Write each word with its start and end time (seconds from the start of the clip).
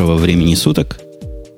Доброго 0.00 0.16
времени 0.16 0.54
суток. 0.54 0.98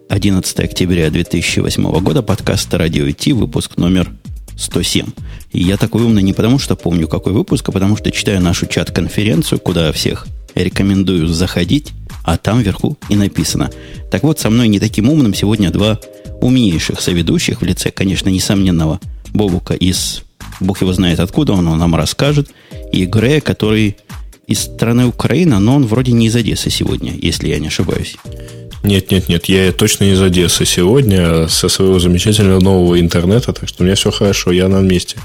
11 0.09 0.59
октября 0.59 1.11
2008 1.11 2.01
года. 2.01 2.23
Подкаст 2.23 2.75
«Радио 2.75 3.07
ИТ», 3.07 3.29
выпуск 3.29 3.77
номер 3.77 4.11
107. 4.57 5.07
И 5.53 5.63
я 5.63 5.77
такой 5.77 6.03
умный 6.03 6.25
не 6.25 6.33
потому, 6.33 6.59
что 6.59 6.75
помню, 6.75 7.07
какой 7.07 7.35
выпуск, 7.35 7.69
а 7.69 7.71
потому 7.71 7.97
что 7.97 8.11
читаю 8.11 8.41
нашу 8.41 8.67
чат-конференцию, 8.67 9.61
куда 9.61 9.93
всех 9.93 10.27
рекомендую 10.57 11.29
заходить, 11.29 11.93
а 12.25 12.37
там 12.37 12.63
вверху 12.63 12.99
и 13.09 13.15
написано. 13.15 13.71
Так 14.11 14.25
вот, 14.25 14.41
со 14.41 14.51
мной 14.51 14.67
не 14.67 14.81
таким 14.81 15.09
умным 15.09 15.35
сегодня 15.35 15.71
два 15.71 16.01
умнейших 16.41 17.01
соведущих 17.01 17.61
в 17.61 17.65
лице, 17.65 17.93
конечно, 17.93 18.29
несомненного 18.29 18.99
Бобука 19.33 19.75
из... 19.75 20.25
Бог 20.59 20.81
его 20.81 20.93
знает 20.93 21.21
откуда, 21.21 21.53
он 21.53 21.67
нам 21.67 21.95
расскажет. 21.95 22.51
И 22.93 23.07
Грея, 23.07 23.41
который 23.41 23.99
из 24.47 24.61
страны 24.61 25.07
Украина, 25.07 25.61
но 25.61 25.77
он 25.77 25.87
вроде 25.87 26.13
не 26.13 26.27
из 26.27 26.37
Одессы 26.37 26.71
сегодня, 26.71 27.13
если 27.21 27.49
я 27.49 27.59
не 27.59 27.69
ошибаюсь. 27.69 28.17
Нет, 28.83 29.11
нет, 29.13 29.29
нет, 29.29 29.47
я 29.47 29.73
точно 29.73 30.05
из 30.05 30.21
Одессы 30.21 30.65
сегодня, 30.65 31.49
со 31.49 31.69
своего 31.69 31.99
замечательного 31.99 32.61
нового 32.61 32.99
интернета, 32.99 33.53
так 33.53 33.69
что 33.69 33.83
у 33.83 33.87
меня 33.87 33.95
все 33.95 34.11
хорошо, 34.11 34.51
я 34.51 34.69
на 34.69 34.81
месте. 34.81 35.19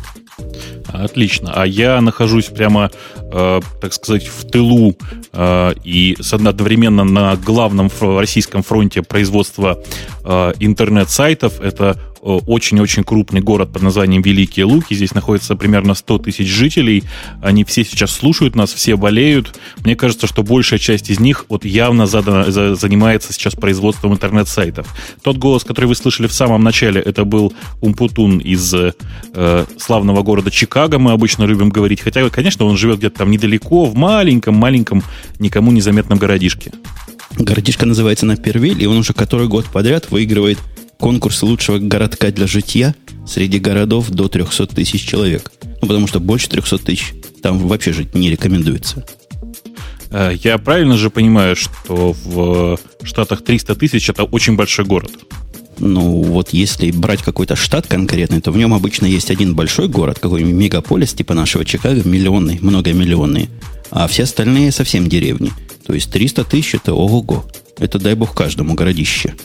Отлично. 0.87 1.51
А 1.53 1.65
я 1.65 1.99
нахожусь 2.01 2.45
прямо, 2.45 2.91
э, 3.17 3.59
так 3.81 3.93
сказать, 3.93 4.27
в 4.27 4.45
тылу 4.49 4.95
э, 5.33 5.73
и 5.83 6.15
одновременно 6.31 7.03
на 7.03 7.35
главном 7.35 7.89
российском 7.99 8.63
фронте 8.63 9.01
производства 9.01 9.83
э, 10.23 10.53
интернет-сайтов. 10.59 11.59
Это 11.61 11.99
очень-очень 12.35 13.03
крупный 13.03 13.41
город 13.41 13.71
под 13.71 13.81
названием 13.81 14.21
Великие 14.21 14.65
Луки. 14.65 14.93
Здесь 14.93 15.13
находится 15.13 15.55
примерно 15.55 15.93
100 15.93 16.19
тысяч 16.19 16.47
жителей. 16.47 17.03
Они 17.41 17.63
все 17.63 17.83
сейчас 17.83 18.11
слушают 18.11 18.55
нас, 18.55 18.73
все 18.73 18.97
болеют. 18.97 19.57
Мне 19.83 19.95
кажется, 19.95 20.27
что 20.27 20.43
большая 20.43 20.79
часть 20.79 21.09
из 21.09 21.19
них 21.19 21.45
вот 21.49 21.65
явно 21.65 22.05
задана, 22.05 22.51
за, 22.51 22.75
занимается 22.75 23.33
сейчас 23.33 23.55
производством 23.55 24.13
интернет-сайтов. 24.13 24.87
Тот 25.21 25.37
голос, 25.37 25.63
который 25.63 25.85
вы 25.85 25.95
слышали 25.95 26.27
в 26.27 26.33
самом 26.33 26.63
начале, 26.63 27.01
это 27.01 27.23
был 27.23 27.53
Умпутун 27.81 28.39
из 28.39 28.73
э, 28.73 29.65
славного 29.77 30.21
города 30.23 30.51
Чикаго, 30.51 30.99
мы 30.99 31.11
обычно 31.11 31.45
любим 31.45 31.69
говорить. 31.69 32.01
Хотя, 32.01 32.29
конечно, 32.29 32.65
он 32.65 32.77
живет 32.77 32.99
где-то 32.99 33.19
там 33.19 33.31
недалеко, 33.31 33.85
в 33.85 33.95
маленьком-маленьком, 33.95 35.03
никому 35.39 35.71
незаметном 35.71 36.19
городишке. 36.19 36.71
Городишко 37.37 37.85
называется 37.85 38.25
Напервиль, 38.25 38.81
и 38.81 38.87
он 38.87 38.97
уже 38.97 39.13
который 39.13 39.47
год 39.47 39.65
подряд 39.65 40.09
выигрывает 40.11 40.57
конкурс 40.99 41.43
лучшего 41.43 41.79
городка 41.79 42.31
для 42.31 42.47
житья 42.47 42.95
среди 43.25 43.59
городов 43.59 44.09
до 44.09 44.27
300 44.27 44.67
тысяч 44.67 45.05
человек. 45.05 45.51
Ну, 45.81 45.87
потому 45.87 46.07
что 46.07 46.19
больше 46.19 46.49
300 46.49 46.77
тысяч 46.79 47.13
там 47.41 47.59
вообще 47.67 47.93
жить 47.93 48.15
не 48.15 48.29
рекомендуется. 48.29 49.05
Э, 50.11 50.33
я 50.43 50.57
правильно 50.57 50.97
же 50.97 51.09
понимаю, 51.09 51.55
что 51.55 52.15
в 52.25 52.79
Штатах 53.03 53.43
300 53.43 53.75
тысяч 53.75 54.09
это 54.09 54.23
очень 54.23 54.55
большой 54.55 54.85
город? 54.85 55.11
Ну, 55.79 56.23
вот 56.23 56.53
если 56.53 56.89
брать 56.89 57.21
какой-то 57.21 57.55
штат 57.55 57.85
конкретный, 57.85 58.41
то 58.41 58.51
в 58.51 58.57
нем 58.57 58.73
обычно 58.73 59.05
есть 59.05 59.29
один 59.29 59.55
большой 59.55 59.87
город, 59.87 60.17
какой-нибудь 60.19 60.55
мегаполис, 60.55 61.13
типа 61.13 61.35
нашего 61.35 61.65
Чикаго, 61.65 62.07
миллионный, 62.07 62.57
многомиллионный, 62.59 63.49
а 63.91 64.07
все 64.07 64.23
остальные 64.23 64.71
совсем 64.71 65.07
деревни. 65.07 65.51
То 65.85 65.93
есть 65.93 66.11
300 66.11 66.45
тысяч 66.45 66.75
это 66.75 66.93
ого-го. 66.93 67.45
Это 67.77 67.99
дай 67.99 68.15
бог 68.15 68.33
каждому 68.33 68.73
городище. 68.73 69.35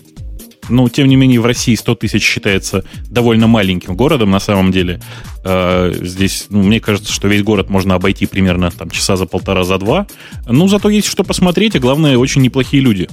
Но, 0.68 0.88
тем 0.88 1.08
не 1.08 1.16
менее, 1.16 1.41
в 1.41 1.46
России 1.46 1.74
100 1.74 1.94
тысяч 1.96 2.22
считается 2.22 2.84
довольно 3.10 3.46
маленьким 3.46 3.96
городом 3.96 4.30
на 4.30 4.41
самом 4.41 4.70
деле. 4.70 5.00
Э, 5.44 5.92
здесь, 6.00 6.46
ну, 6.50 6.62
мне 6.62 6.80
кажется, 6.80 7.12
что 7.12 7.28
весь 7.28 7.42
город 7.42 7.68
можно 7.68 7.94
обойти 7.94 8.27
примерно 8.27 8.70
там, 8.70 8.90
часа 8.90 9.16
за 9.16 9.27
полтора, 9.27 9.64
за 9.64 9.78
два. 9.78 10.06
Ну, 10.46 10.68
зато 10.68 10.88
есть 10.88 11.08
что 11.08 11.24
посмотреть, 11.24 11.74
а 11.77 11.80
главное, 11.80 12.16
очень 12.16 12.42
неплохие 12.42 12.83
люди. 12.83 13.08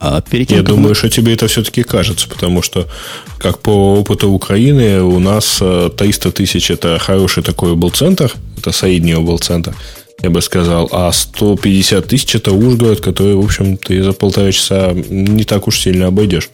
А 0.00 0.20
перед 0.22 0.48
тем, 0.48 0.58
Я 0.58 0.62
думаю, 0.62 0.88
мы... 0.88 0.94
что 0.94 1.08
тебе 1.08 1.34
это 1.34 1.46
все-таки 1.46 1.82
кажется, 1.82 2.28
потому 2.28 2.62
что, 2.62 2.88
как 3.38 3.60
по 3.60 3.96
опыту 3.98 4.30
Украины, 4.30 5.02
у 5.02 5.18
нас 5.18 5.58
300 5.58 6.28
э, 6.28 6.32
тысяч– 6.32 6.70
это 6.70 6.98
хороший 6.98 7.42
такой 7.42 7.74
был 7.76 7.90
центр, 7.90 8.32
это 8.58 8.72
средний 8.72 9.14
был 9.14 9.38
центр– 9.38 9.74
я 10.24 10.30
бы 10.30 10.40
сказал, 10.40 10.88
а 10.90 11.12
150 11.12 12.06
тысяч 12.06 12.34
это 12.34 12.52
Ужгород, 12.52 13.00
который, 13.00 13.34
в 13.34 13.44
общем, 13.44 13.76
ты 13.76 14.02
за 14.02 14.12
полтора 14.12 14.50
часа 14.52 14.92
не 14.94 15.44
так 15.44 15.68
уж 15.68 15.78
сильно 15.78 16.06
обойдешь. 16.06 16.48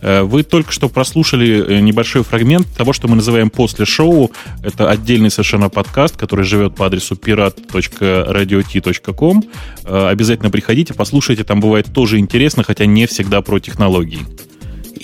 Э, 0.00 0.22
вы 0.22 0.42
только 0.42 0.72
что 0.72 0.88
прослушали 0.88 1.64
э, 1.64 1.78
небольшой 1.80 2.24
фрагмент 2.24 2.66
того, 2.76 2.92
что 2.92 3.06
мы 3.06 3.14
называем 3.14 3.50
после 3.50 3.86
шоу. 3.86 4.32
Это 4.64 4.90
отдельный 4.90 5.30
совершенно 5.30 5.68
подкаст, 5.68 6.16
который 6.16 6.44
живет 6.44 6.74
по 6.74 6.86
адресу 6.86 7.14
pirat.radiot.com. 7.14 9.44
Э, 9.84 10.08
обязательно 10.08 10.50
приходите, 10.50 10.92
послушайте, 10.92 11.44
там 11.44 11.60
бывает 11.60 11.86
тоже 11.92 12.18
интересно, 12.18 12.64
хотя 12.64 12.84
не 12.84 13.06
всегда 13.06 13.42
про 13.42 13.60
технологии. 13.60 14.26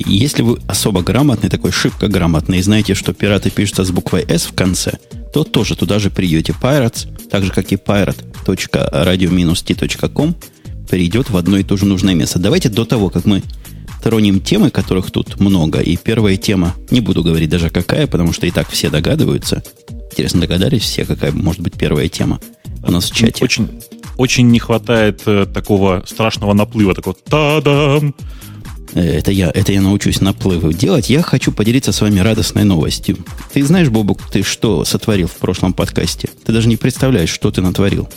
Если 0.06 0.42
вы 0.42 0.58
особо 0.68 1.02
грамотный, 1.02 1.50
такой 1.50 1.72
шибко 1.72 2.06
грамотный, 2.08 2.58
и 2.58 2.62
знаете, 2.62 2.94
что 2.94 3.12
пираты 3.12 3.50
пишутся 3.50 3.84
с 3.84 3.90
буквой 3.90 4.24
S 4.28 4.44
в 4.44 4.54
конце, 4.54 4.92
то 5.32 5.42
тоже 5.44 5.76
туда 5.76 5.98
же 5.98 6.10
придете. 6.10 6.54
Pirates, 6.60 7.08
так 7.28 7.44
же, 7.44 7.52
как 7.52 7.72
и 7.72 7.76
pirate.radio-t.com, 7.76 10.36
перейдет 10.88 11.30
в 11.30 11.36
одно 11.36 11.58
и 11.58 11.64
то 11.64 11.76
же 11.76 11.84
нужное 11.84 12.14
место. 12.14 12.38
Давайте 12.38 12.68
до 12.68 12.84
того, 12.84 13.10
как 13.10 13.24
мы 13.24 13.42
тронем 14.02 14.40
темы, 14.40 14.70
которых 14.70 15.10
тут 15.10 15.40
много, 15.40 15.80
и 15.80 15.96
первая 15.96 16.36
тема, 16.36 16.76
не 16.90 17.00
буду 17.00 17.24
говорить 17.24 17.50
даже 17.50 17.68
какая, 17.68 18.06
потому 18.06 18.32
что 18.32 18.46
и 18.46 18.52
так 18.52 18.70
все 18.70 18.90
догадываются. 18.90 19.64
Интересно, 20.10 20.40
догадались 20.40 20.82
все, 20.82 21.04
какая 21.04 21.32
может 21.32 21.60
быть 21.60 21.74
первая 21.74 22.08
тема 22.08 22.40
у 22.82 22.90
нас 22.90 23.10
в 23.10 23.14
чате? 23.14 23.44
Очень, 23.44 23.68
очень 24.16 24.48
не 24.48 24.58
хватает 24.58 25.20
э, 25.26 25.44
такого 25.52 26.02
страшного 26.06 26.54
наплыва, 26.54 26.94
такого 26.94 27.14
та-дам, 27.28 28.14
это 28.94 29.30
я, 29.30 29.50
это 29.50 29.72
я 29.72 29.80
научусь 29.80 30.20
наплывы 30.20 30.72
делать. 30.72 31.10
Я 31.10 31.22
хочу 31.22 31.52
поделиться 31.52 31.92
с 31.92 32.00
вами 32.00 32.20
радостной 32.20 32.64
новостью. 32.64 33.18
Ты 33.52 33.64
знаешь, 33.64 33.88
Бобук, 33.88 34.22
ты 34.30 34.42
что 34.42 34.84
сотворил 34.84 35.28
в 35.28 35.36
прошлом 35.36 35.72
подкасте? 35.72 36.28
Ты 36.44 36.52
даже 36.52 36.68
не 36.68 36.76
представляешь, 36.76 37.30
что 37.30 37.50
ты 37.50 37.60
натворил. 37.60 38.08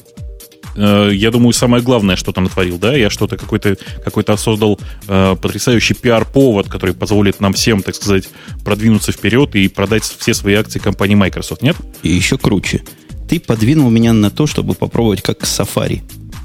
Э, 0.75 1.11
я 1.13 1.31
думаю, 1.31 1.53
самое 1.53 1.83
главное, 1.83 2.15
что 2.15 2.31
ты 2.31 2.41
натворил, 2.41 2.77
да? 2.77 2.95
Я 2.95 3.09
что-то 3.09 3.37
какой-то 3.37 3.77
какой 4.03 4.23
создал 4.37 4.79
э, 5.07 5.35
потрясающий 5.41 5.93
пиар-повод, 5.93 6.69
который 6.69 6.95
позволит 6.95 7.39
нам 7.39 7.53
всем, 7.53 7.81
так 7.81 7.95
сказать, 7.95 8.29
продвинуться 8.63 9.11
вперед 9.11 9.55
и 9.55 9.67
продать 9.67 10.03
все 10.03 10.33
свои 10.33 10.55
акции 10.55 10.79
компании 10.79 11.15
Microsoft, 11.15 11.61
нет? 11.61 11.75
И 12.03 12.09
еще 12.09 12.37
круче. 12.37 12.83
Ты 13.29 13.39
подвинул 13.39 13.89
меня 13.89 14.13
на 14.13 14.29
то, 14.29 14.47
чтобы 14.47 14.73
попробовать, 14.73 15.21
как 15.21 15.41
Safari 15.41 16.01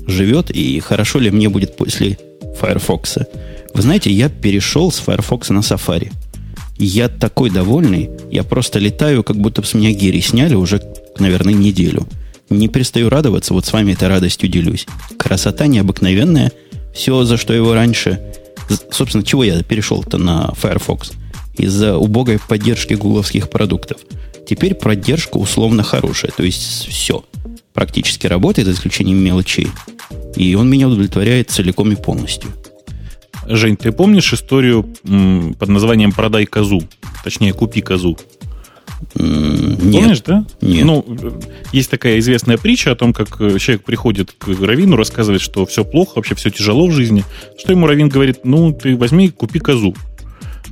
живет, 0.06 0.50
и 0.50 0.78
хорошо 0.80 1.18
ли 1.18 1.30
мне 1.30 1.48
будет 1.48 1.76
после 1.76 2.18
Firefox. 2.60 3.18
Вы 3.76 3.82
знаете, 3.82 4.10
я 4.10 4.30
перешел 4.30 4.90
с 4.90 4.98
Firefox 5.00 5.50
на 5.50 5.58
Safari. 5.58 6.10
Я 6.78 7.10
такой 7.10 7.50
довольный, 7.50 8.08
я 8.30 8.42
просто 8.42 8.78
летаю, 8.78 9.22
как 9.22 9.36
будто 9.36 9.60
бы 9.60 9.66
с 9.66 9.74
меня 9.74 9.92
гири 9.92 10.20
сняли 10.20 10.54
уже, 10.54 10.80
наверное, 11.18 11.52
неделю. 11.52 12.08
Не 12.48 12.68
перестаю 12.68 13.10
радоваться, 13.10 13.52
вот 13.52 13.66
с 13.66 13.72
вами 13.74 13.92
этой 13.92 14.08
радостью 14.08 14.48
делюсь. 14.48 14.86
Красота 15.18 15.66
необыкновенная, 15.66 16.52
все, 16.94 17.24
за 17.24 17.36
что 17.36 17.52
его 17.52 17.74
раньше... 17.74 18.18
Собственно, 18.90 19.22
чего 19.22 19.44
я 19.44 19.62
перешел-то 19.62 20.16
на 20.16 20.54
Firefox? 20.54 21.12
Из-за 21.58 21.98
убогой 21.98 22.38
поддержки 22.38 22.94
гугловских 22.94 23.50
продуктов. 23.50 23.98
Теперь 24.48 24.74
поддержка 24.74 25.36
условно 25.36 25.82
хорошая, 25.82 26.32
то 26.34 26.44
есть 26.44 26.86
все. 26.88 27.26
Практически 27.74 28.26
работает, 28.26 28.68
за 28.68 28.72
исключением 28.72 29.18
мелочей. 29.18 29.68
И 30.34 30.54
он 30.54 30.70
меня 30.70 30.88
удовлетворяет 30.88 31.50
целиком 31.50 31.92
и 31.92 31.96
полностью. 31.96 32.48
Жень, 33.48 33.76
ты 33.76 33.92
помнишь 33.92 34.32
историю 34.32 34.84
под 35.58 35.68
названием 35.68 36.12
«Продай 36.12 36.46
козу»? 36.46 36.82
Точнее, 37.24 37.52
«Купи 37.52 37.80
козу». 37.80 38.18
Нет. 39.14 39.92
Помнишь, 39.92 40.20
да? 40.22 40.46
Нет. 40.60 40.84
Ну, 40.84 41.04
есть 41.72 41.90
такая 41.90 42.18
известная 42.18 42.56
притча 42.56 42.92
о 42.92 42.96
том, 42.96 43.12
как 43.12 43.40
э, 43.40 43.58
человек 43.58 43.84
приходит 43.84 44.32
к 44.32 44.48
Равину, 44.48 44.96
рассказывает, 44.96 45.42
что 45.42 45.66
все 45.66 45.84
плохо, 45.84 46.12
вообще 46.16 46.34
все 46.34 46.50
тяжело 46.50 46.86
в 46.86 46.92
жизни. 46.92 47.22
Что 47.58 47.72
ему 47.72 47.86
Равин 47.86 48.08
говорит, 48.08 48.40
ну, 48.44 48.72
ты 48.72 48.96
возьми, 48.96 49.28
купи 49.28 49.58
козу. 49.58 49.94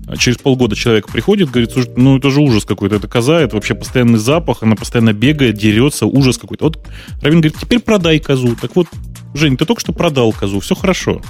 А 0.07 0.17
через 0.17 0.39
полгода 0.39 0.77
человек 0.77 1.09
приходит, 1.09 1.51
говорит, 1.51 1.73
слушай, 1.73 1.91
ну 1.97 2.19
это 2.19 2.31
же 2.31 2.41
ужас 2.41 2.65
какой-то, 2.65 2.97
это 2.97 3.09
коза, 3.09 3.41
это 3.41 3.57
вообще 3.57 3.75
постоянный 3.75 4.19
запах, 4.19 4.63
она 4.63 4.77
постоянно 4.77 5.13
бегает, 5.13 5.57
дерется, 5.57 6.07
ужас 6.07 6.37
какой-то. 6.37 6.65
Вот 6.65 6.87
Равин 7.23 7.41
говорит, 7.41 7.59
теперь 7.59 7.81
продай 7.81 8.19
козу. 8.21 8.57
Так 8.61 8.77
вот, 8.77 8.87
Жень, 9.35 9.57
ты 9.57 9.65
только 9.65 9.81
что 9.81 9.93
продал 9.93 10.33
козу, 10.33 10.61
все 10.61 10.75
хорошо. 10.75 11.23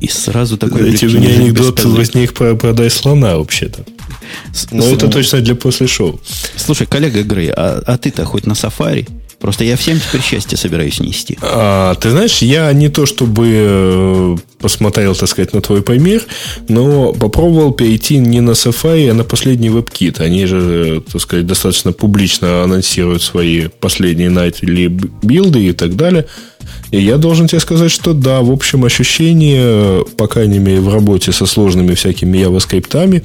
И 0.00 0.08
сразу 0.08 0.56
такой... 0.56 0.94
Эти 0.94 1.06
у 1.06 1.10
меня 1.10 1.30
анекдот 1.30 1.84
возник 1.84 2.34
про 2.34 2.54
продай 2.54 2.90
слона 2.90 3.36
вообще-то. 3.36 3.84
Но 4.70 4.82
С, 4.82 4.92
это 4.92 5.08
точно 5.08 5.40
для 5.40 5.54
после 5.54 5.86
шоу. 5.86 6.20
Слушай, 6.56 6.86
коллега 6.86 7.22
Грей, 7.22 7.50
а, 7.50 7.82
а 7.84 7.98
ты-то 7.98 8.24
хоть 8.24 8.46
на 8.46 8.54
сафари? 8.54 9.06
Просто 9.40 9.62
я 9.62 9.76
всем 9.76 10.00
теперь 10.00 10.20
счастье 10.20 10.58
собираюсь 10.58 10.98
нести. 10.98 11.38
А, 11.42 11.94
ты 11.94 12.10
знаешь, 12.10 12.38
я 12.38 12.72
не 12.72 12.88
то 12.88 13.06
чтобы 13.06 13.46
э, 13.46 14.36
посмотрел, 14.58 15.14
так 15.14 15.28
сказать, 15.28 15.52
на 15.52 15.60
твой 15.60 15.82
помер, 15.82 16.24
но 16.68 17.12
попробовал 17.12 17.72
перейти 17.72 18.18
не 18.18 18.40
на 18.40 18.50
Safari, 18.50 19.10
а 19.10 19.14
на 19.14 19.22
последний 19.22 19.68
WebKit. 19.68 20.20
Они 20.20 20.46
же, 20.46 21.02
так 21.12 21.22
сказать, 21.22 21.46
достаточно 21.46 21.92
публично 21.92 22.64
анонсируют 22.64 23.22
свои 23.22 23.68
последние 23.68 24.30
найтли 24.30 24.88
билды 25.22 25.66
и 25.66 25.72
так 25.72 25.94
далее. 25.94 26.26
И 26.90 27.00
я 27.00 27.18
должен 27.18 27.48
тебе 27.48 27.60
сказать, 27.60 27.90
что 27.90 28.14
да, 28.14 28.40
в 28.40 28.50
общем, 28.50 28.84
ощущение, 28.84 30.04
по 30.16 30.26
крайней 30.26 30.58
мере, 30.58 30.80
в 30.80 30.92
работе 30.92 31.32
со 31.32 31.46
сложными 31.46 31.94
всякими 31.94 32.38
JavaScript, 32.38 33.24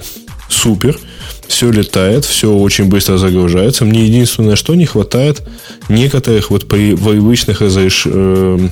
супер. 0.50 1.00
Все 1.48 1.72
летает, 1.72 2.26
все 2.26 2.54
очень 2.54 2.86
быстро 2.86 3.18
загружается. 3.18 3.86
Мне 3.86 4.06
единственное, 4.06 4.56
что 4.56 4.76
не 4.76 4.86
хватает 4.86 5.44
некоторых 5.90 6.50
вот 6.50 6.68
при 6.68 6.96
привычных 6.96 7.62
разреш... 7.62 8.04
э, 8.06 8.70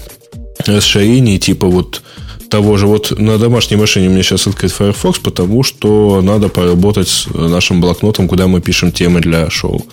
расширений, 0.65 1.37
типа 1.37 1.67
вот 1.67 2.01
того 2.49 2.75
же, 2.77 2.85
вот 2.85 3.17
на 3.17 3.37
домашней 3.37 3.77
машине 3.77 4.07
у 4.07 4.11
меня 4.11 4.23
сейчас 4.23 4.45
открыт 4.45 4.71
Firefox, 4.71 5.19
потому 5.19 5.63
что 5.63 6.21
надо 6.21 6.49
поработать 6.49 7.07
с 7.07 7.27
нашим 7.33 7.79
блокнотом, 7.79 8.27
куда 8.27 8.47
мы 8.47 8.59
пишем 8.61 8.91
темы 8.91 9.21
для 9.21 9.49
шоу. 9.49 9.85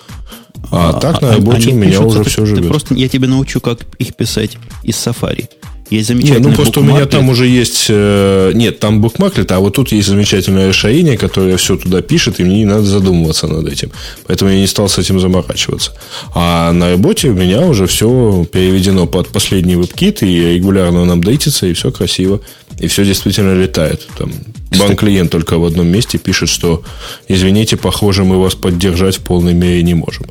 А, 0.70 0.90
а 0.90 1.00
так 1.00 1.22
на 1.22 1.32
работе 1.32 1.70
у 1.70 1.74
меня 1.74 2.00
уже 2.00 2.24
все 2.24 2.44
живет. 2.44 2.68
Просто 2.68 2.94
я 2.94 3.08
тебе 3.08 3.28
научу, 3.28 3.60
как 3.60 3.80
их 3.98 4.14
писать 4.16 4.58
из 4.82 4.94
Safari. 4.96 5.48
Есть 5.90 6.08
замечательный 6.08 6.40
Нет, 6.40 6.48
ну 6.48 6.54
просто 6.54 6.80
у 6.80 6.82
меня 6.82 7.06
там 7.06 7.28
уже 7.30 7.46
есть... 7.46 7.86
Э, 7.88 8.52
нет, 8.54 8.78
там 8.78 9.00
букмаклет, 9.00 9.50
а 9.52 9.58
вот 9.58 9.74
тут 9.74 9.90
есть 9.90 10.08
замечательное 10.08 10.68
расширение, 10.68 11.16
которое 11.16 11.56
все 11.56 11.76
туда 11.76 12.02
пишет, 12.02 12.40
и 12.40 12.44
мне 12.44 12.58
не 12.58 12.64
надо 12.66 12.82
задумываться 12.82 13.46
над 13.46 13.66
этим. 13.66 13.90
Поэтому 14.26 14.50
я 14.50 14.58
не 14.58 14.66
стал 14.66 14.88
с 14.90 14.98
этим 14.98 15.18
заморачиваться. 15.18 15.92
А 16.34 16.72
на 16.72 16.90
работе 16.90 17.30
у 17.30 17.34
меня 17.34 17.62
уже 17.62 17.86
все 17.86 18.46
переведено 18.52 19.06
под 19.06 19.28
последний 19.28 19.76
WebKit, 19.76 20.26
и 20.26 20.56
регулярно 20.56 21.00
он 21.00 21.10
апдейтится, 21.10 21.66
и 21.66 21.72
все 21.72 21.90
красиво. 21.90 22.40
И 22.78 22.86
все 22.86 23.04
действительно 23.04 23.54
летает. 23.54 24.06
Там 24.18 24.30
банк-клиент 24.78 25.30
только 25.30 25.56
в 25.56 25.64
одном 25.64 25.88
месте 25.88 26.18
пишет, 26.18 26.50
что 26.50 26.82
извините, 27.28 27.78
похоже, 27.78 28.24
мы 28.24 28.38
вас 28.38 28.54
поддержать 28.54 29.16
в 29.16 29.20
полной 29.20 29.54
мере 29.54 29.82
не 29.82 29.94
можем. 29.94 30.26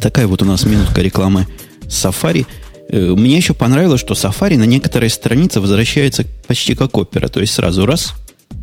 Такая 0.00 0.26
вот 0.26 0.42
у 0.42 0.44
нас 0.44 0.64
минутка 0.64 1.00
рекламы 1.00 1.46
Safari– 1.88 2.46
мне 2.90 3.36
еще 3.36 3.54
понравилось, 3.54 4.00
что 4.00 4.14
Safari 4.14 4.56
на 4.56 4.64
некоторые 4.64 5.10
страницы 5.10 5.60
возвращается 5.60 6.24
почти 6.46 6.74
как 6.74 6.96
опера. 6.96 7.28
То 7.28 7.40
есть 7.40 7.54
сразу 7.54 7.86
раз, 7.86 8.14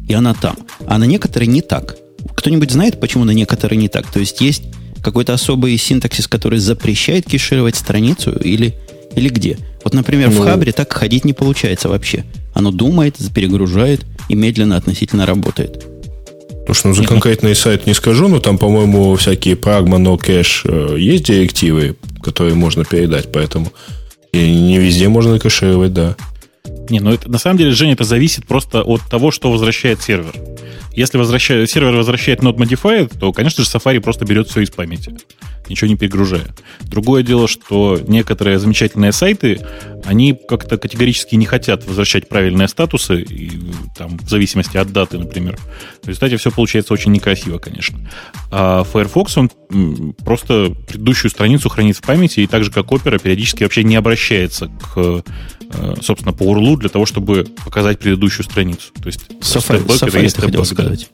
и 0.07 0.13
она 0.13 0.33
там. 0.33 0.57
А 0.85 0.97
на 0.97 1.05
некоторые 1.05 1.47
не 1.47 1.61
так. 1.61 1.97
Кто-нибудь 2.35 2.71
знает, 2.71 2.99
почему 2.99 3.23
на 3.23 3.31
некоторые 3.31 3.77
не 3.77 3.87
так? 3.87 4.05
То 4.11 4.19
есть 4.19 4.41
есть 4.41 4.63
какой-то 5.01 5.33
особый 5.33 5.75
синтаксис, 5.77 6.27
который 6.27 6.59
запрещает 6.59 7.25
кешировать 7.25 7.75
страницу 7.75 8.31
или, 8.31 8.75
или 9.15 9.29
где? 9.29 9.57
Вот, 9.83 9.93
например, 9.93 10.29
ну, 10.29 10.41
в 10.41 10.45
Хабре 10.45 10.71
так 10.71 10.93
ходить 10.93 11.25
не 11.25 11.33
получается 11.33 11.89
вообще. 11.89 12.23
Оно 12.53 12.71
думает, 12.71 13.17
перегружает 13.33 14.05
и 14.29 14.35
медленно 14.35 14.77
относительно 14.77 15.25
работает. 15.25 15.85
Слушай, 16.65 16.87
ну 16.87 16.93
за 16.93 17.03
конкретный 17.03 17.55
сайт 17.55 17.87
не 17.87 17.93
скажу, 17.93 18.27
но 18.27 18.39
там, 18.39 18.57
по-моему, 18.57 19.15
всякие 19.15 19.55
прагма, 19.55 19.97
но 19.97 20.17
кэш 20.17 20.63
э, 20.65 20.95
есть 20.97 21.25
директивы, 21.25 21.97
которые 22.21 22.53
можно 22.55 22.85
передать, 22.85 23.31
поэтому 23.31 23.73
и 24.31 24.59
не 24.61 24.77
везде 24.77 25.09
можно 25.09 25.39
кэшировать, 25.39 25.93
да. 25.93 26.15
Не, 26.91 26.99
ну 26.99 27.13
это, 27.13 27.31
на 27.31 27.37
самом 27.37 27.57
деле, 27.57 27.71
Женя, 27.71 27.93
это 27.93 28.03
зависит 28.03 28.45
просто 28.45 28.81
от 28.81 29.01
того, 29.09 29.31
что 29.31 29.49
возвращает 29.49 30.01
сервер. 30.01 30.33
Если 30.93 31.17
возвращает, 31.17 31.69
сервер 31.71 31.95
возвращает 31.95 32.41
Node 32.41 32.57
Modified, 32.57 33.17
то, 33.17 33.31
конечно 33.31 33.63
же, 33.63 33.69
Safari 33.69 34.01
просто 34.01 34.25
берет 34.25 34.49
все 34.49 34.59
из 34.59 34.71
памяти 34.71 35.17
ничего 35.71 35.87
не 35.87 35.95
перегружая. 35.95 36.47
Другое 36.81 37.23
дело, 37.23 37.47
что 37.47 37.99
некоторые 38.07 38.59
замечательные 38.59 39.11
сайты, 39.11 39.65
они 40.05 40.37
как-то 40.47 40.77
категорически 40.77 41.35
не 41.35 41.45
хотят 41.45 41.85
возвращать 41.87 42.29
правильные 42.29 42.67
статусы, 42.67 43.21
и, 43.21 43.59
там, 43.97 44.17
в 44.17 44.29
зависимости 44.29 44.77
от 44.77 44.91
даты, 44.91 45.17
например. 45.17 45.57
В 46.03 46.07
результате 46.07 46.37
все 46.37 46.51
получается 46.51 46.93
очень 46.93 47.11
некрасиво, 47.11 47.57
конечно. 47.57 48.09
А 48.51 48.83
Firefox, 48.83 49.37
он 49.37 49.49
просто 50.23 50.75
предыдущую 50.87 51.31
страницу 51.31 51.69
хранит 51.69 51.97
в 51.97 52.01
памяти, 52.01 52.41
и 52.41 52.47
так 52.47 52.63
же, 52.63 52.71
как 52.71 52.87
Opera, 52.87 53.19
периодически 53.19 53.63
вообще 53.63 53.83
не 53.83 53.95
обращается 53.95 54.67
к, 54.67 55.23
собственно, 56.01 56.33
по 56.33 56.43
URL 56.43 56.77
для 56.77 56.89
того, 56.89 57.05
чтобы 57.05 57.47
показать 57.63 57.99
предыдущую 57.99 58.45
страницу. 58.45 58.91
То 59.01 59.07
есть 59.07 59.21
Safari, 59.41 59.85
Safari 59.85 60.27
это 60.27 60.41
хотел 60.41 60.65
сказать. 60.65 61.09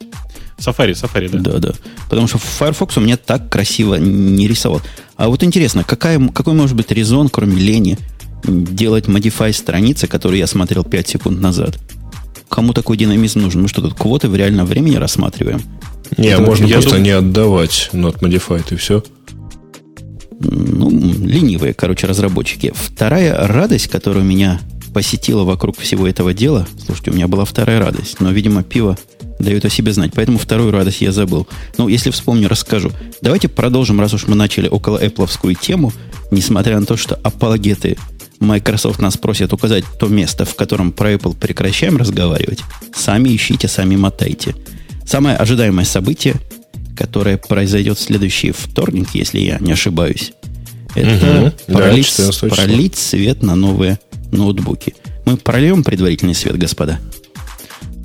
Safari, 0.57 0.93
Safari, 0.93 1.29
да. 1.29 1.51
Да, 1.51 1.59
да. 1.59 1.73
Потому 2.09 2.27
что 2.27 2.39
Firefox 2.39 2.97
у 2.97 3.01
меня 3.01 3.17
так 3.17 3.49
красиво 3.49 3.95
не 3.95 4.47
рисовал. 4.47 4.81
А 5.15 5.27
вот 5.29 5.43
интересно, 5.43 5.83
какая, 5.83 6.19
какой 6.29 6.53
может 6.53 6.75
быть 6.75 6.91
резон, 6.91 7.29
кроме 7.29 7.57
лени, 7.57 7.97
делать 8.43 9.05
modify 9.05 9.53
страницы, 9.53 10.07
которые 10.07 10.39
я 10.39 10.47
смотрел 10.47 10.83
5 10.83 11.07
секунд 11.07 11.41
назад? 11.41 11.77
Кому 12.49 12.73
такой 12.73 12.97
динамизм 12.97 13.41
нужен? 13.41 13.61
Мы 13.61 13.67
что, 13.67 13.81
тут 13.81 13.93
квоты 13.93 14.29
в 14.29 14.35
реальном 14.35 14.65
времени 14.65 14.95
рассматриваем? 14.95 15.61
Не, 16.17 16.29
Это 16.29 16.41
можно 16.41 16.67
просто 16.67 16.91
думаю... 16.91 17.03
не 17.03 17.11
отдавать 17.11 17.89
not 17.93 18.19
modified, 18.19 18.73
и 18.73 18.75
все. 18.77 19.03
Ну, 20.39 20.89
ленивые, 20.89 21.73
короче, 21.73 22.07
разработчики. 22.07 22.71
Вторая 22.75 23.47
радость, 23.47 23.87
которая 23.87 24.23
меня 24.23 24.59
посетила 24.93 25.43
вокруг 25.43 25.77
всего 25.77 26.07
этого 26.07 26.33
дела, 26.33 26.67
слушайте, 26.85 27.11
у 27.11 27.13
меня 27.13 27.27
была 27.27 27.45
вторая 27.45 27.79
радость, 27.79 28.19
но, 28.19 28.31
видимо, 28.31 28.63
пиво 28.63 28.97
дают 29.39 29.65
о 29.65 29.69
себе 29.69 29.93
знать. 29.93 30.11
Поэтому 30.15 30.37
вторую 30.37 30.71
радость 30.71 31.01
я 31.01 31.11
забыл. 31.11 31.47
Ну, 31.77 31.87
если 31.87 32.09
вспомню, 32.09 32.49
расскажу. 32.49 32.91
Давайте 33.21 33.47
продолжим, 33.47 33.99
раз 33.99 34.13
уж 34.13 34.27
мы 34.27 34.35
начали 34.35 34.67
около 34.67 35.03
Apple 35.03 35.55
тему, 35.59 35.93
несмотря 36.31 36.79
на 36.79 36.85
то, 36.85 36.97
что 36.97 37.15
апологеты 37.15 37.97
Microsoft 38.39 38.99
нас 38.99 39.17
просят 39.17 39.53
указать 39.53 39.83
то 39.99 40.07
место, 40.07 40.45
в 40.45 40.55
котором 40.55 40.91
про 40.91 41.13
Apple 41.13 41.35
прекращаем 41.35 41.97
разговаривать. 41.97 42.59
Сами 42.95 43.35
ищите, 43.35 43.67
сами 43.67 43.95
мотайте. 43.95 44.55
Самое 45.05 45.37
ожидаемое 45.37 45.85
событие, 45.85 46.35
которое 46.97 47.37
произойдет 47.37 47.97
в 47.97 48.01
следующий 48.01 48.51
вторник, 48.51 49.09
если 49.13 49.39
я 49.39 49.57
не 49.59 49.71
ошибаюсь, 49.71 50.33
это 50.95 51.53
угу. 51.67 51.73
пролить, 51.73 52.13
да, 52.17 52.47
пролить 52.49 52.97
свет 52.97 53.43
на 53.43 53.55
новые 53.55 53.99
ноутбуки. 54.31 54.95
Мы 55.25 55.37
прольем 55.37 55.83
предварительный 55.83 56.35
свет, 56.35 56.57
господа. 56.57 56.99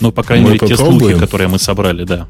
Ну, 0.00 0.12
по 0.12 0.22
крайней 0.22 0.44
мы 0.44 0.50
мере, 0.52 0.60
попробуем. 0.60 0.98
те 0.98 0.98
слухи, 0.98 1.18
которые 1.18 1.48
мы 1.48 1.58
собрали, 1.58 2.04
да. 2.04 2.28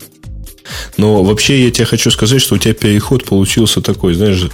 Но 0.97 1.23
вообще 1.25 1.64
я 1.64 1.70
тебе 1.70 1.87
хочу 1.87 2.11
сказать, 2.11 2.41
что 2.41 2.55
у 2.55 2.59
тебя 2.59 2.75
переход 2.75 3.25
получился 3.25 3.81
такой, 3.81 4.15
знаешь, 4.15 4.49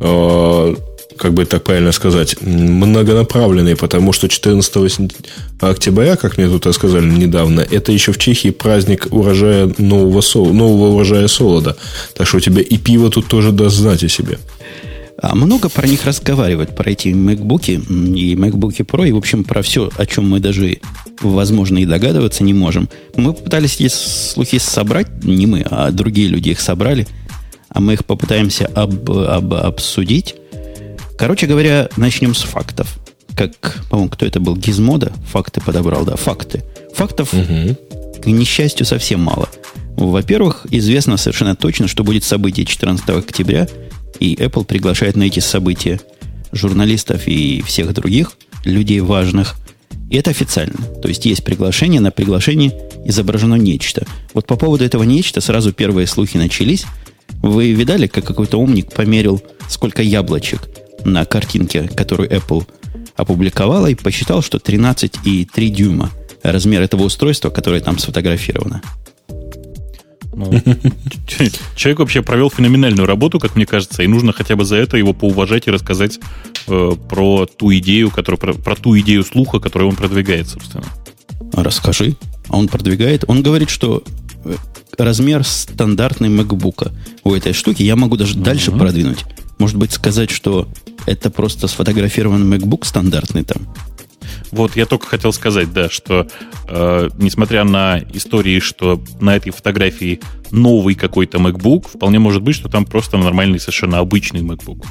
э, 0.00 0.74
как 1.20 1.34
бы 1.34 1.44
так 1.44 1.62
правильно 1.64 1.92
сказать, 1.92 2.40
многонаправленный, 2.40 3.76
потому 3.76 4.12
что 4.12 4.26
14 4.26 5.12
октября, 5.60 6.16
как 6.16 6.38
мне 6.38 6.48
тут 6.48 6.64
рассказали 6.64 7.04
недавно, 7.04 7.60
это 7.60 7.92
еще 7.92 8.12
в 8.12 8.18
Чехии 8.18 8.48
праздник 8.48 9.06
урожая 9.10 9.70
нового, 9.76 10.22
сол, 10.22 10.54
нового 10.54 10.94
урожая 10.94 11.28
солода. 11.28 11.76
Так 12.16 12.26
что 12.26 12.38
у 12.38 12.40
тебя 12.40 12.62
и 12.62 12.78
пиво 12.78 13.10
тут 13.10 13.26
тоже 13.26 13.52
даст 13.52 13.76
знать 13.76 14.02
о 14.02 14.08
себе. 14.08 14.38
А 15.20 15.34
много 15.34 15.68
про 15.68 15.86
них 15.86 16.06
разговаривать, 16.06 16.74
про 16.74 16.90
эти 16.90 17.08
MacBook 17.08 17.66
и 17.66 18.34
MacBook 18.34 18.78
Pro, 18.86 19.06
и, 19.06 19.12
в 19.12 19.18
общем, 19.18 19.44
про 19.44 19.60
все, 19.60 19.90
о 19.98 20.06
чем 20.06 20.30
мы 20.30 20.40
даже, 20.40 20.78
возможно, 21.20 21.76
и 21.76 21.84
догадываться 21.84 22.44
не 22.44 22.54
можем. 22.54 22.88
Мы 23.14 23.34
попытались 23.34 23.74
эти 23.74 23.88
слухи 23.88 24.56
собрать, 24.56 25.22
не 25.22 25.44
мы, 25.44 25.66
а 25.68 25.90
другие 25.90 26.28
люди 26.28 26.48
их 26.48 26.60
собрали, 26.60 27.06
а 27.68 27.80
мы 27.80 27.92
их 27.92 28.06
попытаемся 28.06 28.64
об, 28.74 29.10
об, 29.10 29.52
обсудить. 29.52 30.36
Короче 31.20 31.46
говоря, 31.46 31.88
начнем 31.96 32.34
с 32.34 32.40
фактов. 32.40 32.98
Как, 33.36 33.84
по-моему, 33.88 34.10
кто 34.10 34.26
это 34.26 34.40
был? 34.40 34.56
Гизмода 34.56 35.12
факты 35.30 35.60
подобрал, 35.60 36.04
да, 36.04 36.16
факты. 36.16 36.64
Фактов, 36.94 37.32
угу. 37.32 37.76
к 38.20 38.26
несчастью, 38.26 38.84
совсем 38.84 39.20
мало. 39.20 39.48
Во-первых, 39.96 40.66
известно 40.70 41.16
совершенно 41.16 41.54
точно, 41.54 41.86
что 41.86 42.02
будет 42.02 42.24
событие 42.24 42.66
14 42.66 43.08
октября– 43.10 43.68
и 44.20 44.34
Apple 44.34 44.64
приглашает 44.64 45.16
на 45.16 45.24
эти 45.24 45.40
события 45.40 45.98
журналистов 46.52 47.26
и 47.26 47.62
всех 47.62 47.92
других 47.94 48.32
людей 48.64 49.00
важных. 49.00 49.56
И 50.10 50.16
это 50.16 50.30
официально. 50.30 50.76
То 51.00 51.08
есть 51.08 51.24
есть 51.24 51.42
приглашение, 51.42 52.00
на 52.00 52.10
приглашении 52.10 52.72
изображено 53.04 53.54
нечто. 53.54 54.06
Вот 54.34 54.46
по 54.46 54.56
поводу 54.56 54.84
этого 54.84 55.04
нечто 55.04 55.40
сразу 55.40 55.72
первые 55.72 56.06
слухи 56.06 56.36
начались. 56.36 56.84
Вы 57.42 57.72
видали, 57.72 58.06
как 58.06 58.24
какой-то 58.24 58.58
умник 58.58 58.92
померил, 58.92 59.42
сколько 59.68 60.02
яблочек 60.02 60.68
на 61.04 61.24
картинке, 61.24 61.88
которую 61.88 62.30
Apple 62.30 62.66
опубликовала, 63.16 63.86
и 63.86 63.94
посчитал, 63.94 64.42
что 64.42 64.58
13,3 64.58 65.68
дюйма 65.68 66.10
размер 66.42 66.82
этого 66.82 67.02
устройства, 67.02 67.50
которое 67.50 67.80
там 67.80 67.98
сфотографировано. 67.98 68.82
Ну, 70.32 70.52
человек 71.76 71.98
вообще 71.98 72.22
провел 72.22 72.50
феноменальную 72.50 73.06
работу, 73.06 73.38
как 73.38 73.56
мне 73.56 73.66
кажется, 73.66 74.02
и 74.02 74.06
нужно 74.06 74.32
хотя 74.32 74.56
бы 74.56 74.64
за 74.64 74.76
это 74.76 74.96
его 74.96 75.12
поуважать 75.12 75.66
и 75.66 75.70
рассказать 75.70 76.18
э, 76.66 76.92
про 77.08 77.46
ту 77.46 77.74
идею, 77.74 78.10
которую, 78.10 78.38
про, 78.38 78.54
про 78.54 78.76
ту 78.76 78.98
идею 79.00 79.24
слуха, 79.24 79.58
которую 79.58 79.90
он 79.90 79.96
продвигает, 79.96 80.48
собственно. 80.48 80.84
Расскажи. 81.52 82.16
А 82.48 82.56
он 82.56 82.68
продвигает. 82.68 83.24
Он 83.26 83.42
говорит, 83.42 83.70
что 83.70 84.02
э, 84.44 84.54
размер 84.96 85.44
стандартный 85.44 86.28
MacBook 86.28 86.92
у 87.24 87.34
этой 87.34 87.52
штуки 87.52 87.82
я 87.82 87.96
могу 87.96 88.16
даже 88.16 88.34
uh-huh. 88.34 88.42
дальше 88.42 88.70
продвинуть. 88.70 89.24
Может 89.60 89.76
быть, 89.76 89.92
сказать, 89.92 90.30
что 90.30 90.66
это 91.06 91.30
просто 91.30 91.68
сфотографированный 91.68 92.58
MacBook 92.58 92.84
стандартный 92.86 93.44
там. 93.44 93.68
Вот 94.52 94.74
я 94.74 94.86
только 94.86 95.06
хотел 95.06 95.34
сказать, 95.34 95.72
да, 95.72 95.90
что 95.90 96.26
э, 96.66 97.10
несмотря 97.18 97.64
на 97.64 98.00
истории, 98.14 98.58
что 98.58 99.02
на 99.20 99.36
этой 99.36 99.50
фотографии 99.50 100.20
новый 100.50 100.94
какой-то 100.94 101.36
MacBook, 101.38 101.88
вполне 101.88 102.18
может 102.18 102.42
быть, 102.42 102.56
что 102.56 102.70
там 102.70 102.86
просто 102.86 103.18
нормальный, 103.18 103.60
совершенно 103.60 103.98
обычный 103.98 104.40
MacBook. 104.40 104.82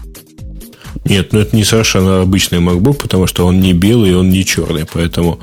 Нет, 1.04 1.34
ну 1.34 1.40
это 1.40 1.56
не 1.56 1.64
совершенно 1.64 2.22
обычный 2.22 2.60
MacBook, 2.60 3.02
потому 3.02 3.26
что 3.26 3.48
он 3.48 3.60
не 3.60 3.74
белый, 3.74 4.16
он 4.16 4.30
не 4.30 4.46
черный. 4.46 4.86
Поэтому, 4.86 5.40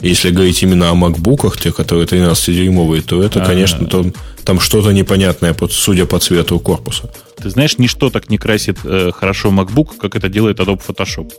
если 0.00 0.30
говорить 0.30 0.62
именно 0.62 0.90
о 0.90 0.94
MacBookах, 0.94 1.60
те, 1.60 1.72
которые 1.72 2.06
13-дюймовые, 2.06 3.02
то 3.02 3.22
это, 3.22 3.40
А-а-а. 3.40 3.46
конечно, 3.46 3.86
то, 3.86 4.04
там 4.44 4.60
что-то 4.60 4.92
непонятное, 4.92 5.56
судя 5.70 6.04
по 6.06 6.18
цвету 6.18 6.58
корпуса. 6.60 7.10
Ты 7.42 7.50
знаешь, 7.50 7.78
ничто 7.78 8.10
так 8.10 8.30
не 8.30 8.38
красит 8.38 8.78
э, 8.84 9.10
хорошо 9.14 9.50
MacBook, 9.50 9.96
как 9.98 10.14
это 10.16 10.28
делает 10.28 10.60
Adobe 10.60 10.82
Photoshop. 10.86 11.32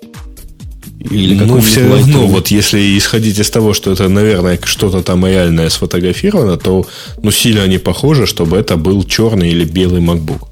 Или 1.12 1.36
ну, 1.36 1.62
все 1.62 1.88
равно, 1.88 2.28
вот 2.28 2.48
если 2.48 2.98
исходить 2.98 3.40
из 3.40 3.50
того, 3.50 3.74
что 3.74 3.92
это, 3.92 4.10
наверное, 4.10 4.60
что-то 4.64 5.04
там 5.04 5.26
реальное 5.26 5.70
сфотографировано, 5.70 6.58
то 6.58 6.86
ну, 7.22 7.32
сильно 7.32 7.68
не 7.68 7.78
похоже, 7.78 8.26
чтобы 8.26 8.58
это 8.58 8.78
был 8.78 9.04
черный 9.04 9.52
или 9.52 9.64
белый 9.64 10.02
MacBook. 10.02 10.48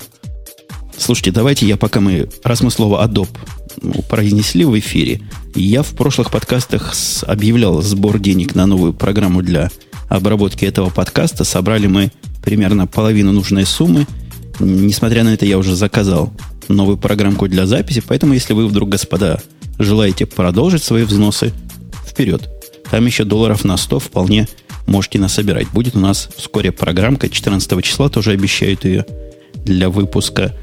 Слушайте, 0.98 1.32
давайте 1.32 1.66
я 1.66 1.78
пока 1.78 2.00
мы, 2.00 2.30
раз 2.44 2.62
мы 2.62 2.72
слово 2.72 3.06
Adobe 3.06 3.28
произнесли 4.10 4.66
в 4.66 4.78
эфире, 4.80 5.22
я 5.56 5.84
в 5.84 5.90
прошлых 5.90 6.32
подкастах 6.32 6.94
объявлял 7.24 7.82
сбор 7.82 8.20
денег 8.20 8.56
на 8.56 8.66
новую 8.66 8.94
программу 8.94 9.42
для 9.42 9.70
обработки 10.10 10.66
этого 10.66 10.90
подкаста. 10.90 11.44
Собрали 11.44 11.88
мы 11.88 12.12
примерно 12.44 12.88
половину 12.88 13.32
нужной 13.32 13.66
суммы. 13.66 14.06
Несмотря 14.60 15.24
на 15.24 15.34
это, 15.34 15.46
я 15.46 15.58
уже 15.58 15.76
заказал 15.76 16.34
новую 16.68 16.98
программку 16.98 17.48
для 17.48 17.66
записи, 17.66 18.02
поэтому 18.06 18.34
если 18.34 18.54
вы 18.54 18.68
вдруг, 18.68 18.90
господа, 18.90 19.42
желаете 19.78 20.26
продолжить 20.26 20.84
свои 20.84 21.04
взносы, 21.04 21.54
вперед. 22.06 22.50
Там 22.90 23.06
еще 23.06 23.24
долларов 23.24 23.66
на 23.66 23.78
100 23.78 24.00
вполне 24.00 24.48
можете 24.88 25.20
насобирать. 25.20 25.68
Будет 25.70 25.96
у 25.96 26.00
нас 26.00 26.30
вскоре 26.38 26.72
программка, 26.72 27.30
14 27.30 27.84
числа 27.84 28.10
тоже 28.10 28.32
обещают 28.32 28.86
ее 28.86 29.06
для 29.66 29.90
выпуска. 29.90 30.56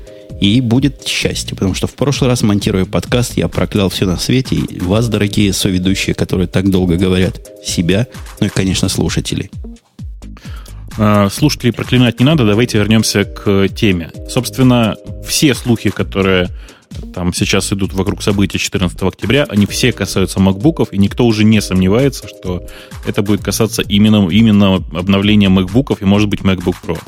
И 0.43 0.61
будет 0.61 1.07
счастье, 1.07 1.55
потому 1.55 1.73
что 1.73 1.87
в 1.87 1.95
прошлый 1.95 2.29
раз, 2.29 2.43
монтируя 2.43 2.85
подкаст, 2.85 3.37
я 3.37 3.47
проклял 3.47 3.89
все 3.91 4.07
на 4.07 4.17
свете. 4.19 4.57
И 4.57 4.81
вас, 4.81 5.09
дорогие 5.09 5.53
соведущие, 5.53 6.17
которые 6.17 6.49
так 6.49 6.69
долго 6.69 6.97
говорят, 6.97 7.41
себя, 7.65 8.09
ну 8.41 8.49
и, 8.49 8.51
конечно, 8.51 8.89
слушателей. 8.89 9.53
А, 10.99 11.31
слушателей 11.31 11.73
проклинать 11.73 12.19
не 12.19 12.27
надо, 12.27 12.45
давайте 12.45 12.79
вернемся 12.79 13.23
к 13.23 13.69
теме. 13.69 14.11
Собственно, 14.29 14.97
все 15.25 15.55
слухи, 15.55 15.91
которые 15.91 16.49
там 17.15 17.33
сейчас 17.33 17.73
идут 17.73 17.93
вокруг 17.93 18.21
событий 18.21 18.59
14 18.59 19.01
октября, 19.01 19.45
они 19.49 19.67
все 19.67 19.93
касаются 19.93 20.41
макбуков, 20.41 20.93
и 20.93 20.99
никто 20.99 21.25
уже 21.25 21.45
не 21.45 21.61
сомневается, 21.61 22.27
что 22.27 22.67
это 23.07 23.23
будет 23.23 23.45
касаться 23.45 23.81
именно, 23.83 24.29
именно 24.29 24.83
обновления 24.93 25.51
макбуков 25.51 26.03
и, 26.03 26.05
может 26.05 26.29
быть, 26.29 26.41
MacBook 26.41 26.75
Pro. 26.85 26.99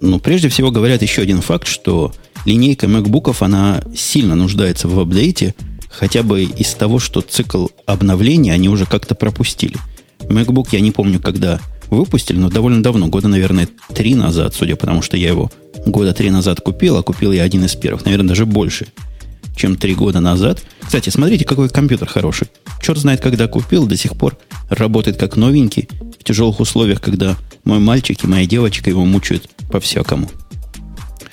Ну, 0.00 0.18
прежде 0.18 0.48
всего 0.48 0.70
говорят 0.70 1.02
еще 1.02 1.20
один 1.20 1.42
факт, 1.42 1.66
что 1.66 2.14
линейка 2.48 2.88
макбуков, 2.88 3.42
она 3.42 3.82
сильно 3.94 4.34
нуждается 4.34 4.88
в 4.88 4.98
апдейте, 4.98 5.54
хотя 5.90 6.22
бы 6.22 6.44
из 6.44 6.72
того, 6.74 6.98
что 6.98 7.20
цикл 7.20 7.66
обновления 7.84 8.54
они 8.54 8.70
уже 8.70 8.86
как-то 8.86 9.14
пропустили. 9.14 9.76
MacBook, 10.20 10.68
я 10.72 10.80
не 10.80 10.90
помню, 10.90 11.20
когда 11.20 11.60
выпустили, 11.90 12.38
но 12.38 12.48
довольно 12.48 12.82
давно, 12.82 13.08
года, 13.08 13.28
наверное, 13.28 13.68
три 13.94 14.14
назад, 14.14 14.54
судя 14.54 14.76
по 14.76 14.86
тому, 14.86 15.02
что 15.02 15.16
я 15.16 15.28
его 15.28 15.50
года 15.86 16.14
три 16.14 16.30
назад 16.30 16.60
купил, 16.60 16.96
а 16.96 17.02
купил 17.02 17.32
я 17.32 17.42
один 17.42 17.64
из 17.64 17.74
первых, 17.76 18.06
наверное, 18.06 18.28
даже 18.28 18.46
больше, 18.46 18.86
чем 19.54 19.76
три 19.76 19.94
года 19.94 20.20
назад. 20.20 20.62
Кстати, 20.80 21.10
смотрите, 21.10 21.44
какой 21.44 21.68
компьютер 21.68 22.08
хороший. 22.08 22.48
Черт 22.82 22.98
знает, 22.98 23.20
когда 23.20 23.46
купил, 23.46 23.86
до 23.86 23.96
сих 23.96 24.16
пор 24.16 24.38
работает 24.70 25.18
как 25.18 25.36
новенький, 25.36 25.88
в 26.18 26.24
тяжелых 26.24 26.60
условиях, 26.60 27.02
когда 27.02 27.36
мой 27.64 27.78
мальчик 27.78 28.24
и 28.24 28.26
моя 28.26 28.46
девочка 28.46 28.88
его 28.88 29.04
мучают 29.04 29.50
по-всякому. 29.70 30.30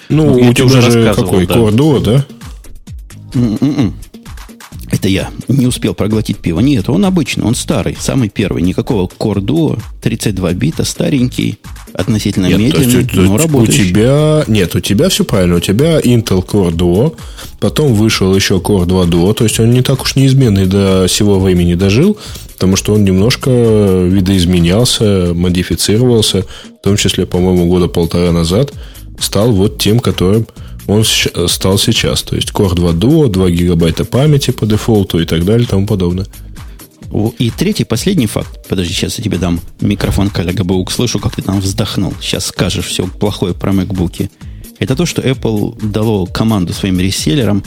Ну, 0.09 0.39
ну 0.39 0.49
у 0.49 0.53
тебя 0.53 0.81
же 0.81 1.13
какой, 1.13 1.47
да. 1.47 1.55
Core 1.55 1.75
Duo, 1.75 2.01
да? 2.01 2.25
М-м-м. 3.33 3.93
Это 4.91 5.09
я 5.09 5.29
не 5.47 5.65
успел 5.67 5.93
проглотить 5.93 6.37
пиво. 6.37 6.59
Нет, 6.59 6.89
он 6.89 7.05
обычный, 7.05 7.43
он 7.43 7.55
старый, 7.55 7.97
самый 7.99 8.29
первый. 8.29 8.61
Никакого 8.61 9.07
Core 9.07 9.39
Duo, 9.39 9.79
32 10.01 10.53
бита, 10.53 10.85
старенький, 10.85 11.57
относительно 11.93 12.45
нет, 12.45 12.59
медленный, 12.59 13.01
есть, 13.01 13.13
но 13.13 13.37
работающий. 13.37 13.83
У 13.83 13.87
тебя, 13.87 14.43
нет, 14.47 14.75
у 14.75 14.79
тебя 14.79 15.09
все 15.09 15.25
правильно. 15.25 15.55
У 15.55 15.59
тебя 15.59 15.99
Intel 15.99 16.45
Core 16.45 16.71
Duo, 16.71 17.15
потом 17.59 17.93
вышел 17.93 18.33
еще 18.35 18.55
Core 18.57 18.85
2 18.85 19.05
Duo, 19.05 19.33
то 19.33 19.43
есть 19.43 19.59
он 19.59 19.71
не 19.71 19.81
так 19.81 20.03
уж 20.03 20.15
неизменный 20.15 20.65
до 20.65 21.07
сего 21.09 21.39
времени 21.39 21.73
дожил, 21.73 22.17
потому 22.53 22.75
что 22.75 22.93
он 22.93 23.03
немножко 23.03 23.49
видоизменялся, 23.49 25.33
модифицировался, 25.33 26.45
в 26.79 26.83
том 26.83 26.95
числе, 26.95 27.25
по-моему, 27.25 27.67
года 27.67 27.87
полтора 27.87 28.31
назад, 28.31 28.71
стал 29.19 29.51
вот 29.51 29.77
тем, 29.77 29.99
которым 29.99 30.47
он 30.87 31.03
стал 31.03 31.77
сейчас. 31.77 32.21
То 32.23 32.35
есть 32.35 32.51
Core 32.51 32.75
2 32.75 32.91
Duo, 32.91 33.27
2 33.27 33.49
гигабайта 33.49 34.05
памяти 34.05 34.51
по 34.51 34.65
дефолту 34.65 35.19
и 35.19 35.25
так 35.25 35.43
далее 35.45 35.65
и 35.65 35.69
тому 35.69 35.87
подобное. 35.87 36.27
И 37.39 37.49
третий, 37.49 37.85
последний 37.85 38.27
факт. 38.27 38.67
Подожди, 38.67 38.93
сейчас 38.93 39.17
я 39.17 39.23
тебе 39.23 39.37
дам 39.37 39.59
микрофон, 39.79 40.29
коллега 40.29 40.63
Баук. 40.63 40.91
Слышу, 40.91 41.19
как 41.19 41.35
ты 41.35 41.41
там 41.41 41.61
вздохнул. 41.61 42.13
Сейчас 42.19 42.47
скажешь 42.47 42.87
все 42.87 43.07
плохое 43.07 43.53
про 43.53 43.71
MacBook. 43.71 44.29
Это 44.79 44.95
то, 44.95 45.05
что 45.05 45.21
Apple 45.21 45.79
дало 45.89 46.25
команду 46.25 46.73
своим 46.73 46.99
реселлерам 46.99 47.63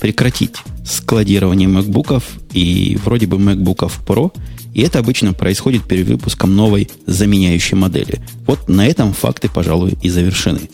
прекратить 0.00 0.56
складирование 0.86 1.68
MacBookов 1.68 2.22
и 2.52 2.98
вроде 3.02 3.26
бы 3.26 3.36
MacBookов 3.38 3.92
Pro. 4.06 4.32
И 4.74 4.82
это 4.82 4.98
обычно 4.98 5.32
происходит 5.32 5.84
перед 5.84 6.06
выпуском 6.06 6.54
новой 6.54 6.88
заменяющей 7.06 7.76
модели. 7.76 8.20
Вот 8.46 8.68
на 8.68 8.86
этом 8.86 9.12
факты, 9.12 9.48
пожалуй, 9.48 9.96
и 10.02 10.08
завершены. 10.08 10.68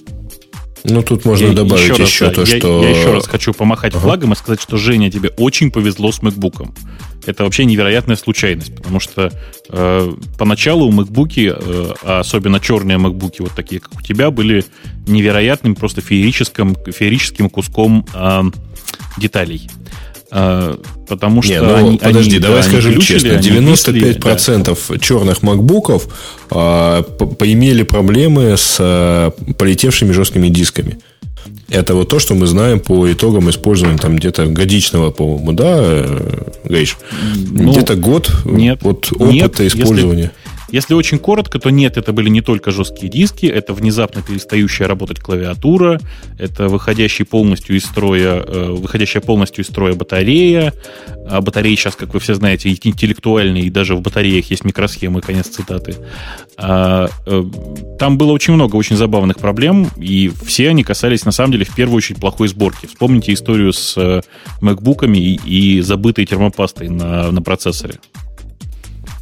Ну, 0.84 1.02
тут 1.02 1.24
можно 1.24 1.46
я 1.46 1.52
добавить 1.54 1.88
еще, 1.88 2.02
еще 2.02 2.26
раз, 2.26 2.34
то, 2.34 2.40
я, 2.42 2.58
что... 2.58 2.82
Я 2.82 2.90
еще 2.90 3.12
раз 3.12 3.26
хочу 3.26 3.54
помахать 3.54 3.94
ага. 3.94 4.02
флагом 4.02 4.34
и 4.34 4.36
сказать, 4.36 4.60
что, 4.60 4.76
Женя, 4.76 5.10
тебе 5.10 5.30
очень 5.38 5.70
повезло 5.70 6.12
с 6.12 6.20
MacBook. 6.20 6.68
Это 7.24 7.44
вообще 7.44 7.64
невероятная 7.64 8.16
случайность, 8.16 8.76
потому 8.76 9.00
что 9.00 9.32
э, 9.70 10.12
поначалу 10.38 10.90
MacBook, 10.90 11.32
э, 11.38 11.94
а 12.02 12.20
особенно 12.20 12.60
черные 12.60 12.98
MacBook, 12.98 13.36
вот 13.38 13.52
такие, 13.56 13.80
как 13.80 13.94
у 13.96 14.02
тебя, 14.02 14.30
были 14.30 14.62
невероятным, 15.06 15.74
просто 15.74 16.02
феерическим, 16.02 16.76
феерическим 16.86 17.48
куском 17.48 18.06
э, 18.12 18.42
деталей. 19.16 19.70
А, 20.36 20.76
потому 21.06 21.42
что 21.42 21.52
Не, 21.52 21.62
ну, 21.62 21.74
они, 21.76 21.98
подожди, 21.98 22.32
они, 22.32 22.38
давай 22.40 22.62
да, 22.62 22.68
скажем 22.68 22.98
честно, 22.98 23.28
95% 23.28 24.78
да. 24.88 24.98
черных 24.98 25.42
макбуков 25.42 26.08
а, 26.50 27.02
поимели 27.02 27.84
проблемы 27.84 28.56
с 28.56 28.78
а, 28.80 29.30
полетевшими 29.30 30.10
жесткими 30.10 30.48
дисками. 30.48 30.98
Это 31.68 31.94
вот 31.94 32.08
то, 32.08 32.18
что 32.18 32.34
мы 32.34 32.48
знаем 32.48 32.80
по 32.80 33.10
итогам 33.12 33.48
использования 33.48 33.96
там 33.96 34.16
где-то 34.16 34.46
годичного, 34.46 35.12
по-моему, 35.12 35.52
да, 35.52 35.76
э, 35.78 36.50
Гриш? 36.64 36.96
Ну, 37.36 37.70
где-то 37.70 37.94
год 37.94 38.32
нет, 38.44 38.80
вот 38.82 39.12
опыта 39.12 39.32
нет, 39.32 39.60
использования. 39.60 40.32
Если, 40.32 40.43
если 40.74 40.94
очень 40.94 41.20
коротко, 41.20 41.60
то 41.60 41.70
нет, 41.70 41.96
это 41.96 42.12
были 42.12 42.28
не 42.28 42.40
только 42.40 42.72
жесткие 42.72 43.08
диски, 43.08 43.46
это 43.46 43.74
внезапно 43.74 44.22
перестающая 44.22 44.88
работать 44.88 45.20
клавиатура, 45.20 46.00
это 46.36 46.66
выходящий 46.66 47.24
полностью 47.24 47.76
из 47.76 47.84
строя, 47.84 48.42
э, 48.44 48.70
выходящая 48.72 49.22
полностью 49.22 49.62
из 49.62 49.68
строя 49.68 49.94
батарея. 49.94 50.74
А 51.30 51.40
батареи 51.40 51.76
сейчас, 51.76 51.94
как 51.94 52.12
вы 52.12 52.18
все 52.18 52.34
знаете, 52.34 52.70
интеллектуальные, 52.70 53.66
и 53.66 53.70
даже 53.70 53.94
в 53.94 54.00
батареях 54.00 54.50
есть 54.50 54.64
микросхемы, 54.64 55.20
конец 55.20 55.46
цитаты. 55.46 55.94
А, 56.56 57.06
э, 57.24 57.44
там 58.00 58.18
было 58.18 58.32
очень 58.32 58.54
много 58.54 58.74
очень 58.74 58.96
забавных 58.96 59.38
проблем, 59.38 59.86
и 59.96 60.32
все 60.44 60.70
они 60.70 60.82
касались, 60.82 61.24
на 61.24 61.30
самом 61.30 61.52
деле, 61.52 61.66
в 61.66 61.74
первую 61.76 61.98
очередь 61.98 62.18
плохой 62.18 62.48
сборки. 62.48 62.86
Вспомните 62.86 63.32
историю 63.32 63.72
с 63.72 63.96
э, 63.96 64.22
MacBook'ами 64.60 65.18
и, 65.18 65.34
и 65.76 65.80
забытой 65.82 66.26
термопастой 66.26 66.88
на, 66.88 67.30
на 67.30 67.42
процессоре. 67.42 67.94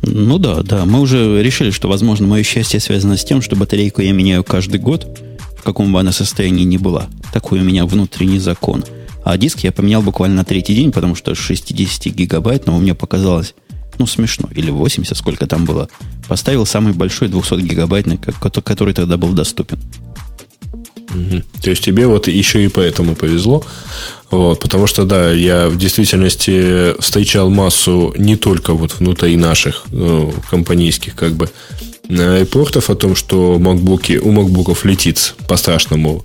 Ну 0.02 0.38
да, 0.38 0.62
да. 0.62 0.84
Мы 0.84 1.00
уже 1.00 1.42
решили, 1.42 1.70
что, 1.70 1.88
возможно, 1.88 2.26
мое 2.26 2.42
счастье 2.42 2.80
связано 2.80 3.16
с 3.16 3.24
тем, 3.24 3.40
что 3.40 3.56
батарейку 3.56 4.02
я 4.02 4.12
меняю 4.12 4.44
каждый 4.44 4.80
год, 4.80 5.18
в 5.56 5.62
каком 5.62 5.92
бы 5.92 6.00
она 6.00 6.12
состоянии 6.12 6.64
ни 6.64 6.76
была. 6.76 7.06
Такой 7.32 7.60
у 7.60 7.64
меня 7.64 7.86
внутренний 7.86 8.40
закон. 8.40 8.84
А 9.24 9.36
диск 9.38 9.60
я 9.60 9.70
поменял 9.70 10.02
буквально 10.02 10.36
на 10.36 10.44
третий 10.44 10.74
день, 10.74 10.90
потому 10.90 11.14
что 11.14 11.34
60 11.36 12.12
гигабайт, 12.12 12.66
но 12.66 12.76
мне 12.78 12.94
показалось, 12.94 13.54
ну, 13.98 14.06
смешно. 14.06 14.48
Или 14.52 14.70
80, 14.70 15.16
сколько 15.16 15.46
там 15.46 15.64
было. 15.64 15.88
Поставил 16.26 16.66
самый 16.66 16.92
большой 16.92 17.28
200 17.28 17.60
гигабайтный, 17.60 18.18
который 18.18 18.94
тогда 18.94 19.16
был 19.16 19.32
доступен. 19.32 19.78
То 21.62 21.70
есть 21.70 21.84
тебе 21.84 22.06
вот 22.06 22.28
еще 22.28 22.64
и 22.64 22.68
поэтому 22.68 23.14
повезло. 23.14 23.64
Вот, 24.30 24.60
потому 24.60 24.86
что, 24.86 25.04
да, 25.04 25.30
я 25.30 25.68
в 25.68 25.76
действительности 25.76 26.98
встречал 27.00 27.50
массу 27.50 28.14
не 28.16 28.36
только 28.36 28.72
вот 28.72 28.98
внутри 28.98 29.36
наших 29.36 29.84
ну, 29.90 30.32
компанейских 30.50 31.14
как 31.14 31.34
бы 31.34 31.50
репортов 32.08 32.90
о 32.90 32.94
том, 32.94 33.14
что 33.14 33.56
MacBook, 33.58 34.16
у 34.18 34.30
макбуков 34.30 34.84
летит 34.84 35.34
по-страшному 35.48 36.24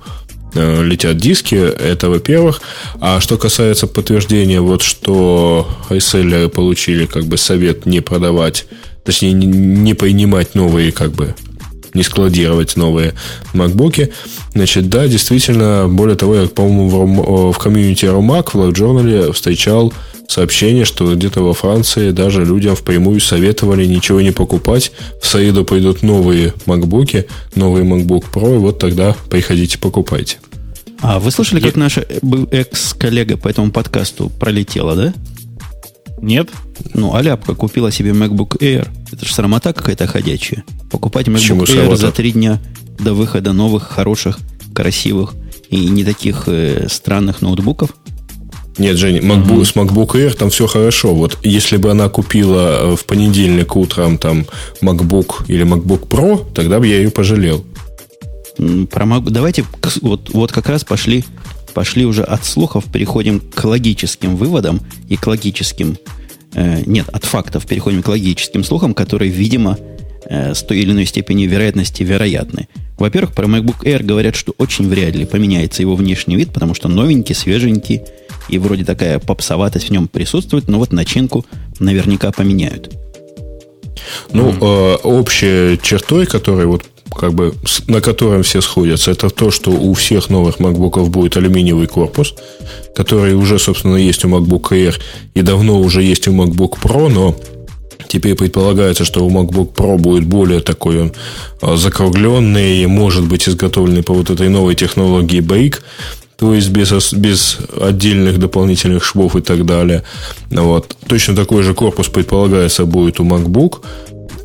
э, 0.53 0.83
летят 0.83 1.17
диски, 1.17 1.55
это 1.55 2.09
во-первых. 2.09 2.61
А 2.99 3.19
что 3.19 3.37
касается 3.37 3.87
подтверждения, 3.87 4.61
вот 4.61 4.81
что 4.81 5.67
реселлеры 5.89 6.49
получили 6.49 7.05
как 7.05 7.25
бы 7.25 7.37
совет 7.37 7.85
не 7.85 7.99
продавать, 7.99 8.67
точнее 9.03 9.33
не 9.33 9.93
принимать 9.93 10.55
новые 10.55 10.91
как 10.91 11.11
бы 11.11 11.35
не 11.97 12.03
складировать 12.03 12.77
новые 12.77 13.13
MacBook. 13.53 14.11
Значит, 14.53 14.89
да, 14.89 15.07
действительно, 15.07 15.87
более 15.89 16.15
того, 16.15 16.35
я, 16.35 16.47
по-моему, 16.47 16.87
в, 16.87 17.51
в 17.53 17.57
комьюнити 17.57 18.05
Romac 18.05 18.51
в 18.53 18.55
Live 18.55 18.73
Journal 18.73 19.33
встречал 19.33 19.93
сообщение, 20.27 20.85
что 20.85 21.13
где-то 21.13 21.41
во 21.41 21.53
Франции 21.53 22.11
даже 22.11 22.45
людям 22.45 22.75
впрямую 22.75 23.19
советовали 23.19 23.85
ничего 23.85 24.21
не 24.21 24.31
покупать. 24.31 24.91
В 25.21 25.27
Саиду 25.27 25.65
пойдут 25.65 26.03
новые 26.03 26.53
MacBook, 26.65 27.25
новый 27.55 27.83
MacBook 27.83 28.25
Pro, 28.31 28.55
и 28.55 28.57
вот 28.57 28.79
тогда 28.79 29.15
приходите, 29.29 29.77
покупайте. 29.77 30.37
А 31.01 31.19
вы 31.19 31.31
слышали, 31.31 31.59
как 31.59 31.75
наша 31.75 32.05
экс-коллега 32.51 33.37
по 33.37 33.47
этому 33.47 33.71
подкасту 33.71 34.29
пролетела, 34.39 34.95
да? 34.95 35.13
Нет. 36.21 36.49
Ну, 36.93 37.15
Аляпка 37.15 37.55
купила 37.55 37.91
себе 37.91 38.11
MacBook 38.11 38.57
Air. 38.59 38.87
Это 39.11 39.25
же 39.25 39.33
срамота 39.33 39.73
какая-то 39.73 40.07
ходячая. 40.07 40.63
Покупать 40.89 41.27
MacBook 41.27 41.63
Air 41.63 41.73
срамота? 41.73 41.95
за 41.97 42.11
три 42.11 42.31
дня 42.31 42.59
до 42.99 43.13
выхода 43.13 43.53
новых, 43.53 43.83
хороших, 43.83 44.39
красивых 44.73 45.35
и 45.69 45.85
не 45.87 46.03
таких 46.03 46.43
э, 46.47 46.87
странных 46.89 47.41
ноутбуков– 47.41 47.95
нет, 48.77 48.97
Женя, 48.97 49.21
MacBook, 49.21 49.61
uh-huh. 49.61 49.65
с 49.65 49.75
MacBook 49.75 50.11
Air 50.13 50.35
там 50.35 50.49
все 50.49 50.67
хорошо. 50.67 51.13
Вот 51.15 51.39
если 51.43 51.77
бы 51.77 51.89
она 51.89 52.09
купила 52.09 52.91
э, 52.91 52.95
в 52.95 53.05
понедельник 53.05 53.75
утром 53.75 54.17
там 54.17 54.45
MacBook 54.81 55.45
или 55.47 55.65
MacBook 55.65 56.07
Pro, 56.07 56.45
тогда 56.53 56.79
бы 56.79 56.87
я 56.87 56.97
ее 56.97 57.09
пожалел. 57.09 57.65
Про 58.57 59.05
Mac... 59.05 59.29
Давайте 59.29 59.65
вот, 60.01 60.29
вот 60.31 60.51
как 60.51 60.69
раз 60.69 60.83
пошли, 60.83 61.25
пошли 61.77 62.05
уже 62.05 62.23
от 62.23 62.43
слухов, 62.43 62.85
переходим 62.91 63.39
к 63.39 63.63
логическим 63.63 64.35
выводам 64.35 64.81
и 65.09 65.15
к 65.15 65.27
логическим... 65.27 65.95
Э, 66.55 66.81
нет, 66.87 67.07
от 67.09 67.23
фактов 67.23 67.67
переходим 67.67 68.01
к 68.01 68.07
логическим 68.07 68.63
слухам, 68.63 68.95
которые, 68.95 69.29
видимо, 69.29 69.77
э, 70.25 70.55
с 70.55 70.63
той 70.63 70.79
или 70.79 70.91
иной 70.91 71.05
степенью 71.05 71.47
вероятности 71.47 72.01
вероятны. 72.01 72.67
Во-первых, 72.97 73.35
про 73.35 73.45
MacBook 73.45 73.83
Air 73.83 74.01
говорят, 74.01 74.35
что 74.35 74.55
очень 74.57 74.89
вряд 74.89 75.15
ли 75.15 75.25
поменяется 75.25 75.83
его 75.83 75.95
внешний 75.95 76.35
вид, 76.35 76.51
потому 76.51 76.73
что 76.73 76.87
новенький, 76.87 77.35
свеженький, 77.35 78.01
и 78.49 78.57
вроде 78.57 78.83
такая 78.83 79.19
попсоватость 79.19 79.89
в 79.89 79.91
нем 79.91 80.07
присутствует, 80.07 80.67
но 80.67 80.79
вот 80.79 80.91
начинку 80.91 81.45
наверняка 81.79 82.31
поменяют. 82.31 82.91
Ну, 84.33 84.49
mm. 84.49 84.57
э, 84.61 84.95
общей 85.03 85.79
чертой, 85.83 86.25
которой 86.25 86.65
вот 86.65 86.85
как 87.15 87.33
бы 87.33 87.53
на 87.87 88.01
котором 88.01 88.43
все 88.43 88.61
сходятся, 88.61 89.11
это 89.11 89.29
то, 89.29 89.51
что 89.51 89.71
у 89.71 89.93
всех 89.93 90.29
новых 90.29 90.59
MacBook 90.59 91.09
будет 91.09 91.37
алюминиевый 91.37 91.87
корпус, 91.87 92.35
который 92.95 93.33
уже, 93.33 93.59
собственно, 93.59 93.95
есть 93.95 94.25
у 94.25 94.29
MacBook 94.29 94.69
Air 94.71 94.95
и 95.33 95.41
давно 95.41 95.79
уже 95.79 96.03
есть 96.03 96.27
у 96.27 96.31
MacBook 96.31 96.79
Pro, 96.81 97.09
но 97.09 97.35
Теперь 98.07 98.35
предполагается, 98.35 99.03
что 99.03 99.25
у 99.25 99.29
MacBook 99.29 99.73
Pro 99.73 99.97
будет 99.97 100.25
более 100.25 100.61
такой 100.61 101.01
он 101.01 101.11
а, 101.61 101.75
закругленный, 101.75 102.85
может 102.85 103.27
быть 103.27 103.49
изготовленный 103.49 104.03
по 104.03 104.13
вот 104.13 104.29
этой 104.29 104.49
новой 104.49 104.75
технологии 104.75 105.41
Bake, 105.41 105.81
то 106.37 106.53
есть 106.53 106.69
без, 106.69 107.13
без 107.13 107.57
отдельных 107.79 108.37
дополнительных 108.39 109.03
швов 109.03 109.35
и 109.35 109.41
так 109.41 109.65
далее. 109.65 110.03
Вот. 110.51 110.95
Точно 111.07 111.35
такой 111.35 111.63
же 111.63 111.73
корпус 111.73 112.07
предполагается 112.07 112.85
будет 112.85 113.19
у 113.19 113.25
MacBook 113.25 113.81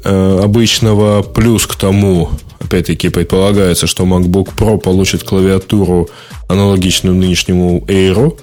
э, 0.05 0.41
обычного. 0.43 1.23
Плюс 1.23 1.67
к 1.67 1.77
тому, 1.77 2.31
опять-таки, 2.65 3.09
предполагается, 3.09 3.87
что 3.87 4.05
MacBook 4.05 4.55
Pro 4.57 4.79
получит 4.79 5.25
клавиатуру 5.25 6.09
аналогичную 6.49 7.15
нынешнему 7.15 7.85
Air. 7.89 8.39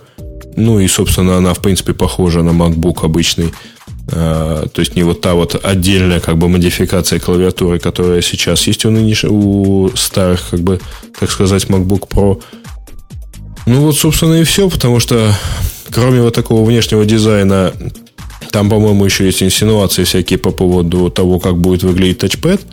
Ну 0.55 0.79
и, 0.79 0.87
собственно, 0.87 1.37
она, 1.37 1.53
в 1.53 1.59
принципе, 1.59 1.93
похожа 1.93 2.43
на 2.43 2.51
MacBook 2.51 3.05
обычный. 3.05 3.53
Э, 4.11 4.65
то 4.71 4.79
есть 4.79 4.95
не 4.95 5.03
вот 5.03 5.21
та 5.21 5.33
вот 5.33 5.59
отдельная 5.63 6.19
как 6.19 6.37
бы 6.37 6.49
модификация 6.49 7.19
клавиатуры, 7.19 7.79
которая 7.79 8.21
сейчас 8.21 8.67
есть 8.67 8.85
у 8.85 8.91
нынешних, 8.91 9.31
у 9.31 9.91
старых, 9.95 10.49
как 10.49 10.59
бы, 10.59 10.79
так 11.19 11.31
сказать, 11.31 11.65
MacBook 11.65 12.09
Pro. 12.09 12.41
Ну 13.65 13.81
вот, 13.81 13.97
собственно, 13.97 14.35
и 14.35 14.43
все, 14.43 14.69
потому 14.69 14.99
что 14.99 15.33
кроме 15.91 16.21
вот 16.21 16.33
такого 16.33 16.65
внешнего 16.65 17.05
дизайна, 17.05 17.73
там, 18.51 18.69
по-моему, 18.69 19.05
еще 19.05 19.25
есть 19.25 19.43
инсинуации 19.43 20.03
всякие 20.03 20.39
по 20.39 20.51
поводу 20.51 21.09
того, 21.09 21.39
как 21.39 21.57
будет 21.57 21.83
выглядеть 21.83 22.19
тачпэд– 22.19 22.61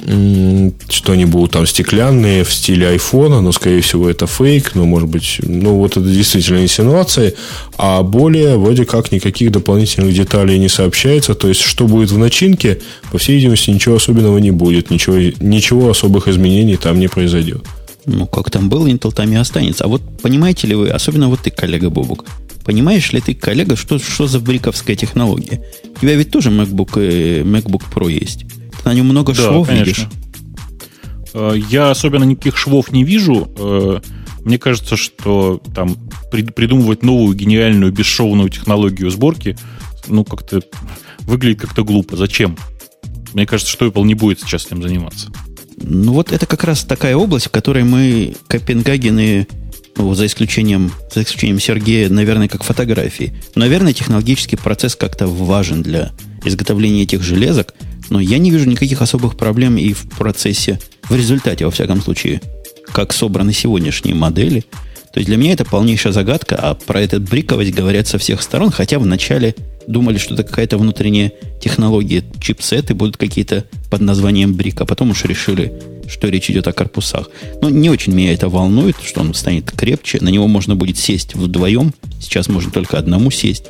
что 0.00 1.12
они 1.12 1.24
будут 1.24 1.52
там 1.52 1.66
стеклянные 1.66 2.44
в 2.44 2.52
стиле 2.52 2.88
айфона, 2.88 3.40
но, 3.40 3.50
скорее 3.50 3.80
всего, 3.80 4.08
это 4.08 4.28
фейк, 4.28 4.76
но, 4.76 4.84
может 4.84 5.08
быть, 5.08 5.40
ну, 5.42 5.74
вот 5.74 5.96
это 5.96 6.06
действительно 6.06 6.62
инсинуации, 6.62 7.34
а 7.76 8.02
более, 8.04 8.56
вроде 8.58 8.84
как, 8.84 9.10
никаких 9.10 9.50
дополнительных 9.50 10.14
деталей 10.14 10.58
не 10.58 10.68
сообщается, 10.68 11.34
то 11.34 11.48
есть, 11.48 11.62
что 11.62 11.88
будет 11.88 12.12
в 12.12 12.18
начинке, 12.18 12.78
по 13.10 13.18
всей 13.18 13.36
видимости, 13.36 13.70
ничего 13.70 13.96
особенного 13.96 14.38
не 14.38 14.52
будет, 14.52 14.90
ничего, 14.90 15.16
ничего 15.40 15.90
особых 15.90 16.28
изменений 16.28 16.76
там 16.76 17.00
не 17.00 17.08
произойдет. 17.08 17.64
Ну, 18.06 18.26
как 18.26 18.50
там 18.50 18.68
было, 18.68 18.86
Intel 18.86 19.12
там 19.12 19.30
и 19.32 19.36
останется. 19.36 19.84
А 19.84 19.88
вот 19.88 20.00
понимаете 20.22 20.68
ли 20.68 20.76
вы, 20.76 20.90
особенно 20.90 21.28
вот 21.28 21.40
ты, 21.40 21.50
коллега 21.50 21.90
Бобук, 21.90 22.24
понимаешь 22.64 23.12
ли 23.12 23.20
ты, 23.20 23.34
коллега, 23.34 23.76
что, 23.76 23.98
что 23.98 24.28
за 24.28 24.38
бриковская 24.38 24.94
технология? 24.94 25.60
У 25.96 26.00
тебя 26.00 26.14
ведь 26.14 26.30
тоже 26.30 26.50
MacBook, 26.50 27.00
э, 27.00 27.42
MacBook 27.42 27.82
Pro 27.92 28.10
есть. 28.10 28.44
На 28.88 28.94
нем 28.94 29.04
много 29.04 29.34
да, 29.34 29.42
швов 29.42 29.66
конечно. 29.66 29.84
видишь? 29.84 30.06
Э, 31.34 31.52
я 31.68 31.90
особенно 31.90 32.24
никаких 32.24 32.56
швов 32.56 32.90
не 32.90 33.04
вижу. 33.04 33.52
Э, 33.58 34.00
мне 34.46 34.58
кажется, 34.58 34.96
что 34.96 35.60
там 35.74 35.94
придумывать 36.30 37.02
новую 37.02 37.36
гениальную 37.36 37.92
бесшовную 37.92 38.48
технологию 38.48 39.10
сборки, 39.10 39.58
ну, 40.06 40.24
как-то 40.24 40.62
выглядит 41.20 41.60
как-то 41.60 41.84
глупо. 41.84 42.16
Зачем? 42.16 42.56
Мне 43.34 43.44
кажется, 43.44 43.70
что 43.70 43.86
Apple 43.86 44.04
не 44.04 44.14
будет 44.14 44.40
сейчас 44.40 44.64
этим 44.64 44.82
заниматься. 44.82 45.30
Ну, 45.76 46.14
вот 46.14 46.32
это 46.32 46.46
как 46.46 46.64
раз 46.64 46.84
такая 46.84 47.14
область, 47.14 47.48
в 47.48 47.50
которой 47.50 47.84
мы, 47.84 48.36
Копенгагены, 48.46 49.46
ну, 49.98 50.14
за 50.14 50.24
исключением, 50.24 50.92
за 51.14 51.24
исключением 51.24 51.60
Сергея, 51.60 52.08
наверное, 52.08 52.48
как 52.48 52.64
фотографии. 52.64 53.34
Наверное, 53.54 53.92
технологический 53.92 54.56
процесс 54.56 54.96
как-то 54.96 55.26
важен 55.26 55.82
для 55.82 56.12
изготовления 56.42 57.02
этих 57.02 57.22
железок, 57.22 57.74
но 58.10 58.20
я 58.20 58.38
не 58.38 58.50
вижу 58.50 58.68
никаких 58.68 59.02
особых 59.02 59.36
проблем 59.36 59.76
и 59.76 59.92
в 59.92 60.08
процессе, 60.08 60.78
в 61.08 61.16
результате, 61.16 61.64
во 61.64 61.70
всяком 61.70 62.00
случае, 62.00 62.40
как 62.92 63.12
собраны 63.12 63.52
сегодняшние 63.52 64.14
модели. 64.14 64.64
То 65.12 65.20
есть 65.20 65.28
для 65.28 65.36
меня 65.36 65.52
это 65.52 65.64
полнейшая 65.64 66.12
загадка, 66.12 66.56
а 66.56 66.74
про 66.74 67.00
этот 67.00 67.28
бриковость 67.28 67.72
говорят 67.72 68.06
со 68.06 68.18
всех 68.18 68.42
сторон, 68.42 68.70
хотя 68.70 68.98
вначале 68.98 69.54
думали, 69.86 70.18
что 70.18 70.34
это 70.34 70.44
какая-то 70.44 70.76
внутренняя 70.76 71.32
технология, 71.60 72.22
чипсеты 72.40 72.94
будут 72.94 73.16
какие-то 73.16 73.64
под 73.90 74.02
названием 74.02 74.54
брик, 74.54 74.80
а 74.80 74.86
потом 74.86 75.10
уж 75.10 75.24
решили, 75.24 75.72
что 76.08 76.28
речь 76.28 76.50
идет 76.50 76.68
о 76.68 76.72
корпусах. 76.72 77.30
Но 77.62 77.70
не 77.70 77.88
очень 77.88 78.12
меня 78.12 78.32
это 78.32 78.48
волнует, 78.48 78.96
что 79.02 79.20
он 79.20 79.32
станет 79.34 79.70
крепче, 79.70 80.18
на 80.20 80.28
него 80.28 80.46
можно 80.46 80.76
будет 80.76 80.98
сесть 80.98 81.34
вдвоем, 81.34 81.94
сейчас 82.20 82.48
можно 82.48 82.70
только 82.70 82.98
одному 82.98 83.30
сесть. 83.30 83.64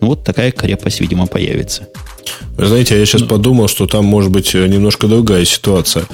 Ну 0.00 0.08
вот 0.08 0.22
такая 0.22 0.52
крепость, 0.52 1.00
видимо, 1.00 1.26
появится. 1.26 1.88
Вы 2.56 2.66
знаете, 2.66 2.98
я 2.98 3.06
сейчас 3.06 3.22
ну, 3.22 3.28
подумал, 3.28 3.68
что 3.68 3.86
там 3.86 4.04
может 4.04 4.30
быть 4.30 4.54
немножко 4.54 5.06
другая 5.06 5.44
ситуация. 5.44 6.04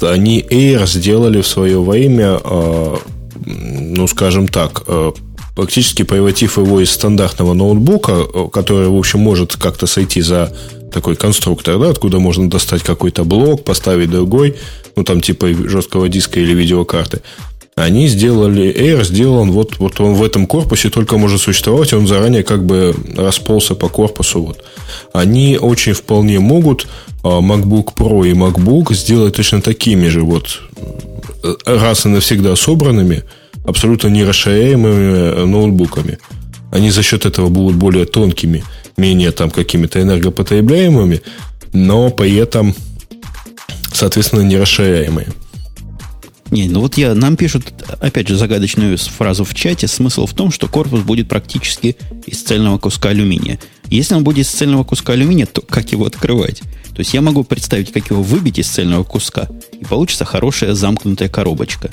Они 0.00 0.40
Air 0.40 0.86
сделали 0.86 1.40
в 1.42 1.46
свое 1.46 1.80
время, 1.80 2.40
э, 2.42 2.96
ну, 3.44 4.06
скажем 4.08 4.48
так, 4.48 4.82
э, 4.86 5.12
практически 5.54 6.02
превратив 6.02 6.58
его 6.58 6.80
из 6.80 6.90
стандартного 6.90 7.54
ноутбука, 7.54 8.24
который, 8.52 8.88
в 8.88 8.96
общем, 8.96 9.20
может 9.20 9.56
как-то 9.56 9.86
сойти 9.86 10.20
за 10.20 10.52
такой 10.92 11.16
конструктор, 11.16 11.78
да, 11.78 11.90
откуда 11.90 12.18
можно 12.18 12.48
достать 12.50 12.82
какой-то 12.82 13.24
блок, 13.24 13.64
поставить 13.64 14.10
другой, 14.10 14.56
ну, 14.94 15.04
там, 15.04 15.20
типа 15.20 15.48
жесткого 15.48 16.08
диска 16.08 16.38
или 16.40 16.52
видеокарты. 16.52 17.22
Они 17.74 18.06
сделали, 18.06 18.64
Air 18.64 19.02
сделан, 19.02 19.50
вот, 19.50 19.78
вот 19.78 19.98
он 19.98 20.12
в 20.12 20.22
этом 20.22 20.46
корпусе 20.46 20.90
только 20.90 21.16
может 21.16 21.40
существовать, 21.40 21.94
он 21.94 22.06
заранее 22.06 22.42
как 22.42 22.66
бы 22.66 22.94
расползся 23.16 23.74
по 23.74 23.88
корпусу. 23.88 24.42
Вот. 24.42 24.64
Они 25.14 25.56
очень 25.56 25.94
вполне 25.94 26.38
могут 26.38 26.86
а, 27.22 27.40
MacBook 27.40 27.94
Pro 27.96 28.28
и 28.28 28.34
MacBook 28.34 28.92
сделать 28.92 29.36
точно 29.36 29.62
такими 29.62 30.08
же 30.08 30.20
вот 30.20 30.60
э, 31.42 31.54
раз 31.64 32.04
и 32.04 32.10
навсегда 32.10 32.56
собранными, 32.56 33.24
абсолютно 33.64 34.08
нерасширяемыми 34.08 35.42
э, 35.42 35.44
ноутбуками. 35.46 36.18
Они 36.70 36.90
за 36.90 37.02
счет 37.02 37.24
этого 37.24 37.48
будут 37.48 37.76
более 37.76 38.04
тонкими, 38.04 38.64
менее 38.98 39.30
там 39.32 39.50
какими-то 39.50 40.02
энергопотребляемыми, 40.02 41.22
но 41.72 42.10
при 42.10 42.36
этом, 42.36 42.74
соответственно, 43.94 44.42
не 44.42 44.58
расширяемые. 44.58 45.28
Не, 46.52 46.68
ну 46.68 46.80
вот 46.80 46.98
я, 46.98 47.14
нам 47.14 47.36
пишут, 47.36 47.72
опять 47.98 48.28
же, 48.28 48.36
загадочную 48.36 48.98
фразу 48.98 49.42
в 49.42 49.54
чате. 49.54 49.88
Смысл 49.88 50.26
в 50.26 50.34
том, 50.34 50.52
что 50.52 50.68
корпус 50.68 51.00
будет 51.00 51.26
практически 51.26 51.96
из 52.26 52.42
цельного 52.42 52.76
куска 52.76 53.08
алюминия. 53.08 53.58
Если 53.88 54.14
он 54.14 54.22
будет 54.22 54.44
из 54.44 54.50
цельного 54.50 54.84
куска 54.84 55.14
алюминия, 55.14 55.46
то 55.46 55.62
как 55.62 55.92
его 55.92 56.04
открывать? 56.04 56.60
То 56.94 56.98
есть 56.98 57.14
я 57.14 57.22
могу 57.22 57.42
представить, 57.42 57.90
как 57.90 58.10
его 58.10 58.22
выбить 58.22 58.58
из 58.58 58.68
цельного 58.68 59.02
куска, 59.02 59.48
и 59.80 59.86
получится 59.86 60.26
хорошая 60.26 60.74
замкнутая 60.74 61.30
коробочка. 61.30 61.90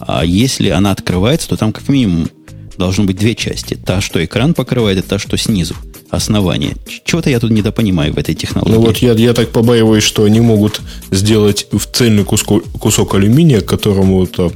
А 0.00 0.24
если 0.24 0.70
она 0.70 0.92
открывается, 0.92 1.50
то 1.50 1.58
там 1.58 1.74
как 1.74 1.86
минимум 1.90 2.30
должно 2.78 3.04
быть 3.04 3.18
две 3.18 3.34
части. 3.34 3.74
Та, 3.74 4.00
что 4.00 4.24
экран 4.24 4.54
покрывает, 4.54 4.98
и 4.98 5.02
та, 5.02 5.18
что 5.18 5.36
снизу. 5.36 5.74
Основания. 6.10 6.76
Чего-то 7.04 7.30
я 7.30 7.40
тут 7.40 7.50
недопонимаю 7.50 8.12
в 8.12 8.18
этой 8.18 8.34
технологии. 8.34 8.74
Ну 8.74 8.80
вот 8.80 8.96
я, 8.98 9.12
я 9.12 9.34
так 9.34 9.50
побаиваюсь, 9.50 10.04
что 10.04 10.24
они 10.24 10.40
могут 10.40 10.80
сделать 11.10 11.66
в 11.70 11.86
цельный 11.86 12.24
кусок, 12.24 12.64
кусок 12.72 13.14
алюминия, 13.14 13.60
к 13.60 13.66
которому 13.66 14.26
там 14.26 14.52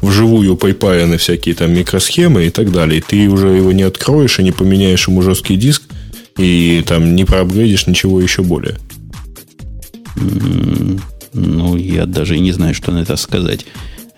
вживую 0.00 0.56
припаяны 0.56 1.16
всякие 1.16 1.54
там 1.54 1.72
микросхемы 1.72 2.46
и 2.46 2.50
так 2.50 2.72
далее. 2.72 2.98
И 2.98 3.02
ты 3.02 3.28
уже 3.28 3.48
его 3.48 3.72
не 3.72 3.82
откроешь 3.82 4.38
и 4.38 4.42
не 4.42 4.52
поменяешь 4.52 5.08
ему 5.08 5.22
жесткий 5.22 5.56
диск, 5.56 5.82
и 6.38 6.82
там 6.86 7.14
не 7.14 7.24
проапгрейдишь 7.24 7.86
ничего 7.86 8.20
еще 8.20 8.42
более. 8.42 8.76
Ну, 11.32 11.76
я 11.76 12.06
даже 12.06 12.38
не 12.38 12.52
знаю, 12.52 12.74
что 12.74 12.92
на 12.92 12.98
это 12.98 13.16
сказать. 13.16 13.66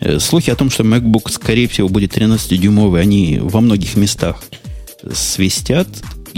Э, 0.00 0.18
слухи 0.18 0.50
о 0.50 0.56
том, 0.56 0.70
что 0.70 0.84
MacBook, 0.84 1.30
скорее 1.30 1.68
всего, 1.68 1.88
будет 1.88 2.16
13-дюймовый, 2.16 3.00
они 3.00 3.38
во 3.40 3.60
многих 3.60 3.96
местах 3.96 4.42
свистят. 5.14 5.88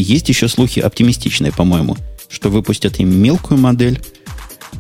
Есть 0.03 0.29
еще 0.29 0.49
слухи 0.49 0.79
оптимистичные, 0.81 1.53
по-моему, 1.53 1.97
что 2.29 2.51
выпустят 2.51 3.01
им 3.01 3.15
мелкую 3.21 3.59
модель. 3.59 4.01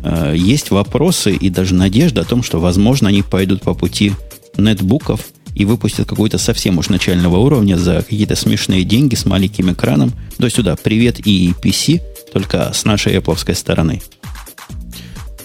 Э, 0.04 0.32
есть 0.36 0.70
вопросы 0.70 1.34
и 1.34 1.50
даже 1.50 1.74
надежда 1.74 2.20
о 2.20 2.24
том, 2.24 2.42
что, 2.42 2.60
возможно, 2.60 3.08
они 3.08 3.22
пойдут 3.22 3.62
по 3.62 3.74
пути 3.74 4.12
нетбуков 4.56 5.26
и 5.56 5.64
выпустят 5.64 6.08
какой-то 6.08 6.38
совсем 6.38 6.78
уж 6.78 6.88
начального 6.88 7.38
уровня 7.38 7.76
за 7.76 8.02
какие-то 8.02 8.36
смешные 8.36 8.84
деньги 8.84 9.16
с 9.16 9.26
маленьким 9.26 9.72
экраном. 9.72 10.12
То 10.38 10.44
есть 10.44 10.56
сюда 10.56 10.76
привет 10.76 11.26
и 11.26 11.52
PC, 11.62 12.00
только 12.32 12.72
с 12.72 12.84
нашей 12.84 13.16
Apple 13.16 13.54
стороны. 13.54 14.00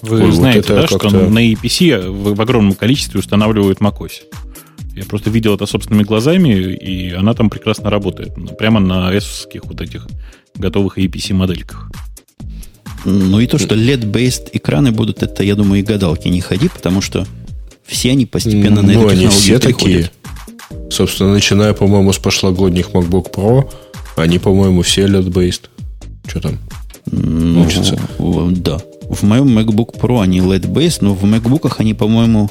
Вы 0.04 0.26
Ой, 0.26 0.32
знаете, 0.34 0.74
вот 0.74 0.82
да, 0.82 0.88
что 0.88 1.10
на 1.10 1.52
EPC 1.52 2.10
в, 2.10 2.36
в 2.36 2.42
огромном 2.42 2.76
количестве 2.76 3.20
устанавливают 3.20 3.80
macOS. 3.80 4.12
Я 4.96 5.06
просто 5.06 5.30
видел 5.30 5.56
это 5.56 5.66
собственными 5.66 6.04
глазами, 6.04 6.50
и 6.50 7.12
она 7.12 7.34
там 7.34 7.50
прекрасно 7.50 7.90
работает. 7.90 8.34
Прямо 8.58 8.80
на 8.80 9.12
s 9.12 9.48
вот 9.64 9.82
этих 9.82 10.08
готовых 10.56 10.98
EPC 10.98 11.34
модельках. 11.34 11.90
Ну 13.06 13.40
и 13.40 13.48
то, 13.48 13.58
что 13.58 13.76
LED-based 13.76 14.50
экраны 14.54 14.92
будут, 14.92 15.24
это, 15.24 15.44
я 15.44 15.56
думаю, 15.56 15.82
и 15.82 15.84
гадалки 15.84 16.28
не 16.28 16.42
ходи, 16.42 16.70
потому 16.70 17.02
что 17.02 17.28
все 17.86 18.12
они 18.12 18.26
постепенно 18.26 18.82
на 18.82 18.94
ну, 18.94 19.00
эту 19.00 19.08
они 19.10 19.28
все 19.28 19.60
такие. 19.60 20.10
Собственно, 20.90 21.34
начиная, 21.34 21.74
по-моему, 21.74 22.14
с 22.14 22.18
прошлогодних 22.18 22.92
MacBook 22.92 23.32
Pro, 23.32 23.70
они, 24.16 24.40
по-моему, 24.40 24.84
все 24.84 25.06
LED-based. 25.06 25.64
Что 26.28 26.40
там? 26.40 26.60
Ну, 27.12 27.66
Учатся. 27.66 28.00
Да. 28.18 28.80
В 29.10 29.24
моем 29.24 29.58
MacBook 29.58 30.00
Pro 30.00 30.22
они 30.22 30.40
LED-based, 30.40 31.00
но 31.02 31.14
в 31.14 31.24
MacBook 31.26 31.74
они, 31.78 31.94
по-моему, 31.94 32.50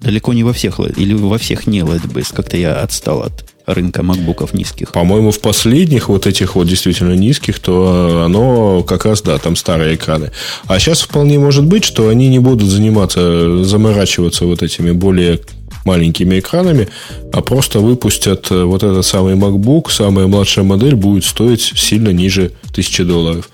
далеко 0.00 0.32
не 0.32 0.44
во 0.44 0.52
всех, 0.52 0.80
или 0.80 1.14
во 1.14 1.38
всех 1.38 1.66
не 1.66 1.80
LED-based. 1.80 2.34
Как-то 2.34 2.56
я 2.56 2.74
отстал 2.74 3.22
от 3.22 3.44
рынка 3.66 4.02
макбуков 4.02 4.54
низких. 4.54 4.92
По-моему, 4.92 5.30
в 5.30 5.40
последних 5.40 6.08
вот 6.08 6.26
этих 6.26 6.54
вот 6.54 6.66
действительно 6.66 7.14
низких, 7.14 7.58
то 7.58 8.22
оно 8.24 8.82
как 8.82 9.04
раз, 9.04 9.22
да, 9.22 9.38
там 9.38 9.56
старые 9.56 9.96
экраны. 9.96 10.30
А 10.66 10.78
сейчас 10.78 11.02
вполне 11.02 11.38
может 11.38 11.64
быть, 11.64 11.84
что 11.84 12.08
они 12.08 12.28
не 12.28 12.38
будут 12.38 12.68
заниматься, 12.68 13.64
заморачиваться 13.64 14.46
вот 14.46 14.62
этими 14.62 14.92
более 14.92 15.40
маленькими 15.84 16.38
экранами, 16.38 16.88
а 17.32 17.40
просто 17.40 17.80
выпустят 17.80 18.50
э, 18.50 18.62
вот 18.62 18.82
этот 18.82 19.06
самый 19.06 19.34
MacBook, 19.34 19.90
самая 19.90 20.26
младшая 20.26 20.64
модель 20.64 20.94
будет 20.94 21.24
стоить 21.24 21.62
сильно 21.62 22.10
ниже 22.10 22.52
1000 22.70 23.04
долларов. 23.04 23.48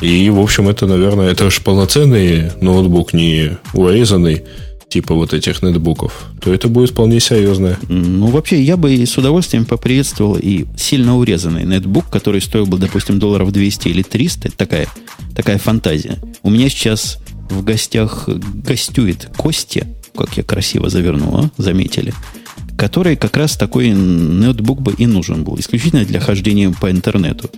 И, 0.00 0.30
в 0.30 0.40
общем, 0.40 0.68
это, 0.68 0.86
наверное, 0.86 1.30
это 1.30 1.46
уж 1.46 1.60
полноценный 1.60 2.50
ноутбук, 2.60 3.12
не 3.12 3.58
урезанный, 3.72 4.42
типа 4.92 5.14
вот 5.14 5.32
этих 5.32 5.62
нетбуков, 5.62 6.26
то 6.40 6.52
это 6.52 6.68
будет 6.68 6.90
вполне 6.90 7.18
серьезное. 7.18 7.78
Ну, 7.88 8.26
вообще, 8.26 8.62
я 8.62 8.76
бы 8.76 8.92
с 8.92 9.16
удовольствием 9.16 9.64
поприветствовал 9.64 10.36
и 10.36 10.66
сильно 10.76 11.16
урезанный 11.16 11.64
нетбук, 11.64 12.10
который 12.10 12.42
стоил 12.42 12.66
бы, 12.66 12.76
допустим, 12.76 13.18
долларов 13.18 13.52
200 13.52 13.88
или 13.88 14.02
300. 14.02 14.48
Это 14.48 14.56
такая, 14.56 14.86
такая 15.34 15.56
фантазия. 15.56 16.18
У 16.42 16.50
меня 16.50 16.68
сейчас 16.68 17.18
в 17.48 17.64
гостях 17.64 18.28
гостюет 18.28 19.30
Костя, 19.36 19.86
как 20.14 20.36
я 20.36 20.42
красиво 20.42 20.90
завернул, 20.90 21.38
а? 21.38 21.50
заметили, 21.56 22.12
который 22.76 23.16
как 23.16 23.38
раз 23.38 23.56
такой 23.56 23.92
ноутбук 23.92 24.82
бы 24.82 24.92
и 24.92 25.06
нужен 25.06 25.42
был, 25.42 25.58
исключительно 25.58 26.04
для 26.04 26.20
хождения 26.20 26.70
по 26.70 26.90
интернету. 26.90 27.50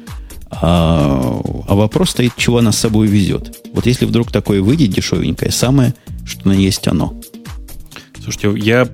А, 0.50 1.40
а 1.66 1.74
вопрос 1.74 2.10
стоит, 2.10 2.36
чего 2.36 2.58
она 2.58 2.70
с 2.70 2.78
собой 2.78 3.08
везет. 3.08 3.56
Вот 3.72 3.86
если 3.86 4.04
вдруг 4.04 4.30
такое 4.30 4.62
выйдет 4.62 4.90
дешевенькое, 4.90 5.50
самое, 5.50 5.94
что 6.24 6.48
на 6.48 6.52
есть 6.52 6.88
оно. 6.88 7.20
Слушайте, 8.22 8.58
я 8.58 8.88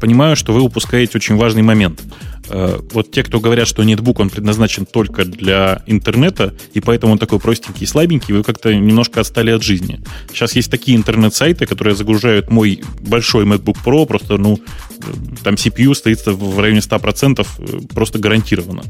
понимаю, 0.00 0.36
что 0.36 0.52
вы 0.52 0.60
упускаете 0.60 1.16
очень 1.16 1.36
важный 1.36 1.62
момент. 1.62 2.02
Э, 2.50 2.78
вот 2.92 3.10
те, 3.10 3.22
кто 3.22 3.40
говорят, 3.40 3.66
что 3.66 3.82
нетбук, 3.82 4.20
он 4.20 4.28
предназначен 4.28 4.84
только 4.84 5.24
для 5.24 5.82
интернета, 5.86 6.52
и 6.74 6.80
поэтому 6.80 7.12
он 7.14 7.18
такой 7.18 7.40
простенький 7.40 7.84
и 7.84 7.86
слабенький, 7.86 8.34
вы 8.34 8.42
как-то 8.42 8.74
немножко 8.74 9.20
отстали 9.20 9.50
от 9.50 9.62
жизни. 9.62 10.00
Сейчас 10.28 10.54
есть 10.54 10.70
такие 10.70 10.96
интернет-сайты, 10.96 11.64
которые 11.64 11.94
загружают 11.94 12.50
мой 12.50 12.82
большой 13.00 13.46
MacBook 13.46 13.78
Pro, 13.82 14.04
просто, 14.04 14.36
ну, 14.36 14.58
там 15.42 15.54
CPU 15.54 15.94
стоит 15.94 16.20
в 16.26 16.58
районе 16.60 16.80
100%, 16.80 17.46
э, 17.58 17.80
просто 17.94 18.18
гарантированно. 18.18 18.82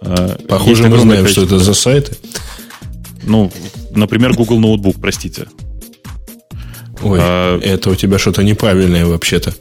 Э, 0.00 0.36
Похоже, 0.48 0.88
мы 0.88 0.98
знаем, 0.98 1.28
что 1.28 1.44
это 1.44 1.60
за 1.60 1.74
сайты. 1.74 2.16
Ну, 3.22 3.52
например, 3.94 4.34
Google 4.34 4.58
Ноутбук, 4.58 4.96
простите. 5.00 5.46
Ой, 7.02 7.18
а, 7.20 7.58
это 7.60 7.90
у 7.90 7.94
тебя 7.94 8.18
что-то 8.18 8.42
неправильное 8.42 9.06
вообще-то. 9.06 9.54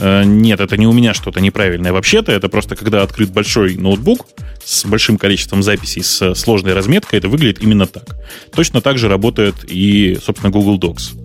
Э, 0.00 0.24
нет, 0.24 0.60
это 0.60 0.76
не 0.76 0.86
у 0.86 0.92
меня 0.92 1.14
что-то 1.14 1.40
неправильное 1.40 1.92
вообще-то. 1.92 2.32
Это 2.32 2.48
просто 2.48 2.74
когда 2.74 3.02
открыт 3.02 3.30
большой 3.30 3.76
ноутбук 3.76 4.26
с 4.64 4.84
большим 4.86 5.18
количеством 5.18 5.62
записей, 5.62 6.02
с 6.02 6.34
сложной 6.34 6.72
разметкой, 6.72 7.18
это 7.18 7.28
выглядит 7.28 7.62
именно 7.62 7.86
так. 7.86 8.16
Точно 8.54 8.80
так 8.80 8.98
же 8.98 9.08
работает 9.08 9.56
и, 9.66 10.18
собственно, 10.24 10.50
Google 10.50 10.78
Docs 10.78 11.16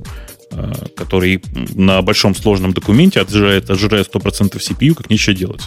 э, 0.51 0.73
который 0.95 1.41
на 1.73 2.01
большом 2.01 2.35
сложном 2.35 2.73
документе 2.73 3.21
отжирает, 3.21 3.69
отжирает 3.69 4.13
100% 4.13 4.57
CPU, 4.57 4.93
как 4.93 5.09
нечего 5.09 5.35
делать. 5.35 5.63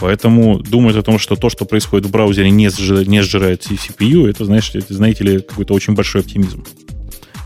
Поэтому 0.00 0.60
думать 0.60 0.96
о 0.96 1.02
том, 1.02 1.18
что 1.18 1.36
то, 1.36 1.50
что 1.50 1.66
происходит 1.66 2.06
в 2.06 2.10
браузере, 2.10 2.50
не, 2.50 2.70
сжирает, 2.70 3.06
не 3.06 3.22
сжирает 3.22 3.66
CPU, 3.66 4.28
это, 4.28 4.46
знаешь, 4.46 4.70
это, 4.74 4.94
знаете 4.94 5.24
ли, 5.24 5.40
какой-то 5.40 5.74
очень 5.74 5.94
большой 5.94 6.22
оптимизм. 6.22 6.64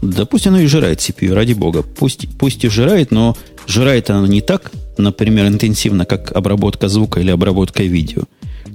Да 0.02 0.26
пусть 0.26 0.46
оно 0.46 0.60
и 0.60 0.66
жирает 0.66 0.98
CPU, 0.98 1.32
ради 1.32 1.52
бога. 1.52 1.82
Пусть, 1.82 2.28
пусть 2.38 2.64
и 2.64 2.68
жирает, 2.68 3.10
но 3.10 3.36
жирает 3.66 4.10
оно 4.10 4.26
не 4.26 4.40
так, 4.40 4.72
например, 4.98 5.46
интенсивно, 5.46 6.04
как 6.04 6.32
обработка 6.32 6.88
звука 6.88 7.20
или 7.20 7.30
обработка 7.30 7.82
видео. 7.82 8.22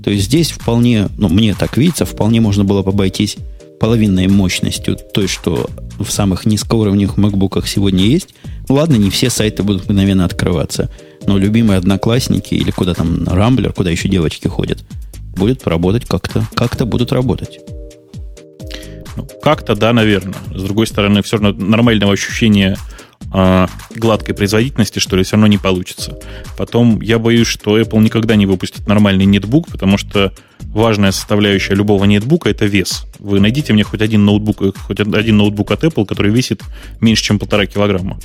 То 0.04 0.12
есть 0.12 0.26
здесь 0.26 0.52
вполне, 0.52 1.10
ну, 1.18 1.30
мне 1.30 1.54
так 1.54 1.78
видится, 1.78 2.06
вполне 2.06 2.42
можно 2.42 2.64
было 2.64 2.82
бы 2.84 2.90
обойтись 2.90 3.38
половинной 3.80 4.28
мощностью 4.28 4.98
той, 5.14 5.28
что 5.28 5.70
в 6.00 6.10
самых 6.12 6.46
низкоуровневых 6.46 7.18
MacBookах 7.18 7.68
сегодня 7.68 8.04
есть. 8.06 8.30
Ладно, 8.68 8.96
не 8.96 9.10
все 9.10 9.30
сайты 9.30 9.64
будут 9.64 9.86
мгновенно 9.86 10.26
открываться– 10.26 10.90
но 11.26 11.38
любимые 11.38 11.78
одноклассники 11.78 12.56
или 12.56 12.72
куда 12.72 12.94
там, 12.94 13.24
Рамблер, 13.28 13.74
куда 13.74 13.90
еще 13.90 14.10
девочки 14.10 14.48
ходят, 14.48 14.80
будет 15.36 15.62
поработать 15.62 16.06
как-то, 16.06 16.46
как-то 16.56 16.86
будут 16.86 17.12
работать. 17.12 17.60
Ну, 19.20 19.28
как-то, 19.42 19.76
да, 19.76 19.92
наверное. 19.92 20.36
С 20.54 20.64
другой 20.64 20.88
стороны, 20.88 21.22
все 21.22 21.38
равно 21.38 21.52
нормального 21.52 22.14
ощущения 22.14 22.78
э, 23.34 23.68
гладкой 23.96 24.34
производительности, 24.34 25.00
что 25.00 25.18
ли, 25.18 25.24
все 25.24 25.34
равно 25.34 25.48
не 25.48 25.58
получится. 25.58 26.18
Потом 26.58 27.02
я 27.02 27.20
боюсь, 27.20 27.48
что 27.48 27.78
Apple 27.78 28.00
никогда 28.00 28.36
не 28.36 28.46
выпустит 28.46 28.88
нормальный 28.88 29.26
нетбук, 29.26 29.68
потому 29.68 29.98
что 29.98 30.34
важная 30.62 31.12
составляющая 31.12 31.76
любого 31.76 32.06
нетбука 32.06 32.50
это 32.50 32.66
вес. 32.66 33.06
Вы 33.20 33.42
найдите 33.42 33.74
мне 33.74 33.84
хоть 33.84 34.02
один 34.02 34.24
ноутбук, 34.24 34.78
хоть 34.78 35.00
один 35.00 35.38
ноутбук 35.38 35.72
от 35.72 35.84
Apple, 35.84 36.06
который 36.06 36.32
весит 36.32 36.62
меньше, 37.02 37.24
чем 37.24 37.40
полтора 37.40 37.66
килограмма. 37.66 38.20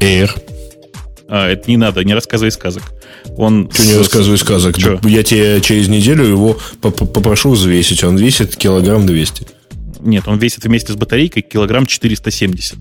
Air. 0.00 0.30
А, 1.28 1.48
это 1.48 1.70
не 1.70 1.76
надо, 1.76 2.04
не 2.04 2.14
рассказывай 2.14 2.52
сказок. 2.52 2.84
Он 3.36 3.70
Что 3.72 3.84
не 3.84 3.96
рассказывай 3.96 4.38
сказок? 4.38 4.78
Что? 4.78 5.00
Я 5.02 5.22
тебе 5.22 5.60
через 5.60 5.88
неделю 5.88 6.24
его 6.24 6.58
попрошу 6.80 7.50
взвесить. 7.50 8.04
Он 8.04 8.16
весит 8.16 8.56
килограмм 8.56 9.06
200. 9.06 9.46
Нет, 10.04 10.28
он 10.28 10.38
весит 10.38 10.64
вместе 10.64 10.92
с 10.92 10.96
батарейкой 10.96 11.42
килограмм 11.42 11.86
470. 11.86 12.78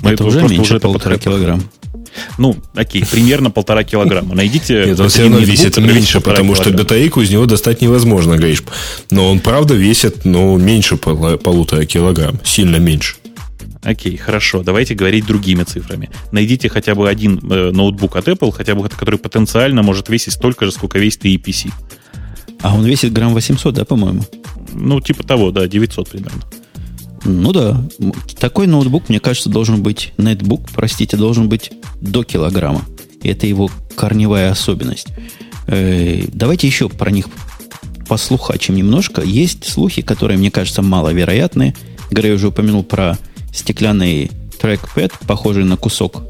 Мы 0.00 0.10
это 0.12 0.24
уже 0.24 0.42
меньше 0.42 0.76
это 0.76 0.88
полтора 0.88 1.18
килограмм. 1.18 1.62
Ну, 2.38 2.56
окей, 2.74 3.04
примерно 3.04 3.50
полтора 3.50 3.84
килограмма. 3.84 4.34
Найдите... 4.34 4.84
Нет, 4.86 5.00
он 5.00 5.08
все 5.08 5.22
равно 5.22 5.38
весит 5.38 5.76
меньше, 5.78 6.20
потому 6.20 6.54
что 6.54 6.70
батарейку 6.70 7.20
из 7.20 7.30
него 7.30 7.46
достать 7.46 7.80
невозможно, 7.80 8.36
говоришь. 8.36 8.62
Но 9.10 9.30
он, 9.30 9.40
правда, 9.40 9.74
весит, 9.74 10.24
ну, 10.24 10.56
меньше 10.56 10.96
полутора 10.96 11.84
килограмм. 11.84 12.38
Сильно 12.44 12.76
меньше. 12.76 13.16
Окей, 13.82 14.16
хорошо. 14.16 14.62
Давайте 14.62 14.94
говорить 14.94 15.26
другими 15.26 15.64
цифрами. 15.64 16.08
Найдите 16.30 16.68
хотя 16.68 16.94
бы 16.94 17.08
один 17.08 17.40
э, 17.50 17.72
ноутбук 17.72 18.14
от 18.14 18.28
Apple, 18.28 18.52
хотя 18.52 18.76
бы 18.76 18.88
который 18.88 19.18
потенциально 19.18 19.82
может 19.82 20.08
весить 20.08 20.34
столько 20.34 20.66
же, 20.66 20.72
сколько 20.72 21.00
весит 21.00 21.24
и 21.24 21.36
EPC. 21.36 21.72
А 22.62 22.74
он 22.74 22.84
весит 22.84 23.12
грамм 23.12 23.34
800, 23.34 23.74
да, 23.74 23.84
по-моему? 23.84 24.22
Ну, 24.72 25.00
типа 25.00 25.24
того, 25.24 25.50
да, 25.50 25.66
900 25.66 26.08
примерно. 26.08 26.42
Ну 27.24 27.52
да, 27.52 27.80
такой 28.38 28.66
ноутбук, 28.66 29.08
мне 29.08 29.20
кажется, 29.20 29.48
должен 29.48 29.82
быть, 29.82 30.12
нетбук, 30.18 30.62
простите, 30.72 31.16
должен 31.16 31.48
быть 31.48 31.72
до 32.00 32.24
килограмма. 32.24 32.82
Это 33.22 33.46
его 33.46 33.70
корневая 33.94 34.50
особенность. 34.50 35.08
Э, 35.68 36.24
давайте 36.32 36.66
еще 36.66 36.88
про 36.88 37.10
них 37.10 37.26
послухачим 38.08 38.74
немножко. 38.74 39.22
Есть 39.22 39.68
слухи, 39.68 40.02
которые, 40.02 40.38
мне 40.38 40.50
кажется, 40.50 40.82
маловероятные. 40.82 41.74
Грей 42.10 42.34
уже 42.34 42.48
упомянул 42.48 42.82
про 42.82 43.16
стеклянный 43.52 44.30
трекпэд, 44.60 45.12
похожий 45.26 45.64
на 45.64 45.76
кусок 45.76 46.22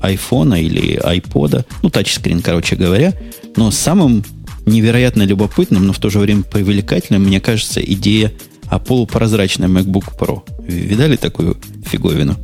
айфона 0.00 0.62
или 0.62 0.96
айпода, 0.96 1.64
ну, 1.82 1.90
тачскрин, 1.90 2.40
короче 2.40 2.76
говоря. 2.76 3.14
Но 3.56 3.70
самым 3.70 4.24
невероятно 4.68 5.22
любопытным, 5.22 5.86
но 5.86 5.92
в 5.92 5.98
то 5.98 6.10
же 6.10 6.18
время 6.18 6.42
привлекательным, 6.42 7.24
мне 7.24 7.40
кажется, 7.40 7.80
идея 7.80 8.32
о 8.66 8.78
полупрозрачном 8.78 9.76
MacBook 9.76 10.16
Pro. 10.18 10.42
Видали 10.66 11.16
такую 11.16 11.56
фиговину? 11.86 12.36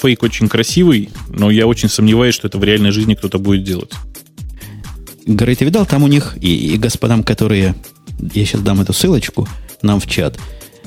Фейк 0.00 0.22
очень 0.22 0.48
красивый, 0.48 1.10
но 1.28 1.50
я 1.50 1.66
очень 1.66 1.88
сомневаюсь, 1.88 2.34
что 2.34 2.46
это 2.46 2.58
в 2.58 2.64
реальной 2.64 2.92
жизни 2.92 3.14
кто-то 3.14 3.38
будет 3.38 3.64
делать. 3.64 3.92
Грей, 5.26 5.56
ты 5.56 5.64
видал, 5.64 5.84
там 5.84 6.04
у 6.04 6.08
них 6.08 6.36
и, 6.40 6.74
и 6.74 6.78
господам, 6.78 7.22
которые... 7.22 7.74
Я 8.20 8.44
сейчас 8.44 8.62
дам 8.62 8.80
эту 8.80 8.92
ссылочку 8.92 9.48
нам 9.82 10.00
в 10.00 10.06
чат. 10.06 10.38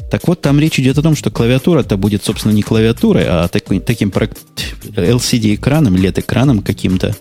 Так 0.09 0.27
вот, 0.27 0.41
там 0.41 0.59
речь 0.59 0.79
идет 0.79 0.97
о 0.97 1.01
том, 1.01 1.15
что 1.15 1.31
клавиатура-то 1.31 1.95
будет, 1.95 2.23
собственно, 2.23 2.51
не 2.51 2.63
клавиатурой, 2.63 3.25
а 3.25 3.47
такой, 3.47 3.79
таким 3.79 4.09
LCD-экраном, 4.09 5.95
LED-экраном 5.95 6.61
каким-то, 6.61 7.15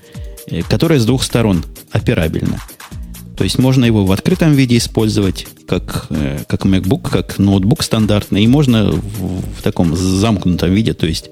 которая 0.69 0.99
с 0.99 1.07
двух 1.07 1.23
сторон 1.23 1.65
операбельна. 1.93 2.61
То 3.37 3.45
есть 3.45 3.59
можно 3.59 3.87
его 3.87 4.05
в 4.05 4.13
открытом 4.13 4.53
виде 4.53 4.77
использовать, 4.77 5.47
как, 5.67 6.09
э, 6.11 6.41
как 6.47 6.67
MacBook, 6.67 7.09
как 7.11 7.39
ноутбук 7.39 7.83
стандартный, 7.83 8.45
и 8.45 8.47
можно 8.47 8.91
в, 8.91 9.41
в 9.59 9.63
таком 9.63 9.97
замкнутом 9.97 10.73
виде, 10.75 10.93
то 10.93 11.07
есть 11.07 11.31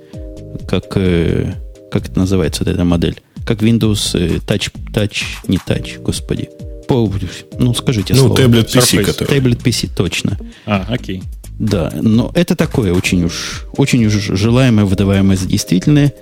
как, 0.67 0.85
э, 0.97 1.53
как 1.91 2.07
это 2.07 2.19
называется, 2.19 2.65
вот 2.65 2.73
эта 2.73 2.85
модель, 2.85 3.21
как 3.45 3.63
Windows 3.63 4.41
Touch, 4.47 4.73
Touch, 4.93 5.23
не 5.49 5.59
Touch, 5.59 6.01
господи. 6.01 6.49
По, 6.89 7.13
ну, 7.59 7.75
скажите 7.75 8.15
ну, 8.15 8.21
слово. 8.21 8.31
Ну, 8.31 8.37
таблет 8.37 8.75
PC, 8.75 9.05
который. 9.05 9.29
Таблет 9.29 9.61
PC, 9.61 9.91
точно. 9.95 10.39
А, 10.65 10.87
окей. 10.89 11.23
Да, 11.59 11.93
но 12.01 12.31
это 12.35 12.57
такое 12.57 12.95
очень 12.95 13.25
уж, 13.25 13.67
очень 13.77 14.07
уж 14.07 14.15
желаемое, 14.15 14.87
выдаваемое 14.87 15.37
за 15.37 15.47
действительное 15.47 16.15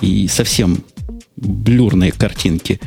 и 0.00 0.26
совсем 0.26 0.82
блюрные 1.40 2.12
картинки 2.12 2.80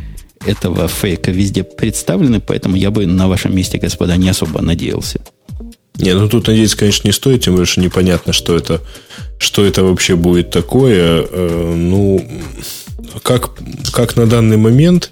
этого 0.45 0.87
фейка 0.87 1.31
везде 1.31 1.63
представлены, 1.63 2.39
поэтому 2.39 2.75
я 2.75 2.91
бы 2.91 3.05
на 3.05 3.27
вашем 3.27 3.55
месте, 3.55 3.77
господа, 3.77 4.17
не 4.17 4.29
особо 4.29 4.61
надеялся. 4.61 5.21
Не, 5.95 6.13
ну 6.13 6.27
тут 6.27 6.47
надеяться, 6.47 6.77
конечно, 6.77 7.07
не 7.07 7.11
стоит, 7.11 7.43
тем 7.43 7.53
более, 7.53 7.67
что 7.67 7.81
непонятно, 7.81 8.33
что 8.33 8.55
это, 8.55 8.81
что 9.37 9.63
это 9.63 9.83
вообще 9.83 10.15
будет 10.15 10.49
такое. 10.49 11.25
Э, 11.29 11.73
ну, 11.75 12.25
как, 13.21 13.51
как 13.91 14.15
на 14.15 14.25
данный 14.25 14.57
момент 14.57 15.11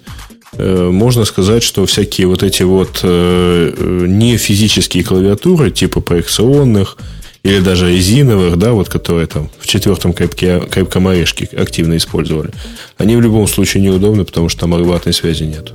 Э, 0.52 0.90
можно 0.90 1.24
сказать, 1.24 1.62
что 1.62 1.86
всякие 1.86 2.26
вот 2.26 2.42
эти 2.42 2.62
вот 2.62 3.00
э, 3.02 4.04
не 4.08 4.36
физические 4.36 5.04
клавиатуры, 5.04 5.70
типа 5.70 6.00
проекционных 6.00 6.96
или 7.42 7.60
даже 7.60 7.90
резиновых, 7.90 8.58
да, 8.58 8.72
вот 8.72 8.88
которые 8.88 9.26
там 9.26 9.50
в 9.58 9.66
четвертом 9.66 10.12
крепке, 10.12 10.60
крепком 10.60 11.08
орешке 11.08 11.48
активно 11.56 11.96
использовали, 11.96 12.50
они 12.98 13.16
в 13.16 13.20
любом 13.20 13.46
случае 13.46 13.82
неудобны, 13.82 14.24
потому 14.24 14.48
что 14.48 14.60
там 14.60 14.74
обратной 14.74 15.12
связи 15.12 15.44
нет. 15.44 15.72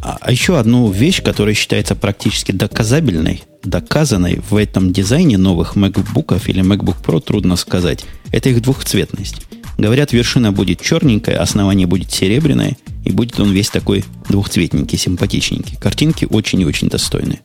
А, 0.00 0.18
а 0.20 0.32
еще 0.32 0.58
одну 0.58 0.90
вещь, 0.90 1.22
которая 1.22 1.54
считается 1.54 1.94
практически 1.94 2.52
доказабельной, 2.52 3.44
доказанной 3.62 4.40
в 4.50 4.56
этом 4.56 4.92
дизайне 4.92 5.38
новых 5.38 5.76
MacBook 5.76 6.42
или 6.46 6.62
MacBook 6.62 6.96
Pro, 7.04 7.20
трудно 7.20 7.56
сказать, 7.56 8.04
это 8.32 8.48
их 8.48 8.62
двухцветность. 8.62 9.42
Говорят, 9.78 10.12
вершина 10.12 10.52
будет 10.52 10.80
черненькая, 10.80 11.40
основание 11.40 11.86
будет 11.86 12.10
серебряное, 12.10 12.76
и 13.04 13.10
будет 13.10 13.38
он 13.40 13.52
весь 13.52 13.70
такой 13.70 14.04
двухцветненький, 14.28 14.98
симпатичненький. 14.98 15.76
Картинки 15.76 16.26
очень 16.28 16.60
и 16.60 16.64
очень 16.64 16.88
достойные. 16.88 17.40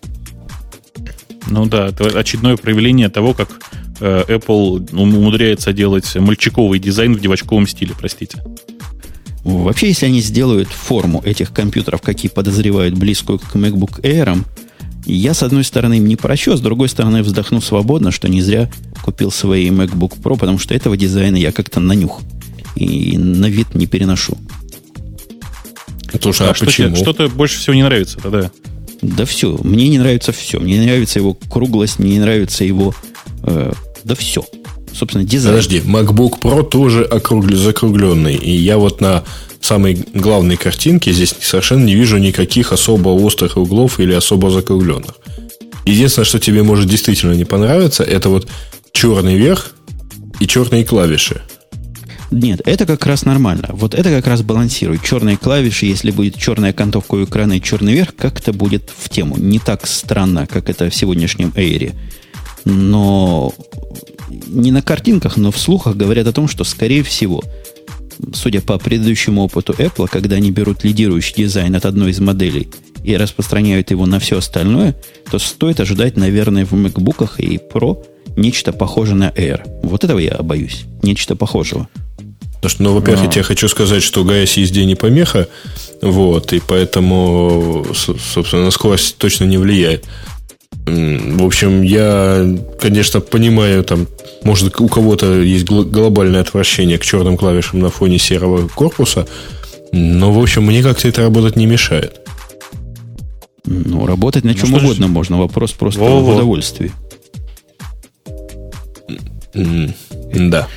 Ну 1.49 1.65
да, 1.65 1.87
это 1.87 2.05
очередное 2.19 2.57
проявление 2.57 3.09
того, 3.09 3.33
как 3.33 3.49
э, 3.99 4.23
Apple 4.27 4.95
умудряется 4.95 5.73
делать 5.73 6.15
мальчиковый 6.15 6.79
дизайн 6.79 7.15
в 7.15 7.19
девочковом 7.19 7.67
стиле, 7.67 7.93
простите. 7.97 8.43
Вообще, 9.43 9.87
если 9.87 10.07
они 10.07 10.19
сделают 10.19 10.67
форму 10.67 11.21
этих 11.23 11.53
компьютеров, 11.53 12.01
какие 12.01 12.29
подозревают, 12.29 12.95
близкую 12.95 13.39
к 13.39 13.55
MacBook 13.55 14.01
Air, 14.01 14.43
я, 15.05 15.33
с 15.33 15.41
одной 15.41 15.63
стороны, 15.63 15.99
им 15.99 16.05
не 16.05 16.17
прощу, 16.17 16.57
с 16.57 16.59
другой 16.59 16.89
стороны, 16.89 17.23
вздохну 17.23 17.61
свободно, 17.61 18.11
что 18.11 18.27
не 18.27 18.41
зря 18.41 18.69
купил 19.01 19.31
свои 19.31 19.69
MacBook 19.69 20.21
Pro, 20.21 20.37
потому 20.37 20.59
что 20.59 20.75
этого 20.75 20.97
дизайна 20.97 21.37
я 21.37 21.53
как-то 21.53 21.79
нанюх 21.79 22.21
и 22.75 23.17
на 23.17 23.45
вид 23.45 23.73
не 23.73 23.87
переношу. 23.87 24.37
Слушай, 26.21 26.47
а, 26.47 26.51
а 26.51 26.53
что 26.53 26.65
почему? 26.65 26.89
Тебе, 26.89 26.97
что-то 26.97 27.29
больше 27.29 27.59
всего 27.59 27.73
не 27.73 27.83
нравится 27.83 28.17
тогда? 28.17 28.51
Да 29.01 29.25
все. 29.25 29.57
Мне 29.63 29.87
не 29.89 29.99
нравится 29.99 30.31
все. 30.31 30.59
Мне 30.59 30.77
не 30.77 30.85
нравится 30.85 31.19
его 31.19 31.33
круглость, 31.33 31.99
мне 31.99 32.11
не 32.11 32.19
нравится 32.19 32.63
его... 32.63 32.93
Э, 33.43 33.73
да 34.03 34.15
все. 34.15 34.45
Собственно, 34.93 35.23
дизайн. 35.23 35.55
Подожди, 35.55 35.79
MacBook 35.79 36.39
Pro 36.41 36.67
тоже 36.67 37.03
округл... 37.03 37.55
закругленный. 37.55 38.35
И 38.35 38.51
я 38.51 38.77
вот 38.77 39.01
на 39.01 39.23
самой 39.61 40.05
главной 40.13 40.57
картинке 40.57 41.11
здесь 41.11 41.35
совершенно 41.39 41.83
не 41.83 41.95
вижу 41.95 42.17
никаких 42.17 42.71
особо 42.71 43.09
острых 43.09 43.57
углов 43.57 43.99
или 43.99 44.13
особо 44.13 44.49
закругленных. 44.49 45.15
Единственное, 45.85 46.25
что 46.25 46.39
тебе 46.39 46.63
может 46.63 46.87
действительно 46.87 47.33
не 47.33 47.45
понравиться, 47.45 48.03
это 48.03 48.29
вот 48.29 48.47
черный 48.91 49.35
верх 49.35 49.73
и 50.39 50.47
черные 50.47 50.83
клавиши. 50.83 51.41
Нет, 52.31 52.61
это 52.65 52.85
как 52.85 53.05
раз 53.05 53.23
нормально. 53.25 53.69
Вот 53.71 53.93
это 53.93 54.09
как 54.09 54.27
раз 54.27 54.41
балансирует. 54.41 55.03
Черные 55.03 55.37
клавиши, 55.37 55.85
если 55.85 56.11
будет 56.11 56.35
черная 56.35 56.71
окантовка 56.71 57.15
у 57.15 57.23
экрана 57.23 57.53
и 57.53 57.61
черный 57.61 57.93
верх, 57.93 58.15
как-то 58.15 58.51
будет 58.51 58.91
в 58.95 59.09
тему. 59.09 59.37
Не 59.37 59.59
так 59.59 59.87
странно, 59.87 60.45
как 60.45 60.69
это 60.69 60.89
в 60.89 60.95
сегодняшнем 60.95 61.53
Эйре. 61.55 61.93
Но 62.65 63.53
не 64.47 64.71
на 64.71 64.81
картинках, 64.81 65.37
но 65.37 65.51
в 65.51 65.57
слухах 65.57 65.95
говорят 65.95 66.27
о 66.27 66.33
том, 66.33 66.49
что, 66.49 66.65
скорее 66.65 67.03
всего, 67.03 67.41
судя 68.33 68.61
по 68.61 68.77
предыдущему 68.77 69.43
опыту 69.43 69.73
Apple, 69.73 70.07
когда 70.09 70.35
они 70.35 70.51
берут 70.51 70.83
лидирующий 70.83 71.35
дизайн 71.37 71.75
от 71.75 71.85
одной 71.85 72.11
из 72.11 72.19
моделей 72.19 72.69
и 73.03 73.15
распространяют 73.15 73.91
его 73.91 74.05
на 74.05 74.19
все 74.19 74.39
остальное, 74.39 74.97
то 75.31 75.39
стоит 75.39 75.79
ожидать, 75.79 76.17
наверное, 76.17 76.65
в 76.65 76.73
MacBook 76.73 77.37
и 77.37 77.57
Pro 77.57 78.05
нечто 78.35 78.73
похожее 78.73 79.15
на 79.15 79.29
Air. 79.29 79.61
Вот 79.83 80.03
этого 80.03 80.19
я 80.19 80.37
боюсь. 80.41 80.83
Нечто 81.03 81.37
похожего. 81.37 81.87
Потому 82.57 82.69
что, 82.69 82.83
ну, 82.83 82.93
во-первых, 82.93 83.25
я 83.25 83.31
тебе 83.31 83.43
хочу 83.43 83.67
сказать, 83.69 84.01
что 84.01 84.23
ГАЭС 84.23 84.53
езде 84.53 84.85
не 84.85 84.95
помеха, 84.95 85.47
вот, 86.01 86.53
и 86.53 86.61
поэтому, 86.65 87.85
собственно, 87.93 88.65
на 88.65 88.71
скорость 88.71 89.17
точно 89.17 89.45
не 89.45 89.57
влияет. 89.57 90.05
В 90.85 91.45
общем, 91.45 91.81
я, 91.81 92.45
конечно, 92.79 93.19
понимаю, 93.19 93.83
там, 93.83 94.07
может, 94.43 94.79
у 94.79 94.87
кого-то 94.87 95.41
есть 95.41 95.65
глобальное 95.65 96.41
отвращение 96.41 96.97
к 96.97 97.03
черным 97.03 97.37
клавишам 97.37 97.79
на 97.79 97.89
фоне 97.89 98.17
серого 98.17 98.67
корпуса, 98.67 99.27
но, 99.91 100.31
в 100.31 100.41
общем, 100.41 100.63
мне 100.63 100.81
как-то 100.81 101.07
это 101.07 101.21
работать 101.21 101.55
не 101.57 101.65
мешает. 101.65 102.21
Ну, 103.65 104.05
работать 104.05 104.45
на 104.45 104.53
ну, 104.53 104.57
чем 104.57 104.73
угодно 104.73 105.07
же? 105.07 105.13
можно. 105.13 105.37
Вопрос 105.37 105.73
просто 105.73 105.99
Во-во. 105.99 106.21
в 106.21 106.29
удовольствии. 106.35 106.91
Да. 109.53 110.67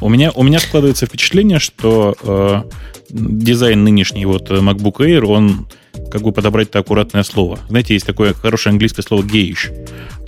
У 0.00 0.08
меня, 0.08 0.30
у 0.32 0.42
меня 0.42 0.58
складывается 0.58 1.06
впечатление, 1.06 1.58
что 1.58 2.14
э, 2.22 2.62
дизайн 3.10 3.84
нынешний 3.84 4.26
вот 4.26 4.50
э, 4.50 4.54
MacBook 4.54 4.96
Air, 4.98 5.24
он 5.26 5.66
как 6.10 6.22
бы 6.22 6.32
подобрать-то 6.32 6.78
аккуратное 6.78 7.22
слово. 7.22 7.58
Знаете, 7.68 7.94
есть 7.94 8.06
такое 8.06 8.32
хорошее 8.34 8.72
английское 8.72 9.02
слово 9.02 9.22
гейш. 9.22 9.70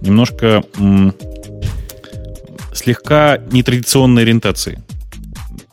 Немножко 0.01 0.63
м- 0.79 1.15
слегка 2.73 3.39
нетрадиционной 3.51 4.23
ориентации. 4.23 4.83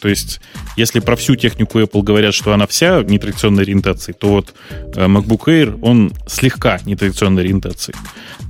То 0.02 0.10
есть, 0.10 0.42
если 0.76 1.00
про 1.00 1.16
всю 1.16 1.36
технику 1.36 1.80
Apple 1.80 2.02
говорят, 2.02 2.34
что 2.34 2.54
она 2.54 2.66
вся 2.66 3.04
нетрадиционной 3.04 3.64
ориентации, 3.64 4.14
то 4.14 4.30
вот 4.30 4.54
э, 4.96 5.06
MacBook 5.06 5.46
Air, 5.46 5.80
он 5.82 6.12
слегка 6.28 6.80
нетрадиционной 6.86 7.44
ориентации. 7.44 7.94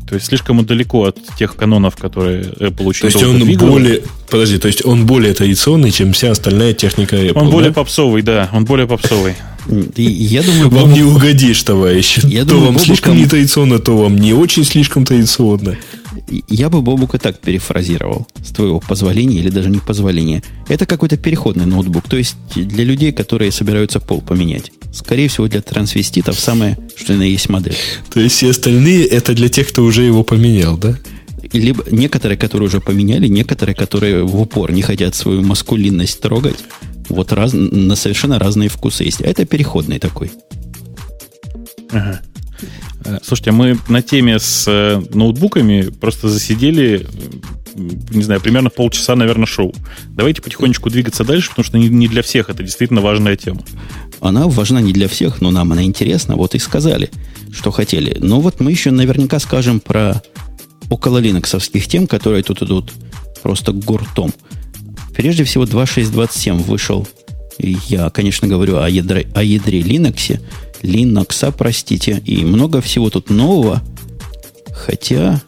То 0.07 0.15
есть 0.15 0.27
слишком 0.27 0.65
далеко 0.65 1.05
от 1.05 1.17
тех 1.37 1.55
канонов, 1.55 1.97
которые 1.97 2.43
Apple 2.43 2.85
очень 2.85 3.01
То 3.01 3.07
есть 3.07 3.23
он 3.23 3.39
двигала. 3.39 3.69
более, 3.69 4.01
подожди, 4.29 4.57
то 4.57 4.67
есть 4.67 4.85
он 4.85 5.05
более 5.05 5.33
традиционный, 5.33 5.91
чем 5.91 6.13
вся 6.13 6.31
остальная 6.31 6.73
техника 6.73 7.17
Apple. 7.17 7.33
Он 7.35 7.45
да? 7.45 7.51
более 7.51 7.73
попсовый, 7.73 8.21
да, 8.21 8.49
он 8.53 8.65
более 8.65 8.87
попсовый. 8.87 9.35
И 9.95 10.03
я 10.03 10.43
думаю, 10.43 10.69
вам 10.69 10.93
не 10.93 11.03
угодишь, 11.03 11.61
товарищ. 11.63 12.19
Я 12.23 12.43
то 12.43 12.51
думаю, 12.51 12.71
вам 12.71 12.79
слишком 12.79 13.17
нетрадиционно, 13.17 13.79
то 13.79 13.97
вам 13.97 14.17
не 14.17 14.33
очень 14.33 14.63
слишком 14.63 15.05
традиционно. 15.05 15.77
Я 16.47 16.69
бы 16.69 16.81
Бобука 16.81 17.17
так 17.17 17.39
перефразировал, 17.39 18.27
с 18.43 18.49
твоего 18.49 18.79
позволения 18.79 19.37
или 19.37 19.49
даже 19.49 19.69
не 19.69 19.79
позволения. 19.79 20.43
Это 20.67 20.85
какой-то 20.85 21.17
переходный 21.17 21.65
ноутбук, 21.65 22.07
то 22.07 22.17
есть 22.17 22.35
для 22.55 22.83
людей, 22.83 23.11
которые 23.11 23.51
собираются 23.51 23.99
пол 23.99 24.21
поменять. 24.21 24.71
Скорее 24.93 25.27
всего, 25.27 25.47
для 25.47 25.61
трансвеститов 25.61 26.39
самое, 26.39 26.77
что 26.95 27.13
на 27.13 27.23
есть 27.23 27.49
модель. 27.49 27.77
То 28.13 28.19
есть 28.19 28.35
все 28.35 28.51
остальные 28.51 29.05
это 29.05 29.33
для 29.33 29.49
тех, 29.49 29.67
кто 29.69 29.83
уже 29.83 30.03
его 30.03 30.23
поменял, 30.23 30.77
да? 30.77 30.97
Либо 31.53 31.83
некоторые, 31.91 32.37
которые 32.37 32.67
уже 32.67 32.79
поменяли, 32.79 33.27
некоторые, 33.27 33.75
которые 33.75 34.23
в 34.23 34.39
упор 34.39 34.71
не 34.71 34.81
хотят 34.81 35.15
свою 35.15 35.41
маскулинность 35.41 36.21
трогать. 36.21 36.59
Вот 37.09 37.33
раз, 37.33 37.51
на 37.53 37.95
совершенно 37.95 38.39
разные 38.39 38.69
вкусы 38.69 39.03
есть. 39.03 39.21
А 39.21 39.27
это 39.27 39.45
переходный 39.45 39.99
такой. 39.99 40.31
Ага. 41.91 42.21
Э, 43.05 43.19
слушайте, 43.23 43.51
мы 43.51 43.77
на 43.87 44.01
теме 44.01 44.39
с 44.39 44.65
э, 44.67 45.01
ноутбуками 45.13 45.89
просто 45.89 46.29
засидели, 46.29 47.07
не 47.75 48.23
знаю, 48.23 48.41
примерно 48.41 48.69
полчаса, 48.69 49.15
наверное, 49.15 49.45
шоу. 49.45 49.73
Давайте 50.09 50.41
потихонечку 50.41 50.89
двигаться 50.89 51.23
дальше, 51.23 51.49
потому 51.49 51.65
что 51.65 51.77
не 51.77 52.07
для 52.07 52.21
всех 52.21 52.49
это 52.49 52.63
действительно 52.63 53.01
важная 53.01 53.35
тема. 53.35 53.61
Она 54.19 54.47
важна 54.47 54.81
не 54.81 54.93
для 54.93 55.07
всех, 55.07 55.41
но 55.41 55.49
нам 55.51 55.71
она 55.71 55.83
интересна. 55.83 56.35
Вот 56.35 56.53
и 56.53 56.59
сказали, 56.59 57.09
что 57.51 57.71
хотели. 57.71 58.17
Но 58.19 58.39
вот 58.39 58.59
мы 58.59 58.71
еще 58.71 58.91
наверняка 58.91 59.39
скажем 59.39 59.79
про 59.79 60.21
около 60.89 61.17
линоксовских 61.17 61.87
тем, 61.87 62.05
которые 62.05 62.43
тут 62.43 62.61
идут 62.61 62.91
просто 63.41 63.71
гуртом. 63.71 64.31
Прежде 65.15 65.43
всего, 65.43 65.63
2.6.27 65.63 66.63
вышел. 66.63 67.07
Я, 67.57 68.09
конечно, 68.09 68.47
говорю 68.47 68.77
о 68.77 68.89
ядре, 68.89 69.27
о 69.33 69.43
ядре 69.43 69.81
Linux. 69.81 70.39
Linux, 70.81 71.53
простите. 71.57 72.21
И 72.25 72.43
много 72.43 72.81
всего 72.81 73.09
тут 73.09 73.29
нового. 73.29 73.81
Хотя... 74.73 75.41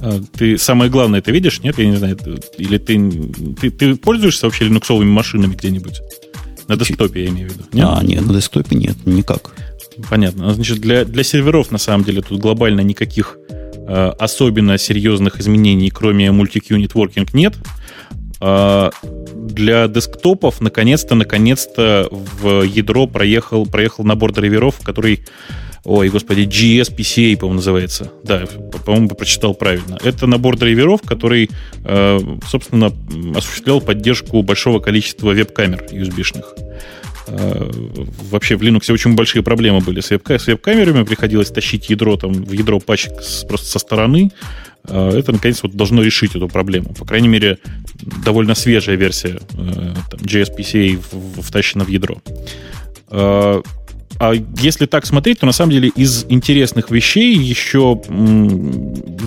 А, 0.00 0.20
ты 0.36 0.58
самое 0.58 0.90
главное 0.90 1.20
это 1.20 1.30
видишь, 1.32 1.60
нет? 1.62 1.78
Я 1.78 1.86
не 1.86 1.96
знаю. 1.96 2.18
Или 2.58 2.78
ты, 2.78 3.10
ты, 3.60 3.70
ты 3.70 3.96
пользуешься 3.96 4.46
вообще 4.46 4.64
линуксовыми 4.64 5.10
машинами 5.10 5.54
где-нибудь? 5.54 6.00
На 6.68 6.76
десктопе, 6.76 7.24
я 7.24 7.30
имею 7.30 7.48
в 7.48 7.52
виду. 7.52 7.64
Нет? 7.72 7.86
А, 7.88 8.02
нет, 8.02 8.26
на 8.26 8.34
десктопе 8.34 8.76
нет, 8.76 8.96
никак. 9.04 9.54
Понятно. 10.10 10.52
Значит, 10.54 10.78
для, 10.78 11.04
для 11.04 11.22
серверов, 11.22 11.70
на 11.70 11.78
самом 11.78 12.04
деле, 12.04 12.22
тут 12.22 12.40
глобально 12.40 12.80
никаких 12.80 13.36
э, 13.86 14.12
особенно 14.18 14.78
серьезных 14.78 15.40
изменений, 15.40 15.90
кроме 15.90 16.28
multi-queue 16.28 16.84
networking, 16.84 17.28
нет. 17.32 17.54
Э, 18.40 18.90
для 19.34 19.88
десктопов, 19.88 20.60
наконец-то, 20.60 21.14
наконец-то 21.14 22.08
в 22.10 22.62
ядро 22.62 23.06
проехал, 23.06 23.66
проехал 23.66 24.04
набор 24.04 24.32
драйверов, 24.32 24.80
который 24.82 25.24
Ой, 25.84 26.08
господи, 26.08 26.40
GS 26.40 26.96
PCA, 26.96 27.36
по-моему, 27.36 27.56
называется. 27.56 28.10
Да, 28.22 28.44
по-моему, 28.86 29.10
прочитал 29.10 29.52
правильно. 29.52 29.98
Это 30.02 30.26
набор 30.26 30.56
драйверов, 30.56 31.02
который, 31.02 31.50
э, 31.84 32.20
собственно, 32.48 32.90
осуществлял 33.36 33.82
поддержку 33.82 34.42
большого 34.42 34.78
количества 34.80 35.34
веб-камер 35.34 35.84
USB-шных. 35.90 36.44
Э, 37.26 37.70
вообще 38.30 38.56
в 38.56 38.62
Linux 38.62 38.90
очень 38.90 39.14
большие 39.14 39.42
проблемы 39.42 39.80
были 39.80 40.00
с 40.00 40.10
веб-камерами, 40.10 41.04
приходилось 41.04 41.50
тащить 41.50 41.90
ядро 41.90 42.16
там, 42.16 42.32
в 42.32 42.52
ядро 42.52 42.80
пачек 42.80 43.12
просто 43.46 43.66
со 43.66 43.78
стороны. 43.78 44.30
Э, 44.88 45.10
это, 45.10 45.32
наконец, 45.32 45.62
вот 45.62 45.74
должно 45.74 46.02
решить 46.02 46.34
эту 46.34 46.48
проблему. 46.48 46.94
По 46.94 47.04
крайней 47.04 47.28
мере, 47.28 47.58
довольно 48.24 48.54
свежая 48.54 48.96
версия 48.96 49.40
там, 50.10 50.20
JSPCA 50.20 51.00
втащена 51.42 51.84
в 51.84 51.88
ядро. 51.88 52.20
А 54.18 54.32
если 54.58 54.86
так 54.86 55.06
смотреть, 55.06 55.40
то 55.40 55.46
на 55.46 55.52
самом 55.52 55.72
деле 55.72 55.88
из 55.88 56.24
интересных 56.28 56.90
вещей 56.90 57.36
еще 57.36 58.00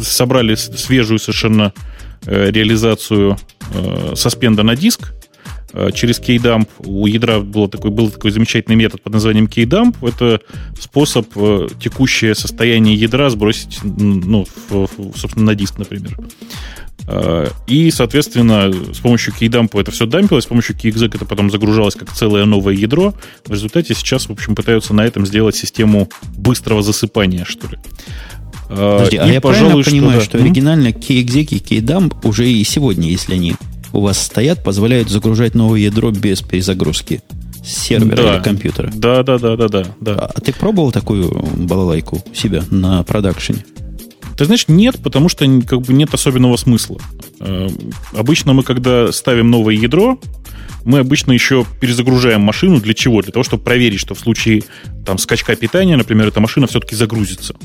собрали 0.01 0.55
свежую 0.55 1.19
совершенно 1.19 1.73
э, 2.25 2.51
реализацию 2.51 3.37
э, 3.73 4.13
соспенда 4.15 4.63
на 4.63 4.75
диск 4.75 5.11
э, 5.11 5.16
через 5.93 6.19
keydump. 6.19 6.67
У 6.79 7.05
ядра 7.07 7.39
был 7.39 7.67
такой, 7.67 7.91
был 7.91 8.09
такой 8.09 8.31
замечательный 8.31 8.75
метод 8.75 9.01
под 9.01 9.13
названием 9.13 9.45
keydump. 9.45 9.95
Это 10.07 10.41
способ 10.79 11.27
текущее 11.79 12.35
состояние 12.35 12.95
ядра 12.95 13.29
сбросить, 13.29 13.79
ну, 13.83 14.45
в, 14.69 14.87
собственно, 15.15 15.45
на 15.45 15.55
диск, 15.55 15.77
например. 15.77 16.17
Э, 17.07 17.47
и, 17.67 17.89
соответственно, 17.91 18.71
с 18.93 18.99
помощью 18.99 19.33
кейдампа 19.33 19.79
это 19.79 19.91
все 19.91 20.05
дампилось, 20.05 20.43
с 20.43 20.47
помощью 20.47 20.75
keyexec 20.75 21.15
это 21.15 21.25
потом 21.25 21.49
загружалось 21.49 21.95
как 21.95 22.11
целое 22.11 22.45
новое 22.45 22.73
ядро. 22.73 23.13
В 23.45 23.51
результате 23.51 23.93
сейчас, 23.95 24.27
в 24.27 24.31
общем, 24.31 24.55
пытаются 24.55 24.93
на 24.93 25.05
этом 25.05 25.25
сделать 25.25 25.55
систему 25.55 26.09
быстрого 26.37 26.81
засыпания, 26.83 27.45
что 27.45 27.67
ли. 27.67 27.77
Э, 28.69 28.97
Подожди, 28.97 29.15
и, 29.15 29.19
а 29.19 29.27
я 29.27 29.41
пожалуй, 29.41 29.83
правильно 29.83 30.01
понимаю, 30.01 30.21
что, 30.21 30.33
да. 30.33 30.39
что 30.39 30.45
оригинально 30.45 30.87
keyexec 30.89 31.47
и 31.51 31.59
keydump 31.59 32.13
уже 32.23 32.49
и 32.49 32.63
сегодня, 32.65 33.09
если 33.09 33.35
они 33.35 33.55
у 33.93 34.01
вас 34.01 34.21
стоят, 34.21 34.63
позволяют 34.63 35.09
загружать 35.09 35.55
новое 35.55 35.79
ядро 35.79 36.11
без 36.11 36.41
перезагрузки 36.41 37.21
сервера 37.63 38.15
да. 38.15 38.35
или 38.35 38.43
компьютера. 38.43 38.91
Да, 38.93 39.23
да, 39.23 39.37
да, 39.37 39.55
да, 39.55 39.67
да, 39.67 39.85
да. 39.99 40.13
А 40.13 40.41
ты 40.41 40.53
пробовал 40.53 40.91
такую 40.91 41.29
балалайку 41.55 42.23
у 42.31 42.35
себя 42.35 42.63
на 42.71 43.03
продакшене? 43.03 43.65
Ты 44.37 44.45
знаешь, 44.45 44.65
нет, 44.67 44.97
потому 45.03 45.29
что 45.29 45.45
как 45.61 45.81
бы 45.81 45.93
нет 45.93 46.13
особенного 46.13 46.57
смысла. 46.57 46.99
Э, 47.39 47.67
обычно 48.13 48.53
мы, 48.53 48.63
когда 48.63 49.11
ставим 49.11 49.49
новое 49.49 49.73
ядро, 49.73 50.19
мы 50.85 50.99
обычно 50.99 51.31
еще 51.31 51.65
перезагружаем 51.81 52.41
машину. 52.41 52.79
Для 52.79 52.93
чего? 52.93 53.21
Для 53.21 53.31
того, 53.31 53.43
чтобы 53.43 53.63
проверить, 53.63 53.99
что 53.99 54.13
в 54.13 54.19
случае 54.19 54.63
там, 55.05 55.17
скачка 55.17 55.55
питания, 55.55 55.97
например, 55.97 56.27
эта 56.27 56.39
машина 56.39 56.67
все-таки 56.67 56.95
загрузится. 56.95 57.55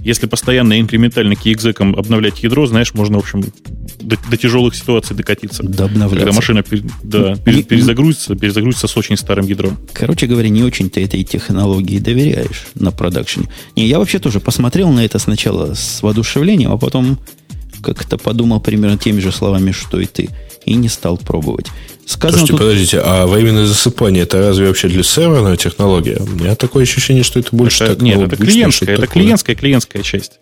Если 0.00 0.26
постоянно 0.26 0.80
инкрементально 0.80 1.34
киэкзеком 1.34 1.96
обновлять 1.96 2.42
ядро, 2.42 2.66
знаешь, 2.66 2.94
можно, 2.94 3.16
в 3.16 3.20
общем, 3.20 3.44
до, 4.00 4.16
до 4.30 4.36
тяжелых 4.36 4.74
ситуаций 4.74 5.16
докатиться. 5.16 5.62
До 5.62 5.84
обновляться. 5.84 6.26
Когда 6.26 6.32
машина 6.32 6.64
да, 7.02 7.36
не, 7.46 7.62
перезагрузится, 7.62 8.34
перезагрузится 8.34 8.86
с 8.86 8.96
очень 8.96 9.16
старым 9.16 9.46
ядром. 9.46 9.78
Короче 9.92 10.26
говоря, 10.26 10.48
не 10.48 10.62
очень 10.62 10.90
ты 10.90 11.04
этой 11.04 11.22
технологии 11.24 11.98
доверяешь 11.98 12.66
на 12.74 12.90
продакшене. 12.90 13.48
Не, 13.76 13.86
я 13.86 13.98
вообще 13.98 14.18
тоже 14.18 14.40
посмотрел 14.40 14.90
на 14.90 15.04
это 15.04 15.18
сначала 15.18 15.74
с 15.74 16.02
воодушевлением, 16.02 16.72
а 16.72 16.78
потом 16.78 17.18
как-то 17.82 18.18
подумал 18.18 18.60
примерно 18.60 18.98
теми 18.98 19.20
же 19.20 19.32
словами, 19.32 19.72
что 19.72 20.00
и 20.00 20.06
ты, 20.06 20.30
и 20.64 20.74
не 20.74 20.88
стал 20.88 21.16
пробовать. 21.18 21.66
Сказано 22.10 22.38
Слушайте, 22.38 22.52
тут... 22.52 22.60
подождите, 22.60 23.00
а 23.04 23.26
временное 23.26 23.66
засыпание 23.66 24.24
это 24.24 24.38
разве 24.38 24.66
вообще 24.66 24.88
для 24.88 25.04
серверная 25.04 25.56
технология? 25.56 26.18
У 26.20 26.26
меня 26.26 26.56
такое 26.56 26.82
ощущение, 26.82 27.22
что 27.22 27.38
это 27.38 27.54
больше 27.54 27.84
это, 27.84 27.94
так, 27.94 28.02
Нет, 28.02 28.18
ну, 28.18 28.24
это 28.24 28.36
клиентская, 28.36 28.94
это 28.94 29.02
такое. 29.02 29.22
клиентская, 29.22 29.54
клиентская 29.54 30.02
часть. 30.02 30.32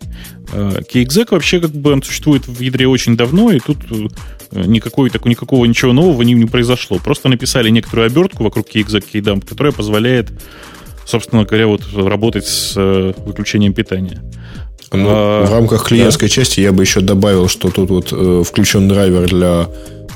KXEC 0.51 1.21
э, 1.21 1.25
вообще 1.29 1.59
как 1.59 1.71
бы 1.71 1.91
он 1.91 2.01
существует 2.01 2.47
в 2.47 2.59
ядре 2.59 2.87
очень 2.87 3.15
давно, 3.15 3.51
и 3.51 3.59
тут 3.59 3.77
э, 3.91 4.63
никакой, 4.65 5.11
так, 5.11 5.25
никакого 5.25 5.65
ничего 5.65 5.93
нового 5.93 6.23
не, 6.23 6.33
не 6.33 6.45
произошло. 6.45 6.97
Просто 6.97 7.29
написали 7.29 7.69
некоторую 7.69 8.07
обертку 8.07 8.43
вокруг 8.43 8.67
KXEC 8.67 9.03
KDump, 9.13 9.47
которая 9.47 9.71
позволяет, 9.71 10.31
собственно 11.09 11.43
говоря, 11.43 11.67
вот 11.67 11.81
работать 11.93 12.45
с 12.45 12.73
э, 12.75 13.13
выключением 13.25 13.73
питания. 13.73 14.21
Ну, 14.91 15.07
а, 15.07 15.45
в 15.45 15.51
рамках 15.51 15.87
клиентской 15.87 16.27
да. 16.27 16.33
части 16.33 16.61
я 16.61 16.71
бы 16.71 16.83
еще 16.83 17.01
добавил, 17.01 17.47
что 17.47 17.69
тут 17.69 17.89
вот 17.89 18.11
э, 18.11 18.43
включен 18.45 18.87
драйвер 18.87 19.27
для 19.27 19.67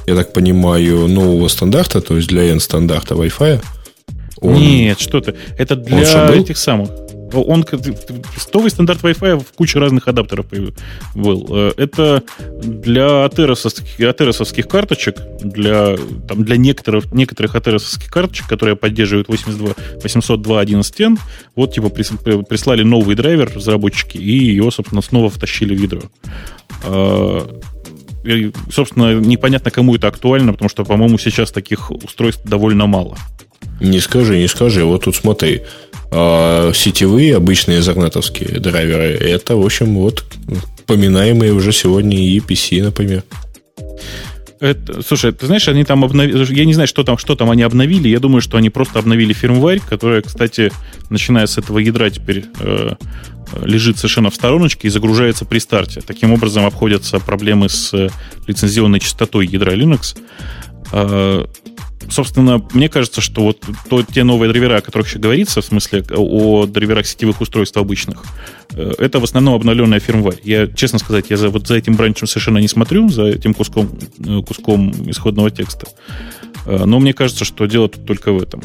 я 0.06 0.16
так 0.16 0.34
понимаю, 0.34 1.08
нового 1.08 1.48
стандарта, 1.48 2.02
то 2.02 2.16
есть 2.16 2.28
для 2.28 2.44
N-стандарта 2.52 3.16
Wi-Fi? 3.16 3.64
Он... 4.42 4.54
Нет, 4.54 5.00
что 5.00 5.22
ты. 5.22 5.36
Это 5.58 5.76
для 5.76 6.30
этих 6.34 6.58
самых. 6.58 6.90
Он 7.34 7.64
новый 8.54 8.72
стандарт 8.72 9.02
Wi-Fi 9.02 9.40
в 9.40 9.54
куче 9.54 9.80
разных 9.80 10.08
адаптеров 10.08 10.46
был. 11.16 11.48
Э, 11.50 11.72
это 11.78 12.24
для 12.64 13.26
атеросовских, 13.26 14.68
карточек, 14.68 15.16
для, 15.42 15.98
там, 16.28 16.44
для 16.44 16.58
некоторых, 16.58 17.12
некоторых 17.12 17.56
атеросовских 17.56 18.10
карточек, 18.10 18.48
которые 18.48 18.76
поддерживают 18.76 19.28
82, 19.28 19.74
802.11n, 20.04 21.20
вот 21.56 21.74
типа 21.74 21.90
прислали 21.90 22.84
новый 22.84 23.16
драйвер 23.16 23.52
разработчики, 23.54 24.18
и 24.18 24.54
его, 24.54 24.72
собственно, 24.72 25.02
снова 25.02 25.30
втащили 25.30 25.76
в 25.76 25.82
ядро. 25.82 26.02
Э, 26.86 27.42
собственно, 28.72 29.14
непонятно, 29.16 29.72
кому 29.72 29.96
это 29.96 30.08
актуально, 30.08 30.54
потому 30.54 30.70
что, 30.70 30.86
по-моему, 30.86 31.18
сейчас 31.18 31.52
таких 31.52 31.92
устройств 31.92 32.46
довольно 32.46 32.88
мало. 32.88 33.18
Не 33.80 34.00
скажи, 34.00 34.38
не 34.38 34.48
скажи. 34.48 34.84
Вот 34.84 35.04
тут 35.04 35.16
смотри. 35.16 35.62
А, 36.12 36.72
сетевые, 36.74 37.36
обычные 37.36 37.82
загнатовские 37.82 38.60
драйверы, 38.60 39.18
это, 39.18 39.56
в 39.56 39.66
общем, 39.66 39.96
вот 39.96 40.24
поминаемые 40.86 41.54
уже 41.54 41.72
сегодня 41.72 42.18
и 42.18 42.40
PC, 42.40 42.84
например. 42.84 43.24
Это, 44.60 45.02
слушай, 45.02 45.34
ты 45.34 45.48
знаешь, 45.48 45.68
они 45.68 45.84
там 45.84 46.06
обновили... 46.06 46.54
Я 46.54 46.66
не 46.66 46.74
знаю, 46.74 46.88
что 46.88 47.04
там, 47.04 47.18
что 47.18 47.36
там 47.36 47.50
они 47.50 47.64
обновили. 47.64 48.08
Я 48.08 48.20
думаю, 48.20 48.42
что 48.42 48.58
они 48.58 48.70
просто 48.70 49.00
обновили 49.00 49.34
фирмварь, 49.34 49.82
которая, 49.82 50.22
кстати, 50.22 50.72
начиная 51.10 51.48
с 51.48 51.58
этого 51.58 51.80
ядра 51.80 52.10
теперь 52.10 52.46
э, 52.62 52.94
лежит 53.62 53.98
совершенно 53.98 54.30
в 54.30 54.36
стороночке 54.36 54.88
и 54.88 54.92
загружается 54.92 55.44
при 55.44 55.60
старте. 55.60 56.00
Таким 56.00 56.32
образом 56.32 56.66
обходятся 56.66 57.20
проблемы 57.20 57.68
с 57.68 57.94
э, 57.94 58.10
лицензионной 58.48 59.02
частотой 59.02 59.48
ядра 59.48 59.74
Linux. 59.74 60.18
Э, 60.94 61.46
собственно, 62.10 62.62
мне 62.74 62.90
кажется, 62.90 63.22
что 63.22 63.44
вот 63.44 63.64
то, 63.90 64.04
те 64.04 64.24
новые 64.24 64.50
драйвера, 64.50 64.78
о 64.78 64.82
которых 64.82 65.08
еще 65.08 65.20
говорится, 65.20 65.62
в 65.62 65.66
смысле 65.66 66.04
о 66.16 66.66
драйверах 66.66 67.06
сетевых 67.06 67.42
устройств 67.42 67.78
обычных, 67.78 68.24
э, 68.72 68.94
это 68.98 69.20
в 69.20 69.24
основном 69.24 69.56
обновленная 69.56 70.00
фирмварь. 70.00 70.40
Я, 70.44 70.68
честно 70.68 71.00
сказать, 71.00 71.26
я 71.30 71.38
за, 71.38 71.50
вот 71.50 71.68
за 71.68 71.76
этим 71.76 71.96
бранчем 71.96 72.28
совершенно 72.28 72.60
не 72.60 72.68
смотрю, 72.68 73.10
за 73.10 73.26
этим 73.26 73.54
куском, 73.54 73.90
куском 74.48 74.92
исходного 75.10 75.52
текста. 75.52 75.88
Но 76.66 77.00
мне 77.00 77.14
кажется, 77.14 77.44
что 77.44 77.66
дело 77.66 77.90
тут 77.90 78.06
только 78.06 78.32
в 78.32 78.42
этом. 78.42 78.64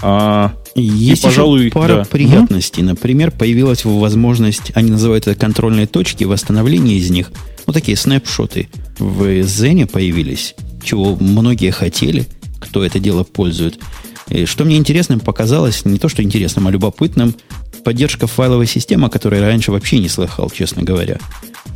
А, 0.00 0.54
Есть 0.74 1.22
и, 1.22 1.24
пожалуй, 1.24 1.64
еще 1.64 1.70
пара 1.72 1.96
да. 1.96 2.04
приятностей. 2.04 2.82
Угу. 2.82 2.90
Например, 2.90 3.30
появилась 3.30 3.84
возможность, 3.84 4.72
они 4.74 4.90
называют 4.90 5.26
это 5.26 5.38
контрольные 5.38 5.86
точки, 5.86 6.24
восстановление 6.24 6.98
из 6.98 7.10
них. 7.10 7.32
Ну, 7.66 7.72
такие 7.72 7.96
снапшоты 7.96 8.68
в 8.98 9.22
Zen 9.40 9.86
появились, 9.86 10.54
чего 10.82 11.16
многие 11.16 11.70
хотели, 11.70 12.26
кто 12.60 12.84
это 12.84 12.98
дело 12.98 13.24
пользует. 13.24 13.78
И 14.28 14.44
что 14.44 14.64
мне 14.64 14.76
интересным 14.76 15.20
показалось, 15.20 15.84
не 15.84 15.98
то 15.98 16.08
что 16.08 16.22
интересным, 16.22 16.68
а 16.68 16.70
любопытным, 16.70 17.34
поддержка 17.84 18.26
файловой 18.26 18.66
системы, 18.66 19.06
о 19.06 19.10
которой 19.10 19.40
раньше 19.40 19.72
вообще 19.72 19.98
не 19.98 20.08
слыхал, 20.08 20.50
честно 20.50 20.82
говоря. 20.82 21.18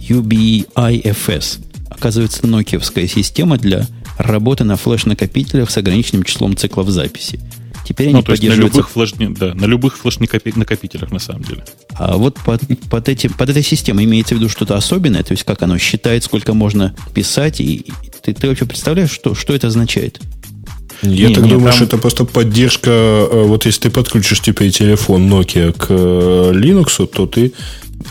UBIFS. 0.01 1.61
Оказывается, 1.89 2.47
нокиевская 2.47 3.07
система 3.07 3.59
для 3.59 3.87
работы 4.19 4.65
на 4.65 4.77
флеш-накопителях 4.77 5.71
с 5.71 5.77
ограниченным 5.77 6.23
числом 6.25 6.57
циклов 6.57 6.89
записи. 6.89 7.41
Теперь 7.85 8.09
они 8.09 8.17
ну, 8.17 8.23
то 8.23 8.33
есть 8.33 8.45
на 8.45 8.53
любых, 8.53 8.91
флеш, 8.91 9.13
да, 9.13 9.55
на 9.55 9.65
любых 9.65 9.99
флеш-накопителях, 9.99 11.11
на 11.11 11.19
самом 11.19 11.43
деле. 11.43 11.65
А 11.95 12.17
вот 12.17 12.39
под, 12.45 12.63
под, 12.89 13.09
этим, 13.09 13.33
под 13.33 13.51
этой 13.51 13.63
системой 13.63 14.05
имеется 14.05 14.35
в 14.35 14.39
виду 14.39 14.49
что-то 14.49 14.77
особенное, 14.77 15.23
то 15.23 15.33
есть 15.33 15.45
как 15.45 15.63
оно 15.63 15.79
считает, 15.79 16.23
сколько 16.25 16.55
можно 16.55 16.95
писать, 17.15 17.61
и, 17.61 17.75
и 17.75 17.93
ты, 18.23 18.35
ты 18.35 18.49
вообще 18.49 18.67
представляешь, 18.67 19.11
что, 19.11 19.35
что 19.35 19.55
это 19.55 19.67
означает? 19.67 20.21
Я 21.03 21.29
не, 21.29 21.35
так 21.35 21.45
не, 21.45 21.51
думаю, 21.51 21.67
там... 21.69 21.75
что 21.75 21.85
это 21.85 21.99
просто 21.99 22.25
поддержка. 22.25 22.91
Э, 22.91 23.45
вот 23.45 23.67
если 23.67 23.83
ты 23.83 23.91
подключишь 23.91 24.41
теперь 24.41 24.71
телефон 24.71 25.29
Nokia 25.33 25.73
к 25.73 25.87
э, 25.89 26.53
Linux, 26.55 27.07
то 27.07 27.27
ты 27.27 27.53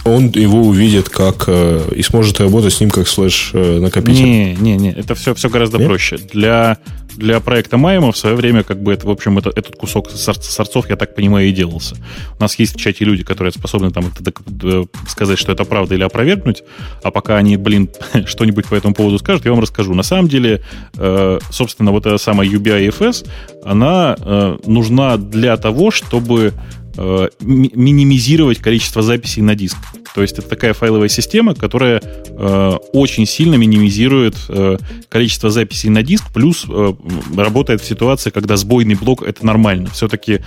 он 0.06 0.30
его 0.30 0.62
увидит 0.62 1.10
как 1.10 1.46
э, 1.48 1.90
и 1.96 2.02
сможет 2.02 2.40
работать 2.40 2.74
с 2.74 2.80
ним 2.80 2.90
как 2.90 3.08
слэш 3.08 3.52
накопитель. 3.54 4.24
Не, 4.24 4.56
не, 4.56 4.78
не, 4.78 4.92
это 4.92 5.16
все, 5.16 5.34
все 5.36 5.50
гораздо 5.50 5.78
Нет? 5.78 5.88
проще. 5.88 6.18
Для 6.18 6.78
для 7.18 7.40
проекта 7.40 7.78
Майма 7.78 8.12
в 8.12 8.18
свое 8.18 8.36
время, 8.36 8.64
как 8.64 8.82
бы, 8.82 8.94
это, 8.94 9.08
в 9.08 9.10
общем, 9.10 9.38
это, 9.38 9.50
этот 9.50 9.76
кусок 9.76 10.10
сорцов, 10.10 10.90
я 10.90 10.96
так 10.96 11.16
понимаю, 11.16 11.48
и 11.48 11.52
делался. 11.52 11.96
У 12.38 12.42
нас 12.42 12.58
есть 12.60 12.76
в 12.76 12.80
чате 12.80 13.06
люди, 13.06 13.24
которые 13.24 13.52
способны 13.52 13.92
там 13.92 14.06
это, 14.20 14.88
сказать, 15.08 15.38
что 15.38 15.52
это 15.52 15.66
правда 15.66 15.96
или 15.96 16.04
опровергнуть, 16.04 16.64
а 17.04 17.12
пока 17.12 17.38
они, 17.38 17.58
блин, 17.58 17.90
что-нибудь 18.26 18.68
по 18.68 18.76
этому 18.76 18.94
поводу 18.94 19.20
скажут, 19.20 19.46
я 19.46 19.52
вам 19.52 19.62
расскажу. 19.62 19.94
На 19.94 20.04
самом 20.04 20.28
деле, 20.28 20.62
э, 20.98 21.40
собственно, 21.50 21.92
вот 21.92 22.06
эта 22.06 22.18
самая 22.18 22.48
UBI-FS, 22.48 23.28
она 23.64 24.16
э, 24.18 24.58
нужна 24.66 25.18
для 25.18 25.58
того, 25.58 25.92
чтобы 25.92 26.54
э, 27.02 27.30
минимизировать 27.42 28.60
количество 28.60 29.02
записей 29.02 29.42
на 29.42 29.56
диск. 29.56 29.78
То 30.14 30.22
есть 30.22 30.38
это 30.38 30.48
такая 30.48 30.74
файловая 30.74 31.10
система, 31.10 31.56
которая 31.56 32.02
э, 32.02 32.72
очень 32.94 33.26
сильно 33.26 33.56
минимизирует 33.56 34.36
э, 34.50 34.78
количество 35.10 35.50
записей 35.50 35.90
на 35.90 36.04
диск, 36.04 36.32
плюс 36.34 36.66
э, 36.68 36.94
работает 37.36 37.82
в 37.82 37.86
ситуации, 37.86 38.30
когда 38.30 38.58
сбойный 38.58 38.96
блок 38.96 39.24
это 39.24 39.46
нормально. 39.46 39.90
Все-таки 39.90 40.42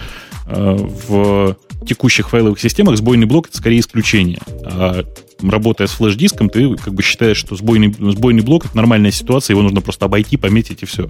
э, 0.46 0.76
в 1.08 1.56
текущих 1.86 2.30
файловых 2.30 2.60
системах 2.60 2.96
сбойный 2.96 3.26
блок 3.26 3.48
это 3.48 3.56
скорее 3.56 3.80
исключение. 3.80 4.38
А 4.64 5.04
работая 5.42 5.86
с 5.86 5.92
флеш-диском, 5.92 6.48
ты 6.48 6.76
как 6.76 6.94
бы 6.94 7.02
считаешь, 7.02 7.36
что 7.36 7.56
сбойный, 7.56 7.94
сбойный 8.12 8.42
блок 8.42 8.66
это 8.66 8.76
нормальная 8.76 9.10
ситуация, 9.10 9.54
его 9.54 9.62
нужно 9.62 9.80
просто 9.80 10.06
обойти, 10.06 10.36
пометить 10.36 10.82
и 10.82 10.86
все. 10.86 11.08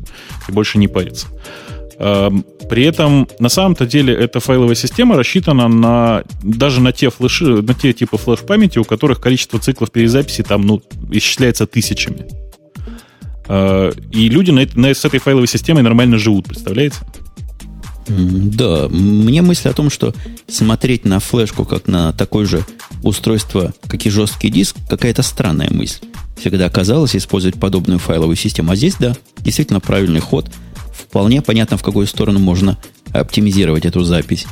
И 0.49 0.53
больше 0.53 0.79
не 0.79 0.89
париться. 0.89 1.29
Эм, 2.05 2.45
при 2.69 2.85
этом, 2.85 3.27
на 3.39 3.49
самом-то 3.49 3.87
деле, 3.87 4.13
эта 4.13 4.39
файловая 4.39 4.75
система 4.75 5.17
рассчитана 5.17 5.69
на 5.69 6.23
даже 6.43 6.83
на 6.83 6.93
те 6.93 7.09
флеши, 7.09 7.63
на 7.63 7.73
те 7.73 7.95
типы 7.95 8.19
флеш-памяти, 8.19 8.79
у 8.79 8.85
которых 8.85 9.23
количество 9.23 9.59
циклов 9.59 9.91
перезаписи 9.91 10.43
там, 10.43 10.67
ну, 10.67 10.83
исчисляется 11.11 11.67
тысячами. 11.67 12.27
Э, 13.49 13.91
и 14.13 14.29
люди 14.29 14.51
на, 14.51 14.67
на, 14.75 14.93
с 14.93 15.03
этой 15.03 15.19
файловой 15.19 15.47
системой 15.47 15.83
нормально 15.83 16.19
живут, 16.19 16.45
представляете? 16.47 16.97
Да, 18.07 18.87
мне 18.91 19.41
мысль 19.41 19.71
о 19.71 19.73
том, 19.73 19.89
что 19.89 20.13
смотреть 20.47 21.07
на 21.07 21.21
флешку 21.21 21.65
как 21.65 21.89
на 21.89 22.13
такое 22.13 22.45
же 22.45 22.67
устройство, 23.03 23.73
как 23.89 24.05
и 24.05 24.11
жесткий 24.11 24.51
диск, 24.51 24.77
какая-то 24.91 25.23
странная 25.23 25.71
мысль. 25.71 26.05
Всегда 26.37 26.69
казалось 26.69 27.17
использовать 27.17 27.59
подобную 27.59 27.99
файловую 27.99 28.37
систему. 28.37 28.73
А 28.73 28.77
здесь, 28.77 28.97
да, 28.99 29.17
действительно 29.39 29.81
правильный 29.81 30.21
ход– 30.21 30.51
вполне 30.95 31.43
понятно, 31.43 31.77
в 31.77 31.83
какую 31.83 32.07
сторону 32.07 32.39
можно 32.39 32.79
оптимизировать 33.13 33.85
эту 33.85 34.05
запись. 34.05 34.47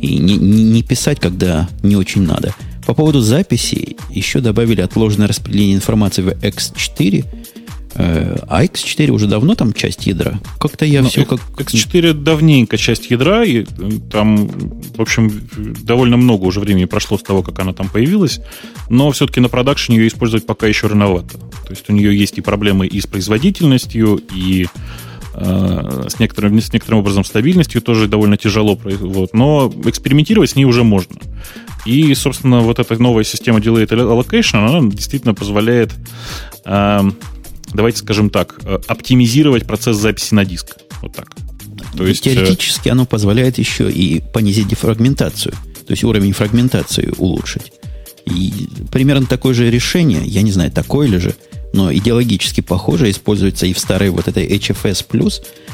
И 0.00 0.18
не, 0.18 0.36
не, 0.36 0.82
писать, 0.82 1.20
когда 1.20 1.68
не 1.82 1.96
очень 1.96 2.22
надо. 2.22 2.54
По 2.86 2.94
поводу 2.94 3.20
записи 3.20 3.96
еще 4.10 4.40
добавили 4.40 4.80
отложенное 4.80 5.26
распределение 5.26 5.74
информации 5.74 6.22
в 6.22 6.28
X4. 6.28 7.24
Э, 7.94 8.36
а 8.46 8.64
X4 8.64 9.08
уже 9.08 9.26
давно 9.26 9.54
там 9.54 9.72
часть 9.72 10.06
ядра? 10.06 10.38
Как-то 10.60 10.84
я 10.84 11.02
ну, 11.02 11.08
все 11.08 11.24
как... 11.24 11.40
X4 11.56 12.12
давненько 12.12 12.76
часть 12.76 13.10
ядра, 13.10 13.42
и 13.42 13.64
там, 14.12 14.48
в 14.48 15.00
общем, 15.00 15.32
довольно 15.82 16.18
много 16.18 16.44
уже 16.44 16.60
времени 16.60 16.84
прошло 16.84 17.16
с 17.16 17.22
того, 17.22 17.42
как 17.42 17.58
она 17.58 17.72
там 17.72 17.88
появилась, 17.88 18.40
но 18.90 19.10
все-таки 19.12 19.40
на 19.40 19.48
продакшене 19.48 19.96
ее 19.96 20.08
использовать 20.08 20.44
пока 20.44 20.66
еще 20.66 20.88
рановато. 20.88 21.38
То 21.38 21.70
есть 21.70 21.88
у 21.88 21.92
нее 21.94 22.16
есть 22.16 22.36
и 22.36 22.42
проблемы 22.42 22.86
и 22.86 23.00
с 23.00 23.06
производительностью, 23.06 24.20
и 24.32 24.66
Э, 24.66 25.15
с 25.38 26.18
некоторым, 26.18 26.60
с 26.60 26.72
некоторым 26.72 27.00
образом 27.00 27.24
стабильностью 27.24 27.82
тоже 27.82 28.08
довольно 28.08 28.36
тяжело. 28.36 28.78
Вот, 28.82 29.34
но 29.34 29.72
экспериментировать 29.84 30.50
с 30.50 30.56
ней 30.56 30.64
уже 30.64 30.82
можно. 30.82 31.18
И, 31.84 32.14
собственно, 32.14 32.60
вот 32.60 32.78
эта 32.78 33.00
новая 33.00 33.24
система 33.24 33.60
Delayed 33.60 33.88
Allocation, 33.88 34.66
она 34.66 34.90
действительно 34.90 35.34
позволяет, 35.34 35.92
э, 36.64 37.00
давайте 37.72 37.98
скажем 37.98 38.30
так, 38.30 38.58
э, 38.64 38.78
оптимизировать 38.88 39.66
процесс 39.66 39.96
записи 39.96 40.34
на 40.34 40.44
диск. 40.44 40.76
Вот 41.02 41.14
так. 41.14 41.36
То 41.96 42.06
есть, 42.06 42.24
Теоретически 42.24 42.88
оно 42.88 43.06
позволяет 43.06 43.58
еще 43.58 43.90
и 43.90 44.20
понизить 44.20 44.68
дефрагментацию, 44.68 45.52
то 45.52 45.92
есть 45.92 46.02
уровень 46.02 46.32
фрагментации 46.32 47.12
улучшить. 47.18 47.72
И 48.26 48.68
примерно 48.90 49.26
такое 49.26 49.54
же 49.54 49.70
решение, 49.70 50.22
я 50.24 50.42
не 50.42 50.50
знаю, 50.50 50.72
такое 50.72 51.06
ли 51.06 51.18
же, 51.18 51.34
но 51.76 51.92
идеологически 51.92 52.62
похоже, 52.62 53.10
используется 53.10 53.66
и 53.66 53.74
в 53.74 53.78
старой 53.78 54.08
вот 54.10 54.26
этой 54.26 54.46
HFS+. 54.46 55.04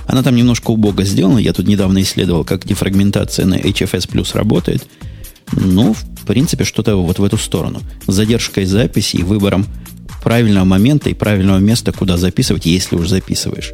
Она 0.07 0.23
там 0.23 0.35
немножко 0.35 0.73
убого 0.73 1.05
сделана. 1.05 1.39
Я 1.39 1.53
тут 1.53 1.69
недавно 1.69 2.03
исследовал, 2.03 2.45
как 2.45 2.67
дефрагментация 2.67 3.47
на 3.47 3.55
HFS+, 3.55 4.37
работает. 4.37 4.85
Ну, 5.53 5.95
в 5.95 6.27
принципе, 6.27 6.65
что-то 6.65 6.97
вот 6.97 7.19
в 7.19 7.25
эту 7.25 7.39
сторону. 7.39 7.81
С 8.07 8.13
задержкой 8.13 8.65
записи 8.65 9.17
и 9.17 9.23
выбором 9.23 9.65
правильного 10.23 10.65
момента 10.65 11.09
и 11.09 11.15
правильного 11.15 11.59
места, 11.59 11.93
куда 11.93 12.17
записывать, 12.17 12.67
если 12.67 12.97
уж 12.97 13.09
записываешь. 13.09 13.73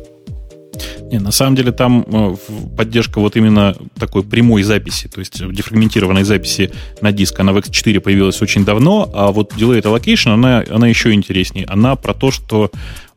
Не, 1.11 1.19
на 1.21 1.31
самом 1.31 1.57
деле 1.57 1.73
там 1.73 2.05
э, 2.07 2.37
поддержка 2.77 3.19
вот 3.19 3.37
именно 3.37 3.75
такой 3.99 4.23
прямой 4.23 4.63
записи, 4.63 5.09
то 5.09 5.21
есть 5.21 5.39
дефрагментированной 5.39 6.23
записи 6.25 6.71
на 7.01 7.13
диск, 7.13 7.41
она 7.41 7.53
в 7.53 7.57
X4 7.57 8.01
появилась 8.01 8.43
очень 8.43 8.65
давно, 8.65 9.11
а 9.15 9.33
вот 9.33 9.55
Delayed 9.55 9.85
Allocation, 9.85 10.35
она, 10.35 10.65
она 10.69 10.87
еще 10.87 11.13
интереснее. 11.13 11.65
Она 11.65 11.97
про 11.97 12.13
то, 12.13 12.31
что 12.31 12.71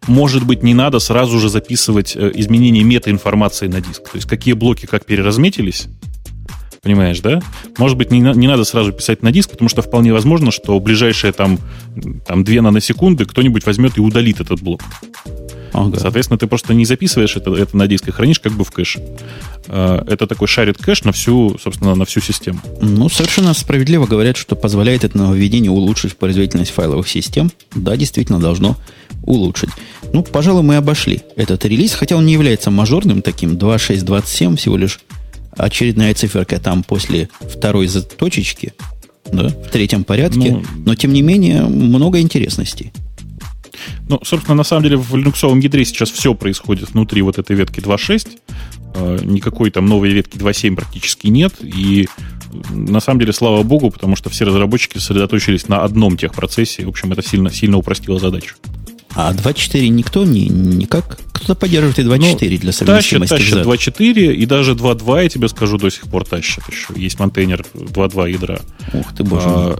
может 0.08 0.46
быть, 0.46 0.64
не 0.64 0.74
надо 0.74 1.00
сразу 1.00 1.38
же 1.38 1.50
записывать 1.50 2.16
э, 2.16 2.32
изменения 2.36 2.84
метаинформации 2.84 3.68
на 3.68 3.82
диск. 3.82 4.04
То 4.04 4.16
есть 4.16 4.28
какие 4.28 4.54
блоки 4.54 4.86
как 4.86 5.06
переразметились, 5.06 5.88
понимаешь, 6.82 7.20
да? 7.20 7.42
Может 7.78 7.98
быть, 7.98 8.10
не, 8.10 8.20
не 8.20 8.48
надо 8.48 8.64
сразу 8.64 8.94
писать 8.94 9.22
на 9.22 9.32
диск, 9.32 9.52
потому 9.52 9.70
что 9.70 9.82
вполне 9.82 10.12
возможно, 10.12 10.50
что 10.50 10.80
ближайшие 10.80 11.34
там, 11.34 11.60
там 12.26 12.44
2 12.44 12.62
наносекунды 12.62 13.26
кто-нибудь 13.26 13.66
возьмет 13.66 13.98
и 13.98 14.02
удалит 14.02 14.40
этот 14.40 14.62
блок. 14.62 14.82
Ага. 15.74 16.00
Соответственно, 16.00 16.38
ты 16.38 16.48
просто 16.48 16.74
не 16.74 16.86
записываешь 16.86 17.36
это, 17.36 17.54
это 17.56 17.76
на 17.78 17.88
диск 17.88 18.08
и 18.08 18.12
хранишь 18.12 18.40
как 18.40 18.54
бы 18.54 18.64
в 18.64 18.72
кэше. 18.72 19.02
А, 19.68 20.04
это 20.08 20.28
такой 20.28 20.48
шарит 20.48 20.78
кэш 20.78 21.04
на 21.04 21.12
всю, 21.12 21.58
собственно, 21.62 21.96
на 21.96 22.06
всю 22.06 22.20
систему. 22.20 22.60
Ну, 22.82 23.10
совершенно 23.10 23.54
справедливо 23.54 24.06
говорят, 24.06 24.38
что 24.38 24.56
позволяет 24.56 25.04
это 25.04 25.18
нововведение 25.18 25.72
улучшить 25.72 26.18
производительность 26.18 26.72
файловых 26.72 27.08
систем. 27.08 27.52
Да, 27.76 27.96
действительно, 27.96 28.40
должно 28.40 28.78
улучшить. 29.24 29.70
Ну, 30.14 30.24
пожалуй, 30.24 30.64
мы 30.64 30.76
обошли 30.76 31.22
этот 31.36 31.66
релиз, 31.66 31.94
хотя 31.94 32.16
он 32.16 32.26
не 32.26 32.34
является 32.34 32.72
мажорным 32.72 33.22
таким. 33.22 33.52
2.6.27 33.52 34.58
всего 34.58 34.78
лишь 34.78 35.00
очередная 35.58 36.14
циферка 36.14 36.60
там 36.60 36.84
после 36.84 37.30
второй 37.42 37.88
заточечки, 37.88 38.74
да, 39.32 39.50
в 39.50 39.70
третьем 39.70 40.04
порядке. 40.04 40.52
Ну, 40.52 40.64
но, 40.86 40.96
тем 40.96 41.14
не 41.14 41.22
менее, 41.22 41.64
много 41.64 42.20
интересностей. 42.20 42.92
Ну, 44.08 44.20
собственно, 44.24 44.56
на 44.56 44.64
самом 44.64 44.84
деле 44.84 44.98
в 44.98 45.16
линуксовом 45.16 45.60
ядре 45.60 45.86
сейчас 45.86 46.10
все 46.12 46.34
происходит 46.34 46.92
внутри 46.92 47.22
вот 47.22 47.38
этой 47.38 47.56
ветки 47.56 47.80
2.6. 47.80 48.28
А, 48.96 49.18
никакой 49.24 49.72
там 49.72 49.86
новой 49.86 50.12
ветки 50.12 50.38
2.7 50.38 50.76
практически 50.76 51.28
нет. 51.28 51.54
И 51.62 52.08
на 52.72 53.00
самом 53.00 53.20
деле, 53.20 53.34
слава 53.34 53.64
богу, 53.64 53.92
потому 53.92 54.16
что 54.16 54.30
все 54.30 54.46
разработчики 54.46 54.98
сосредоточились 54.98 55.68
на 55.68 55.84
одном 55.84 56.18
техпроцессе. 56.18 56.86
В 56.86 56.90
общем, 56.90 57.12
это 57.12 57.22
сильно, 57.22 57.50
сильно 57.50 57.78
упростило 57.78 58.20
задачу. 58.20 58.56
А 59.14 59.34
2.4 59.34 59.88
никто 59.90 60.24
не, 60.24 60.48
никак? 60.48 61.20
Кто-то 61.34 61.56
поддерживает 61.56 62.00
и 62.00 62.04
2.4 62.04 62.52
ну, 62.52 62.58
для 62.60 62.72
совместимости. 62.72 63.30
Тащит, 63.30 63.64
тащит 63.64 63.98
2.4 63.98 64.34
и 64.34 64.46
даже 64.46 64.74
2.2, 64.74 65.24
я 65.24 65.30
тебе 65.30 65.48
скажу, 65.50 65.78
до 65.78 65.90
сих 65.90 66.04
пор 66.04 66.26
тащат 66.26 66.64
еще. 66.70 66.94
Есть 66.96 67.18
контейнер 67.18 67.66
2.2 67.74 68.32
ядра. 68.32 68.62
Ух 68.94 69.14
ты, 69.14 69.24
боже 69.24 69.50
мой. 69.50 69.76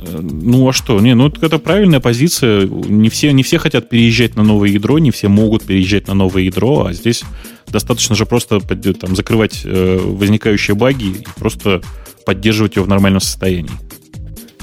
А, 0.00 0.20
ну 0.20 0.68
а 0.68 0.72
что? 0.72 1.00
Не, 1.00 1.14
ну 1.14 1.28
это 1.28 1.58
правильная 1.58 2.00
позиция. 2.00 2.66
Не 2.66 3.08
все, 3.08 3.32
не 3.32 3.42
все 3.42 3.58
хотят 3.58 3.88
переезжать 3.88 4.36
на 4.36 4.42
новое 4.42 4.70
ядро, 4.70 4.98
не 4.98 5.10
все 5.10 5.28
могут 5.28 5.64
переезжать 5.64 6.08
на 6.08 6.14
новое 6.14 6.42
ядро, 6.42 6.86
а 6.86 6.92
здесь 6.92 7.22
достаточно 7.68 8.14
же 8.14 8.26
просто 8.26 8.60
там, 8.60 9.16
закрывать 9.16 9.62
э, 9.64 9.98
возникающие 10.02 10.74
баги 10.74 11.06
и 11.06 11.26
просто 11.38 11.82
поддерживать 12.24 12.76
его 12.76 12.84
в 12.84 12.88
нормальном 12.88 13.20
состоянии. 13.20 13.70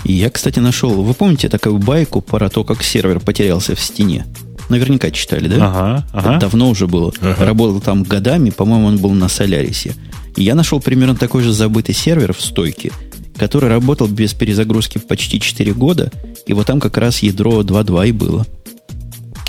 Я, 0.03 0.29
кстати, 0.29 0.59
нашел. 0.59 1.01
Вы 1.01 1.13
помните 1.13 1.47
такую 1.47 1.77
байку 1.77 2.21
про 2.21 2.49
то, 2.49 2.63
как 2.63 2.84
сервер 2.84 3.19
потерялся 3.19 3.75
в 3.75 3.79
стене? 3.79 4.25
Наверняка 4.69 5.11
читали, 5.11 5.47
да? 5.47 5.55
Ага, 5.67 6.07
ага. 6.13 6.29
Это 6.31 6.39
давно 6.41 6.69
уже 6.69 6.88
было. 6.88 7.13
Ага. 7.21 7.45
Работал 7.45 7.79
там 7.79 8.03
годами, 8.03 8.49
по-моему, 8.49 8.88
он 8.88 8.97
был 8.97 9.11
на 9.11 9.29
Солярисе. 9.29 9.95
И 10.36 10.43
я 10.43 10.55
нашел 10.55 10.79
примерно 10.81 11.15
такой 11.15 11.43
же 11.43 11.53
забытый 11.53 11.95
сервер 11.95 12.34
в 12.34 12.41
стойке, 12.41 12.91
который 13.38 13.69
работал 13.69 14.07
без 14.07 14.34
перезагрузки 14.34 14.97
почти 14.97 15.39
4 15.39 15.73
года, 15.73 16.11
и 16.45 16.53
вот 16.53 16.67
там 16.67 16.79
как 16.79 16.97
раз 16.97 17.23
ядро 17.23 17.61
2.2 17.61 18.09
и 18.09 18.11
было. 18.11 18.45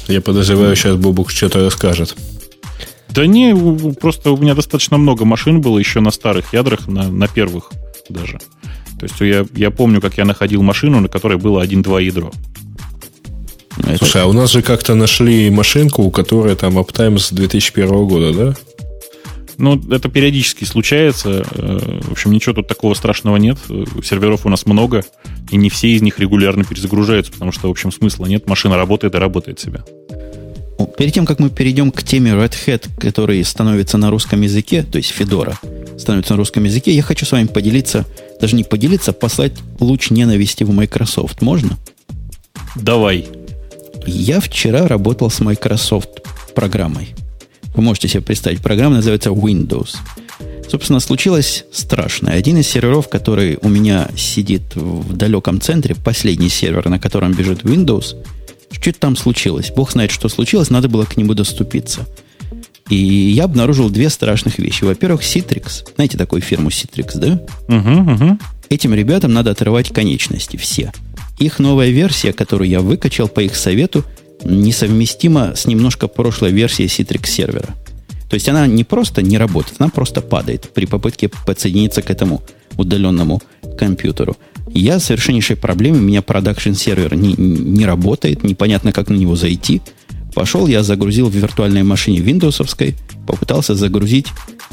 Я 0.09 0.21
подозреваю, 0.21 0.77
сейчас 0.77 0.97
Бобук 0.97 1.31
что-то 1.31 1.65
расскажет. 1.65 2.15
Да 3.11 3.27
не, 3.27 3.55
просто 3.95 4.33
у 4.33 4.37
меня 4.37 4.55
достаточно 4.55 4.99
много 4.99 5.25
машин 5.25 5.61
было 5.61 5.79
еще 5.79 6.01
на 6.01 6.11
старых 6.11 6.53
ядрах, 6.53 6.89
на, 6.89 7.09
на 7.09 7.29
первых 7.29 7.71
даже. 8.09 8.39
То 8.99 9.07
есть 9.07 9.21
я, 9.21 9.47
я 9.55 9.71
помню, 9.71 10.01
как 10.01 10.19
я 10.19 10.25
находил 10.25 10.63
машину, 10.63 11.01
на 11.01 11.09
которой 11.09 11.39
было 11.39 11.65
1-2 11.65 12.03
ядро. 12.03 12.33
Это... 13.79 13.99
Слушай, 13.99 14.23
а 14.23 14.27
у 14.27 14.33
нас 14.33 14.51
же 14.51 14.63
как-то 14.63 14.95
нашли 14.95 15.51
машинку, 15.51 16.03
у 16.03 16.11
которой 16.11 16.55
там 16.57 16.79
аптайм 16.79 17.19
с 17.19 17.31
2001 17.31 18.07
года, 18.07 18.33
да? 18.33 18.57
Ну, 19.59 19.81
это 19.91 20.09
периодически 20.09 20.65
случается. 20.65 21.45
Э, 21.53 22.01
в 22.03 22.13
общем, 22.13 22.33
ничего 22.33 22.55
тут 22.55 22.69
такого 22.69 22.95
страшного 22.95 23.37
нет. 23.37 23.59
Серверов 24.03 24.47
у 24.47 24.49
нас 24.49 24.67
много, 24.67 25.05
и 25.51 25.57
не 25.57 25.71
все 25.71 25.89
из 25.89 26.03
них 26.03 26.19
регулярно 26.19 26.65
перезагружаются, 26.65 27.33
потому 27.33 27.53
что, 27.53 27.69
в 27.69 27.71
общем, 27.71 27.93
смысла 27.93 28.27
нет. 28.27 28.49
Машина 28.49 28.77
работает 28.77 29.15
и 29.15 29.19
работает 29.19 29.61
себя. 29.61 29.85
Перед 30.99 31.13
тем, 31.13 31.27
как 31.27 31.39
мы 31.39 31.51
перейдем 31.51 31.91
к 31.91 32.03
теме 32.03 32.33
Red 32.33 32.55
Hat, 32.67 32.89
который 32.99 33.43
становится 33.45 33.97
на 33.97 34.11
русском 34.11 34.41
языке, 34.41 34.83
то 34.83 34.99
есть 34.99 35.11
Федора, 35.11 35.59
становится 35.99 36.35
на 36.35 36.39
русском 36.39 36.65
языке, 36.65 36.93
я 36.93 37.03
хочу 37.03 37.25
с 37.25 37.33
вами 37.33 37.47
поделиться, 37.47 38.05
даже 38.41 38.57
не 38.57 38.65
поделиться, 38.65 39.13
а 39.13 39.15
послать 39.15 39.53
луч 39.81 40.11
ненависти 40.11 40.65
в 40.65 40.71
Microsoft. 40.73 41.43
Можно? 41.43 41.79
Давай. 42.77 43.27
Я 44.07 44.41
вчера 44.41 44.87
работал 44.87 45.31
с 45.31 45.41
Microsoft 45.41 46.23
программой. 46.55 47.15
Вы 47.75 47.83
можете 47.83 48.09
себе 48.09 48.23
представить, 48.23 48.61
программа 48.61 48.97
называется 48.97 49.31
Windows. 49.31 49.97
Собственно, 50.69 51.01
случилось 51.01 51.65
страшное. 51.73 52.35
Один 52.35 52.59
из 52.59 52.69
серверов, 52.69 53.09
который 53.09 53.59
у 53.61 53.69
меня 53.69 54.09
сидит 54.17 54.75
в 54.75 55.15
далеком 55.15 55.61
центре, 55.61 55.95
последний 55.95 56.49
сервер, 56.49 56.89
на 56.89 56.99
котором 56.99 57.33
бежит 57.33 57.63
Windows, 57.63 58.17
что-то 58.71 58.99
там 58.99 59.17
случилось. 59.17 59.71
Бог 59.75 59.93
знает, 59.93 60.11
что 60.11 60.29
случилось, 60.29 60.71
надо 60.71 60.89
было 60.89 61.05
к 61.05 61.17
нему 61.17 61.35
доступиться. 61.35 62.07
И 62.91 62.97
я 62.97 63.45
обнаружил 63.45 63.89
две 63.89 64.11
страшных 64.11 64.59
вещи. 64.59 64.85
Во-первых, 64.85 65.23
Citrix. 65.23 65.87
Знаете 65.95 66.19
такую 66.19 66.43
фирму 66.43 66.69
Citrix, 66.69 67.17
да? 67.17 67.41
Угу, 67.69 68.13
угу. 68.13 68.39
Этим 68.69 68.95
ребятам 68.95 69.33
надо 69.33 69.53
отрывать 69.53 69.93
конечности 69.93 70.57
все. 70.57 70.93
Их 71.39 71.59
новая 71.59 71.91
версия, 71.91 72.33
которую 72.33 72.69
я 72.69 72.81
выкачал 72.81 73.29
по 73.29 73.41
их 73.41 73.57
совету, 73.57 74.05
несовместима 74.45 75.55
с 75.55 75.67
немножко 75.67 76.09
прошлой 76.09 76.53
версией 76.53 76.89
Citrix 76.89 77.27
сервера. 77.27 77.75
То 78.29 78.35
есть 78.35 78.49
она 78.49 78.67
не 78.67 78.85
просто 78.85 79.23
не 79.23 79.39
работает, 79.39 79.77
она 79.79 79.91
просто 79.91 80.21
падает 80.21 80.71
при 80.75 80.87
попытке 80.87 81.31
подсоединиться 81.47 82.03
к 82.03 82.11
этому 82.11 82.43
удаленному 82.77 83.41
компьютеру. 83.79 84.37
Я 84.69 84.99
совершеннейшей 84.99 85.57
проблеме, 85.57 85.99
у 85.99 86.03
меня 86.03 86.23
продакшн 86.23 86.73
сервер 86.73 87.15
не, 87.15 87.35
не 87.35 87.87
работает, 87.87 88.43
непонятно, 88.43 88.93
как 88.93 89.09
на 89.09 89.15
него 89.15 89.37
зайти. 89.37 89.83
Пошел, 90.35 90.67
я 90.67 90.83
загрузил 90.83 91.29
в 91.29 91.35
виртуальной 91.35 91.85
машине 91.85 92.19
Windows, 92.19 92.95
попытался 93.27 93.75
загрузить 93.77 94.27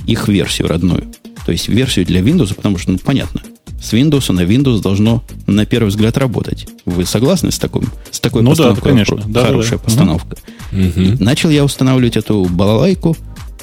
их 0.07 0.27
версию 0.27 0.67
родную. 0.67 1.11
То 1.45 1.51
есть 1.51 1.67
версию 1.67 2.05
для 2.05 2.21
Windows, 2.21 2.55
потому 2.55 2.77
что, 2.77 2.91
ну, 2.91 2.97
понятно, 2.97 3.41
с 3.81 3.93
Windows 3.93 4.31
на 4.31 4.41
Windows 4.41 4.81
должно 4.81 5.23
на 5.47 5.65
первый 5.65 5.89
взгляд 5.89 6.17
работать. 6.17 6.67
Вы 6.85 7.05
согласны 7.05 7.51
с, 7.51 7.57
такой 7.57 7.83
с 8.11 8.19
такой 8.19 8.43
ну 8.43 8.51
постановкой? 8.51 8.83
Да, 8.83 8.89
конечно. 8.89 9.23
Да, 9.25 9.45
Хорошая 9.45 9.79
да, 9.79 9.85
постановка. 9.85 10.37
Угу. 10.71 11.23
Начал 11.23 11.49
я 11.49 11.65
устанавливать 11.65 12.15
эту 12.15 12.45
балалайку, 12.45 13.17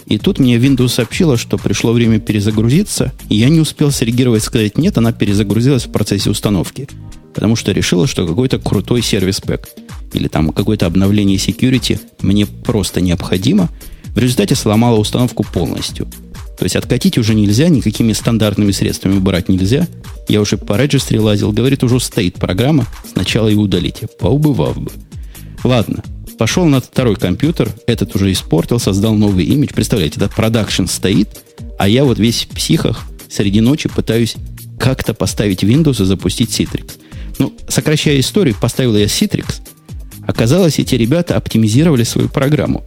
и 0.06 0.18
тут 0.18 0.38
мне 0.38 0.56
Windows 0.56 0.88
сообщила, 0.88 1.36
что 1.36 1.56
пришло 1.56 1.92
время 1.92 2.18
перезагрузиться, 2.18 3.12
и 3.28 3.36
я 3.36 3.48
не 3.48 3.60
успел 3.60 3.92
среагировать 3.92 4.42
сказать 4.42 4.76
нет, 4.76 4.98
она 4.98 5.12
перезагрузилась 5.12 5.86
в 5.86 5.92
процессе 5.92 6.30
установки. 6.30 6.88
Потому 7.34 7.54
что 7.54 7.70
решила, 7.70 8.06
что 8.08 8.26
какой-то 8.26 8.58
крутой 8.58 9.02
сервис-пэк 9.02 9.68
или 10.14 10.26
там 10.26 10.50
какое-то 10.50 10.86
обновление 10.86 11.36
security 11.36 12.00
мне 12.20 12.46
просто 12.46 13.00
необходимо. 13.00 13.68
В 14.06 14.18
результате 14.18 14.56
сломала 14.56 14.98
установку 14.98 15.44
полностью– 15.44 16.08
то 16.58 16.64
есть 16.64 16.74
откатить 16.74 17.16
уже 17.18 17.34
нельзя, 17.34 17.68
никакими 17.68 18.12
стандартными 18.12 18.72
средствами 18.72 19.16
убрать 19.16 19.48
нельзя. 19.48 19.86
Я 20.28 20.40
уже 20.40 20.56
по 20.56 20.76
регистре 20.76 21.20
лазил, 21.20 21.52
говорит, 21.52 21.84
уже 21.84 22.00
стоит 22.00 22.34
программа, 22.34 22.86
сначала 23.12 23.46
ее 23.46 23.58
удалите. 23.58 24.08
Поубывав 24.18 24.76
бы. 24.76 24.90
Ладно, 25.62 26.02
пошел 26.36 26.64
на 26.64 26.80
второй 26.80 27.14
компьютер, 27.14 27.72
этот 27.86 28.16
уже 28.16 28.32
испортил, 28.32 28.80
создал 28.80 29.14
новый 29.14 29.44
имидж. 29.44 29.70
Представляете, 29.72 30.18
да, 30.18 30.28
продакшн 30.28 30.86
стоит, 30.86 31.28
а 31.78 31.88
я 31.88 32.04
вот 32.04 32.18
весь 32.18 32.44
в 32.44 32.48
психах 32.48 33.04
среди 33.30 33.60
ночи 33.60 33.88
пытаюсь 33.88 34.34
как-то 34.80 35.14
поставить 35.14 35.62
Windows 35.62 36.02
и 36.02 36.06
запустить 36.06 36.50
Citrix. 36.50 36.94
Ну, 37.38 37.52
сокращая 37.68 38.18
историю, 38.18 38.56
поставил 38.60 38.96
я 38.96 39.04
Citrix. 39.04 39.60
Оказалось, 40.26 40.80
эти 40.80 40.96
ребята 40.96 41.36
оптимизировали 41.36 42.02
свою 42.02 42.28
программу. 42.28 42.84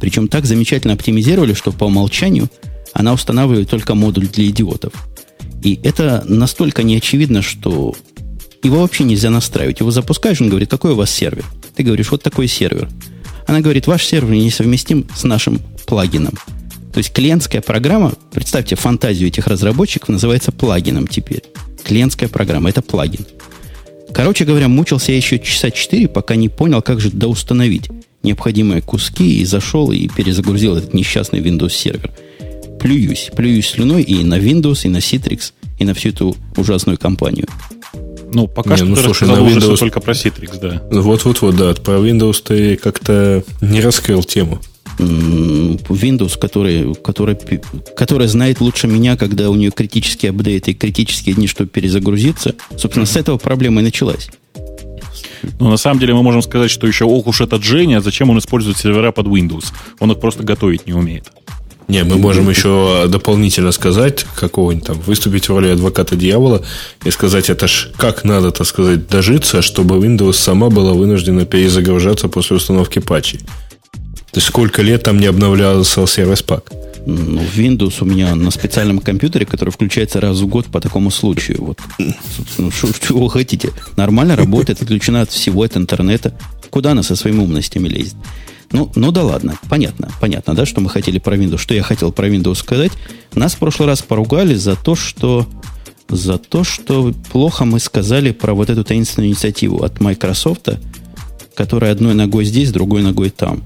Причем 0.00 0.28
так 0.28 0.46
замечательно 0.46 0.94
оптимизировали, 0.94 1.52
что 1.52 1.72
по 1.72 1.84
умолчанию– 1.86 2.48
она 2.96 3.12
устанавливает 3.12 3.68
только 3.68 3.94
модуль 3.94 4.26
для 4.26 4.46
идиотов. 4.46 4.92
И 5.62 5.78
это 5.82 6.24
настолько 6.26 6.82
неочевидно, 6.82 7.42
что 7.42 7.94
его 8.62 8.80
вообще 8.80 9.04
нельзя 9.04 9.28
настраивать. 9.28 9.80
Его 9.80 9.90
запускаешь, 9.90 10.40
он 10.40 10.48
говорит, 10.48 10.70
какой 10.70 10.92
у 10.92 10.96
вас 10.96 11.10
сервер? 11.10 11.44
Ты 11.74 11.82
говоришь, 11.82 12.10
вот 12.10 12.22
такой 12.22 12.48
сервер. 12.48 12.88
Она 13.46 13.60
говорит, 13.60 13.86
ваш 13.86 14.02
сервер 14.02 14.30
несовместим 14.30 15.06
с 15.14 15.24
нашим 15.24 15.60
плагином. 15.86 16.32
То 16.94 16.98
есть 16.98 17.12
клиентская 17.12 17.60
программа, 17.60 18.14
представьте 18.32 18.76
фантазию 18.76 19.28
этих 19.28 19.46
разработчиков, 19.46 20.08
называется 20.08 20.50
плагином 20.50 21.06
теперь. 21.06 21.42
Клиентская 21.84 22.30
программа, 22.30 22.70
это 22.70 22.80
плагин. 22.80 23.26
Короче 24.14 24.46
говоря, 24.46 24.68
мучился 24.68 25.12
я 25.12 25.18
еще 25.18 25.38
часа 25.38 25.70
4, 25.70 26.08
пока 26.08 26.34
не 26.34 26.48
понял, 26.48 26.80
как 26.80 27.00
же 27.00 27.10
доустановить 27.10 27.90
необходимые 28.22 28.80
куски, 28.80 29.42
и 29.42 29.44
зашел 29.44 29.92
и 29.92 30.08
перезагрузил 30.08 30.76
этот 30.76 30.94
несчастный 30.94 31.40
Windows 31.40 31.72
сервер 31.72 32.10
плююсь. 32.80 33.30
Плююсь 33.36 33.68
слюной 33.68 34.02
и 34.02 34.24
на 34.24 34.38
Windows, 34.38 34.80
и 34.84 34.88
на 34.88 34.98
Citrix, 34.98 35.52
и 35.78 35.84
на 35.84 35.94
всю 35.94 36.10
эту 36.10 36.36
ужасную 36.56 36.98
компанию. 36.98 37.46
Ну, 38.32 38.48
пока 38.48 38.70
не, 38.70 38.76
что 38.76 38.86
ну, 38.86 38.96
ты 38.96 39.02
слушай, 39.02 39.28
на 39.28 39.38
Windows... 39.38 39.78
только 39.78 40.00
про 40.00 40.12
Citrix, 40.12 40.58
да. 40.60 40.82
Вот-вот-вот, 40.90 41.56
да. 41.56 41.74
Про 41.74 41.94
Windows 41.94 42.42
ты 42.42 42.76
как-то 42.76 43.44
не 43.60 43.80
раскрыл 43.80 44.22
тему. 44.22 44.60
Windows, 44.98 46.38
который, 46.38 46.94
который, 46.94 47.38
который 47.96 48.26
знает 48.28 48.60
лучше 48.60 48.86
меня, 48.86 49.16
когда 49.16 49.50
у 49.50 49.54
нее 49.54 49.70
критические 49.70 50.30
апдейты 50.30 50.70
и 50.70 50.74
критические 50.74 51.34
дни, 51.34 51.46
чтобы 51.46 51.70
перезагрузиться. 51.70 52.54
Собственно, 52.76 53.04
mm-hmm. 53.04 53.12
с 53.12 53.16
этого 53.16 53.38
проблема 53.38 53.80
и 53.82 53.84
началась. 53.84 54.28
Ну, 55.60 55.70
на 55.70 55.76
самом 55.76 56.00
деле 56.00 56.14
мы 56.14 56.22
можем 56.22 56.42
сказать, 56.42 56.70
что 56.70 56.86
еще 56.86 57.04
ох 57.04 57.26
уж 57.26 57.40
этот 57.40 57.62
Женя, 57.62 58.00
зачем 58.00 58.30
он 58.30 58.38
использует 58.38 58.78
сервера 58.78 59.12
под 59.12 59.26
Windows? 59.26 59.66
Он 59.98 60.12
их 60.12 60.20
просто 60.20 60.42
готовить 60.42 60.86
не 60.86 60.92
умеет. 60.92 61.30
Не, 61.88 62.02
мы 62.02 62.16
можем 62.16 62.50
еще 62.50 63.06
дополнительно 63.08 63.70
сказать, 63.70 64.26
какого-нибудь 64.34 64.86
там, 64.86 65.00
выступить 65.00 65.48
в 65.48 65.52
роли 65.52 65.68
адвоката 65.68 66.16
дьявола 66.16 66.62
и 67.04 67.10
сказать, 67.10 67.48
это 67.48 67.68
ж 67.68 67.90
как 67.96 68.24
надо, 68.24 68.50
так 68.50 68.66
сказать, 68.66 69.06
дожиться, 69.08 69.62
чтобы 69.62 69.96
Windows 69.98 70.32
сама 70.32 70.68
была 70.68 70.94
вынуждена 70.94 71.44
перезагружаться 71.46 72.28
после 72.28 72.56
установки 72.56 72.98
патчей. 72.98 73.38
То 74.36 74.38
есть 74.38 74.48
сколько 74.48 74.82
лет 74.82 75.04
там 75.04 75.18
не 75.18 75.26
обновлялся 75.26 76.06
сервис 76.06 76.42
пак? 76.42 76.72
Ну, 77.06 77.40
Windows 77.54 77.94
у 78.00 78.04
меня 78.04 78.34
на 78.34 78.50
специальном 78.50 78.98
компьютере, 78.98 79.46
который 79.46 79.70
включается 79.70 80.20
раз 80.20 80.38
в 80.40 80.46
год 80.46 80.66
по 80.66 80.80
такому 80.80 81.12
случаю. 81.12 81.58
Вот, 81.62 81.78
что, 82.72 82.92
что 82.92 83.16
вы 83.16 83.30
хотите? 83.30 83.70
Нормально 83.96 84.34
работает, 84.34 84.82
отключена 84.82 85.22
от 85.22 85.30
всего 85.30 85.62
от 85.62 85.76
интернета. 85.76 86.34
Куда 86.68 86.90
она 86.90 87.04
со 87.04 87.14
своими 87.14 87.38
умностями 87.38 87.88
лезет? 87.88 88.16
Ну, 88.72 88.90
ну 88.94 89.12
да 89.12 89.22
ладно, 89.22 89.58
понятно, 89.68 90.10
понятно, 90.20 90.54
да, 90.54 90.66
что 90.66 90.80
мы 90.80 90.90
хотели 90.90 91.18
про 91.18 91.36
Windows, 91.36 91.58
что 91.58 91.74
я 91.74 91.82
хотел 91.82 92.12
про 92.12 92.28
Windows 92.28 92.56
сказать. 92.56 92.92
Нас 93.34 93.54
в 93.54 93.58
прошлый 93.58 93.88
раз 93.88 94.02
поругали 94.02 94.54
за 94.54 94.76
то, 94.76 94.94
что 94.94 95.46
за 96.08 96.38
то, 96.38 96.64
что 96.64 97.12
плохо 97.32 97.64
мы 97.64 97.80
сказали 97.80 98.30
про 98.30 98.54
вот 98.54 98.70
эту 98.70 98.84
таинственную 98.84 99.30
инициативу 99.30 99.82
от 99.82 100.00
Microsoft, 100.00 100.68
которая 101.54 101.92
одной 101.92 102.14
ногой 102.14 102.44
здесь, 102.44 102.70
другой 102.70 103.02
ногой 103.02 103.30
там. 103.30 103.62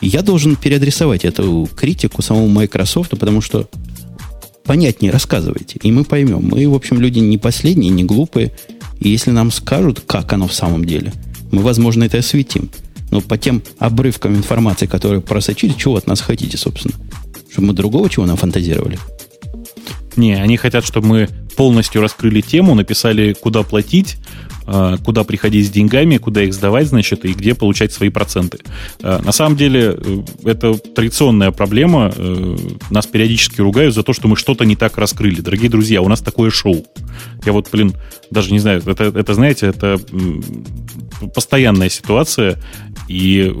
я 0.00 0.22
должен 0.22 0.56
переадресовать 0.56 1.24
эту 1.24 1.68
критику 1.76 2.22
самому 2.22 2.48
Microsoft, 2.48 3.10
потому 3.10 3.40
что 3.40 3.68
понятнее 4.64 5.12
рассказывайте, 5.12 5.78
и 5.82 5.92
мы 5.92 6.04
поймем. 6.04 6.42
Мы, 6.42 6.68
в 6.68 6.74
общем, 6.74 7.00
люди 7.00 7.18
не 7.18 7.38
последние, 7.38 7.90
не 7.90 8.04
глупые, 8.04 8.52
и 8.98 9.08
если 9.08 9.30
нам 9.30 9.50
скажут, 9.50 10.02
как 10.06 10.32
оно 10.32 10.46
в 10.46 10.54
самом 10.54 10.84
деле, 10.84 11.12
мы, 11.50 11.62
возможно, 11.62 12.04
это 12.04 12.18
осветим. 12.18 12.70
Но 13.10 13.20
по 13.20 13.36
тем 13.38 13.62
обрывкам 13.78 14.36
информации, 14.36 14.86
которые 14.86 15.20
просочили, 15.20 15.72
чего 15.72 15.96
от 15.96 16.06
нас 16.06 16.20
хотите, 16.20 16.56
собственно? 16.56 16.94
Чтобы 17.50 17.68
мы 17.68 17.72
другого 17.74 18.08
чего 18.08 18.26
нам 18.26 18.36
фантазировали? 18.36 18.98
Не, 20.16 20.34
они 20.34 20.56
хотят, 20.56 20.84
чтобы 20.84 21.08
мы 21.08 21.28
полностью 21.56 22.02
раскрыли 22.02 22.40
тему, 22.40 22.74
написали, 22.74 23.32
куда 23.32 23.62
платить, 23.62 24.16
а, 24.72 24.98
куда 24.98 25.24
приходить 25.24 25.66
с 25.66 25.70
деньгами, 25.70 26.16
куда 26.18 26.42
их 26.42 26.54
сдавать, 26.54 26.86
значит, 26.86 27.24
и 27.24 27.32
где 27.32 27.54
получать 27.54 27.92
свои 27.92 28.08
проценты. 28.08 28.58
А, 29.02 29.20
на 29.20 29.32
самом 29.32 29.56
деле, 29.56 29.96
э, 29.98 30.22
это 30.44 30.74
традиционная 30.74 31.50
проблема. 31.50 32.12
Э, 32.14 32.56
нас 32.90 33.06
периодически 33.06 33.60
ругают 33.60 33.94
за 33.94 34.04
то, 34.04 34.12
что 34.12 34.28
мы 34.28 34.36
что-то 34.36 34.64
не 34.64 34.76
так 34.76 34.96
раскрыли. 34.96 35.40
Дорогие 35.40 35.70
друзья, 35.70 36.02
у 36.02 36.08
нас 36.08 36.20
такое 36.20 36.50
шоу. 36.50 36.86
Я 37.44 37.52
вот, 37.52 37.68
блин, 37.72 37.94
даже 38.30 38.52
не 38.52 38.60
знаю, 38.60 38.80
это, 38.86 39.04
это 39.04 39.34
знаете, 39.34 39.66
это 39.66 39.98
постоянная 41.34 41.88
ситуация, 41.88 42.58
и 43.10 43.52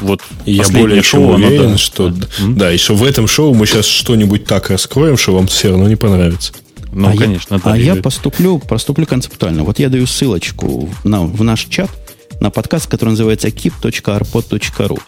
вот 0.00 0.20
я 0.46 0.64
более 0.68 1.00
чем 1.00 1.20
шоу, 1.20 1.34
уверен, 1.34 1.60
оно, 1.60 1.70
да, 1.70 1.78
что 1.78 2.08
да, 2.08 2.26
да, 2.48 2.70
еще 2.70 2.94
в 2.94 3.04
этом 3.04 3.28
шоу 3.28 3.54
мы 3.54 3.64
сейчас 3.64 3.86
что-нибудь 3.86 4.44
так 4.44 4.68
раскроем, 4.68 5.16
что 5.16 5.36
вам 5.36 5.46
все 5.46 5.68
равно 5.68 5.86
не 5.88 5.94
понравится. 5.94 6.52
Ну, 6.92 7.10
а 7.10 7.16
конечно, 7.16 7.54
я, 7.54 7.60
да. 7.60 7.72
А 7.72 7.76
я 7.76 7.94
поступлю, 7.94 8.58
поступлю 8.58 9.06
концептуально. 9.06 9.62
Вот 9.62 9.78
я 9.78 9.90
даю 9.90 10.08
ссылочку 10.08 10.90
на, 11.04 11.22
в 11.22 11.44
наш 11.44 11.66
чат 11.66 11.88
на 12.40 12.50
подкаст, 12.50 12.88
который 12.88 13.10
называется 13.10 13.46
keep.arpod.ru, 13.46 15.00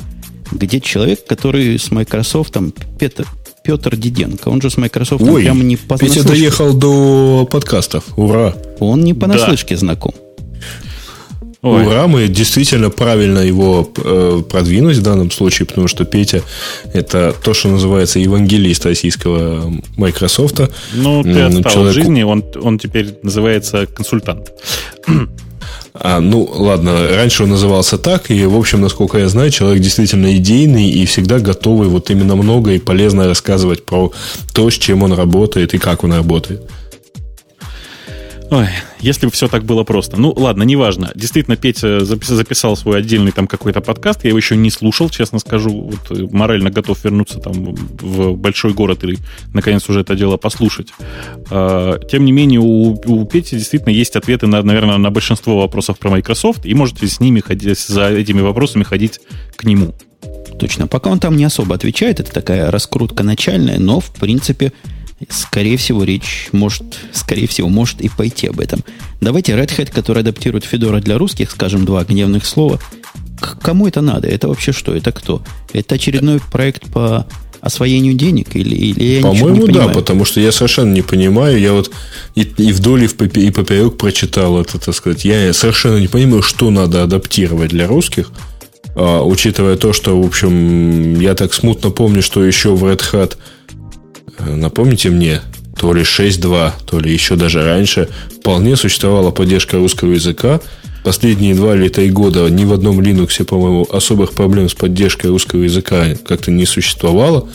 где 0.52 0.80
человек, 0.80 1.26
который 1.26 1.76
с 1.76 1.90
Microsoft, 1.90 2.52
там, 2.52 2.72
Петр, 3.00 3.26
Петр 3.64 3.96
Диденко, 3.96 4.48
он 4.48 4.62
же 4.62 4.70
с 4.70 4.76
Microsoft 4.76 5.24
Ой, 5.24 5.42
прямо 5.42 5.64
не 5.64 5.76
понаслышке. 5.76 6.20
Петя 6.20 6.28
доехал 6.28 6.72
до 6.72 7.48
подкастов, 7.50 8.04
ура! 8.16 8.54
Он 8.78 9.02
не 9.02 9.12
понаслышке 9.12 9.74
да. 9.74 9.80
знаком. 9.80 10.14
Ой. 11.60 11.86
Ура, 11.86 12.06
мы 12.06 12.28
действительно 12.28 12.88
правильно 12.88 13.40
его 13.40 13.90
э, 13.96 14.42
продвинули 14.48 14.94
в 14.94 15.02
данном 15.02 15.32
случае, 15.32 15.66
потому 15.66 15.88
что 15.88 16.04
Петя 16.04 16.42
это 16.94 17.34
то, 17.42 17.52
что 17.52 17.68
называется 17.68 18.20
евангелист 18.20 18.86
российского 18.86 19.72
Microsoft. 19.96 20.60
Ну, 20.94 21.24
ты 21.24 21.40
отстал 21.40 21.72
Человеку... 21.72 21.94
жизни, 21.94 22.22
он, 22.22 22.44
он 22.62 22.78
теперь 22.78 23.18
называется 23.22 23.86
консультант. 23.86 24.52
А, 26.00 26.20
ну, 26.20 26.48
ладно, 26.48 27.08
раньше 27.08 27.42
он 27.42 27.50
назывался 27.50 27.98
так, 27.98 28.30
и, 28.30 28.44
в 28.44 28.56
общем, 28.56 28.80
насколько 28.80 29.18
я 29.18 29.28
знаю, 29.28 29.50
человек 29.50 29.82
действительно 29.82 30.36
идейный 30.36 30.88
и 30.88 31.04
всегда 31.06 31.40
готовый 31.40 31.88
вот 31.88 32.10
именно 32.10 32.36
много 32.36 32.72
и 32.72 32.78
полезно 32.78 33.26
рассказывать 33.26 33.84
про 33.84 34.12
то, 34.54 34.70
с 34.70 34.74
чем 34.74 35.02
он 35.02 35.12
работает 35.12 35.74
и 35.74 35.78
как 35.78 36.04
он 36.04 36.12
работает. 36.12 36.62
Ой, 38.50 38.68
если 39.00 39.26
бы 39.26 39.32
все 39.32 39.48
так 39.48 39.64
было 39.64 39.84
просто. 39.84 40.18
Ну, 40.18 40.32
ладно, 40.36 40.62
неважно. 40.62 41.10
Действительно, 41.14 41.56
Петя 41.56 42.04
записал 42.04 42.76
свой 42.76 42.98
отдельный 42.98 43.32
там 43.32 43.46
какой-то 43.46 43.80
подкаст. 43.80 44.24
Я 44.24 44.28
его 44.28 44.38
еще 44.38 44.56
не 44.56 44.70
слушал, 44.70 45.08
честно 45.08 45.38
скажу. 45.38 45.70
Вот 45.70 46.18
э, 46.18 46.26
морально 46.30 46.70
готов 46.70 47.02
вернуться 47.04 47.38
там 47.38 47.74
в 47.74 48.36
большой 48.36 48.72
город 48.72 49.04
и, 49.04 49.18
наконец, 49.54 49.88
уже 49.88 50.00
это 50.00 50.14
дело 50.14 50.36
послушать. 50.36 50.88
А, 51.50 51.98
тем 51.98 52.24
не 52.24 52.32
менее, 52.32 52.60
у, 52.60 53.00
у 53.04 53.24
Пети 53.26 53.56
действительно 53.56 53.92
есть 53.92 54.16
ответы, 54.16 54.46
на, 54.46 54.62
наверное, 54.62 54.98
на 54.98 55.10
большинство 55.10 55.58
вопросов 55.58 55.98
про 55.98 56.10
Microsoft, 56.10 56.66
и 56.66 56.74
можете 56.74 57.06
с 57.06 57.20
ними 57.20 57.40
ходить, 57.40 57.78
за 57.78 58.08
этими 58.08 58.40
вопросами 58.40 58.82
ходить 58.82 59.20
к 59.56 59.64
нему. 59.64 59.94
Точно. 60.58 60.88
Пока 60.88 61.10
он 61.10 61.20
там 61.20 61.36
не 61.36 61.44
особо 61.44 61.74
отвечает, 61.74 62.20
это 62.20 62.32
такая 62.32 62.70
раскрутка 62.70 63.22
начальная, 63.22 63.78
но, 63.78 64.00
в 64.00 64.10
принципе, 64.10 64.72
скорее 65.28 65.76
всего, 65.76 66.04
речь 66.04 66.48
может, 66.52 66.84
скорее 67.12 67.48
всего, 67.48 67.68
может 67.68 68.00
и 68.00 68.08
пойти 68.08 68.46
об 68.46 68.60
этом. 68.60 68.84
Давайте 69.20 69.52
Red 69.52 69.76
Hat, 69.76 69.92
который 69.92 70.20
адаптирует 70.20 70.64
Федора 70.64 71.00
для 71.00 71.18
русских, 71.18 71.50
скажем 71.50 71.84
два 71.84 72.04
гневных 72.04 72.46
слова. 72.46 72.78
К 73.40 73.58
кому 73.60 73.86
это 73.86 74.00
надо? 74.00 74.28
Это 74.28 74.48
вообще 74.48 74.72
что? 74.72 74.94
Это 74.94 75.12
кто? 75.12 75.42
Это 75.72 75.96
очередной 75.96 76.40
проект 76.40 76.90
по 76.92 77.26
освоению 77.60 78.14
денег 78.14 78.54
или, 78.54 78.74
или 78.74 79.04
я 79.16 79.22
По-моему, 79.22 79.66
да, 79.66 79.88
потому 79.88 80.24
что 80.24 80.40
я 80.40 80.52
совершенно 80.52 80.92
не 80.92 81.02
понимаю. 81.02 81.58
Я 81.58 81.72
вот 81.72 81.90
и, 82.34 82.42
и 82.42 82.72
вдоль, 82.72 83.04
и, 83.04 83.06
в 83.08 83.20
и 83.20 83.50
поперек 83.50 83.96
прочитал 83.96 84.60
это, 84.60 84.78
так 84.78 84.94
сказать. 84.94 85.24
Я 85.24 85.52
совершенно 85.52 85.98
не 85.98 86.08
понимаю, 86.08 86.42
что 86.42 86.70
надо 86.70 87.02
адаптировать 87.02 87.70
для 87.70 87.86
русских. 87.86 88.30
А, 88.94 89.22
учитывая 89.22 89.76
то, 89.76 89.92
что, 89.92 90.20
в 90.20 90.24
общем, 90.24 91.20
я 91.20 91.34
так 91.34 91.52
смутно 91.52 91.90
помню, 91.90 92.22
что 92.22 92.44
еще 92.44 92.74
в 92.74 92.84
Red 92.84 93.02
Hat 93.12 93.36
напомните 94.38 95.10
мне, 95.10 95.40
то 95.78 95.92
ли 95.92 96.02
6.2, 96.02 96.72
то 96.86 96.98
ли 97.00 97.12
еще 97.12 97.36
даже 97.36 97.64
раньше, 97.64 98.08
вполне 98.40 98.76
существовала 98.76 99.30
поддержка 99.30 99.76
русского 99.76 100.12
языка. 100.12 100.60
Последние 101.04 101.54
два 101.54 101.76
или 101.76 101.88
три 101.88 102.10
года 102.10 102.48
ни 102.48 102.64
в 102.64 102.72
одном 102.72 103.00
Linux, 103.00 103.44
по-моему, 103.44 103.86
особых 103.90 104.32
проблем 104.32 104.68
с 104.68 104.74
поддержкой 104.74 105.28
русского 105.28 105.62
языка 105.62 106.14
как-то 106.26 106.50
не 106.50 106.66
существовало. 106.66 107.48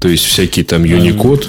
То 0.00 0.08
есть 0.08 0.24
всякие 0.24 0.64
там 0.64 0.84
Unicode. 0.84 1.46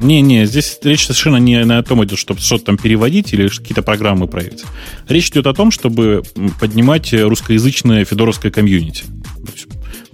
Не-не, 0.00 0.46
здесь 0.46 0.78
речь 0.82 1.02
совершенно 1.02 1.38
не 1.38 1.56
о 1.56 1.82
том 1.82 2.04
идет, 2.04 2.18
чтобы 2.18 2.40
что-то 2.40 2.66
там 2.66 2.78
переводить 2.78 3.32
или 3.32 3.48
какие-то 3.48 3.82
программы 3.82 4.28
проверить. 4.28 4.62
Речь 5.08 5.30
идет 5.30 5.46
о 5.46 5.54
том, 5.54 5.70
чтобы 5.70 6.22
поднимать 6.60 7.12
русскоязычное 7.12 8.04
федоровское 8.04 8.52
комьюнити. 8.52 9.04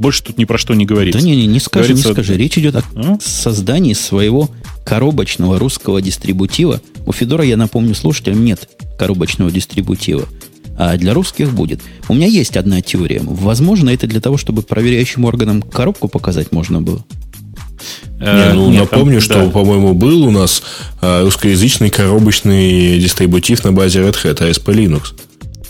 Больше 0.03 0.25
тут 0.25 0.37
ни 0.37 0.45
про 0.47 0.59
что 0.59 0.75
не 0.75 0.85
говорится. 0.85 1.21
Да 1.21 1.25
не, 1.25 1.37
не, 1.37 1.47
не 1.47 1.61
скажи, 1.61 1.91
говорится... 1.91 2.09
не 2.09 2.15
скажи. 2.15 2.37
Речь 2.37 2.59
идет 2.59 2.75
о 2.75 2.83
а? 2.97 3.19
создании 3.23 3.93
своего 3.93 4.51
коробочного 4.85 5.61
русского 5.61 6.03
дистрибутива. 6.03 6.81
У 7.07 7.13
Федора, 7.13 7.45
я 7.45 7.57
напомню 7.57 7.95
слушателям, 7.95 8.45
нет 8.45 8.69
коробочного 8.99 9.53
дистрибутива. 9.53 10.27
А 10.77 10.97
для 10.97 11.15
русских 11.15 11.53
будет. 11.53 11.81
У 12.09 12.15
меня 12.15 12.27
есть 12.27 12.57
одна 12.57 12.81
теория. 12.81 13.21
Возможно, 13.23 13.91
это 13.91 14.09
для 14.09 14.21
того, 14.21 14.37
чтобы 14.39 14.63
проверяющим 14.63 15.25
органам 15.25 15.63
коробку 15.63 16.09
показать 16.09 16.51
можно 16.51 16.83
было. 16.83 17.05
Э, 18.19 18.49
не, 18.49 18.55
ну, 18.55 18.71
Нет, 18.71 18.81
напомню, 18.81 19.21
там, 19.21 19.21
что, 19.21 19.45
да. 19.45 19.51
по-моему, 19.51 19.95
был 19.95 20.25
у 20.25 20.33
нас 20.33 20.65
а, 21.01 21.23
русскоязычный 21.23 21.91
коробочный 21.91 22.99
дистрибутив 22.99 23.63
на 23.63 23.71
базе 23.71 24.01
Red 24.01 24.17
Hat, 24.25 24.39
ASP 24.41 24.75
Linux. 24.75 25.13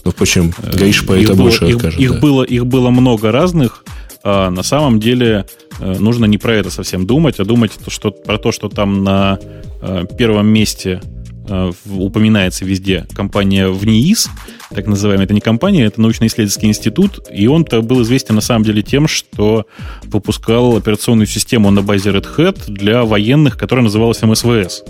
Ну, 0.07 0.11
впрочем, 0.11 0.55
Гриш 0.73 1.05
по 1.05 1.13
это 1.13 1.35
больше 1.35 1.67
их, 1.67 1.75
расскажет. 1.75 2.01
Их, 2.01 2.13
да. 2.13 2.19
было, 2.19 2.43
их 2.45 2.67
было 2.67 2.89
много 2.89 3.31
разных 3.31 3.85
а 4.25 4.51
на 4.51 4.63
самом 4.63 5.01
деле 5.01 5.47
э, 5.81 5.99
нужно 5.99 6.27
не 6.27 6.39
про 6.39 6.55
это 6.55 6.71
совсем 6.71 7.07
думать, 7.07 7.41
а 7.41 7.45
думать 7.45 7.73
что, 7.89 8.11
про 8.11 8.39
то, 8.39 8.53
что 8.53 8.69
там 8.69 9.03
на 9.03 9.39
э, 9.81 10.05
первом 10.17 10.47
месте 10.49 11.01
э, 11.49 11.73
упоминается 11.91 12.65
везде 12.65 13.07
компания 13.15 13.69
ВНИИС, 13.69 14.31
так 14.71 14.87
называемая. 14.87 15.25
Это 15.25 15.35
не 15.35 15.41
компания, 15.41 15.85
это 15.85 16.01
научно-исследовательский 16.01 16.69
институт, 16.69 17.21
и 17.33 17.47
он-то 17.47 17.83
был 17.83 18.03
известен 18.03 18.37
на 18.37 18.41
самом 18.41 18.65
деле 18.65 18.83
тем, 18.83 19.09
что 19.09 19.67
выпускал 20.05 20.77
операционную 20.77 21.27
систему 21.27 21.71
на 21.71 21.83
базе 21.83 22.11
Red 22.11 22.29
Hat 22.37 22.71
для 22.71 23.05
военных, 23.05 23.59
которая 23.59 23.85
называлась 23.85 24.23
МСВС. 24.23 24.85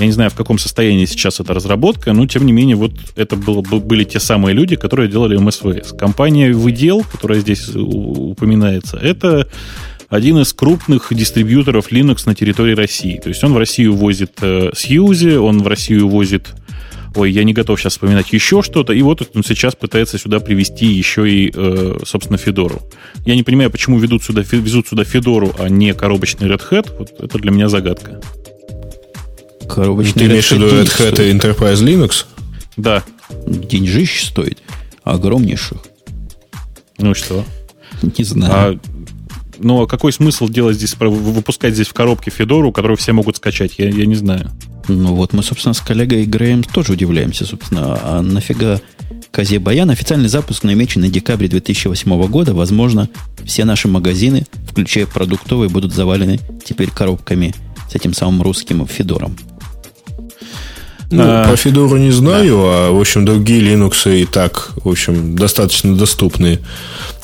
Я 0.00 0.06
не 0.06 0.12
знаю, 0.12 0.30
в 0.30 0.34
каком 0.34 0.58
состоянии 0.58 1.04
сейчас 1.04 1.40
эта 1.40 1.52
разработка, 1.52 2.14
но 2.14 2.26
тем 2.26 2.46
не 2.46 2.52
менее 2.52 2.74
вот 2.74 2.92
это 3.16 3.36
было, 3.36 3.60
были 3.60 4.04
те 4.04 4.18
самые 4.18 4.54
люди, 4.54 4.74
которые 4.76 5.10
делали 5.10 5.38
MSVS. 5.38 5.94
Компания 5.94 6.54
Выдел, 6.54 7.04
которая 7.04 7.40
здесь 7.40 7.68
упоминается, 7.74 8.96
это 8.96 9.46
один 10.08 10.38
из 10.38 10.54
крупных 10.54 11.08
дистрибьюторов 11.10 11.92
Linux 11.92 12.22
на 12.24 12.34
территории 12.34 12.74
России. 12.74 13.20
То 13.22 13.28
есть 13.28 13.44
он 13.44 13.52
в 13.52 13.58
Россию 13.58 13.94
возит 13.94 14.32
э, 14.40 14.70
Сьюзи, 14.74 15.36
он 15.36 15.62
в 15.62 15.66
Россию 15.66 16.08
возит 16.08 16.48
ой, 17.14 17.30
я 17.32 17.44
не 17.44 17.52
готов 17.52 17.78
сейчас 17.78 17.94
вспоминать 17.94 18.32
еще 18.32 18.62
что-то, 18.62 18.92
и 18.94 19.02
вот 19.02 19.28
он 19.34 19.44
сейчас 19.44 19.74
пытается 19.74 20.16
сюда 20.16 20.40
привести 20.40 20.86
еще 20.86 21.28
и, 21.28 21.52
э, 21.54 21.98
собственно, 22.06 22.38
Федору. 22.38 22.80
Я 23.26 23.34
не 23.34 23.42
понимаю, 23.42 23.70
почему 23.70 23.98
ведут 23.98 24.22
сюда, 24.22 24.42
везут 24.42 24.88
сюда 24.88 25.04
Федору, 25.04 25.52
а 25.58 25.68
не 25.68 25.92
коробочный 25.92 26.48
Red 26.48 26.62
Hat, 26.70 26.96
вот 26.98 27.12
это 27.18 27.38
для 27.38 27.50
меня 27.50 27.68
загадка 27.68 28.20
коробочный 29.74 30.14
Ты 30.14 30.26
имеешь 30.26 30.48
в 30.48 30.52
виду 30.52 30.66
Red 30.66 30.90
Hat 30.98 31.24
и 31.24 31.32
Enterprise 31.32 31.82
Linux? 31.82 32.26
Да. 32.76 33.04
Деньжищ 33.46 34.24
стоит. 34.24 34.58
Огромнейших. 35.04 35.78
Ну 36.98 37.14
что? 37.14 37.44
Не 38.02 38.24
знаю. 38.24 38.52
А, 38.52 38.80
ну, 39.58 39.82
а 39.82 39.86
какой 39.86 40.12
смысл 40.12 40.48
делать 40.48 40.76
здесь, 40.76 40.96
выпускать 40.98 41.74
здесь 41.74 41.88
в 41.88 41.92
коробке 41.92 42.30
Федору, 42.30 42.72
которую 42.72 42.96
все 42.96 43.12
могут 43.12 43.36
скачать? 43.36 43.74
Я, 43.78 43.88
я 43.88 44.06
не 44.06 44.14
знаю. 44.14 44.50
Ну, 44.88 45.14
вот 45.14 45.32
мы, 45.32 45.42
собственно, 45.42 45.74
с 45.74 45.80
коллегой 45.80 46.24
Греем 46.24 46.62
тоже 46.62 46.94
удивляемся, 46.94 47.44
собственно. 47.44 47.98
А 48.02 48.22
нафига 48.22 48.80
Козе 49.30 49.58
Баян? 49.58 49.90
Официальный 49.90 50.28
запуск 50.28 50.64
намечен 50.64 51.02
на 51.02 51.08
декабре 51.08 51.48
2008 51.48 52.26
года. 52.26 52.54
Возможно, 52.54 53.08
все 53.44 53.64
наши 53.64 53.86
магазины, 53.88 54.46
включая 54.68 55.06
продуктовые, 55.06 55.68
будут 55.68 55.92
завалены 55.92 56.40
теперь 56.64 56.90
коробками 56.90 57.54
с 57.90 57.94
этим 57.94 58.14
самым 58.14 58.42
русским 58.42 58.86
Федором. 58.86 59.36
Ну, 61.10 61.24
а, 61.26 61.48
по 61.48 61.56
Федору 61.56 61.96
не 61.96 62.12
знаю, 62.12 62.56
да. 62.56 62.62
а, 62.62 62.90
в 62.92 63.00
общем, 63.00 63.24
другие 63.24 63.60
Linux 63.60 64.20
и 64.20 64.24
так, 64.24 64.70
в 64.84 64.88
общем, 64.88 65.34
достаточно 65.34 65.96
доступные. 65.96 66.60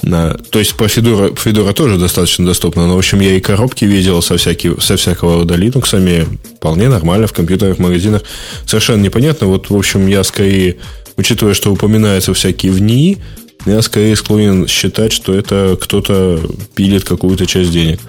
То 0.03 0.59
есть, 0.59 0.75
по 0.75 0.89
Федора, 0.89 1.35
Федора 1.37 1.73
тоже 1.73 1.97
достаточно 1.97 2.45
доступно, 2.45 2.87
но, 2.87 2.97
в 2.97 2.99
общем, 2.99 3.21
я 3.21 3.37
и 3.37 3.41
коробки 3.41 3.85
видел 3.85 4.23
со, 4.23 4.37
всякий, 4.37 4.73
со 4.81 4.97
всякого 4.97 5.37
рода 5.37 5.55
Linux, 5.55 6.29
вполне 6.57 6.89
нормально 6.89 7.29
в 7.29 7.33
компьютерах, 7.33 7.79
магазинах. 7.79 8.23
Совершенно 8.67 9.03
непонятно. 9.03 9.47
Вот, 9.47 9.71
в 9.71 9.77
общем, 9.77 10.09
я 10.09 10.25
скорее, 10.25 10.79
учитывая, 11.17 11.55
что 11.55 11.73
упоминаются 11.73 12.35
всякие 12.35 12.73
ВНИИ, 12.73 13.19
я 13.67 13.83
скорее 13.83 14.17
склонен 14.17 14.67
считать, 14.67 15.13
что 15.13 15.33
это 15.33 15.79
кто-то 15.81 16.41
пилит 16.75 17.05
какую-то 17.05 17.47
часть 17.47 17.71
денег. 17.71 18.01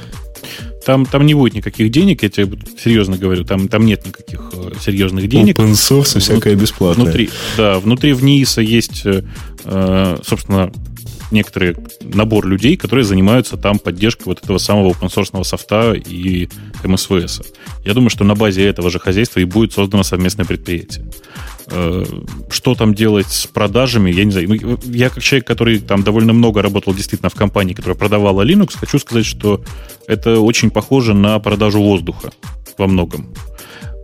Там, 0.88 1.05
там 1.05 1.25
не 1.25 1.33
будет 1.33 1.53
никаких 1.53 1.91
денег, 1.91 2.23
я 2.23 2.29
тебе 2.29 2.47
серьезно 2.81 3.17
говорю, 3.17 3.43
там, 3.43 3.67
там 3.67 3.85
нет 3.85 4.05
никаких 4.05 4.39
э, 4.53 4.71
серьезных 4.79 5.27
денег. 5.27 5.59
Open 5.59 5.73
source 5.73 6.15
и 6.15 6.21
всякое 6.21 6.55
бесплатное. 6.55 7.03
Внутри, 7.03 7.29
да, 7.57 7.79
внутри 7.79 8.13
в 8.13 8.23
НИИСа 8.23 8.61
есть, 8.61 9.03
э, 9.05 10.17
собственно, 10.23 10.71
некоторый 11.29 11.75
набор 12.01 12.47
людей, 12.47 12.77
которые 12.77 13.03
занимаются 13.03 13.57
там 13.57 13.79
поддержкой 13.79 14.27
вот 14.27 14.41
этого 14.41 14.59
самого 14.59 14.93
open 14.93 15.43
софта 15.43 15.91
и 15.91 16.47
МСВС. 16.85 17.41
Я 17.83 17.93
думаю, 17.93 18.09
что 18.09 18.23
на 18.23 18.35
базе 18.35 18.65
этого 18.65 18.89
же 18.89 18.99
хозяйства 18.99 19.41
и 19.41 19.43
будет 19.43 19.73
создано 19.73 20.03
совместное 20.03 20.45
предприятие. 20.45 21.05
Э, 21.70 22.03
что 22.49 22.76
там 22.76 22.93
делать 22.93 23.28
с 23.28 23.45
продажами, 23.45 24.09
я 24.09 24.24
не 24.24 24.32
знаю. 24.32 24.47
Ну, 24.49 24.80
я 24.86 25.09
как 25.09 25.22
человек, 25.22 25.45
который 25.45 25.80
там 25.80 26.03
довольно 26.03 26.34
много 26.34 26.61
работал 26.61 26.93
действительно 26.93 27.30
в 27.30 27.36
компании, 27.36 27.74
которая 27.74 27.97
продавала 27.97 28.41
Linux, 28.43 28.78
хочу 28.78 28.99
сказать, 28.99 29.26
что 29.26 29.61
это 30.07 30.39
очень 30.39 30.70
похоже 30.70 31.13
на 31.13 31.38
продажу 31.39 31.82
воздуха 31.82 32.32
во 32.78 32.88
многом. 32.88 33.34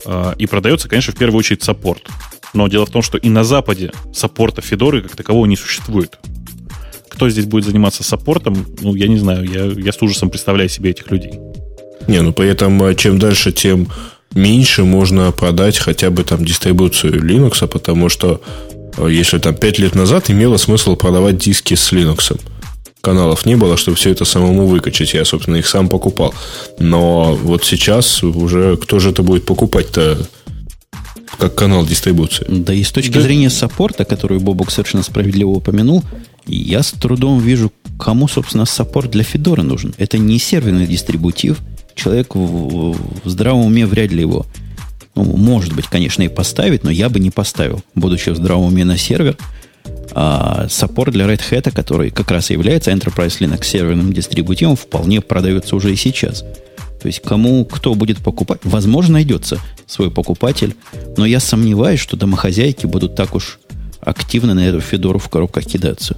Э, 0.06 0.34
и 0.38 0.46
продается, 0.46 0.90
конечно, 0.90 1.14
в 1.14 1.18
первую 1.18 1.40
очередь 1.40 1.64
саппорт. 1.64 2.10
Но 2.54 2.68
дело 2.68 2.86
в 2.86 2.92
том, 2.92 3.02
что 3.02 3.18
и 3.18 3.30
на 3.30 3.44
Западе 3.44 3.92
саппорта 4.14 4.62
Федоры 4.62 5.02
как 5.02 5.16
такового 5.16 5.46
не 5.46 5.56
существует. 5.56 6.20
Кто 7.10 7.30
здесь 7.30 7.46
будет 7.46 7.66
заниматься 7.66 8.04
саппортом, 8.04 8.66
ну, 8.82 8.94
я 8.96 9.08
не 9.08 9.18
знаю, 9.18 9.46
я, 9.46 9.66
я 9.66 9.92
с 9.94 10.02
ужасом 10.02 10.30
представляю 10.30 10.68
себе 10.68 10.90
этих 10.92 11.10
людей. 11.12 11.40
Не, 12.08 12.22
ну 12.22 12.34
при 12.34 12.50
этом 12.50 12.84
э, 12.84 12.96
чем 12.96 13.20
дальше, 13.20 13.54
тем 13.54 13.88
меньше 14.34 14.84
можно 14.84 15.32
продать 15.32 15.78
хотя 15.78 16.10
бы 16.10 16.24
там 16.24 16.44
дистрибуцию 16.46 17.22
Linux, 17.22 17.68
потому 17.68 18.10
что 18.10 18.42
э, 18.98 19.08
если 19.10 19.38
там 19.40 19.56
5 19.56 19.80
лет 19.80 19.96
назад 19.96 20.30
имело 20.30 20.58
смысл 20.58 20.96
продавать 20.96 21.38
диски 21.38 21.76
с 21.76 21.92
Linux. 21.92 22.40
Каналов 23.02 23.46
не 23.46 23.58
было, 23.58 23.76
чтобы 23.76 23.98
все 23.98 24.12
это 24.12 24.24
самому 24.24 24.66
выкачать. 24.66 25.14
Я, 25.14 25.26
собственно, 25.26 25.58
их 25.58 25.68
сам 25.68 25.90
покупал. 25.90 26.34
Но 26.80 27.36
вот 27.36 27.66
сейчас 27.66 28.24
уже 28.24 28.78
кто 28.78 29.00
же 29.00 29.10
это 29.10 29.24
будет 29.24 29.46
покупать-то 29.46 30.26
как 31.38 31.54
канал 31.54 31.86
дистрибуции? 31.86 32.46
Да 32.48 32.74
и 32.74 32.82
с 32.82 32.92
точки 32.92 33.12
да. 33.12 33.22
зрения 33.22 33.50
саппорта, 33.50 34.06
который 34.06 34.40
Бобок 34.40 34.72
совершенно 34.72 35.04
справедливо 35.04 35.50
упомянул, 35.50 36.02
я 36.46 36.82
с 36.82 36.92
трудом 36.92 37.40
вижу, 37.40 37.74
кому, 38.00 38.30
собственно, 38.30 38.66
саппорт 38.66 39.12
для 39.12 39.24
Федора 39.24 39.64
нужен. 39.64 39.94
Это 39.98 40.18
не 40.18 40.40
серверный 40.40 40.88
дистрибутив– 40.88 41.58
человек 41.96 42.36
в, 42.36 42.96
в 43.24 43.30
здравом 43.30 43.66
уме 43.66 43.86
вряд 43.86 44.12
ли 44.12 44.22
его, 44.22 44.46
ну, 45.16 45.24
может 45.24 45.74
быть, 45.74 45.88
конечно, 45.88 46.24
и 46.24 46.28
поставит, 46.28 46.84
но 46.84 46.92
я 46.92 47.10
бы 47.10 47.20
не 47.20 47.32
поставил, 47.32 47.82
будучи 47.96 48.30
в 48.30 48.36
здравом 48.36 48.68
уме 48.68 48.86
на 48.86 48.98
сервер, 48.98 49.38
а 50.12 50.68
саппорт 50.70 51.14
для 51.14 51.26
Red 51.26 51.42
Hat, 51.50 51.72
который 51.72 52.10
как 52.10 52.32
раз 52.32 52.50
является 52.50 52.92
Enterprise 52.92 53.40
Linux 53.40 53.66
серверным 53.66 54.14
дистрибутивом, 54.14 54.76
вполне 54.76 55.22
продается 55.22 55.76
уже 55.76 55.92
и 55.92 55.96
сейчас. 55.96 56.44
То 57.02 57.08
есть 57.08 57.22
кому 57.22 57.66
кто 57.66 57.96
будет 57.96 58.20
покупать, 58.20 58.62
возможно, 58.64 59.14
найдется 59.14 59.60
свой 59.88 60.10
покупатель, 60.10 60.76
но 61.18 61.26
я 61.26 61.40
сомневаюсь, 61.40 62.00
что 62.00 62.16
домохозяйки 62.16 62.86
будут 62.86 63.16
так 63.16 63.36
уж 63.36 63.60
активно 64.00 64.54
на 64.54 64.66
эту 64.66 64.80
Федору 64.80 65.20
в 65.20 65.30
коробках 65.30 65.66
кидаться. 65.66 66.18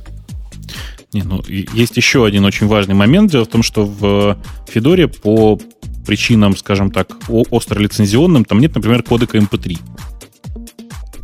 Не, 1.13 1.23
ну, 1.23 1.41
есть 1.47 1.97
еще 1.97 2.25
один 2.25 2.45
очень 2.45 2.67
важный 2.67 2.95
момент. 2.95 3.31
Дело 3.31 3.45
в 3.45 3.49
том, 3.49 3.63
что 3.63 3.85
в 3.85 4.37
Федоре 4.67 5.07
по 5.07 5.59
причинам, 6.05 6.55
скажем 6.55 6.91
так, 6.91 7.17
остро 7.29 7.79
лицензионным, 7.79 8.45
там 8.45 8.59
нет, 8.59 8.75
например, 8.75 9.03
кодека 9.03 9.37
MP3. 9.37 9.79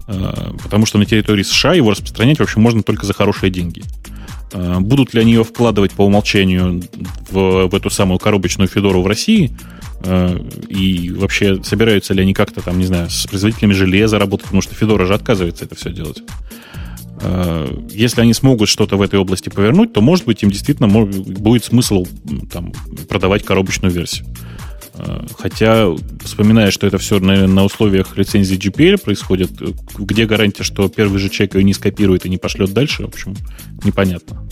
А, 0.07 0.55
потому 0.63 0.85
что 0.85 0.97
на 0.97 1.05
территории 1.05 1.43
США 1.43 1.73
его 1.73 1.91
распространять 1.91 2.39
вообще 2.39 2.59
можно 2.59 2.83
только 2.83 3.05
за 3.05 3.13
хорошие 3.13 3.49
деньги. 3.49 3.83
А, 4.53 4.79
будут 4.79 5.13
ли 5.13 5.21
они 5.21 5.33
ее 5.33 5.43
вкладывать 5.43 5.91
по 5.91 6.03
умолчанию 6.03 6.81
в, 7.29 7.67
в 7.67 7.75
эту 7.75 7.89
самую 7.89 8.19
коробочную 8.19 8.67
Федору 8.67 9.01
в 9.01 9.07
России? 9.07 9.51
А, 10.03 10.35
и 10.67 11.11
вообще 11.11 11.63
собираются 11.63 12.13
ли 12.13 12.21
они 12.21 12.33
как-то 12.33 12.61
там, 12.61 12.77
не 12.79 12.85
знаю, 12.85 13.09
с 13.09 13.27
производителями 13.27 13.73
железа 13.73 14.19
работать, 14.19 14.45
потому 14.45 14.61
что 14.61 14.75
Федора 14.75 15.05
же 15.05 15.13
отказывается 15.13 15.65
это 15.65 15.75
все 15.75 15.91
делать. 15.91 16.23
Э, 17.21 17.67
если 17.89 18.21
они 18.21 18.33
смогут 18.33 18.69
что-то 18.69 18.97
в 18.97 19.01
этой 19.01 19.19
области 19.19 19.49
повернуть, 19.49 19.93
то, 19.93 20.01
может 20.01 20.25
быть, 20.25 20.43
им 20.43 20.51
действительно 20.51 20.87
будет 20.87 21.63
смысл 21.63 22.05
там, 22.51 22.73
продавать 23.07 23.43
коробочную 23.43 23.93
версию. 23.93 24.27
Э, 24.95 25.25
хотя, 25.37 25.87
вспоминая, 26.23 26.71
что 26.71 26.87
это 26.87 26.97
все 26.97 27.19
на, 27.19 27.47
на 27.47 27.63
условиях 27.63 28.17
лицензии 28.17 28.57
GPL 28.57 28.99
происходит, 28.99 29.51
э, 29.61 29.67
где 29.97 30.25
гарантия, 30.25 30.63
что 30.63 30.89
первый 30.89 31.19
же 31.19 31.29
человек 31.29 31.55
ее 31.55 31.63
не 31.63 31.73
скопирует 31.73 32.25
и 32.25 32.29
не 32.29 32.37
пошлет 32.37 32.73
дальше, 32.73 33.03
в 33.03 33.07
общем, 33.07 33.35
непонятно. 33.83 34.47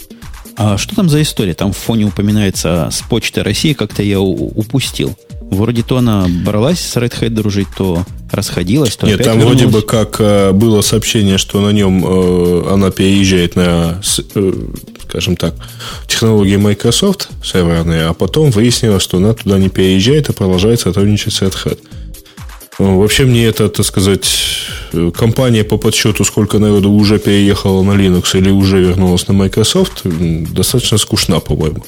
А 0.59 0.77
что 0.77 0.93
там 0.93 1.09
за 1.09 1.21
история? 1.21 1.53
Там 1.53 1.71
в 1.71 1.77
фоне 1.77 2.05
упоминается 2.05 2.89
с 2.91 3.01
почты 3.01 3.43
России, 3.43 3.71
как-то 3.71 4.03
я 4.03 4.19
упустил. 4.19 5.17
Вроде 5.39 5.83
то 5.83 5.97
она 5.97 6.27
бралась 6.27 6.81
с 6.81 6.97
Red 6.97 7.17
Hat 7.17 7.29
дружить, 7.29 7.69
то 7.77 8.03
расходилась, 8.29 8.97
то 8.97 9.07
Нет, 9.07 9.23
там 9.23 9.39
вернулась. 9.39 9.61
вроде 9.61 9.73
бы 9.73 9.81
как 9.81 10.17
э, 10.19 10.51
было 10.51 10.81
сообщение, 10.81 11.37
что 11.37 11.61
на 11.61 11.69
нем 11.69 12.03
э, 12.05 12.73
она 12.73 12.91
переезжает 12.91 13.55
на, 13.55 14.01
э, 14.35 14.53
скажем 15.07 15.37
так, 15.37 15.55
технологии 16.07 16.57
Microsoft 16.57 17.29
серверные, 17.41 18.07
а 18.07 18.13
потом 18.13 18.51
выяснилось, 18.51 19.01
что 19.01 19.17
она 19.17 19.33
туда 19.33 19.57
не 19.57 19.69
переезжает, 19.69 20.29
а 20.29 20.33
продолжает 20.33 20.81
сотрудничать 20.81 21.33
с 21.33 21.41
Red 21.41 21.55
Hat. 21.63 21.79
Вообще 22.79 23.25
мне 23.25 23.45
это, 23.45 23.67
так 23.67 23.85
сказать, 23.85 24.25
компания 25.13 25.65
по 25.65 25.77
подсчету, 25.77 26.23
сколько 26.23 26.59
народу 26.59 26.89
уже 26.91 27.19
переехала 27.19 27.83
на 27.83 27.91
Linux 27.91 28.37
или 28.37 28.49
уже 28.49 28.79
вернулась 28.79 29.27
на 29.27 29.33
Microsoft, 29.33 30.03
достаточно 30.05 30.97
скучна, 30.97 31.41
по-моему. 31.41 31.83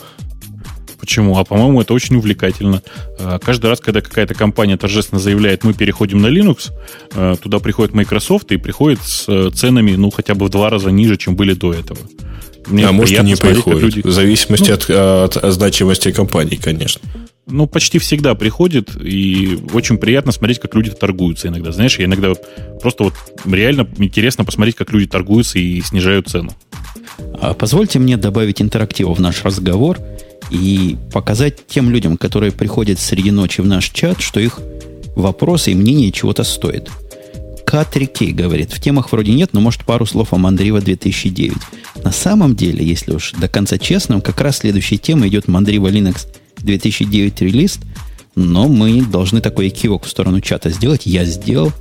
Почему? 0.99 1.37
А 1.37 1.45
по-моему, 1.45 1.81
это 1.81 1.93
очень 1.93 2.17
увлекательно. 2.17 2.83
А, 3.17 3.39
каждый 3.39 3.67
раз, 3.67 3.79
когда 3.79 4.01
какая-то 4.01 4.35
компания 4.35 4.77
торжественно 4.77 5.19
заявляет, 5.19 5.63
мы 5.63 5.73
переходим 5.73 6.21
на 6.21 6.27
Linux, 6.27 6.71
туда 7.41 7.59
приходит 7.59 7.95
Microsoft 7.95 8.51
и 8.51 8.57
приходит 8.57 8.99
с 9.01 9.25
э, 9.27 9.49
ценами, 9.49 9.95
ну, 9.95 10.11
хотя 10.11 10.35
бы 10.35 10.45
в 10.45 10.49
два 10.49 10.69
раза 10.69 10.91
ниже, 10.91 11.17
чем 11.17 11.35
были 11.35 11.53
до 11.53 11.73
этого. 11.73 11.99
Мне 12.67 12.87
а 12.87 12.91
может 12.91 13.19
и 13.19 13.23
не 13.23 13.35
приходит. 13.35 13.95
Люди... 13.95 14.07
В 14.07 14.11
зависимости 14.11 14.69
ну, 14.69 14.75
от, 14.75 14.89
от, 14.89 15.37
от 15.37 15.53
значимости 15.53 16.11
компании, 16.11 16.55
конечно. 16.55 17.01
Ну, 17.47 17.67
почти 17.67 17.99
всегда 17.99 18.35
приходит, 18.35 18.91
и 19.01 19.59
очень 19.73 19.97
приятно 19.97 20.31
смотреть, 20.31 20.59
как 20.59 20.75
люди 20.75 20.91
торгуются 20.91 21.47
иногда. 21.47 21.71
Знаешь, 21.71 21.97
я 21.99 22.05
иногда 22.05 22.33
просто 22.81 23.05
вот 23.05 23.13
реально 23.45 23.87
интересно 23.97 24.45
посмотреть, 24.45 24.75
как 24.75 24.91
люди 24.91 25.07
торгуются 25.07 25.59
и 25.59 25.81
снижают 25.81 26.29
цену. 26.29 26.51
А 27.33 27.53
позвольте 27.53 27.99
мне 27.99 28.15
добавить 28.15 28.61
интерактива 28.61 29.13
в 29.13 29.19
наш 29.19 29.43
разговор 29.43 29.97
и 30.51 30.97
показать 31.11 31.65
тем 31.67 31.89
людям, 31.89 32.17
которые 32.17 32.51
приходят 32.51 32.99
среди 32.99 33.31
ночи 33.31 33.61
в 33.61 33.65
наш 33.65 33.89
чат, 33.89 34.21
что 34.21 34.39
их 34.39 34.59
вопросы 35.15 35.71
и 35.71 35.75
мнения 35.75 36.11
чего-то 36.11 36.43
стоят. 36.43 36.89
К3К 37.71 38.33
говорит, 38.33 38.73
в 38.73 38.81
темах 38.81 39.11
вроде 39.11 39.31
нет, 39.31 39.51
но 39.53 39.61
может 39.61 39.85
пару 39.85 40.05
слов 40.05 40.33
о 40.33 40.37
Мандрива 40.37 40.81
2009. 40.81 41.55
На 42.03 42.11
самом 42.11 42.53
деле, 42.53 42.85
если 42.85 43.13
уж 43.13 43.31
до 43.31 43.47
конца 43.47 43.77
честным, 43.77 44.19
как 44.19 44.41
раз 44.41 44.57
следующая 44.57 44.97
тема 44.97 45.27
идет 45.29 45.47
Мандрива 45.47 45.87
Linux 45.87 46.27
2009 46.57 47.41
релиз, 47.41 47.79
но 48.35 48.67
мы 48.67 49.01
должны 49.01 49.39
такой 49.39 49.69
кивок 49.69 50.03
в 50.03 50.09
сторону 50.09 50.41
чата 50.41 50.69
сделать. 50.69 51.05
Я 51.05 51.23
сделал. 51.23 51.71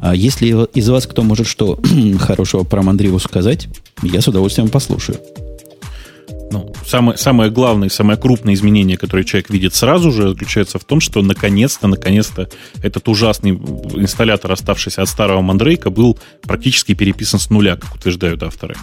А 0.00 0.14
если 0.14 0.66
из 0.74 0.88
вас 0.88 1.06
кто 1.06 1.22
может 1.22 1.46
что 1.46 1.80
хорошего 2.20 2.62
про 2.62 2.82
Мандриву 2.82 3.18
сказать, 3.18 3.68
я 4.02 4.20
с 4.20 4.28
удовольствием 4.28 4.68
послушаю 4.68 5.18
ну, 6.52 6.72
самое, 6.86 7.16
самое 7.16 7.50
главное, 7.50 7.88
самое 7.88 8.18
крупное 8.18 8.54
изменение, 8.54 8.98
которое 8.98 9.24
человек 9.24 9.48
видит 9.50 9.74
сразу 9.74 10.12
же, 10.12 10.28
заключается 10.28 10.78
в 10.78 10.84
том, 10.84 11.00
что 11.00 11.22
наконец-то, 11.22 11.88
наконец-то 11.88 12.48
этот 12.82 13.08
ужасный 13.08 13.52
инсталлятор, 13.52 14.52
оставшийся 14.52 15.02
от 15.02 15.08
старого 15.08 15.40
Мандрейка, 15.40 15.90
был 15.90 16.18
практически 16.42 16.94
переписан 16.94 17.40
с 17.40 17.48
нуля, 17.48 17.76
как 17.76 17.94
утверждают 17.94 18.42
авторы. 18.42 18.76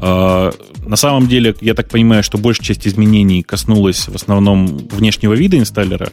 А, 0.00 0.52
на 0.84 0.96
самом 0.96 1.28
деле, 1.28 1.54
я 1.60 1.74
так 1.74 1.88
понимаю, 1.88 2.24
что 2.24 2.36
большая 2.36 2.66
часть 2.66 2.86
изменений 2.86 3.42
коснулась 3.42 4.08
в 4.08 4.14
основном 4.14 4.66
внешнего 4.66 5.34
вида 5.34 5.56
инсталлера, 5.56 6.10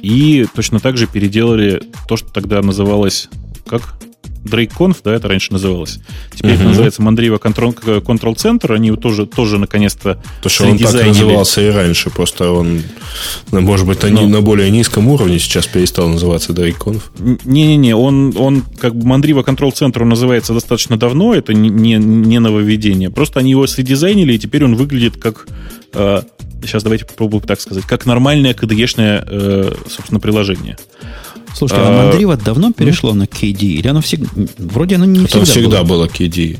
и 0.00 0.46
точно 0.54 0.80
так 0.80 0.96
же 0.96 1.06
переделали 1.06 1.82
то, 2.08 2.16
что 2.16 2.32
тогда 2.32 2.62
называлось 2.62 3.28
как 3.66 3.98
DrakeConf, 4.44 4.98
да, 5.04 5.14
это 5.14 5.28
раньше 5.28 5.52
называлось. 5.52 5.98
Теперь 6.34 6.52
uh-huh. 6.52 6.54
это 6.54 6.64
называется 6.64 7.02
Mandriva 7.02 7.40
Control, 7.40 8.02
Control 8.02 8.36
Center. 8.36 8.74
Они 8.74 8.90
тоже, 8.92 9.26
тоже 9.26 9.58
наконец-то 9.58 10.22
То, 10.42 10.48
что 10.48 10.66
он 10.66 10.78
так 10.78 11.06
назывался 11.06 11.60
и 11.60 11.70
раньше, 11.70 12.10
просто 12.10 12.50
он, 12.50 12.82
ну, 13.50 13.60
может 13.60 13.86
быть, 13.86 14.02
они 14.04 14.22
Но... 14.22 14.28
на 14.28 14.40
более 14.40 14.70
низком 14.70 15.08
уровне 15.08 15.38
сейчас 15.38 15.66
перестал 15.66 16.08
называться 16.08 16.52
DrakeConf. 16.52 17.02
Не-не-не, 17.44 17.94
он, 17.94 18.34
он 18.36 18.62
как 18.80 18.94
бы 18.94 19.08
Mandriva 19.08 19.44
Control 19.44 19.72
Center 19.72 20.02
он 20.02 20.10
называется 20.10 20.54
достаточно 20.54 20.96
давно, 20.96 21.34
это 21.34 21.54
не, 21.54 21.68
не, 21.68 21.94
не 21.94 22.38
нововведение. 22.38 23.10
Просто 23.10 23.40
они 23.40 23.50
его 23.50 23.66
средизайнили, 23.66 24.34
и 24.34 24.38
теперь 24.38 24.64
он 24.64 24.76
выглядит 24.76 25.16
как 25.16 25.46
э, 25.94 26.22
сейчас 26.62 26.82
давайте 26.82 27.04
попробуем 27.04 27.44
так 27.44 27.60
сказать, 27.60 27.84
как 27.84 28.06
нормальное 28.06 28.54
KDE-шное, 28.54 29.24
э, 29.26 29.74
собственно, 29.88 30.20
приложение. 30.20 30.76
Слушайте, 31.54 31.84
а, 31.84 31.88
а 31.88 32.04
Мандрива 32.04 32.36
давно 32.36 32.72
перешло 32.72 33.12
ну? 33.12 33.20
на 33.20 33.24
KD? 33.24 33.62
Или 33.62 33.88
оно 33.88 34.00
всегда... 34.00 34.28
Вроде 34.58 34.96
оно 34.96 35.04
не 35.04 35.26
там 35.26 35.44
всегда, 35.44 35.82
было. 35.82 36.04
было 36.04 36.06
KD. 36.06 36.58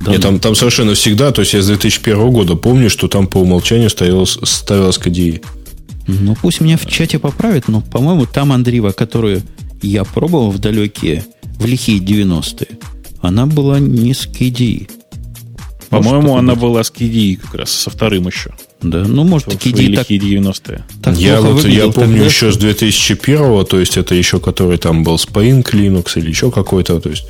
Да, 0.00 0.12
Нет, 0.12 0.22
там, 0.22 0.38
там 0.40 0.54
совершенно 0.54 0.94
всегда, 0.94 1.32
то 1.32 1.40
есть 1.40 1.54
я 1.54 1.62
с 1.62 1.66
2001 1.66 2.30
года 2.30 2.54
помню, 2.54 2.90
что 2.90 3.08
там 3.08 3.26
по 3.26 3.38
умолчанию 3.38 3.88
ставилось, 3.88 4.38
ставилось 4.42 4.98
KDE. 4.98 5.42
Ну, 6.06 6.36
пусть 6.40 6.60
меня 6.60 6.76
в 6.76 6.86
чате 6.86 7.18
поправят, 7.18 7.68
но, 7.68 7.80
по-моему, 7.80 8.26
там 8.26 8.52
Андрива, 8.52 8.92
которую 8.92 9.42
я 9.82 10.04
пробовал 10.04 10.50
в 10.50 10.58
далекие, 10.58 11.24
в 11.58 11.66
лихие 11.66 11.98
90-е, 11.98 12.78
она 13.22 13.46
была 13.46 13.78
не 13.80 14.14
с 14.14 14.26
KDE. 14.26 14.90
По-моему, 15.88 16.36
она 16.36 16.54
была 16.54 16.84
с 16.84 16.92
KDE 16.92 17.36
как 17.36 17.54
раз, 17.54 17.70
со 17.70 17.90
вторым 17.90 18.26
еще. 18.26 18.50
Да, 18.82 19.04
ну, 19.06 19.24
может, 19.24 19.48
KDE 19.48 19.96
так... 19.96 20.10
KDE 20.10 20.38
90-е. 20.38 20.84
Так 21.02 21.16
я, 21.16 21.40
вот, 21.40 21.64
я 21.64 21.88
помню 21.88 22.12
тогда, 22.12 22.24
еще 22.24 22.52
с 22.52 22.56
2001 22.56 23.64
то 23.64 23.80
есть 23.80 23.96
это 23.96 24.14
еще 24.14 24.38
который 24.38 24.76
там 24.76 25.02
был 25.02 25.16
Spring 25.16 25.64
Linux 25.64 26.12
или 26.16 26.28
еще 26.28 26.50
какой-то, 26.50 27.00
то 27.00 27.08
есть 27.08 27.26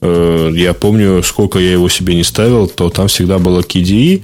э, 0.00 0.52
я 0.54 0.74
помню, 0.74 1.22
сколько 1.22 1.58
я 1.58 1.72
его 1.72 1.88
себе 1.88 2.14
не 2.14 2.24
ставил, 2.24 2.68
то 2.68 2.88
там 2.88 3.08
всегда 3.08 3.38
было 3.38 3.60
KDE, 3.60 4.22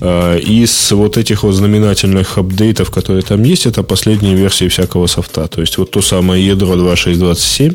э, 0.00 0.40
из 0.40 0.92
вот 0.92 1.18
этих 1.18 1.42
вот 1.42 1.52
знаменательных 1.52 2.38
апдейтов, 2.38 2.90
которые 2.90 3.22
там 3.22 3.42
есть, 3.42 3.66
это 3.66 3.82
последние 3.82 4.34
версии 4.34 4.68
всякого 4.68 5.06
софта. 5.06 5.46
То 5.48 5.60
есть 5.60 5.78
вот 5.78 5.90
то 5.90 6.00
самое 6.00 6.44
ядро 6.44 6.74
2627, 6.76 7.74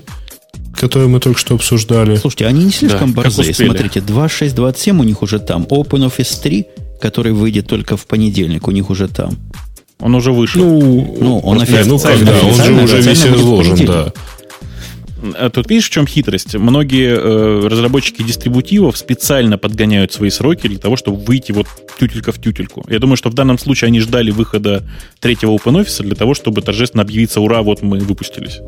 которые 0.75 1.07
мы 1.07 1.19
только 1.19 1.39
что 1.39 1.55
обсуждали. 1.55 2.15
Слушайте, 2.15 2.47
они 2.47 2.65
не 2.65 2.71
слишком 2.71 3.13
да, 3.13 3.21
борзые. 3.21 3.53
Смотрите, 3.53 3.99
2.6.27 3.99 4.99
у 4.99 5.03
них 5.03 5.21
уже 5.21 5.39
там. 5.39 5.63
OpenOffice 5.63 6.41
3, 6.41 6.65
который 7.03 7.33
выйдет 7.33 7.67
только 7.67 7.97
в 7.97 8.07
понедельник, 8.07 8.65
у 8.69 8.71
них 8.71 8.89
уже 8.89 9.09
там. 9.09 9.35
Он 9.99 10.15
уже 10.15 10.31
вышел. 10.31 10.63
Ну, 10.63 11.17
ну 11.19 11.39
он 11.39 11.61
официально. 11.61 11.89
Ну, 11.89 11.99
когда? 11.99 12.39
Он 12.39 12.53
же 12.53 12.73
уже 12.81 13.01
весь 13.01 13.25
изложен, 13.25 13.85
да. 13.85 14.13
Тут 15.49 15.69
видишь, 15.69 15.87
в 15.87 15.89
чем 15.89 16.07
хитрость? 16.07 16.55
Многие 16.55 17.15
э, 17.15 17.67
разработчики 17.67 18.23
дистрибутивов 18.23 18.97
специально 18.97 19.57
подгоняют 19.57 20.13
свои 20.13 20.29
сроки 20.29 20.67
для 20.67 20.79
того, 20.79 20.95
чтобы 20.95 21.17
выйти 21.17 21.51
вот 21.53 21.67
тютелька 21.99 22.31
в 22.31 22.41
тютельку. 22.41 22.85
Я 22.89 22.99
думаю, 22.99 23.17
что 23.17 23.29
в 23.29 23.33
данном 23.33 23.57
случае 23.57 23.87
они 23.87 23.99
ждали 23.99 24.31
выхода 24.31 24.83
третьего 25.19 25.55
OpenOffice 25.55 26.03
для 26.03 26.15
того, 26.15 26.33
чтобы 26.33 26.61
торжественно 26.61 27.03
объявиться 27.03 27.41
«Ура, 27.41 27.61
вот 27.61 27.81
мы 27.81 27.99
выпустились». 27.99 28.59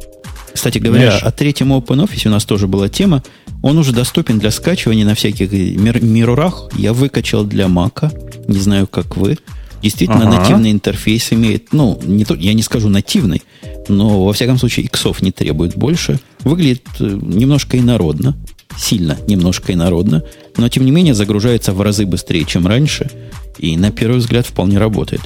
Кстати 0.56 0.78
говоря, 0.78 1.08
Знаешь, 1.08 1.24
о 1.24 1.32
третьем 1.32 1.74
OpenOffice 1.74 2.28
у 2.28 2.32
нас 2.32 2.45
тоже 2.45 2.68
была 2.68 2.88
тема. 2.88 3.22
Он 3.62 3.78
уже 3.78 3.91
доступен 3.91 4.39
для 4.39 4.51
скачивания 4.51 5.03
на 5.03 5.14
всяких 5.14 5.51
мир- 5.51 6.01
мирурах. 6.01 6.70
Я 6.78 6.93
выкачал 6.93 7.43
для 7.43 7.68
Мака. 7.68 8.10
Не 8.47 8.60
знаю, 8.60 8.88
как 8.88 9.18
вы. 9.18 9.38
Действительно, 9.82 10.30
ага. 10.30 10.39
нативный 10.39 10.72
интерфейс 10.72 11.34
имеет. 11.34 11.74
Ну, 11.74 11.99
не 12.06 12.24
то, 12.24 12.36
я 12.36 12.53
не 12.53 12.64
скажу 12.64 12.88
нативный, 12.88 13.41
но, 13.89 14.24
во 14.24 14.32
всяком 14.32 14.58
случае, 14.58 14.86
иксов 14.86 15.22
не 15.22 15.34
требует 15.34 15.76
больше. 15.76 16.20
Выглядит 16.45 16.88
э, 17.01 17.20
немножко 17.22 17.78
инородно. 17.78 18.38
Сильно 18.78 19.18
немножко 19.28 19.74
инородно. 19.74 20.24
Но, 20.56 20.70
тем 20.70 20.86
не 20.86 20.91
менее, 20.91 21.14
загружается 21.14 21.74
в 21.74 21.82
разы 21.82 22.06
быстрее, 22.06 22.45
чем 22.45 22.66
раньше. 22.66 23.12
И, 23.58 23.76
на 23.76 23.91
первый 23.91 24.20
взгляд, 24.20 24.47
вполне 24.47 24.78
работает. 24.78 25.22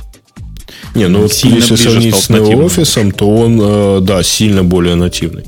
Не, 0.96 1.08
ну 1.08 1.22
вот 1.22 1.34
если 1.34 1.76
сравнить 1.76 2.16
с 2.16 2.30
NeoOffice, 2.30 3.12
то 3.14 3.30
он, 3.30 3.60
э, 3.62 4.00
да, 4.02 4.24
сильно 4.24 4.64
более 4.64 4.96
нативный. 4.96 5.46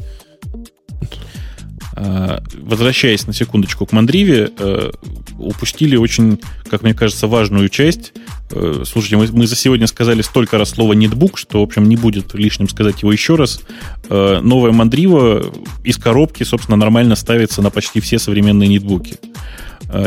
А, 1.94 2.42
возвращаясь 2.54 3.28
на 3.28 3.34
секундочку 3.34 3.86
к 3.86 3.92
Мандриве, 3.92 4.52
э, 4.58 4.92
упустили 5.38 5.96
очень, 5.96 6.40
как 6.70 6.84
мне 6.84 6.94
кажется, 6.94 7.28
важную 7.28 7.70
часть. 7.70 8.14
Э, 8.52 8.84
слушайте, 8.86 9.18
мы, 9.18 9.28
мы 9.32 9.48
за 9.48 9.56
сегодня 9.56 9.88
сказали 9.88 10.22
столько 10.22 10.58
раз 10.58 10.72
слово 10.72 10.94
нетбук, 10.94 11.38
что, 11.38 11.60
в 11.60 11.64
общем, 11.64 11.90
не 11.90 11.96
будет 11.96 12.34
лишним 12.34 12.70
сказать 12.70 13.02
его 13.02 13.12
еще 13.12 13.36
раз. 13.36 13.62
Новая 14.10 14.72
Мандрива 14.72 15.52
из 15.84 15.98
коробки, 15.98 16.44
собственно, 16.44 16.78
нормально 16.78 17.16
ставится 17.16 17.62
на 17.62 17.70
почти 17.72 18.00
все 18.00 18.20
современные 18.20 18.70
нетбуки. 18.70 19.16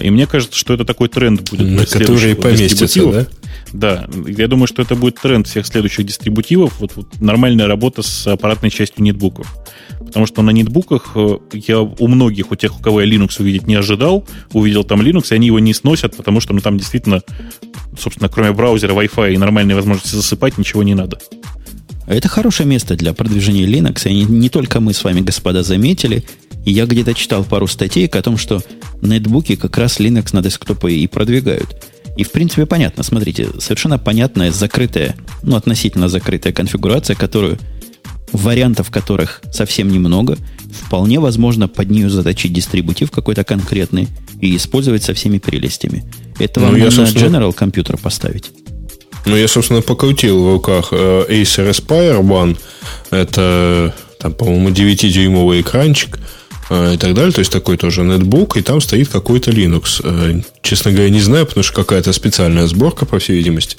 И 0.02 0.10
мне 0.10 0.26
кажется, 0.26 0.58
что 0.58 0.72
это 0.72 0.84
такой 0.84 1.08
тренд 1.08 1.48
будет. 1.50 1.68
На 1.68 1.84
которые 1.84 2.34
поместятся, 2.34 3.06
да? 3.10 3.26
Да, 3.72 4.06
я 4.26 4.46
думаю, 4.46 4.66
что 4.66 4.82
это 4.82 4.94
будет 4.94 5.16
тренд 5.20 5.46
всех 5.46 5.66
следующих 5.66 6.06
дистрибутивов. 6.06 6.78
Вот, 6.80 6.92
вот 6.94 7.20
нормальная 7.20 7.66
работа 7.66 8.02
с 8.02 8.26
аппаратной 8.26 8.70
частью 8.70 9.02
нетбуков. 9.02 9.52
Потому 9.98 10.26
что 10.26 10.42
на 10.42 10.50
нетбуках 10.50 11.12
э, 11.16 11.38
я 11.52 11.80
у 11.80 12.06
многих, 12.06 12.52
у 12.52 12.56
тех, 12.56 12.78
у 12.78 12.82
кого 12.82 13.00
я 13.00 13.08
Linux 13.08 13.40
увидеть 13.40 13.66
не 13.66 13.74
ожидал, 13.74 14.26
увидел 14.52 14.84
там 14.84 15.00
Linux, 15.00 15.28
и 15.30 15.34
они 15.34 15.48
его 15.48 15.58
не 15.58 15.74
сносят, 15.74 16.16
потому 16.16 16.40
что 16.40 16.52
ну, 16.54 16.60
там 16.60 16.78
действительно, 16.78 17.22
собственно, 17.98 18.28
кроме 18.28 18.52
браузера, 18.52 18.92
Wi-Fi 18.92 19.34
и 19.34 19.38
нормальной 19.38 19.74
возможности 19.74 20.14
засыпать, 20.14 20.56
ничего 20.58 20.82
не 20.82 20.94
надо. 20.94 21.18
Это 22.06 22.28
хорошее 22.28 22.68
место 22.68 22.96
для 22.96 23.14
продвижения 23.14 23.64
Linux, 23.64 24.08
и 24.08 24.14
не, 24.14 24.24
не 24.24 24.48
только 24.50 24.80
мы 24.80 24.92
с 24.92 25.02
вами, 25.02 25.20
господа, 25.20 25.62
заметили. 25.62 26.24
Я 26.64 26.86
где-то 26.86 27.14
читал 27.14 27.44
пару 27.44 27.66
статей 27.66 28.06
о 28.06 28.22
том, 28.22 28.36
что 28.36 28.62
нетбуки 29.02 29.56
как 29.56 29.76
раз 29.78 30.00
Linux 30.00 30.28
на 30.32 30.42
десктопы 30.42 30.92
и 30.92 31.06
продвигают. 31.06 31.93
И, 32.16 32.22
в 32.22 32.30
принципе, 32.30 32.66
понятно. 32.66 33.02
Смотрите, 33.02 33.48
совершенно 33.58 33.98
понятная 33.98 34.52
закрытая, 34.52 35.16
ну, 35.42 35.56
относительно 35.56 36.08
закрытая 36.08 36.52
конфигурация, 36.52 37.16
которую 37.16 37.58
вариантов 38.32 38.90
которых 38.90 39.42
совсем 39.52 39.88
немного, 39.88 40.36
вполне 40.86 41.20
возможно 41.20 41.68
под 41.68 41.90
нее 41.90 42.10
заточить 42.10 42.52
дистрибутив 42.52 43.10
какой-то 43.10 43.44
конкретный 43.44 44.08
и 44.40 44.56
использовать 44.56 45.04
со 45.04 45.14
всеми 45.14 45.38
прелестями. 45.38 46.04
Это 46.40 46.60
ну, 46.60 46.66
вам 46.66 46.76
я, 46.76 46.84
можно 46.84 47.06
собственно... 47.06 47.36
General 47.36 47.52
компьютер 47.52 47.96
поставить. 47.96 48.50
Ну, 49.26 49.36
я, 49.36 49.48
собственно, 49.48 49.82
покрутил 49.82 50.42
в 50.44 50.52
руках 50.52 50.88
э, 50.90 51.24
Acer 51.28 51.70
Aspire 51.70 52.20
One. 52.20 52.58
Это, 53.10 53.94
там, 54.18 54.34
по-моему, 54.34 54.70
9-дюймовый 54.70 55.60
экранчик– 55.60 56.18
и 56.70 56.96
так 56.96 57.14
далее. 57.14 57.32
То 57.32 57.40
есть 57.40 57.52
такой 57.52 57.76
тоже 57.76 58.02
нетбук, 58.02 58.56
и 58.56 58.62
там 58.62 58.80
стоит 58.80 59.08
какой-то 59.08 59.50
Linux. 59.50 60.00
Э, 60.02 60.40
честно 60.62 60.92
говоря, 60.92 61.10
не 61.10 61.20
знаю, 61.20 61.46
потому 61.46 61.64
что 61.64 61.74
какая-то 61.74 62.12
специальная 62.12 62.66
сборка, 62.66 63.06
по 63.06 63.18
всей 63.18 63.36
видимости. 63.36 63.76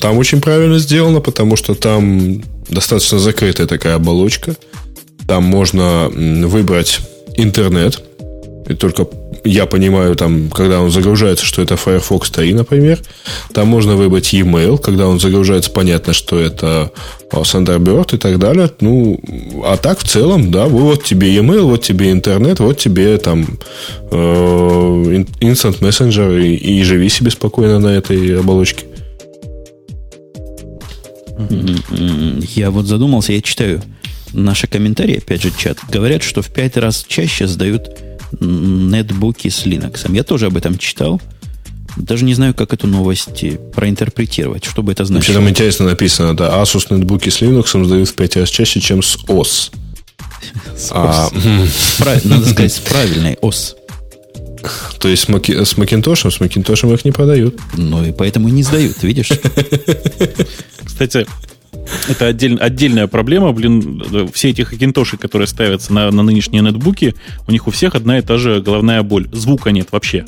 Там 0.00 0.18
очень 0.18 0.40
правильно 0.40 0.78
сделано, 0.78 1.20
потому 1.20 1.56
что 1.56 1.74
там 1.74 2.42
достаточно 2.68 3.18
закрытая 3.18 3.66
такая 3.66 3.94
оболочка. 3.94 4.56
Там 5.26 5.44
можно 5.44 6.10
выбрать 6.10 7.00
интернет, 7.36 8.02
и 8.66 8.74
только 8.74 9.06
я 9.44 9.66
понимаю, 9.66 10.16
там, 10.16 10.48
когда 10.48 10.80
он 10.80 10.90
загружается, 10.90 11.44
что 11.44 11.60
это 11.60 11.76
Firefox 11.76 12.30
3, 12.30 12.54
например. 12.54 12.98
Там 13.52 13.68
можно 13.68 13.94
выбрать 13.94 14.32
e-mail. 14.32 14.78
Когда 14.78 15.06
он 15.06 15.20
загружается, 15.20 15.70
понятно, 15.70 16.14
что 16.14 16.38
это 16.38 16.90
а, 17.30 17.42
Thunderbird 17.42 18.14
и 18.14 18.18
так 18.18 18.38
далее. 18.38 18.70
Ну, 18.80 19.20
а 19.64 19.76
так 19.76 19.98
в 19.98 20.04
целом, 20.04 20.50
да, 20.50 20.64
вот 20.64 21.04
тебе 21.04 21.34
e-mail, 21.34 21.62
вот 21.62 21.82
тебе 21.82 22.10
интернет, 22.10 22.58
вот 22.58 22.78
тебе 22.78 23.18
там 23.18 23.58
э, 24.10 24.16
Instant 25.40 25.80
Messenger 25.80 26.42
и, 26.42 26.54
и 26.54 26.82
живи 26.82 27.10
себе 27.10 27.30
спокойно 27.30 27.78
на 27.78 27.88
этой 27.88 28.40
оболочке. 28.40 28.86
Я 32.54 32.70
вот 32.70 32.86
задумался, 32.86 33.32
я 33.34 33.42
читаю 33.42 33.82
наши 34.32 34.66
комментарии, 34.66 35.18
опять 35.18 35.42
же, 35.42 35.52
чат. 35.56 35.78
Говорят, 35.90 36.22
что 36.22 36.42
в 36.42 36.48
пять 36.48 36.76
раз 36.76 37.04
чаще 37.06 37.46
сдают 37.46 37.90
нетбуки 38.40 39.48
с 39.48 39.64
Linux. 39.66 40.12
Я 40.12 40.22
тоже 40.22 40.46
об 40.46 40.56
этом 40.56 40.78
читал. 40.78 41.20
Даже 41.96 42.24
не 42.24 42.34
знаю, 42.34 42.54
как 42.54 42.72
эту 42.72 42.86
новость 42.86 43.44
проинтерпретировать. 43.72 44.64
Что 44.64 44.82
бы 44.82 44.92
это 44.92 45.04
значило? 45.04 45.34
Вообще 45.34 45.34
там 45.34 45.48
интересно 45.48 45.86
написано, 45.86 46.36
да, 46.36 46.60
Asus 46.60 46.86
нетбуки 46.90 47.28
с 47.28 47.40
Linux 47.40 47.84
сдают 47.84 48.08
в 48.08 48.14
5 48.14 48.36
раз 48.36 48.48
чаще, 48.48 48.80
чем 48.80 49.02
с 49.02 49.16
OS. 49.26 49.72
С 50.76 50.90
а, 50.90 51.30
Надо 52.24 52.46
сказать, 52.48 52.72
с 52.72 52.80
правильной 52.80 53.34
OS. 53.34 53.76
То 54.98 55.08
есть 55.08 55.24
с, 55.24 55.28
Маки, 55.28 55.64
с 55.64 55.76
Макинтошем, 55.76 56.30
с 56.30 56.40
Макинтошем 56.40 56.92
их 56.92 57.04
не 57.04 57.12
продают. 57.12 57.58
Ну 57.76 58.04
и 58.04 58.12
поэтому 58.12 58.48
не 58.48 58.62
сдают, 58.62 59.02
видишь? 59.02 59.28
Кстати, 60.84 61.26
это 62.08 62.26
отдель, 62.26 62.56
отдельная 62.58 63.06
проблема, 63.06 63.52
блин, 63.52 64.30
все 64.32 64.50
эти 64.50 64.62
хакинтоши, 64.62 65.16
которые 65.16 65.48
ставятся 65.48 65.92
на, 65.92 66.10
на 66.10 66.22
нынешние 66.22 66.62
нетбуки, 66.62 67.14
у 67.46 67.52
них 67.52 67.66
у 67.66 67.70
всех 67.70 67.94
одна 67.94 68.18
и 68.18 68.22
та 68.22 68.38
же 68.38 68.60
головная 68.60 69.02
боль. 69.02 69.28
Звука 69.32 69.70
нет 69.70 69.88
вообще. 69.92 70.24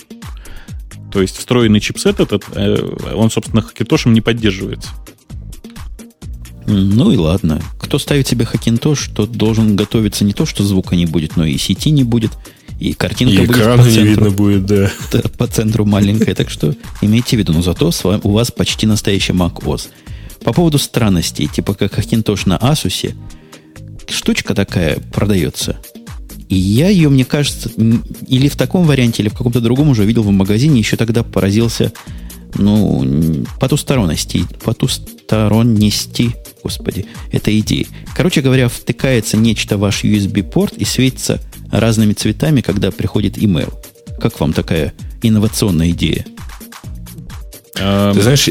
То 1.13 1.23
есть 1.23 1.37
встроенный 1.37 1.81
чипсет 1.81 2.21
этот, 2.21 2.45
э, 2.55 2.77
он, 3.15 3.31
собственно, 3.31 3.63
хакинтошем 3.63 4.13
не 4.13 4.21
поддерживается. 4.21 4.91
Ну 6.67 7.13
и 7.13 7.17
ладно. 7.17 7.63
Кто 7.81 7.99
ставит 7.99 8.27
себе 8.27 8.45
хакинтош, 8.45 9.11
тот 9.15 9.33
должен 9.33 9.77
готовиться 9.77 10.25
не 10.25 10.33
то, 10.33 10.47
что 10.47 10.65
звука 10.65 10.97
не 10.97 11.07
будет, 11.07 11.37
но 11.37 11.47
и 11.47 11.57
сети 11.59 11.91
не 11.91 12.03
будет, 12.03 12.33
и 12.81 12.93
картинка 12.93 13.43
и 13.43 13.47
будет 13.47 13.65
по 13.65 13.85
центру. 13.85 13.91
не 13.91 14.03
видно 14.03 14.31
будет, 14.31 14.67
да. 14.67 14.91
По 15.39 15.47
центру 15.47 15.85
маленькая. 15.85 16.35
Так 16.35 16.51
что 16.51 16.75
имейте 17.01 17.37
в 17.37 17.39
виду, 17.39 17.53
но 17.53 17.63
зато 17.63 17.91
у 18.23 18.33
вас 18.33 18.51
почти 18.51 18.87
настоящий 18.87 19.33
Mac 19.33 19.63
OS. 19.63 19.89
По 20.45 20.53
поводу 20.53 20.79
странностей, 20.79 21.49
типа 21.49 21.75
как 21.75 21.95
Хакинтош 21.95 22.47
на 22.47 22.57
Asus, 22.57 23.15
штучка 24.09 24.55
такая 24.55 24.99
продается. 25.13 25.77
И 26.49 26.55
я 26.55 26.89
ее, 26.89 27.09
мне 27.09 27.25
кажется, 27.25 27.71
или 28.29 28.49
в 28.49 28.57
таком 28.57 28.87
варианте, 28.87 29.23
или 29.23 29.29
в 29.29 29.35
каком-то 29.35 29.61
другом 29.61 29.89
уже 29.89 30.05
видел 30.05 30.23
в 30.23 30.31
магазине, 30.31 30.79
еще 30.79 30.97
тогда 30.97 31.25
поразился, 31.25 31.93
ну, 32.55 33.45
потусторонности, 33.59 34.45
потусторонности, 34.63 36.37
господи, 36.63 37.07
этой 37.33 37.59
идеи. 37.59 37.89
Короче 38.15 38.43
говоря, 38.43 38.69
втыкается 38.69 39.37
нечто 39.37 39.77
в 39.77 39.81
ваш 39.81 40.05
USB-порт 40.05 40.75
и 40.75 40.85
светится 40.85 41.41
разными 41.73 42.13
цветами, 42.13 42.61
когда 42.61 42.93
приходит 42.93 43.39
email. 43.39 43.75
Как 44.21 44.39
вам 44.39 44.53
такая 44.53 44.93
инновационная 45.23 45.91
идея? 45.91 46.25
Ты 47.75 48.23
знаешь, 48.23 48.49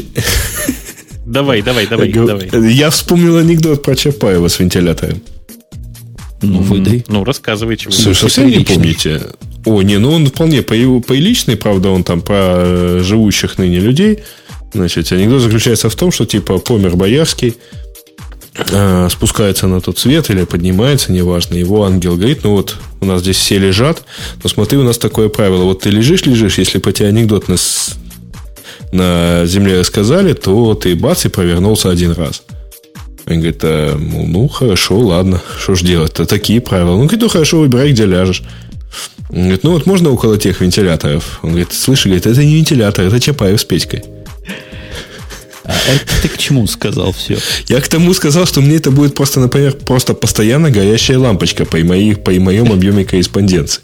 Давай, 1.26 1.60
давай, 1.60 1.86
давай, 1.86 2.12
давай. 2.12 2.72
Я 2.72 2.90
вспомнил 2.90 3.36
анекдот 3.36 3.82
про 3.82 3.96
Чапаева 3.96 4.46
с 4.46 4.60
вентилятором. 4.60 5.20
Ну, 6.40 6.60
выдай. 6.60 7.04
Ну, 7.08 7.24
рассказывай, 7.24 7.76
чего. 7.76 7.92
Слушай, 7.92 8.20
совсем 8.20 8.48
не 8.48 8.64
помните? 8.64 9.22
О, 9.64 9.82
не, 9.82 9.98
ну 9.98 10.12
он 10.12 10.26
вполне 10.26 10.62
приличный, 10.62 11.56
правда, 11.56 11.90
он 11.90 12.04
там 12.04 12.20
про 12.20 13.00
живущих 13.02 13.58
ныне 13.58 13.80
людей. 13.80 14.20
Значит, 14.72 15.10
анекдот 15.10 15.42
заключается 15.42 15.90
в 15.90 15.96
том, 15.96 16.12
что 16.12 16.26
типа 16.26 16.58
помер 16.58 16.94
Боярский, 16.94 17.56
э, 18.70 19.08
спускается 19.10 19.66
на 19.66 19.80
тот 19.80 19.98
свет 19.98 20.30
или 20.30 20.44
поднимается, 20.44 21.12
неважно, 21.12 21.54
его 21.54 21.84
ангел 21.84 22.16
говорит, 22.16 22.44
ну 22.44 22.52
вот 22.52 22.76
у 23.00 23.06
нас 23.06 23.22
здесь 23.22 23.36
все 23.36 23.58
лежат, 23.58 24.04
но 24.42 24.48
смотри, 24.48 24.78
у 24.78 24.82
нас 24.82 24.98
такое 24.98 25.28
правило, 25.28 25.64
вот 25.64 25.80
ты 25.80 25.90
лежишь, 25.90 26.26
лежишь, 26.26 26.58
если 26.58 26.78
по 26.78 26.92
тебе 26.92 27.08
анекдот 27.08 27.48
на, 27.48 27.56
на 28.92 29.46
земле 29.46 29.80
рассказали, 29.80 30.32
то 30.32 30.74
ты 30.74 30.94
бац 30.94 31.24
и 31.24 31.28
провернулся 31.28 31.90
один 31.90 32.12
раз. 32.12 32.42
Он 33.26 33.34
говорит, 33.34 33.60
а, 33.62 33.96
ну, 33.98 34.26
ну, 34.26 34.48
хорошо, 34.48 34.98
ладно, 34.98 35.42
что 35.58 35.74
ж 35.74 35.82
делать-то, 35.82 36.26
такие 36.26 36.60
правила. 36.60 36.92
Ну, 36.92 37.02
говорит, 37.02 37.22
ну, 37.22 37.28
хорошо, 37.28 37.58
выбирай, 37.58 37.90
где 37.90 38.06
ляжешь. 38.06 38.42
Он 39.30 39.42
говорит, 39.42 39.64
ну, 39.64 39.72
вот 39.72 39.86
можно 39.86 40.10
около 40.10 40.38
тех 40.38 40.60
вентиляторов? 40.60 41.40
Он 41.42 41.50
говорит, 41.50 41.72
слышь, 41.72 42.04
говорит, 42.04 42.26
это 42.26 42.44
не 42.44 42.54
вентилятор, 42.54 43.06
это 43.06 43.18
Чапаев 43.18 43.60
с 43.60 43.64
Петькой. 43.64 44.04
А 45.64 45.74
это 45.92 46.22
ты 46.22 46.28
к 46.28 46.38
чему 46.38 46.66
сказал 46.68 47.12
все? 47.12 47.38
Я 47.66 47.80
к 47.80 47.88
тому 47.88 48.14
сказал, 48.14 48.46
что 48.46 48.60
мне 48.60 48.76
это 48.76 48.92
будет 48.92 49.16
просто, 49.16 49.40
например, 49.40 49.72
просто 49.72 50.14
постоянно 50.14 50.70
горящая 50.70 51.18
лампочка 51.18 51.64
по, 51.64 51.76
моих, 51.78 52.22
по 52.22 52.30
моем 52.30 52.70
объеме 52.70 53.04
корреспонденции. 53.04 53.82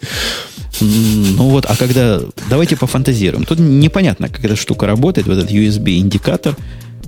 Ну 0.83 1.49
вот, 1.49 1.67
а 1.67 1.77
когда... 1.77 2.21
Давайте 2.51 2.77
пофантазируем. 2.77 3.45
Тут 3.45 3.59
непонятно, 3.59 4.29
как 4.29 4.45
эта 4.45 4.57
штука 4.57 4.87
работает, 4.87 5.27
вот 5.27 5.39
этот 5.39 5.51
USB-индикатор. 5.51 6.57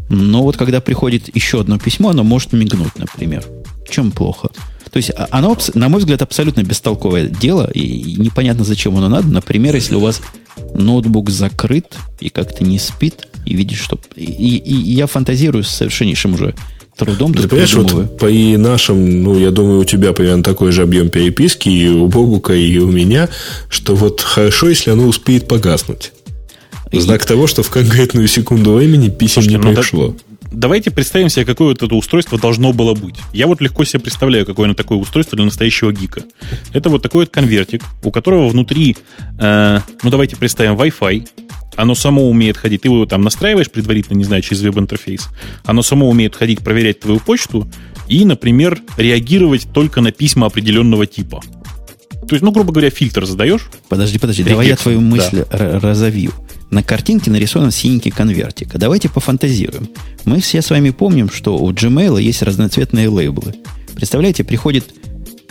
Но 0.09 0.43
вот 0.43 0.57
когда 0.57 0.81
приходит 0.81 1.35
еще 1.35 1.61
одно 1.61 1.79
письмо, 1.79 2.11
оно 2.11 2.25
может 2.25 2.53
мигнуть, 2.53 2.97
например. 2.97 3.45
В 3.87 3.91
чем 3.91 4.13
плохо? 4.13 4.49
То 4.91 4.99
есть 4.99 5.11
а, 5.17 5.27
оно, 5.31 5.57
на 5.75 5.89
мой 5.89 5.99
взгляд, 5.99 6.23
абсолютно 6.23 6.63
бестолковое 6.63 7.27
дело, 7.27 7.69
и 7.73 8.15
непонятно, 8.17 8.65
зачем 8.65 8.97
оно 8.97 9.09
надо. 9.09 9.27
Например, 9.29 9.75
если 9.75 9.97
у 9.97 10.01
вас 10.01 10.21
ноутбук 10.75 11.31
закрыт 11.31 11.97
и 12.21 12.29
как-то 12.29 12.65
не 12.65 12.79
спит, 12.79 13.29
и 13.45 13.55
видишь, 13.55 13.81
что... 13.81 13.99
И, 14.15 14.25
и, 14.25 14.57
и 14.57 14.95
я 14.95 15.07
фантазирую 15.07 15.65
с 15.65 15.69
совершеннейшим 15.69 16.35
уже 16.35 16.55
трудом. 16.97 17.35
Ты 17.35 17.49
понимаешь, 17.49 17.75
вот 17.75 18.19
по 18.19 18.27
и 18.27 18.57
нашим, 18.57 19.23
ну, 19.23 19.39
я 19.39 19.51
думаю, 19.51 19.81
у 19.81 19.85
тебя 19.85 20.13
примерно 20.13 20.43
такой 20.43 20.73
же 20.73 20.83
объем 20.83 21.09
переписки, 21.09 21.69
и 21.69 21.89
у 21.89 22.07
Богука, 22.09 22.55
и 22.55 22.79
у 22.79 22.91
меня, 22.91 23.29
что 23.69 23.95
вот 23.95 24.21
хорошо, 24.21 24.69
если 24.69 24.91
оно 24.91 25.07
успеет 25.07 25.49
погаснуть. 25.49 26.13
Знак 26.93 27.25
и... 27.25 27.27
того, 27.27 27.47
что 27.47 27.63
в 27.63 27.71
конкретную 27.71 28.29
секунду 28.29 28.75
времени 28.75 29.09
писем 29.09 29.43
Слушайте, 29.43 29.59
не 29.59 29.65
ну, 29.65 29.75
пришло. 29.75 30.09
Да, 30.09 30.35
давайте 30.55 30.91
представим 30.91 31.29
себе, 31.29 31.45
какое 31.45 31.69
вот 31.69 31.83
это 31.83 31.95
устройство 31.95 32.39
должно 32.39 32.73
было 32.73 32.95
быть. 32.95 33.17
Я 33.33 33.47
вот 33.47 33.61
легко 33.61 33.85
себе 33.85 34.01
представляю, 34.01 34.47
какое 34.47 34.67
оно 34.67 34.75
такое 34.75 34.99
устройство 34.99 35.37
для 35.37 35.45
настоящего 35.45 35.93
гика. 35.93 36.23
Это 36.73 36.89
вот 36.89 37.03
такой 37.03 37.25
вот 37.25 37.31
конвертик, 37.31 37.83
у 38.03 38.11
которого 38.11 38.49
внутри, 38.49 38.97
э, 39.39 39.81
ну 40.03 40.11
давайте 40.11 40.37
представим 40.37 40.75
Wi-Fi, 40.75 41.29
оно 41.77 41.95
само 41.95 42.29
умеет 42.29 42.57
ходить. 42.57 42.83
Ты 42.83 42.89
его 42.89 43.07
там 43.07 43.23
настраиваешь 43.23 43.71
предварительно, 43.71 44.17
не 44.17 44.25
знаю, 44.25 44.43
через 44.43 44.63
веб-интерфейс. 44.63 45.29
Оно 45.65 45.83
само 45.83 46.09
умеет 46.09 46.37
ходить, 46.37 46.61
проверять 46.61 47.01
твою 47.01 47.21
почту 47.21 47.69
и, 48.09 48.25
например, 48.25 48.81
реагировать 48.97 49.69
только 49.73 50.01
на 50.01 50.13
письма 50.13 50.47
определенного 50.47 51.07
типа. 51.07 51.43
То 52.29 52.35
есть, 52.35 52.43
ну, 52.43 52.53
грубо 52.53 52.73
говоря, 52.73 52.91
фильтр 52.91 53.27
задаешь. 53.27 53.69
Подожди, 53.89 54.19
подожди, 54.19 54.43
Регекс, 54.43 54.53
давай 54.53 54.69
я 54.69 54.77
твою 54.77 55.01
мысль 55.01 55.45
да. 55.51 55.81
разовью. 55.81 56.33
На 56.71 56.83
картинке 56.83 57.31
нарисован 57.31 57.71
синенький 57.71 58.11
конвертик. 58.11 58.75
А 58.75 58.79
давайте 58.79 59.09
пофантазируем. 59.09 59.89
Мы 60.25 60.41
все 60.41 60.63
с 60.63 60.71
вами 60.71 60.91
помним, 60.91 61.31
что 61.31 61.57
у 61.59 61.71
Gmail 61.71 62.21
есть 62.21 62.43
разноцветные 62.43 63.09
лейблы. 63.09 63.55
Представляете, 63.95 64.43
приходит 64.43 64.87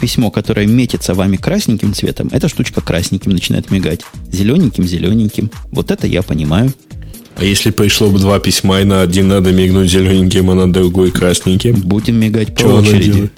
письмо, 0.03 0.31
которое 0.31 0.67
метится 0.67 1.13
вами 1.13 1.37
красненьким 1.37 1.93
цветом, 1.93 2.27
эта 2.33 2.49
штучка 2.49 2.81
красненьким 2.81 3.31
начинает 3.31 3.71
мигать. 3.71 4.01
Зелененьким, 4.29 4.83
зелененьким. 4.83 5.49
Вот 5.71 5.91
это 5.91 6.07
я 6.07 6.21
понимаю. 6.21 6.73
А 7.37 7.45
если 7.45 7.71
пришло 7.71 8.09
бы 8.09 8.19
два 8.19 8.37
письма, 8.39 8.81
и 8.81 8.83
на 8.83 9.01
один 9.01 9.29
надо 9.29 9.53
мигнуть 9.53 9.89
зелененьким, 9.89 10.49
а 10.49 10.55
на 10.55 10.73
другой 10.73 11.11
красненьким? 11.11 11.75
Будем 11.75 12.19
мигать 12.19 12.53
по 12.53 12.59
Чего 12.59 12.75
очереди. 12.75 13.31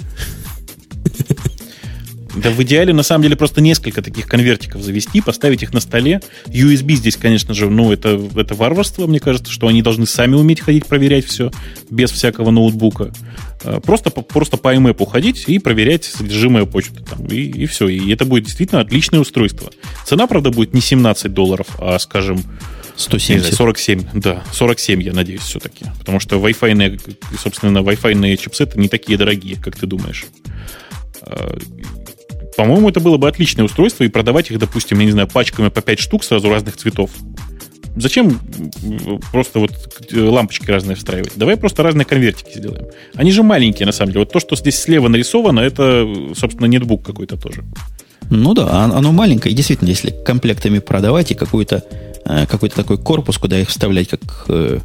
Да 2.36 2.50
в 2.50 2.62
идеале, 2.64 2.94
на 2.94 3.04
самом 3.04 3.24
деле, 3.24 3.36
просто 3.36 3.62
несколько 3.62 4.02
таких 4.02 4.28
конвертиков 4.28 4.82
завести, 4.82 5.22
поставить 5.22 5.64
их 5.64 5.74
на 5.74 5.80
столе. 5.80 6.22
USB 6.48 6.94
здесь, 6.94 7.16
конечно 7.16 7.54
же, 7.54 7.70
ну, 7.70 7.92
это, 7.92 8.22
это 8.36 8.56
варварство, 8.56 9.08
мне 9.08 9.20
кажется, 9.20 9.52
что 9.52 9.68
они 9.68 9.82
должны 9.82 10.06
сами 10.06 10.36
уметь 10.36 10.60
ходить, 10.60 10.86
проверять 10.86 11.26
все, 11.26 11.52
без 11.90 12.12
всякого 12.12 12.52
ноутбука. 12.52 13.14
А, 13.64 13.80
просто, 13.80 14.10
просто 14.10 14.58
по 14.58 14.76
IMAP 14.76 15.10
ходить 15.10 15.46
и 15.48 15.60
проверять 15.60 16.04
содержимое 16.04 16.66
почты. 16.66 17.02
Там, 17.04 17.26
и, 17.28 17.38
и 17.38 17.66
все. 17.66 17.88
И 17.88 18.12
это 18.12 18.26
будет 18.26 18.44
действительно 18.44 18.82
отличное 18.82 19.20
устройство. 19.20 19.72
Цена, 20.06 20.28
правда, 20.28 20.52
будет 20.52 20.74
не 20.74 20.82
17 20.82 21.34
долларов, 21.34 21.68
а, 21.80 21.98
скажем, 22.00 22.44
170. 22.98 23.42
Знаю, 23.42 23.56
47, 23.56 24.04
да, 24.14 24.44
47, 24.54 25.04
я 25.04 25.14
надеюсь, 25.14 25.42
все-таки. 25.42 25.86
Потому 26.00 26.20
что 26.20 26.38
Wi-Fi, 26.38 27.18
собственно, 27.42 27.80
Wi-Fi 27.80 28.38
чипсеты 28.38 28.80
не 28.80 28.88
такие 28.88 29.18
дорогие, 29.18 29.56
как 29.56 29.78
ты 29.78 29.86
думаешь. 29.86 30.26
А, 32.56 32.62
по-моему, 32.62 32.90
это 32.90 33.00
было 33.00 33.18
бы 33.18 33.28
отличное 33.28 33.66
устройство, 33.66 34.04
и 34.04 34.08
продавать 34.08 34.52
их, 34.52 34.60
допустим, 34.60 35.00
я 35.00 35.06
не 35.06 35.12
знаю, 35.12 35.28
пачками 35.28 35.70
по 35.70 35.82
5 35.82 36.00
штук 36.00 36.24
сразу 36.24 36.50
разных 36.50 36.78
цветов. 36.78 37.12
Зачем 37.98 38.40
просто 39.32 39.60
вот 39.60 39.72
лампочки 40.12 40.70
разные 40.70 40.96
встраивать? 40.96 41.32
Давай 41.36 41.56
просто 41.56 41.82
разные 41.82 42.04
конвертики 42.06 42.58
сделаем. 42.58 42.88
Они 43.14 43.32
же 43.32 43.42
маленькие, 43.42 43.86
на 43.86 43.94
самом 43.94 44.12
деле. 44.12 44.26
Вот 44.26 44.34
то, 44.34 44.42
что 44.42 44.58
здесь 44.58 44.78
слева 44.78 45.08
нарисовано, 45.08 45.62
это, 45.62 46.06
собственно, 46.36 46.66
нетбук 46.66 47.06
какой-то 47.06 47.38
тоже. 47.38 47.64
Ну 48.30 48.54
да, 48.54 48.84
оно 48.84 49.12
маленькое. 49.12 49.54
И 49.54 49.56
действительно, 49.56 49.90
если 49.90 50.14
комплектами 50.26 50.80
продавать 50.80 51.32
и 51.32 51.36
какой-то 51.36 51.84
э, 52.26 52.46
какой 52.48 52.70
такой 52.70 52.98
корпус, 52.98 53.38
куда 53.38 53.60
их 53.60 53.70
вставлять, 53.70 54.10
как 54.10 54.46
э, 54.50 54.80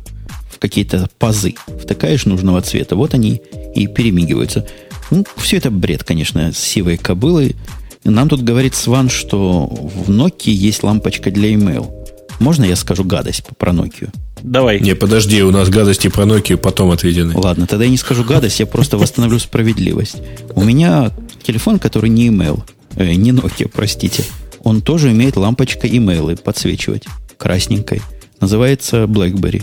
в 0.49 0.59
какие-то 0.59 1.09
пазы, 1.19 1.55
втыкаешь 1.83 2.27
нужного 2.27 2.61
цвета, 2.61 2.95
вот 2.95 3.15
они 3.15 3.43
и 3.75 3.87
перемигиваются. 3.89 4.67
Ну, 5.11 5.25
все 5.37 5.57
это 5.57 5.71
бред, 5.71 6.05
конечно, 6.05 6.53
с 6.53 6.59
сивой 6.59 6.97
кобылой. 6.97 7.57
Нам 8.05 8.29
тут 8.29 8.43
говорит 8.43 8.75
Сван, 8.75 9.11
что 9.11 9.67
в 9.67 10.11
Nokia 10.11 10.53
есть 10.53 10.83
лампочка 10.83 11.31
для 11.31 11.53
email. 11.53 11.91
Можно 12.39 12.65
я 12.65 12.77
скажу 12.77 13.05
гадость 13.05 13.45
про 13.59 13.73
Nokia? 13.73 14.11
Давай. 14.43 14.81
Не, 14.81 14.95
подожди, 14.95 15.43
у 15.43 15.51
нас 15.51 15.69
гадости 15.69 16.09
про 16.09 16.25
Nokia 16.25 16.57
потом 16.57 16.91
отведены. 16.91 17.35
Ладно, 17.37 17.67
тогда 17.67 17.85
я 17.85 17.91
не 17.91 17.99
скажу 17.99 18.25
гадость, 18.25 18.61
я 18.61 18.67
просто 18.67 18.97
восстановлю 18.97 19.39
справедливость. 19.39 20.17
У 20.55 20.65
меня 20.65 21.11
телефон, 21.43 21.79
который 21.79 22.09
не 22.09 22.29
email, 22.29 22.63
э, 22.97 23.13
не 23.13 23.33
Nokia, 23.33 23.69
простите, 23.69 24.25
он 24.63 24.81
тоже 24.81 25.11
имеет 25.11 25.37
лампочка 25.37 25.87
имейлы 25.87 26.37
подсвечивать 26.37 27.05
красненькой. 27.37 28.01
Называется 28.41 29.05
BlackBerry. 29.05 29.63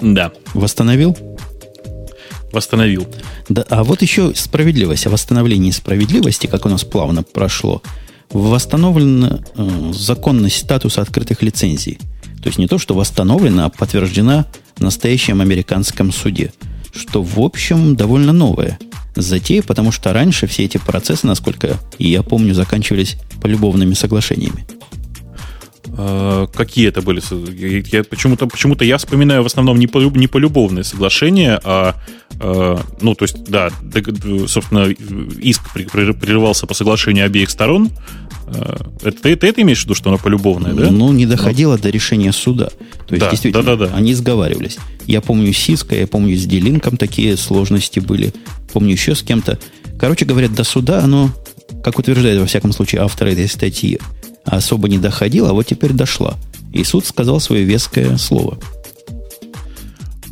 Да. 0.00 0.32
Восстановил? 0.54 1.16
Восстановил. 2.52 3.06
Да, 3.48 3.64
а 3.68 3.84
вот 3.84 4.02
еще 4.02 4.32
справедливость. 4.34 5.06
О 5.06 5.10
восстановлении 5.10 5.70
справедливости, 5.70 6.46
как 6.46 6.66
у 6.66 6.68
нас 6.68 6.84
плавно 6.84 7.22
прошло, 7.22 7.82
восстановлен 8.30 9.24
э, 9.54 9.92
законность 9.92 10.58
статуса 10.58 11.02
открытых 11.02 11.42
лицензий. 11.42 11.98
То 12.42 12.48
есть 12.48 12.58
не 12.58 12.68
то, 12.68 12.78
что 12.78 12.94
восстановлена, 12.94 13.66
а 13.66 13.68
подтверждена 13.70 14.46
в 14.76 14.80
настоящем 14.80 15.40
американском 15.40 16.12
суде. 16.12 16.52
Что, 16.94 17.22
в 17.22 17.40
общем, 17.40 17.96
довольно 17.96 18.32
новое 18.32 18.78
затея, 19.16 19.62
потому 19.62 19.92
что 19.92 20.12
раньше 20.12 20.46
все 20.46 20.64
эти 20.64 20.78
процессы, 20.78 21.26
насколько 21.26 21.78
я 21.98 22.22
помню, 22.22 22.54
заканчивались 22.54 23.16
полюбовными 23.40 23.94
соглашениями. 23.94 24.66
Э, 25.96 26.46
какие 26.52 26.88
это 26.88 27.02
были? 27.02 27.22
Я, 27.92 28.04
почему-то, 28.04 28.46
почему-то 28.46 28.84
я 28.84 28.98
вспоминаю 28.98 29.42
в 29.42 29.46
основном 29.46 29.78
не, 29.78 29.86
по, 29.86 29.98
не 29.98 30.26
полюбовные 30.26 30.84
соглашения, 30.84 31.60
а, 31.64 31.94
ну, 32.38 33.14
то 33.14 33.22
есть, 33.22 33.44
да, 33.44 33.70
собственно, 34.46 34.84
иск 35.40 35.72
прерывался 35.72 36.66
по 36.66 36.74
соглашению 36.74 37.26
обеих 37.26 37.50
сторон. 37.50 37.90
Э, 38.46 38.76
это, 39.02 39.22
ты, 39.22 39.36
ты 39.36 39.48
это 39.48 39.62
имеешь 39.62 39.80
в 39.80 39.84
виду, 39.84 39.94
что 39.94 40.10
оно 40.10 40.18
полюбовное, 40.18 40.72
да? 40.72 40.90
Ну, 40.90 41.12
не 41.12 41.26
доходило 41.26 41.76
Но... 41.76 41.78
до 41.78 41.90
решения 41.90 42.32
суда. 42.32 42.66
То 43.06 43.14
есть, 43.14 43.20
да, 43.20 43.30
действительно, 43.30 43.64
да, 43.64 43.76
да, 43.76 43.86
да. 43.86 43.94
они 43.94 44.14
сговаривались. 44.14 44.78
Я 45.06 45.20
помню 45.20 45.52
с 45.52 45.68
Cisco, 45.68 45.98
я 45.98 46.06
помню 46.06 46.36
с 46.36 46.44
Делинком 46.44 46.96
такие 46.96 47.36
сложности 47.36 48.00
были. 48.00 48.32
Помню 48.72 48.92
еще 48.92 49.14
с 49.14 49.22
кем-то. 49.22 49.58
Короче 49.98 50.24
говоря, 50.24 50.48
до 50.48 50.64
суда 50.64 51.02
оно, 51.02 51.30
как 51.82 51.98
утверждает, 51.98 52.40
во 52.40 52.46
всяком 52.46 52.72
случае, 52.72 53.02
автор 53.02 53.28
этой 53.28 53.48
статьи, 53.48 53.98
особо 54.44 54.88
не 54.88 54.98
доходила, 54.98 55.50
а 55.50 55.52
вот 55.52 55.66
теперь 55.66 55.92
дошла. 55.92 56.36
И 56.72 56.84
суд 56.84 57.06
сказал 57.06 57.40
свое 57.40 57.64
веское 57.64 58.16
слово. 58.18 58.58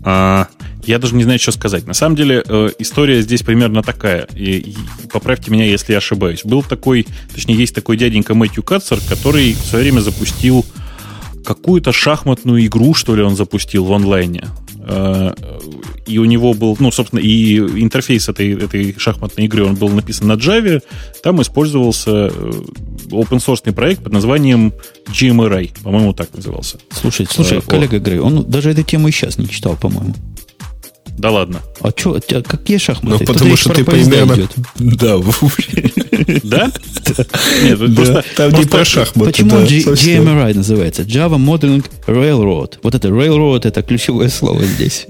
А, 0.04 0.48
я 0.86 0.98
даже 0.98 1.14
не 1.14 1.24
знаю, 1.24 1.38
что 1.38 1.52
сказать. 1.52 1.86
На 1.86 1.94
самом 1.94 2.16
деле, 2.16 2.42
э, 2.46 2.70
история 2.78 3.22
здесь 3.22 3.42
примерно 3.42 3.82
такая. 3.82 4.26
И, 4.34 4.56
и 4.56 4.76
поправьте 5.12 5.50
меня, 5.50 5.64
если 5.64 5.92
я 5.92 5.98
ошибаюсь. 5.98 6.44
Был 6.44 6.62
такой, 6.62 7.06
точнее, 7.34 7.54
есть 7.54 7.74
такой 7.74 7.96
дяденька 7.96 8.34
Мэтью 8.34 8.62
Катцер, 8.62 8.98
который 9.08 9.52
в 9.52 9.64
свое 9.64 9.84
время 9.84 10.00
запустил 10.00 10.64
какую-то 11.44 11.92
шахматную 11.92 12.64
игру, 12.66 12.94
что 12.94 13.14
ли, 13.14 13.22
он 13.22 13.36
запустил 13.36 13.84
в 13.84 13.92
онлайне. 13.92 14.44
и 16.06 16.18
у 16.18 16.24
него 16.24 16.54
был, 16.54 16.76
ну, 16.80 16.90
собственно, 16.90 17.20
и 17.20 17.58
интерфейс 17.58 18.28
этой, 18.28 18.52
этой 18.52 18.94
шахматной 18.98 19.44
игры, 19.44 19.64
он 19.64 19.74
был 19.74 19.90
написан 19.90 20.26
на 20.26 20.34
Java, 20.34 20.82
там 21.22 21.42
использовался 21.42 22.30
open 23.10 23.38
source 23.38 23.72
проект 23.72 24.02
под 24.02 24.12
названием 24.12 24.72
GMRI, 25.06 25.82
по-моему, 25.82 26.12
так 26.12 26.34
назывался. 26.34 26.78
Слушай, 26.90 27.26
слушай, 27.30 27.60
коллега 27.60 27.98
Грей, 27.98 28.18
он 28.18 28.44
даже 28.48 28.70
эту 28.70 28.82
тему 28.82 29.08
и 29.08 29.12
сейчас 29.12 29.38
не 29.38 29.48
читал, 29.48 29.76
по-моему. 29.76 30.14
Да 31.18 31.30
ладно. 31.30 31.62
А 31.80 31.90
что, 31.94 32.20
какие 32.20 32.78
шахматы? 32.78 33.24
Ну, 33.24 33.32
потому 33.32 33.56
что 33.56 33.72
ты 33.72 33.84
примерно... 33.84 34.34
Идет. 34.34 34.50
Да. 34.78 35.16
Да? 36.42 36.72
Нет, 37.62 37.94
просто... 37.94 38.24
Там 38.36 38.52
не 38.52 38.64
про 38.64 38.84
шахматы. 38.84 39.30
Почему 39.30 39.56
GMRI 39.56 40.54
называется? 40.54 41.02
Java 41.02 41.36
Modeling 41.36 41.84
Railroad. 42.06 42.78
Вот 42.82 42.94
это 42.94 43.08
Railroad, 43.08 43.66
это 43.66 43.82
ключевое 43.82 44.28
слово 44.28 44.64
здесь. 44.64 45.06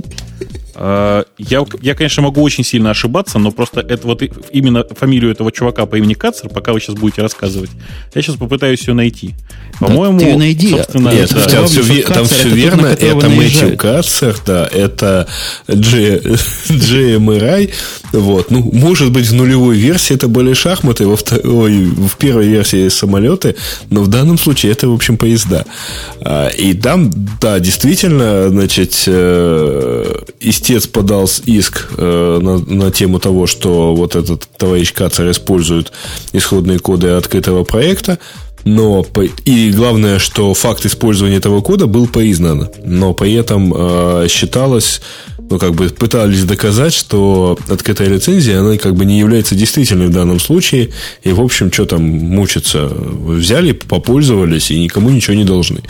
А, 0.75 1.25
я, 1.39 1.65
я, 1.81 1.95
конечно, 1.95 2.23
могу 2.23 2.43
очень 2.43 2.65
сильно 2.65 2.91
ошибаться, 2.91 3.39
но 3.39 3.51
просто 3.51 3.81
это 3.81 4.07
вот 4.07 4.23
именно 4.51 4.85
фамилию 4.85 5.31
этого 5.31 5.53
чувака 5.53 5.87
по 5.87 5.97
имени 5.97 6.15
Кацер, 6.15 6.51
пока 6.51 6.73
вы 6.73 6.81
сейчас 6.81 6.97
будете 6.97 7.23
рассказывать, 7.23 7.71
я 8.15 8.23
сейчас 8.23 8.37
попытаюсь 8.37 8.87
ее 8.87 8.95
найти. 8.95 9.35
По-моему, 9.81 10.19
да, 10.19 10.25
ты 10.25 10.31
ее 10.31 10.39
найди. 10.39 10.71
собственно, 10.71 11.11
Нет, 11.11 11.33
да. 11.33 11.45
там, 11.45 11.67
все, 11.67 12.03
там 12.03 12.25
все 12.27 12.41
это 12.41 12.49
верно. 12.49 12.91
Тот, 12.91 13.03
это 13.03 13.29
Мэтью 13.29 13.77
Кацер, 13.77 14.37
да, 14.47 14.69
это 14.71 15.29
GMRI. 15.69 17.73
Вот. 18.15 18.51
Ну, 18.51 18.71
может 18.73 19.11
быть, 19.11 19.27
в 19.27 19.35
нулевой 19.35 19.77
версии 19.77 20.15
это 20.15 20.29
были 20.29 20.53
шахматы, 20.53 21.07
во 21.07 21.17
второй, 21.17 21.85
в 21.85 22.17
первой 22.17 22.47
версии 22.47 22.89
самолеты, 22.89 23.57
но 23.91 24.03
в 24.03 24.09
данном 24.09 24.39
случае 24.39 24.73
это, 24.73 24.89
в 24.89 24.95
общем, 24.95 25.17
поезда. 25.17 25.65
А, 26.21 26.49
и 26.49 26.75
там, 26.75 27.11
да, 27.41 27.59
действительно, 27.59 28.49
значит, 28.49 29.03
э, 29.07 30.19
истец 30.41 30.87
подал 30.87 31.29
иск 31.47 31.89
э, 31.97 32.39
на, 32.41 32.59
на 32.59 32.91
тему 32.93 33.19
того, 33.19 33.47
что 33.47 33.95
вот 33.95 34.15
этот 34.15 34.49
товарищ 34.57 34.93
Кацер 34.93 35.31
использует 35.31 35.91
исходные 36.33 36.79
коды 36.79 37.09
открытого 37.09 37.65
проекта, 37.65 38.19
но 38.65 39.05
и 39.45 39.71
главное, 39.71 40.19
что 40.19 40.55
факт 40.55 40.87
использования 40.87 41.37
этого 41.37 41.61
кода 41.61 41.87
был 41.87 42.07
признан, 42.07 42.71
но 42.85 43.13
при 43.13 43.35
этом 43.35 43.73
э, 43.75 44.27
считалось, 44.29 45.03
ну 45.51 45.59
как 45.59 45.75
бы 45.75 45.89
пытались 45.89 46.45
доказать, 46.45 46.95
что 46.95 47.59
открытая 47.69 48.09
лицензия, 48.09 48.61
она 48.61 48.77
как 48.77 48.95
бы 48.95 49.05
не 49.05 49.19
является 49.19 49.55
действительной 49.55 50.07
в 50.07 50.11
данном 50.11 50.41
случае, 50.41 50.91
и 51.23 51.33
в 51.33 51.41
общем, 51.41 51.73
что 51.73 51.85
там 51.87 52.03
мучиться, 52.03 52.87
взяли, 52.89 53.73
попользовались 53.73 54.71
и 54.71 54.81
никому 54.81 55.11
ничего 55.11 55.35
не 55.35 55.45
должны. 55.45 55.83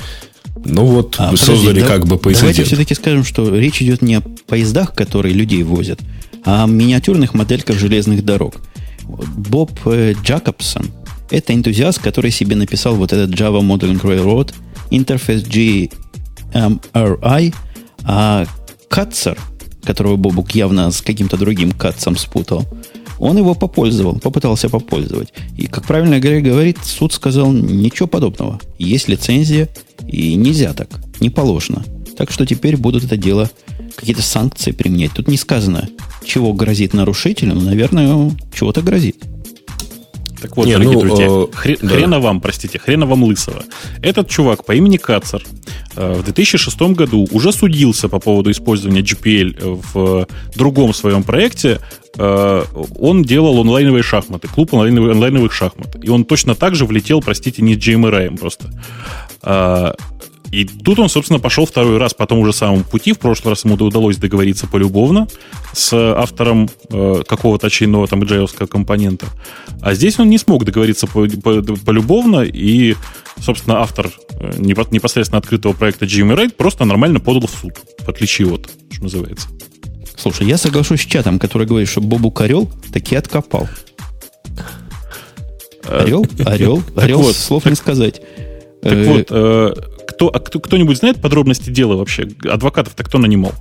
Ну 0.65 0.85
вот, 0.85 1.17
а, 1.19 1.37
создали 1.37 1.81
подожди, 1.81 1.89
как 1.89 2.07
бы 2.07 2.17
прецедент. 2.17 2.41
Давайте 2.41 2.65
все-таки 2.65 2.95
скажем, 2.95 3.25
что 3.25 3.55
речь 3.55 3.83
идет 3.83 4.03
не 4.03 4.17
о 4.17 4.23
поездах, 4.47 4.95
которые 4.95 5.35
людей 5.35 5.63
возят, 5.63 6.01
а 6.45 6.65
о 6.65 6.67
миниатюрных 6.67 7.35
модельках 7.35 7.79
железных 7.79 8.25
дорог. 8.25 8.57
Боб 9.07 9.71
э, 9.85 10.15
Джакобсон– 10.23 10.91
это 11.31 11.55
энтузиаст, 11.55 12.01
который 12.01 12.31
себе 12.31 12.57
написал 12.57 12.95
вот 12.97 13.13
этот 13.13 13.31
Java 13.39 13.61
Modeling 13.61 14.01
Railroad, 14.01 14.55
Interface 14.91 15.91
GMRI, 16.55 17.55
а 18.05 18.47
Катцер, 18.89 19.39
которого 19.83 20.17
Бобук 20.17 20.53
явно 20.53 20.91
с 20.91 21.03
каким-то 21.03 21.37
другим 21.37 21.73
Катцем 21.73 22.17
спутал– 22.17 22.65
он 23.19 23.39
его 23.39 23.55
попользовал, 23.55 24.19
попытался 24.19 24.69
попользовать. 24.69 25.33
И, 25.57 25.67
как 25.67 25.87
правильно 25.87 26.19
Грей 26.21 26.41
говорит, 26.41 26.79
суд 26.85 27.13
сказал 27.13 27.53
ничего 27.53 28.09
подобного. 28.09 28.61
Есть 28.79 29.09
лицензия, 29.09 29.69
и 30.07 30.35
нельзя 30.35 30.73
так, 30.73 30.89
не 31.21 31.31
положено. 31.31 31.85
Так 32.17 32.31
что 32.31 32.47
теперь 32.47 32.77
будут 32.77 33.05
это 33.05 33.17
дело, 33.17 33.51
какие-то 33.97 34.23
санкции 34.23 34.73
применять. 34.73 35.13
Тут 35.13 35.29
не 35.29 35.37
сказано, 35.37 35.89
чего 36.25 36.53
грозит 36.53 36.95
нарушителю, 36.95 37.55
но, 37.55 37.61
наверное, 37.61 38.33
чего-то 38.53 38.83
грозит. 38.83 39.25
Так 40.45 40.59
вот, 40.59 40.67
не, 40.67 40.73
дорогие 40.73 40.93
ну, 40.93 41.01
друзья, 41.01 41.27
э, 41.27 41.47
хре, 41.55 41.79
да. 41.81 41.89
хрена 41.89 42.21
вам, 42.21 42.43
простите, 42.43 42.79
хрена 42.79 43.07
вам 43.07 43.25
лысого. 43.25 43.63
Этот 44.03 44.29
чувак 44.29 44.67
по 44.67 44.73
имени 44.73 44.99
Кацер 44.99 45.43
э, 45.97 46.13
в 46.21 46.23
2006 46.23 46.79
году 46.93 47.27
уже 47.31 47.51
судился 47.51 48.11
по 48.11 48.19
поводу 48.19 48.51
использования 48.51 49.01
GPL 49.01 49.81
в 49.95 50.29
другом 50.55 50.93
своем 50.93 51.23
проекте. 51.23 51.81
Э, 52.19 52.63
он 52.99 53.23
делал 53.23 53.59
онлайновые 53.59 54.03
шахматы, 54.03 54.49
клуб 54.49 54.75
онлайновых, 54.75 55.13
онлайновых 55.13 55.51
шахмат. 55.51 55.97
И 56.03 56.11
он 56.11 56.27
точно 56.27 56.55
так 56.55 56.75
же 56.75 56.85
влетел, 56.85 57.23
простите, 57.23 57.63
не 57.63 57.75
GMRI 57.75 58.39
просто. 58.39 58.69
Э, 59.43 59.93
и 60.55 60.65
тут 60.65 60.99
он, 60.99 61.09
собственно, 61.09 61.41
пошел 61.41 61.67
второй 61.67 61.99
раз 61.99 62.15
по 62.15 62.27
тому 62.27 62.47
же 62.47 62.53
самому 62.53 62.85
пути. 62.85 63.13
В 63.13 63.19
прошлый 63.19 63.53
раз 63.53 63.65
ему 63.65 63.75
удалось 63.75 64.17
договориться 64.17 64.67
полюбовно 64.67 65.27
с 65.73 65.93
автором 65.93 66.71
э, 66.91 67.23
какого-то 67.27 67.67
очередного 67.67 68.07
там 68.07 68.23
agile 68.23 68.67
компонента. 68.69 69.27
А 69.83 69.95
здесь 69.95 70.19
он 70.19 70.31
не 70.31 70.39
смог 70.39 70.65
договориться 70.65 71.07
полюбовно, 71.07 72.43
и, 72.43 72.95
собственно, 73.41 73.81
автор 73.81 74.11
э, 74.39 74.53
непосредственно 74.59 75.39
открытого 75.39 75.73
проекта 75.73 76.05
GMRate 76.05 76.55
просто 76.55 76.85
нормально 76.85 77.19
подал 77.19 77.49
в 77.49 77.51
суд, 77.51 77.73
в 77.99 78.09
отличие 78.09 78.53
от, 78.53 78.71
что 78.91 79.03
называется. 79.03 79.49
Слушай, 80.17 80.47
я 80.47 80.57
соглашусь 80.57 81.03
с 81.03 81.07
чатом, 81.07 81.39
который 81.39 81.67
говорит, 81.67 81.89
что 81.89 82.01
Бобу 82.01 82.33
Орел 82.39 82.71
таки 82.93 83.17
откопал. 83.17 83.69
Орел, 85.83 86.25
орел, 86.47 86.83
орел, 86.97 87.23
вот, 87.23 87.35
слов 87.35 87.67
не 87.67 87.75
сказать. 87.75 88.23
Так 88.81 88.93
э, 88.93 89.05
вот, 89.07 89.94
кто, 90.07 90.29
а 90.29 90.39
кто, 90.41 90.61
кто-нибудь 90.61 90.99
знает 90.99 91.21
подробности 91.21 91.71
дела 91.71 91.97
вообще? 91.97 92.29
Адвокатов-то 92.45 93.05
кто 93.05 93.19
нанимал? 93.19 93.53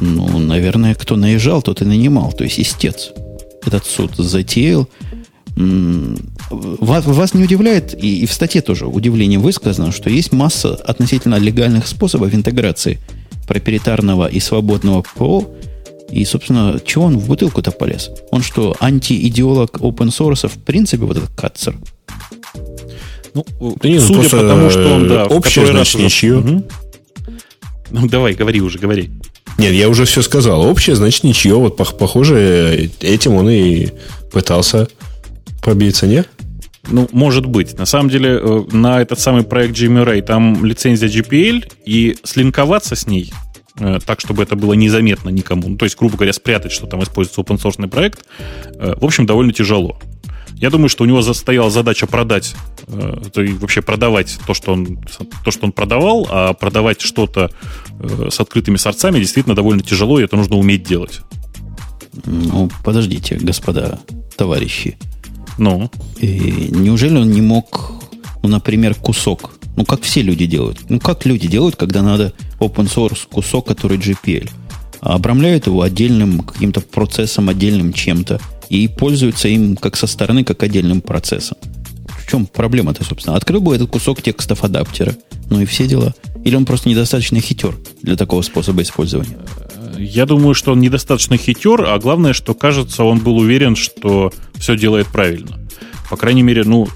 Ну, 0.00 0.38
наверное, 0.38 0.94
кто 0.94 1.16
наезжал, 1.16 1.62
тот 1.62 1.82
и 1.82 1.84
нанимал. 1.84 2.32
То 2.32 2.44
есть 2.44 2.58
истец. 2.58 3.12
Этот 3.66 3.84
суд 3.84 4.16
затеял. 4.16 4.88
Вас, 5.56 7.04
вас 7.04 7.34
не 7.34 7.44
удивляет, 7.44 7.92
и, 8.02 8.22
и 8.22 8.26
в 8.26 8.32
статье 8.32 8.62
тоже 8.62 8.86
удивление 8.86 9.38
высказано, 9.38 9.92
что 9.92 10.08
есть 10.08 10.32
масса 10.32 10.74
относительно 10.74 11.36
легальных 11.36 11.86
способов 11.86 12.34
интеграции 12.34 12.98
проприетарного 13.46 14.26
и 14.26 14.40
свободного 14.40 15.02
ПО. 15.16 15.50
И, 16.10 16.24
собственно, 16.24 16.80
чего 16.84 17.04
он 17.04 17.18
в 17.18 17.26
бутылку-то 17.26 17.72
полез? 17.72 18.10
Он 18.30 18.42
что, 18.42 18.76
антиидеолог 18.80 19.76
open 19.78 20.08
source 20.08 20.48
в 20.48 20.58
принципе, 20.58 21.04
вот 21.04 21.18
этот 21.18 21.30
катцер? 21.30 21.76
Ну, 23.34 23.44
да 23.80 23.88
нет, 23.88 24.02
судя 24.02 24.28
по 24.28 24.38
тому, 24.38 24.70
что 24.70 24.94
он, 24.94 25.08
да, 25.08 25.26
общее, 25.26 25.66
значит, 25.66 25.94
раз 25.94 26.04
ничье. 26.04 26.38
Угу. 26.38 26.64
Ну, 27.90 28.08
давай, 28.08 28.34
говори 28.34 28.60
уже, 28.60 28.78
говори. 28.78 29.10
Нет, 29.58 29.72
я 29.72 29.88
уже 29.88 30.04
все 30.04 30.22
сказал. 30.22 30.62
Общее, 30.62 30.96
значит, 30.96 31.24
ничье. 31.24 31.54
Вот, 31.54 31.76
похоже, 31.76 32.90
этим 33.00 33.34
он 33.34 33.50
и 33.50 33.88
пытался 34.32 34.88
пробиться, 35.62 36.06
нет? 36.06 36.28
Ну, 36.88 37.08
может 37.12 37.46
быть. 37.46 37.78
На 37.78 37.84
самом 37.84 38.08
деле, 38.08 38.40
э, 38.40 38.62
на 38.72 39.02
этот 39.02 39.20
самый 39.20 39.42
проект 39.42 39.76
Jimmy 39.76 40.04
Ray 40.04 40.22
там 40.22 40.64
лицензия 40.64 41.08
GPL, 41.08 41.70
и 41.84 42.16
слинковаться 42.24 42.96
с 42.96 43.06
ней 43.06 43.32
э, 43.78 43.98
так, 44.04 44.20
чтобы 44.20 44.42
это 44.42 44.56
было 44.56 44.72
незаметно 44.72 45.28
никому, 45.28 45.68
ну, 45.68 45.76
то 45.76 45.84
есть, 45.84 45.98
грубо 45.98 46.16
говоря, 46.16 46.32
спрятать, 46.32 46.72
что 46.72 46.86
там 46.86 47.02
используется 47.02 47.42
open 47.42 47.60
source 47.60 47.86
проект, 47.88 48.24
э, 48.74 48.94
в 48.98 49.04
общем, 49.04 49.26
довольно 49.26 49.52
тяжело. 49.52 49.98
Я 50.60 50.68
думаю, 50.68 50.90
что 50.90 51.04
у 51.04 51.06
него 51.06 51.22
стояла 51.22 51.70
задача 51.70 52.06
продать, 52.06 52.54
э, 52.86 53.22
то 53.32 53.42
и 53.42 53.52
вообще 53.54 53.80
продавать 53.80 54.38
то, 54.46 54.52
что 54.52 54.74
он, 54.74 54.98
то, 55.42 55.50
что 55.50 55.64
он 55.64 55.72
продавал, 55.72 56.26
а 56.30 56.52
продавать 56.52 57.00
что-то 57.00 57.50
э, 57.98 58.28
с 58.30 58.40
открытыми 58.40 58.76
сорцами 58.76 59.18
действительно 59.18 59.54
довольно 59.54 59.82
тяжело, 59.82 60.20
и 60.20 60.24
это 60.24 60.36
нужно 60.36 60.56
уметь 60.56 60.82
делать. 60.82 61.22
Ну, 62.26 62.70
подождите, 62.84 63.36
господа, 63.36 64.00
товарищи. 64.36 64.98
Ну? 65.56 65.90
И 66.18 66.68
неужели 66.70 67.16
он 67.16 67.30
не 67.30 67.40
мог, 67.40 67.92
ну, 68.42 68.50
например, 68.50 68.94
кусок, 68.94 69.52
ну, 69.76 69.86
как 69.86 70.02
все 70.02 70.20
люди 70.20 70.44
делают, 70.44 70.90
ну, 70.90 71.00
как 71.00 71.24
люди 71.24 71.48
делают, 71.48 71.76
когда 71.76 72.02
надо 72.02 72.34
open 72.58 72.86
source 72.86 73.26
кусок, 73.30 73.66
который 73.66 73.96
GPL, 73.96 74.50
а 75.00 75.14
обрамляют 75.14 75.68
его 75.68 75.80
отдельным 75.80 76.40
каким-то 76.40 76.82
процессом, 76.82 77.48
отдельным 77.48 77.94
чем-то, 77.94 78.40
и 78.70 78.88
пользуются 78.88 79.48
им 79.48 79.76
как 79.76 79.96
со 79.96 80.06
стороны, 80.06 80.44
как 80.44 80.62
отдельным 80.62 81.02
процессом. 81.02 81.58
В 82.06 82.30
чем 82.30 82.46
проблема-то, 82.46 83.04
собственно? 83.04 83.36
Открыл 83.36 83.60
бы 83.60 83.74
этот 83.74 83.90
кусок 83.90 84.22
текстов 84.22 84.64
адаптера, 84.64 85.14
ну 85.50 85.60
и 85.60 85.66
все 85.66 85.86
дела. 85.86 86.14
Или 86.44 86.54
он 86.54 86.64
просто 86.64 86.88
недостаточно 86.88 87.40
хитер 87.40 87.76
для 88.02 88.16
такого 88.16 88.42
способа 88.42 88.82
использования? 88.82 89.36
Я 89.98 90.24
думаю, 90.24 90.54
что 90.54 90.72
он 90.72 90.80
недостаточно 90.80 91.36
хитер, 91.36 91.84
а 91.84 91.98
главное, 91.98 92.32
что, 92.32 92.54
кажется, 92.54 93.02
он 93.04 93.18
был 93.18 93.36
уверен, 93.36 93.74
что 93.76 94.32
все 94.54 94.76
делает 94.76 95.08
правильно. 95.08 95.58
По 96.08 96.16
крайней 96.16 96.42
мере, 96.42 96.62
ну, 96.64 96.88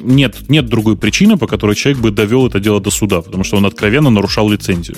нет, 0.00 0.48
нет 0.48 0.66
другой 0.66 0.96
причины, 0.96 1.36
по 1.36 1.48
которой 1.48 1.74
человек 1.74 2.00
бы 2.00 2.10
довел 2.12 2.46
это 2.46 2.60
дело 2.60 2.80
до 2.80 2.90
суда, 2.90 3.20
потому 3.22 3.44
что 3.44 3.56
он 3.56 3.66
откровенно 3.66 4.10
нарушал 4.10 4.48
лицензию. 4.48 4.96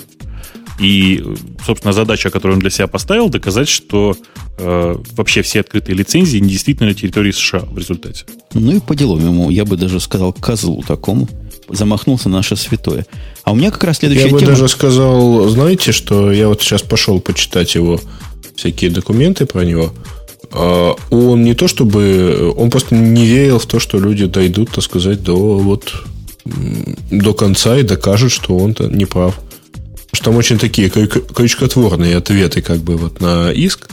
И, 0.79 1.23
собственно, 1.65 1.93
задача, 1.93 2.29
которую 2.29 2.55
он 2.55 2.59
для 2.59 2.69
себя 2.69 2.87
поставил, 2.87 3.29
доказать, 3.29 3.69
что 3.69 4.15
э, 4.57 4.95
вообще 5.15 5.41
все 5.41 5.61
открытые 5.61 5.95
лицензии 5.95 6.37
не 6.37 6.49
действительно 6.49 6.89
на 6.89 6.95
территории 6.95 7.31
США 7.31 7.59
в 7.59 7.77
результате. 7.77 8.25
Ну 8.53 8.75
и 8.75 8.79
по 8.79 8.95
делу 8.95 9.17
ему, 9.17 9.49
я 9.49 9.63
бы 9.63 9.77
даже 9.77 9.99
сказал, 9.99 10.33
козлу 10.33 10.83
такому. 10.85 11.27
замахнулся 11.69 12.29
на 12.29 12.37
наше 12.37 12.55
святое. 12.55 13.05
А 13.43 13.51
у 13.51 13.55
меня 13.55 13.71
как 13.71 13.83
раз 13.83 13.97
следующая 13.97 14.23
я 14.23 14.29
тема... 14.29 14.41
Я 14.41 14.45
бы 14.47 14.51
даже 14.51 14.67
сказал, 14.67 15.47
знаете, 15.49 15.91
что 15.91 16.31
я 16.31 16.47
вот 16.47 16.61
сейчас 16.61 16.81
пошел 16.81 17.19
почитать 17.19 17.75
его 17.75 17.99
всякие 18.55 18.91
документы 18.91 19.45
про 19.45 19.63
него. 19.63 19.93
А 20.51 20.95
он 21.09 21.43
не 21.43 21.53
то 21.53 21.67
чтобы... 21.67 22.53
Он 22.55 22.69
просто 22.69 22.95
не 22.95 23.25
верил 23.25 23.59
в 23.59 23.65
то, 23.65 23.79
что 23.79 23.99
люди 23.99 24.25
дойдут, 24.25 24.71
так 24.71 24.83
сказать, 24.83 25.23
до 25.23 25.35
вот 25.57 25.93
до 27.09 27.33
конца 27.33 27.77
и 27.77 27.83
докажут, 27.83 28.31
что 28.31 28.55
он-то 28.57 28.87
не 28.87 29.05
прав. 29.05 29.39
Что 30.15 30.25
там 30.25 30.37
очень 30.37 30.57
такие 30.57 30.89
крючкотворные 30.89 32.17
ответы 32.17 32.61
как 32.61 32.79
бы 32.79 32.95
вот 32.97 33.19
на 33.21 33.51
иск. 33.51 33.87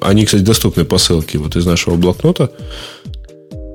Они, 0.00 0.24
кстати, 0.24 0.42
доступны 0.42 0.84
по 0.84 0.98
ссылке 0.98 1.38
вот 1.38 1.56
из 1.56 1.66
нашего 1.66 1.96
блокнота. 1.96 2.50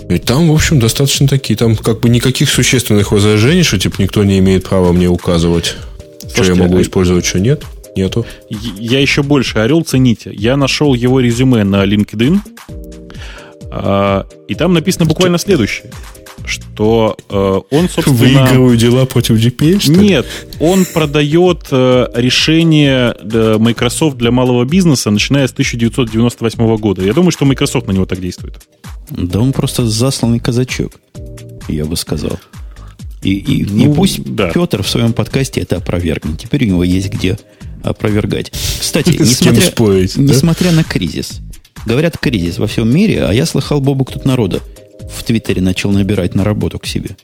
И 0.09 0.17
там, 0.17 0.49
в 0.49 0.53
общем, 0.53 0.79
достаточно 0.79 1.27
такие. 1.27 1.57
Там 1.57 1.75
как 1.75 1.99
бы 1.99 2.09
никаких 2.09 2.49
существенных 2.49 3.11
возражений, 3.11 3.63
что 3.63 3.77
типа 3.77 4.01
никто 4.01 4.23
не 4.23 4.39
имеет 4.39 4.67
права 4.67 4.91
мне 4.91 5.07
указывать, 5.07 5.75
Слушайте, 6.21 6.43
что 6.43 6.53
я 6.53 6.55
могу 6.55 6.77
а... 6.77 6.81
использовать, 6.81 7.25
что 7.25 7.39
нет. 7.39 7.63
Нету. 7.95 8.25
Я 8.49 9.01
еще 9.01 9.21
больше 9.21 9.59
орел, 9.59 9.83
цените. 9.83 10.31
Я 10.33 10.55
нашел 10.55 10.93
его 10.93 11.19
резюме 11.19 11.65
на 11.65 11.85
LinkedIn, 11.85 12.39
а, 13.69 14.25
и 14.47 14.55
там 14.55 14.73
написано 14.73 15.05
буквально 15.05 15.37
следующее 15.37 15.91
что 16.45 17.17
э, 17.29 17.61
он, 17.75 17.89
собственно... 17.89 18.17
Выигрываю 18.17 18.77
дела 18.77 19.05
против 19.05 19.35
GPL, 19.35 19.79
что 19.79 19.93
ли? 19.93 19.99
Нет, 19.99 20.25
он 20.59 20.85
продает 20.85 21.67
э, 21.71 22.07
решение 22.15 23.15
э, 23.19 23.57
Microsoft 23.59 24.17
для 24.17 24.31
малого 24.31 24.65
бизнеса, 24.65 25.11
начиная 25.11 25.47
с 25.47 25.51
1998 25.51 26.77
года. 26.77 27.03
Я 27.03 27.13
думаю, 27.13 27.31
что 27.31 27.45
Microsoft 27.45 27.87
на 27.87 27.91
него 27.91 28.05
так 28.05 28.19
действует. 28.19 28.61
Да 29.09 29.39
он 29.39 29.53
просто 29.53 29.85
засланный 29.85 30.39
казачок, 30.39 30.93
я 31.67 31.85
бы 31.85 31.95
сказал. 31.95 32.39
И, 33.21 33.35
и, 33.35 33.65
ну, 33.65 33.91
и 33.91 33.95
пусть 33.95 34.23
да. 34.23 34.49
Петр 34.49 34.81
в 34.81 34.89
своем 34.89 35.13
подкасте 35.13 35.61
это 35.61 35.77
опровергнет. 35.77 36.39
Теперь 36.39 36.63
у 36.65 36.67
него 36.67 36.83
есть 36.83 37.09
где 37.09 37.37
опровергать. 37.83 38.51
Кстати, 38.51 39.09
несмотря, 39.19 39.61
спорить, 39.61 40.17
несмотря 40.17 40.69
да? 40.71 40.77
на 40.77 40.83
кризис, 40.83 41.39
говорят 41.85 42.17
кризис 42.17 42.57
во 42.57 42.67
всем 42.67 42.93
мире, 42.93 43.25
а 43.25 43.31
я 43.31 43.45
слыхал, 43.45 43.79
Бобук, 43.79 44.11
тут 44.11 44.25
народа 44.25 44.61
в 45.13 45.23
Твиттере 45.23 45.61
начал 45.61 45.91
набирать 45.91 46.35
на 46.35 46.43
работу 46.43 46.79
к 46.79 46.85
себе. 46.85 47.15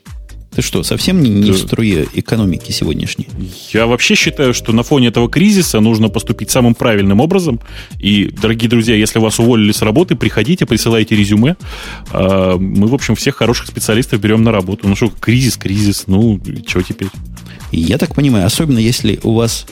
Ты 0.58 0.64
что, 0.64 0.82
совсем 0.82 1.22
не, 1.22 1.30
не 1.30 1.52
в 1.52 1.58
струе 1.58 2.08
экономики 2.16 2.72
сегодняшней? 2.72 3.28
Я 3.74 3.86
вообще 3.86 4.16
считаю, 4.16 4.56
что 4.56 4.74
на 4.74 4.82
фоне 4.82 5.10
этого 5.10 5.30
кризиса 5.30 5.80
нужно 5.80 6.10
поступить 6.10 6.50
самым 6.50 6.74
правильным 6.74 7.20
образом. 7.20 7.60
И, 8.00 8.32
дорогие 8.42 8.68
друзья, 8.68 8.96
если 8.96 9.20
вас 9.20 9.40
уволили 9.40 9.72
с 9.72 9.84
работы, 9.84 10.16
приходите, 10.16 10.66
присылайте 10.66 11.16
резюме. 11.16 11.58
А, 12.12 12.58
мы, 12.58 12.88
в 12.88 12.96
общем, 12.96 13.14
всех 13.14 13.36
хороших 13.36 13.68
специалистов 13.68 14.20
берем 14.20 14.42
на 14.42 14.52
работу. 14.52 14.88
Ну 14.88 14.96
что, 14.96 15.10
кризис, 15.10 15.58
кризис, 15.58 16.06
ну, 16.08 16.42
что 16.66 16.82
теперь? 16.82 17.10
Я 17.72 18.00
так 18.00 18.16
понимаю, 18.16 18.48
особенно 18.48 18.80
если 18.80 19.20
у 19.22 19.34
вас 19.34 19.68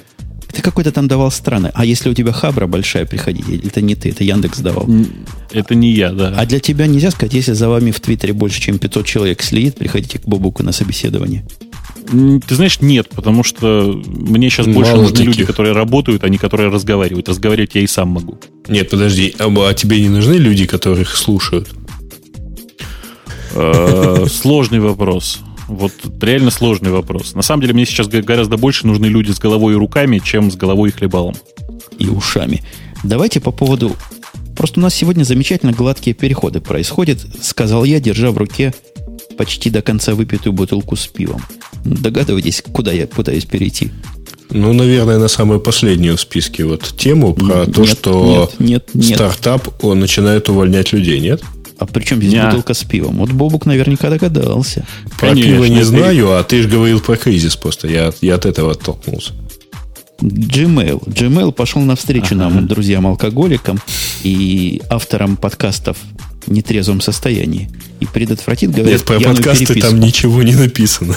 ты 0.53 0.61
какой-то 0.61 0.91
там 0.91 1.07
давал 1.07 1.31
страны. 1.31 1.71
А 1.73 1.83
если 1.83 2.09
у 2.09 2.13
тебя 2.13 2.31
хабра 2.31 2.67
большая, 2.67 3.05
приходи. 3.05 3.43
Это 3.65 3.81
не 3.81 3.95
ты, 3.95 4.09
это 4.09 4.23
Яндекс 4.23 4.59
давал. 4.59 4.87
Это 5.55 5.73
не 5.73 5.91
я, 5.91 6.11
да. 6.11 6.33
А 6.35 6.45
для 6.45 6.59
тебя 6.59 6.85
нельзя 6.85 7.11
сказать, 7.11 7.33
если 7.33 7.53
за 7.53 7.69
вами 7.69 7.91
в 7.91 7.99
Твиттере 8.01 8.33
больше, 8.33 8.59
чем 8.59 8.77
500 8.77 9.05
человек 9.05 9.41
следит, 9.41 9.75
приходите 9.75 10.19
к 10.19 10.25
Бобуку 10.25 10.63
на 10.63 10.73
собеседование. 10.73 11.45
Ты 12.05 12.55
знаешь, 12.55 12.81
нет, 12.81 13.07
потому 13.09 13.43
что 13.43 13.99
мне 14.05 14.49
сейчас 14.49 14.67
больше 14.67 14.91
Мало 14.91 15.03
нужны 15.03 15.17
таких. 15.17 15.27
люди, 15.27 15.45
которые 15.45 15.73
работают, 15.73 16.25
а 16.25 16.29
не 16.29 16.37
которые 16.37 16.69
разговаривают. 16.69 17.29
Разговаривать 17.29 17.73
я 17.73 17.81
и 17.81 17.87
сам 17.87 18.09
могу. 18.09 18.37
Нет, 18.67 18.89
подожди, 18.89 19.33
а, 19.39 19.45
а 19.45 19.73
тебе 19.73 20.01
не 20.01 20.09
нужны 20.09 20.33
люди, 20.33 20.65
которых 20.65 21.15
слушают? 21.15 21.69
Э, 23.53 24.25
сложный 24.29 24.81
вопрос. 24.81 25.39
Вот 25.69 25.93
реально 26.21 26.51
сложный 26.51 26.91
вопрос. 26.91 27.33
На 27.33 27.41
самом 27.41 27.61
деле 27.61 27.73
мне 27.73 27.85
сейчас 27.85 28.07
гораздо 28.09 28.57
больше 28.57 28.85
нужны 28.85 29.05
люди 29.05 29.31
с 29.31 29.39
головой 29.39 29.73
и 29.73 29.77
руками, 29.77 30.19
чем 30.23 30.51
с 30.51 30.55
головой 30.57 30.89
и 30.89 30.91
хлебалом. 30.91 31.35
И 31.97 32.09
ушами. 32.09 32.61
Давайте 33.03 33.39
по 33.39 33.51
поводу... 33.51 33.95
Просто 34.55 34.79
у 34.79 34.83
нас 34.83 34.93
сегодня 34.93 35.23
замечательно 35.23 35.71
гладкие 35.71 36.13
переходы 36.13 36.61
происходят, 36.61 37.19
сказал 37.41 37.83
я, 37.83 37.99
держа 37.99 38.31
в 38.31 38.37
руке 38.37 38.73
почти 39.37 39.69
до 39.69 39.81
конца 39.81 40.15
выпитую 40.15 40.53
бутылку 40.53 40.95
с 40.95 41.07
пивом. 41.07 41.41
Догадываетесь, 41.83 42.63
куда 42.71 42.91
я 42.91 43.07
пытаюсь 43.07 43.45
перейти? 43.45 43.91
Ну, 44.49 44.73
наверное, 44.73 45.17
на 45.17 45.27
самую 45.27 45.59
последнюю 45.59 46.17
в 46.17 46.21
списке 46.21 46.63
вот 46.63 46.93
тему 46.97 47.33
про 47.33 47.65
нет, 47.65 47.75
то, 47.75 47.85
что 47.85 48.49
нет, 48.59 48.85
нет, 48.85 48.89
нет. 48.93 49.15
стартап 49.15 49.83
он 49.83 49.99
начинает 49.99 50.47
увольнять 50.49 50.93
людей, 50.93 51.19
нет? 51.19 51.41
А 51.77 51.85
при 51.85 52.03
чем 52.03 52.19
здесь 52.19 52.31
Ня. 52.31 52.45
бутылка 52.45 52.73
с 52.73 52.83
пивом? 52.83 53.17
Вот 53.17 53.31
Бобук 53.31 53.65
наверняка 53.65 54.09
догадался. 54.09 54.85
Про 55.19 55.29
Конечно, 55.29 55.51
пиво 55.51 55.65
не 55.65 55.83
знаю, 55.83 56.37
а 56.37 56.43
ты 56.43 56.61
же 56.61 56.69
говорил 56.69 57.01
про 57.01 57.17
кризис 57.17 57.57
просто. 57.57 57.89
Я, 57.89 58.13
я 58.21 58.35
от 58.35 58.45
этого 58.45 58.71
оттолкнулся. 58.71 59.33
Gmail. 60.19 61.03
Gmail 61.05 61.51
пошел 61.51 61.81
навстречу 61.81 62.35
ага. 62.35 62.49
нам, 62.49 62.67
друзьям-алкоголикам 62.67 63.79
и 64.23 64.81
авторам 64.89 65.37
подкастов 65.37 65.97
в 66.45 66.51
нетрезвом 66.51 67.01
состоянии. 67.01 67.69
И 67.99 68.05
предотвратит, 68.05 68.71
говорят, 68.71 68.99
Нет, 68.99 69.05
про 69.05 69.19
подкасты 69.19 69.65
переписку. 69.65 69.91
там 69.91 69.99
ничего 69.99 70.43
не 70.43 70.55
написано. 70.55 71.15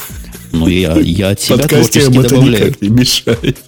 Ну, 0.53 0.67
я, 0.67 0.97
я 0.99 1.31
от 1.31 1.41
себя 1.41 1.59
Подкасте 1.59 2.01
творчески 2.01 2.29
добавляю. 2.29 2.75
не 2.81 2.89
мешает. 2.89 3.59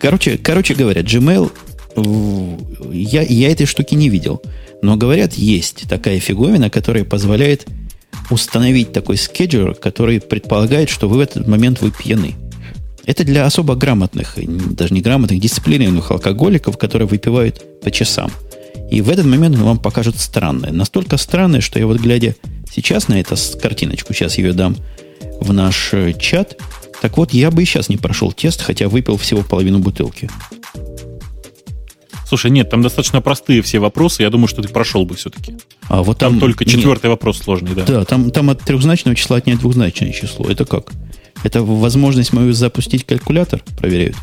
Короче, 0.00 0.38
короче 0.38 0.74
говоря, 0.74 1.02
Gmail 1.02 1.52
я, 2.92 3.22
я 3.22 3.50
этой 3.50 3.66
штуки 3.66 3.94
не 3.94 4.08
видел. 4.08 4.42
Но 4.82 4.96
говорят, 4.96 5.34
есть 5.34 5.88
такая 5.88 6.20
фиговина, 6.20 6.70
которая 6.70 7.04
позволяет 7.04 7.66
установить 8.30 8.92
такой 8.92 9.16
скеджер, 9.16 9.74
который 9.74 10.20
предполагает, 10.20 10.88
что 10.88 11.08
вы 11.08 11.18
в 11.18 11.20
этот 11.20 11.46
момент 11.46 11.80
вы 11.80 11.90
пьяны. 11.90 12.34
Это 13.06 13.24
для 13.24 13.46
особо 13.46 13.74
грамотных, 13.74 14.34
даже 14.36 14.94
не 14.94 15.00
грамотных, 15.00 15.40
дисциплинированных 15.40 16.10
алкоголиков, 16.10 16.78
которые 16.78 17.08
выпивают 17.08 17.80
по 17.80 17.90
часам. 17.90 18.30
И 18.90 19.00
в 19.00 19.08
этот 19.08 19.26
момент 19.26 19.56
он 19.56 19.62
вам 19.62 19.78
покажет 19.78 20.18
странное. 20.18 20.72
Настолько 20.72 21.16
странное, 21.16 21.60
что 21.60 21.78
я 21.78 21.86
вот 21.86 21.98
глядя 21.98 22.34
сейчас 22.72 23.08
на 23.08 23.20
эту 23.20 23.36
картиночку, 23.60 24.12
сейчас 24.12 24.38
ее 24.38 24.52
дам 24.52 24.76
в 25.40 25.52
наш 25.52 25.90
э, 25.92 26.12
чат, 26.18 26.56
так 27.00 27.16
вот, 27.16 27.32
я 27.32 27.50
бы 27.50 27.62
и 27.62 27.64
сейчас 27.64 27.88
не 27.88 27.96
прошел 27.96 28.32
тест, 28.32 28.60
хотя 28.60 28.88
выпил 28.88 29.16
всего 29.16 29.42
половину 29.42 29.78
бутылки. 29.78 30.28
Слушай, 32.26 32.52
нет, 32.52 32.70
там 32.70 32.82
достаточно 32.82 33.20
простые 33.20 33.60
все 33.60 33.80
вопросы. 33.80 34.22
Я 34.22 34.30
думаю, 34.30 34.46
что 34.46 34.62
ты 34.62 34.68
прошел 34.68 35.04
бы 35.04 35.16
все-таки. 35.16 35.56
А 35.88 36.02
вот 36.02 36.18
там, 36.18 36.34
там 36.34 36.40
только 36.40 36.64
четвертый 36.64 37.06
нет. 37.06 37.10
вопрос 37.10 37.38
сложный, 37.38 37.74
да. 37.74 37.84
Да, 37.84 38.04
там, 38.04 38.30
там 38.30 38.50
от 38.50 38.60
трехзначного 38.60 39.16
числа 39.16 39.38
отнять 39.38 39.58
двухзначное 39.58 40.12
число. 40.12 40.48
Это 40.48 40.64
как? 40.64 40.92
Это 41.44 41.62
возможность 41.62 42.32
мою 42.32 42.52
запустить 42.52 43.04
калькулятор 43.04 43.62
проверяют? 43.78 44.16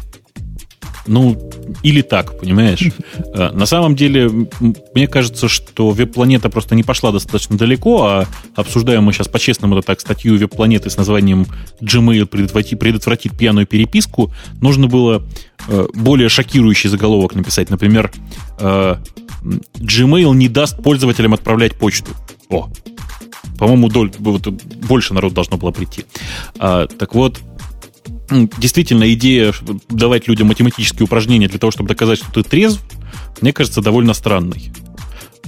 Ну, 1.07 1.38
или 1.84 2.02
так, 2.02 2.39
понимаешь? 2.39 2.84
Э, 3.34 3.52
на 3.52 3.65
самом 3.65 3.95
деле, 3.95 4.30
мне 4.94 5.07
кажется, 5.07 5.48
что 5.48 5.89
веб-планета 5.89 6.49
просто 6.49 6.76
не 6.76 6.84
пошла 6.84 7.11
достаточно 7.11 7.57
далеко, 7.57 8.03
а 8.03 8.26
обсуждаем 8.56 9.03
мы 9.03 9.14
сейчас 9.14 9.27
по-честному 9.27 9.77
это 9.77 9.88
так 9.88 9.99
статью 9.99 10.38
веб-планеты 10.38 10.89
с 10.89 10.98
названием 10.98 11.45
Gmail 11.81 12.26
предотвратит, 12.26 12.80
предотвратит 12.80 13.38
пьяную 13.38 13.68
переписку, 13.68 14.31
нужно 14.61 14.88
было 14.88 15.23
э, 15.68 15.88
более 15.94 16.30
шокирующий 16.30 16.89
заголовок 16.89 17.35
написать. 17.35 17.69
Например, 17.69 18.11
э, 18.60 18.95
Gmail 19.44 20.35
не 20.35 20.48
даст 20.48 20.81
пользователям 20.81 21.34
отправлять 21.34 21.76
почту. 21.76 22.11
О, 22.49 22.69
по-моему, 23.57 23.89
больше 24.88 25.14
народ 25.14 25.34
должно 25.34 25.57
было 25.57 25.72
прийти. 25.72 26.05
А, 26.59 26.88
так 26.88 27.15
вот, 27.15 27.41
действительно 28.30 29.11
идея 29.14 29.53
давать 29.89 30.27
людям 30.27 30.47
математические 30.47 31.05
упражнения 31.05 31.47
для 31.47 31.59
того, 31.59 31.72
чтобы 31.72 31.89
доказать, 31.89 32.19
что 32.19 32.31
ты 32.31 32.43
трезв, 32.43 32.81
мне 33.41 33.53
кажется 33.53 33.81
довольно 33.81 34.14
странной. 34.14 34.72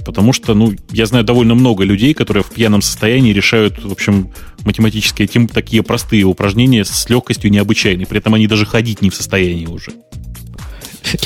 Потому 0.04 0.32
что, 0.32 0.54
ну, 0.54 0.74
я 0.90 1.06
знаю 1.06 1.24
довольно 1.24 1.54
много 1.54 1.84
людей, 1.84 2.14
которые 2.14 2.42
в 2.42 2.50
пьяном 2.50 2.80
состоянии 2.80 3.32
решают, 3.32 3.84
в 3.84 3.92
общем, 3.92 4.32
математические, 4.64 5.28
тем, 5.28 5.46
такие 5.46 5.82
простые 5.82 6.24
упражнения 6.24 6.84
с 6.84 7.08
легкостью 7.10 7.50
необычайной. 7.50 8.06
При 8.06 8.18
этом 8.18 8.34
они 8.34 8.46
даже 8.46 8.64
ходить 8.64 9.02
не 9.02 9.10
в 9.10 9.14
состоянии 9.14 9.66
уже. 9.66 9.92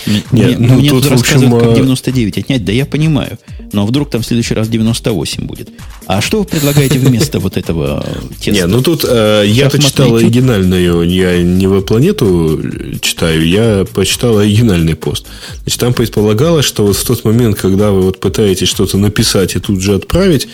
Нет, 0.07 0.33
мне, 0.33 0.57
ну, 0.59 0.75
мне 0.75 0.91
тут, 0.91 1.03
тут 1.03 1.13
рассказывают, 1.13 1.55
общем, 1.55 1.69
как 1.69 1.77
99 1.77 2.39
отнять, 2.39 2.65
да 2.65 2.73
я 2.73 2.87
понимаю. 2.87 3.39
Но 3.73 3.87
вдруг 3.87 4.11
там 4.11 4.23
в 4.23 4.27
следующий 4.27 4.55
раз 4.55 4.69
98 4.69 5.47
будет. 5.47 5.71
А 6.07 6.21
что 6.21 6.41
вы 6.41 6.45
предлагаете 6.45 6.99
вместо 6.99 7.41
вот 7.41 7.57
этого 7.57 8.05
теста? 8.39 8.53
Не, 8.53 8.67
ну 8.67 8.83
тут 8.83 9.05
э, 9.09 9.45
я-то 9.47 9.81
читал 9.81 10.17
оригинальную, 10.17 11.09
я 11.09 11.43
не 11.43 11.67
в 11.67 11.81
планету 11.83 12.61
читаю, 13.01 13.47
я 13.47 13.85
почитал 13.93 14.39
оригинальный 14.39 14.95
пост. 14.95 15.27
Значит, 15.63 15.81
там 15.81 15.93
предполагалось, 15.93 16.65
что 16.65 16.87
вот 16.87 16.97
в 16.97 17.05
тот 17.05 17.25
момент, 17.25 17.59
когда 17.59 17.91
вы 17.91 18.03
вот 18.03 18.21
пытаетесь 18.21 18.69
что-то 18.69 18.97
написать 18.99 19.57
и 19.57 19.61
тут 19.61 19.81
же 19.81 19.95
отправить, 19.95 20.49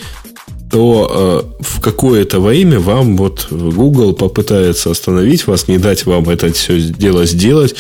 то 0.71 1.53
э, 1.59 1.63
в 1.63 1.81
какое-то 1.81 2.39
время 2.41 2.79
вам 2.79 3.17
вот 3.17 3.49
Google 3.51 4.13
попытается 4.13 4.91
остановить 4.91 5.47
вас, 5.47 5.69
не 5.69 5.79
дать 5.79 6.07
вам 6.07 6.29
это 6.29 6.53
все 6.53 6.81
дело 6.81 7.27
сделать. 7.27 7.75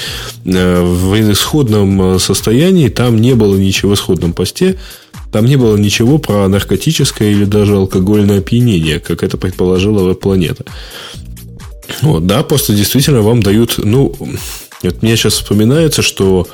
Э, 0.44 0.82
в 0.82 1.32
исходном 1.32 2.18
состоянии 2.18 2.88
там 2.88 3.20
не 3.20 3.34
было 3.34 3.56
ничего 3.56 3.92
в 3.92 3.94
исходном 3.94 4.32
посте 4.32 4.76
Там 5.32 5.44
не 5.44 5.56
было 5.56 5.76
ничего 5.76 6.18
про 6.18 6.48
наркотическое 6.48 7.30
или 7.30 7.44
даже 7.44 7.76
алкогольное 7.76 8.38
опьянение, 8.38 8.98
как 8.98 9.22
это 9.22 9.36
предположила 9.36 10.02
веб-планета. 10.02 10.64
Вот, 12.02 12.26
да, 12.26 12.42
просто 12.42 12.72
действительно 12.72 13.20
вам 13.20 13.42
дают, 13.42 13.74
ну, 13.78 14.14
вот 14.82 15.02
мне 15.02 15.16
сейчас 15.16 15.34
вспоминается, 15.34 16.02
что 16.02 16.46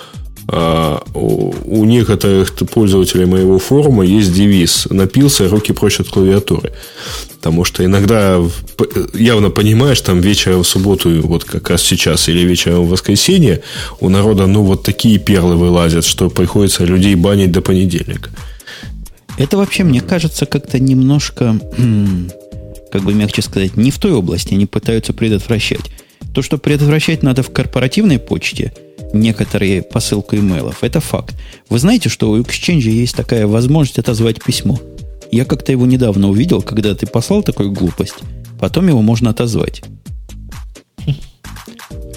а, 0.49 1.03
у, 1.15 1.85
некоторых 1.85 2.55
пользователей 2.55 3.27
моего 3.27 3.59
форума 3.59 4.05
есть 4.05 4.33
девиз 4.33 4.87
«Напился, 4.91 5.49
руки 5.49 5.73
прочь 5.73 6.01
от 6.01 6.09
клавиатуры». 6.09 6.73
Потому 7.37 7.65
что 7.65 7.85
иногда 7.85 8.41
явно 9.15 9.51
понимаешь, 9.51 10.01
там 10.01 10.21
вечером 10.21 10.63
в 10.63 10.69
субботу, 10.69 11.11
вот 11.23 11.45
как 11.45 11.71
раз 11.71 11.83
сейчас, 11.83 12.29
или 12.29 12.41
вечером 12.41 12.85
в 12.85 12.89
воскресенье, 12.89 13.63
у 14.01 14.09
народа, 14.09 14.47
ну, 14.47 14.63
вот 14.63 14.83
такие 14.83 15.19
перлы 15.19 15.57
вылазят, 15.57 16.05
что 16.05 16.31
приходится 16.31 16.85
людей 16.85 17.15
банить 17.15 17.53
до 17.53 17.61
понедельника. 17.61 18.31
Это 19.39 19.57
вообще, 19.57 19.85
мне 19.85 20.01
кажется, 20.01 20.47
как-то 20.47 20.79
немножко, 20.79 21.59
как 22.93 23.03
бы 23.03 23.15
мягче 23.15 23.43
сказать, 23.43 23.77
не 23.77 23.91
в 23.91 23.99
той 23.99 24.13
области 24.13 24.55
они 24.55 24.67
пытаются 24.67 25.13
предотвращать. 25.13 25.91
То, 26.35 26.43
что 26.43 26.59
предотвращать 26.59 27.23
надо 27.23 27.43
в 27.43 27.51
корпоративной 27.51 28.19
почте, 28.19 28.73
некоторые 29.21 29.83
посылку 29.83 30.37
имейлов, 30.37 30.83
это 30.83 31.01
факт. 31.01 31.35
Вы 31.69 31.79
знаете, 31.79 32.09
что 32.09 32.31
у 32.31 32.41
Exchange 32.41 32.89
есть 32.89 33.17
такая 33.17 33.47
возможность 33.47 33.99
отозвать 33.99 34.43
письмо. 34.43 34.79
Я 35.31 35.45
как-то 35.45 35.73
его 35.73 35.87
недавно 35.87 36.29
увидел, 36.29 36.63
когда 36.63 36.95
ты 36.95 37.07
послал 37.07 37.43
такую 37.43 37.73
глупость. 37.73 38.17
Потом 38.61 38.89
его 38.89 39.03
можно 39.03 39.31
отозвать. 39.31 39.83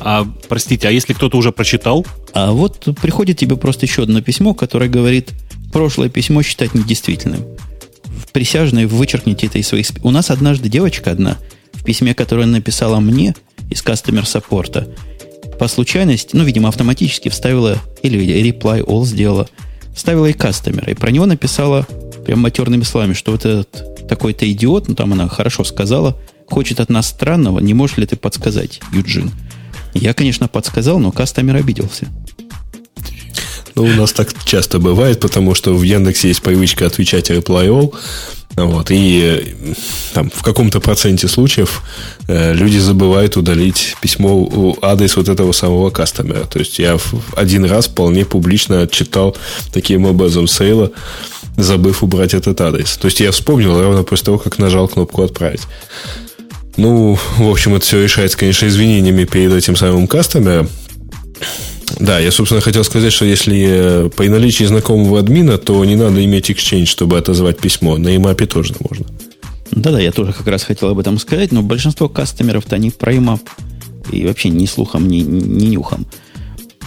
А, 0.02 0.26
простите, 0.48 0.88
а 0.88 0.92
если 0.92 1.14
кто-то 1.14 1.38
уже 1.38 1.52
прочитал? 1.52 2.06
А 2.34 2.52
вот 2.52 2.88
приходит 3.02 3.38
тебе 3.38 3.58
просто 3.58 3.86
еще 3.86 4.04
одно 4.04 4.22
письмо, 4.22 4.54
которое 4.54 4.90
говорит, 4.90 5.32
прошлое 5.74 6.10
письмо 6.10 6.42
считать 6.42 6.74
недействительным. 6.74 7.42
В 8.06 8.32
присяжной 8.32 8.86
вычеркните 8.86 9.48
это 9.48 9.58
из 9.58 9.68
своих... 9.68 9.88
У 10.04 10.12
нас 10.12 10.30
однажды 10.30 10.70
девочка 10.70 11.12
одна 11.12 11.38
в 11.74 11.84
письме, 11.84 12.14
которое 12.14 12.46
написала 12.46 13.00
мне 13.00 13.36
из 13.70 13.82
кастомер 13.82 14.26
саппорта, 14.26 14.88
по 15.60 15.68
случайности, 15.68 16.36
ну, 16.36 16.44
видимо, 16.44 16.70
автоматически 16.70 17.28
вставила, 17.30 17.78
или 18.02 18.20
reply 18.50 18.84
all 18.84 19.06
сделала, 19.06 19.48
вставила 19.94 20.26
и 20.28 20.34
кастомера, 20.34 20.90
и 20.90 20.96
про 20.96 21.12
него 21.12 21.26
написала 21.26 21.86
прям 22.26 22.40
матерными 22.40 22.84
словами, 22.84 23.14
что 23.14 23.32
вот 23.34 23.46
этот 23.46 24.08
такой-то 24.08 24.50
идиот, 24.50 24.88
ну, 24.88 24.96
там 24.96 25.12
она 25.14 25.28
хорошо 25.28 25.66
сказала, 25.66 26.18
хочет 26.48 26.80
от 26.80 26.90
нас 26.90 27.08
странного, 27.08 27.60
не 27.60 27.74
можешь 27.74 27.98
ли 27.98 28.06
ты 28.06 28.16
подсказать, 28.16 28.80
Юджин? 28.94 29.32
Я, 29.94 30.14
конечно, 30.14 30.48
подсказал, 30.48 30.98
но 31.00 31.12
кастомер 31.12 31.58
обиделся. 31.58 32.08
Ну, 33.76 33.84
у 33.84 33.88
нас 33.88 34.14
так 34.14 34.34
часто 34.46 34.80
бывает, 34.80 35.20
потому 35.20 35.56
что 35.56 35.74
в 35.74 35.84
Яндексе 35.84 36.30
есть 36.30 36.42
привычка 36.42 36.86
отвечать 36.86 37.30
reply 37.30 37.68
all, 37.68 37.94
вот, 38.66 38.92
и 38.92 39.22
э, 39.24 39.74
там, 40.14 40.30
в 40.34 40.42
каком-то 40.44 40.80
проценте 40.80 41.28
случаев 41.28 41.82
э, 42.28 42.54
люди 42.54 42.78
забывают 42.78 43.38
удалить 43.38 43.96
письмо, 44.02 44.76
адрес 44.82 45.16
вот 45.16 45.30
этого 45.30 45.52
самого 45.52 45.90
кастомера. 45.90 46.46
То 46.46 46.60
есть 46.60 46.80
я 46.80 46.98
один 47.36 47.66
раз 47.66 47.88
вполне 47.88 48.26
публично 48.26 48.82
отчитал 48.82 49.36
таким 49.74 50.06
образом 50.06 50.48
сейла, 50.48 50.92
забыв 51.58 52.04
убрать 52.04 52.34
этот 52.34 52.60
адрес. 52.62 52.98
То 52.98 53.06
есть 53.06 53.20
я 53.20 53.32
вспомнил 53.32 53.82
ровно 53.82 54.04
после 54.04 54.26
того, 54.26 54.38
как 54.38 54.58
нажал 54.58 54.88
кнопку 54.88 55.24
«Отправить». 55.24 55.62
Ну, 56.78 57.18
в 57.38 57.50
общем, 57.50 57.76
это 57.76 57.86
все 57.86 58.02
решается, 58.02 58.38
конечно, 58.38 58.66
извинениями 58.66 59.26
перед 59.26 59.52
этим 59.52 59.76
самым 59.76 60.08
кастомером. 60.08 60.70
Да, 62.00 62.20
я, 62.20 62.32
собственно, 62.32 62.62
хотел 62.62 62.84
сказать, 62.84 63.12
что 63.12 63.26
если 63.26 63.66
э, 63.68 64.10
при 64.16 64.30
наличии 64.30 64.64
знакомого 64.64 65.20
админа, 65.20 65.58
то 65.58 65.84
не 65.86 65.96
надо 65.96 66.24
иметь 66.24 66.50
Exchange, 66.50 66.86
чтобы 66.86 67.18
отозвать 67.18 67.58
письмо. 67.58 67.98
На 67.98 68.16
IMAP 68.16 68.46
тоже 68.46 68.76
можно. 68.80 69.06
Да-да, 69.72 70.00
я 70.00 70.12
тоже 70.12 70.34
как 70.34 70.48
раз 70.48 70.64
хотел 70.64 70.90
об 70.90 71.00
этом 71.00 71.18
сказать, 71.20 71.52
но 71.52 71.62
большинство 71.62 72.10
кастомеров-то 72.10 72.76
они 72.76 72.92
про 72.92 73.14
IMAP 73.14 73.42
и 74.12 74.26
вообще 74.26 74.50
ни 74.50 74.66
слухом, 74.66 75.08
ни, 75.08 75.18
ни 75.18 75.68
нюхом. 75.68 76.06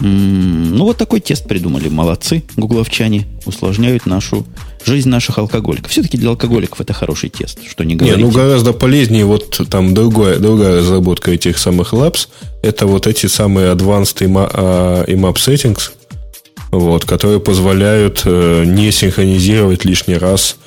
М-м, 0.01 0.75
ну, 0.75 0.85
вот 0.85 0.97
такой 0.97 1.19
тест 1.19 1.47
придумали. 1.47 1.89
Молодцы, 1.89 2.43
гугловчане. 2.55 3.27
Усложняют 3.45 4.05
нашу 4.05 4.45
жизнь 4.85 5.09
наших 5.09 5.37
алкоголиков. 5.37 5.91
Все-таки 5.91 6.17
для 6.17 6.29
алкоголиков 6.29 6.81
это 6.81 6.93
хороший 6.93 7.29
тест, 7.29 7.59
что 7.69 7.83
не 7.83 7.95
говорите. 7.95 8.17
Не, 8.17 8.25
ну 8.25 8.31
гораздо 8.31 8.73
полезнее 8.73 9.25
вот 9.25 9.61
там 9.69 9.93
другая, 9.93 10.39
другая 10.39 10.77
разработка 10.77 11.31
этих 11.31 11.57
самых 11.57 11.93
labs. 11.93 12.27
Это 12.61 12.85
вот 12.85 13.07
эти 13.07 13.27
самые 13.27 13.73
advanced 13.73 14.17
IMAP 14.17 15.35
settings, 15.35 15.91
вот, 16.71 17.05
которые 17.05 17.39
позволяют 17.39 18.23
э, 18.25 18.63
не 18.65 18.91
синхронизировать 18.91 19.85
лишний 19.85 20.17
раз 20.17 20.57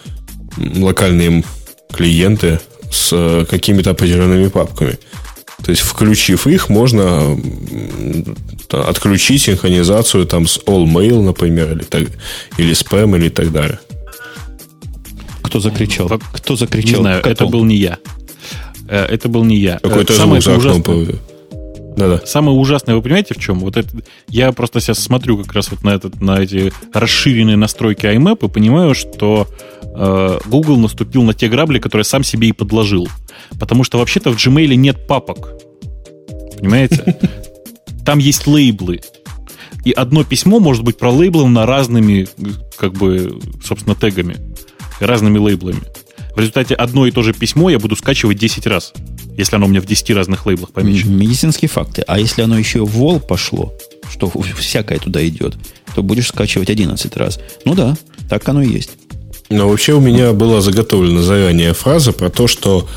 локальные 0.57 1.45
клиенты 1.93 2.61
с 2.91 3.11
э, 3.13 3.45
какими-то 3.49 3.91
определенными 3.91 4.49
папками. 4.49 4.99
То 5.65 5.71
есть, 5.71 5.83
включив 5.83 6.47
их, 6.47 6.69
можно 6.69 7.37
отключить 8.73 9.43
синхронизацию 9.43 10.27
там 10.27 10.47
с 10.47 10.59
All 10.67 10.85
Mail, 10.87 11.23
например, 11.23 11.73
или, 11.73 11.83
так, 11.83 12.05
или 12.59 12.75
спам, 12.75 13.17
или 13.17 13.29
так 13.29 13.53
далее. 13.53 13.79
Кто 15.43 15.61
закричал? 15.61 16.09
Кто 16.09 16.57
закричал? 16.57 16.99
Не 16.99 17.03
знаю, 17.03 17.23
это 17.25 17.47
был 17.47 17.65
не 17.65 17.77
я. 17.77 17.99
Э, 18.89 19.05
это 19.05 19.29
был 19.29 19.45
не 19.45 19.57
я. 19.57 19.79
Какой-то 19.79 20.13
Самое 20.13 20.41
звук 20.41 20.63
за 20.63 20.71
окном 20.73 21.07
да-да. 21.97 22.21
Самое 22.27 22.57
ужасное, 22.57 22.95
вы 22.95 23.01
понимаете, 23.01 23.35
в 23.35 23.39
чем? 23.39 23.61
Вот 23.61 23.79
это, 23.79 23.89
я 24.29 24.53
просто 24.53 24.81
сейчас 24.81 24.99
смотрю 24.99 25.39
как 25.39 25.55
раз 25.55 25.71
вот 25.71 25.83
на, 25.83 25.95
этот, 25.95 26.21
на 26.21 26.43
эти 26.43 26.71
расширенные 26.93 27.57
настройки 27.57 28.05
IMAP 28.05 28.47
и 28.47 28.49
понимаю, 28.51 28.95
что 28.95 29.49
э, 29.83 30.39
Google 30.45 30.77
наступил 30.77 31.23
на 31.23 31.33
те 31.33 31.49
грабли, 31.49 31.79
которые 31.79 32.05
сам 32.05 32.23
себе 32.23 32.49
и 32.49 32.53
подложил. 32.53 33.09
Потому 33.59 33.83
что 33.83 33.99
вообще-то 33.99 34.31
в 34.31 34.37
Gmail 34.37 34.75
нет 34.75 35.07
папок. 35.07 35.55
Понимаете? 36.59 37.17
Там 38.07 38.19
есть 38.19 38.47
лейблы. 38.47 39.01
И 39.85 39.93
одно 39.93 40.25
письмо 40.25 40.61
может 40.61 40.83
быть 40.85 40.97
пролейблено 40.97 41.67
разными, 41.67 42.29
как 42.77 42.93
бы, 42.95 43.41
собственно, 43.63 43.95
тегами 43.95 44.37
разными 45.01 45.39
лейблами. 45.39 45.83
В 46.35 46.39
результате 46.39 46.75
одно 46.75 47.07
и 47.07 47.11
то 47.11 47.23
же 47.23 47.33
письмо 47.33 47.71
я 47.71 47.79
буду 47.79 47.97
скачивать 47.97 48.39
10 48.39 48.67
раз, 48.67 48.93
если 49.37 49.57
оно 49.57 49.67
у 49.67 49.69
меня 49.69 49.81
в 49.81 49.87
10 49.87 50.11
разных 50.11 50.47
лейблах 50.47 50.71
помечено. 50.71 51.11
Медицинские 51.11 51.69
факты. 51.69 52.03
А 52.07 52.19
если 52.19 52.43
оно 52.43 52.59
еще 52.59 52.85
в 52.85 52.91
вол 52.91 53.21
пошло, 53.21 53.75
что 54.11 54.31
всякое 54.57 54.99
туда 54.99 55.27
идет, 55.27 55.57
то 55.95 56.03
будешь 56.03 56.29
скачивать 56.29 56.71
11 56.71 57.17
раз. 57.17 57.41
Ну 57.65 57.75
да, 57.75 57.97
так 58.29 58.49
оно 58.49 58.63
и 58.63 58.69
есть. 58.69 58.91
Но 59.49 59.69
вообще 59.69 59.95
у 59.95 60.01
меня 60.01 60.33
была 60.33 60.61
заготовлена 60.61 61.23
заранее 61.23 61.73
фраза 61.73 62.13
про 62.13 62.31
то, 62.31 62.47
что 62.47 62.89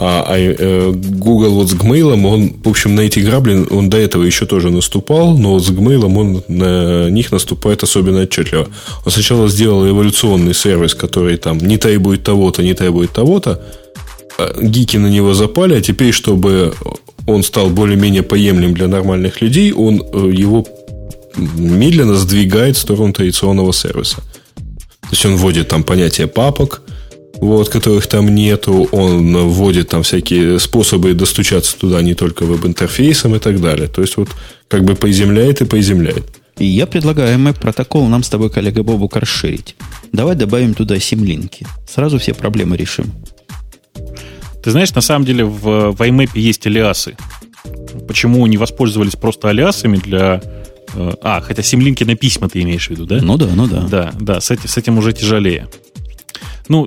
а, 0.00 0.24
а 0.28 0.38
э, 0.38 0.92
Google 0.92 1.50
вот 1.54 1.70
с 1.70 1.74
Gmail, 1.74 2.12
он, 2.24 2.52
в 2.62 2.68
общем, 2.68 2.94
на 2.94 3.00
эти 3.00 3.18
грабли, 3.18 3.66
он 3.68 3.90
до 3.90 3.96
этого 3.96 4.22
еще 4.22 4.46
тоже 4.46 4.70
наступал, 4.70 5.36
но 5.36 5.54
вот 5.54 5.64
с 5.64 5.70
Gmail 5.70 6.04
он 6.04 6.44
на 6.46 7.10
них 7.10 7.32
наступает 7.32 7.82
особенно 7.82 8.22
отчетливо. 8.22 8.68
Он 9.04 9.12
сначала 9.12 9.48
сделал 9.48 9.88
эволюционный 9.88 10.54
сервис, 10.54 10.94
который 10.94 11.36
там 11.36 11.58
не 11.58 11.78
требует 11.78 12.22
того-то, 12.22 12.62
не 12.62 12.74
требует 12.74 13.10
того-то, 13.10 13.60
а 14.38 14.62
гики 14.62 14.96
на 14.98 15.08
него 15.08 15.34
запали, 15.34 15.74
а 15.74 15.80
теперь, 15.80 16.12
чтобы 16.12 16.74
он 17.26 17.42
стал 17.42 17.68
более-менее 17.68 18.22
поемлем 18.22 18.74
для 18.74 18.86
нормальных 18.86 19.40
людей, 19.40 19.72
он 19.72 20.00
э, 20.00 20.30
его 20.32 20.64
медленно 21.36 22.14
сдвигает 22.14 22.76
в 22.76 22.80
сторону 22.80 23.12
традиционного 23.12 23.72
сервиса. 23.72 24.22
То 24.54 25.08
есть 25.10 25.26
он 25.26 25.36
вводит 25.36 25.66
там 25.66 25.82
понятие 25.82 26.28
папок, 26.28 26.82
вот, 27.40 27.68
которых 27.68 28.06
там 28.06 28.34
нету. 28.34 28.88
Он 28.92 29.36
вводит 29.48 29.88
там 29.88 30.02
всякие 30.02 30.58
способы 30.58 31.14
достучаться 31.14 31.76
туда 31.78 32.02
не 32.02 32.14
только 32.14 32.44
веб-интерфейсом 32.44 33.34
и 33.34 33.38
так 33.38 33.60
далее. 33.60 33.88
То 33.88 34.02
есть, 34.02 34.16
вот 34.16 34.28
как 34.68 34.84
бы 34.84 34.94
поиземляет 34.94 35.60
и 35.60 35.64
поиземляет. 35.64 36.24
И 36.58 36.66
я 36.66 36.86
предлагаю 36.86 37.38
MAP 37.38 37.60
протокол 37.60 38.06
нам 38.08 38.22
с 38.22 38.28
тобой, 38.28 38.50
коллега 38.50 38.82
Бобук, 38.82 39.16
расширить. 39.16 39.76
Давай 40.12 40.34
добавим 40.34 40.74
туда 40.74 40.98
симлинки. 40.98 41.66
Сразу 41.88 42.18
все 42.18 42.34
проблемы 42.34 42.76
решим. 42.76 43.12
Ты 44.62 44.72
знаешь, 44.72 44.92
на 44.94 45.00
самом 45.00 45.24
деле 45.24 45.44
в, 45.44 45.92
в 45.92 46.00
IMAP 46.00 46.30
есть 46.34 46.66
алиасы. 46.66 47.16
Почему 48.08 48.44
не 48.46 48.56
воспользовались 48.56 49.14
просто 49.14 49.48
алиасами 49.48 49.98
для... 49.98 50.42
Э, 50.94 51.12
а, 51.22 51.40
хотя 51.40 51.62
симлинки 51.62 52.02
на 52.02 52.16
письма 52.16 52.48
ты 52.48 52.62
имеешь 52.62 52.88
в 52.88 52.90
виду, 52.90 53.06
да? 53.06 53.20
Ну 53.22 53.36
да, 53.36 53.48
ну 53.54 53.66
да. 53.68 53.82
Да, 53.82 54.12
да, 54.18 54.40
с 54.40 54.50
этим, 54.50 54.68
с 54.68 54.76
этим 54.76 54.98
уже 54.98 55.12
тяжелее. 55.12 55.68
Ну, 56.68 56.86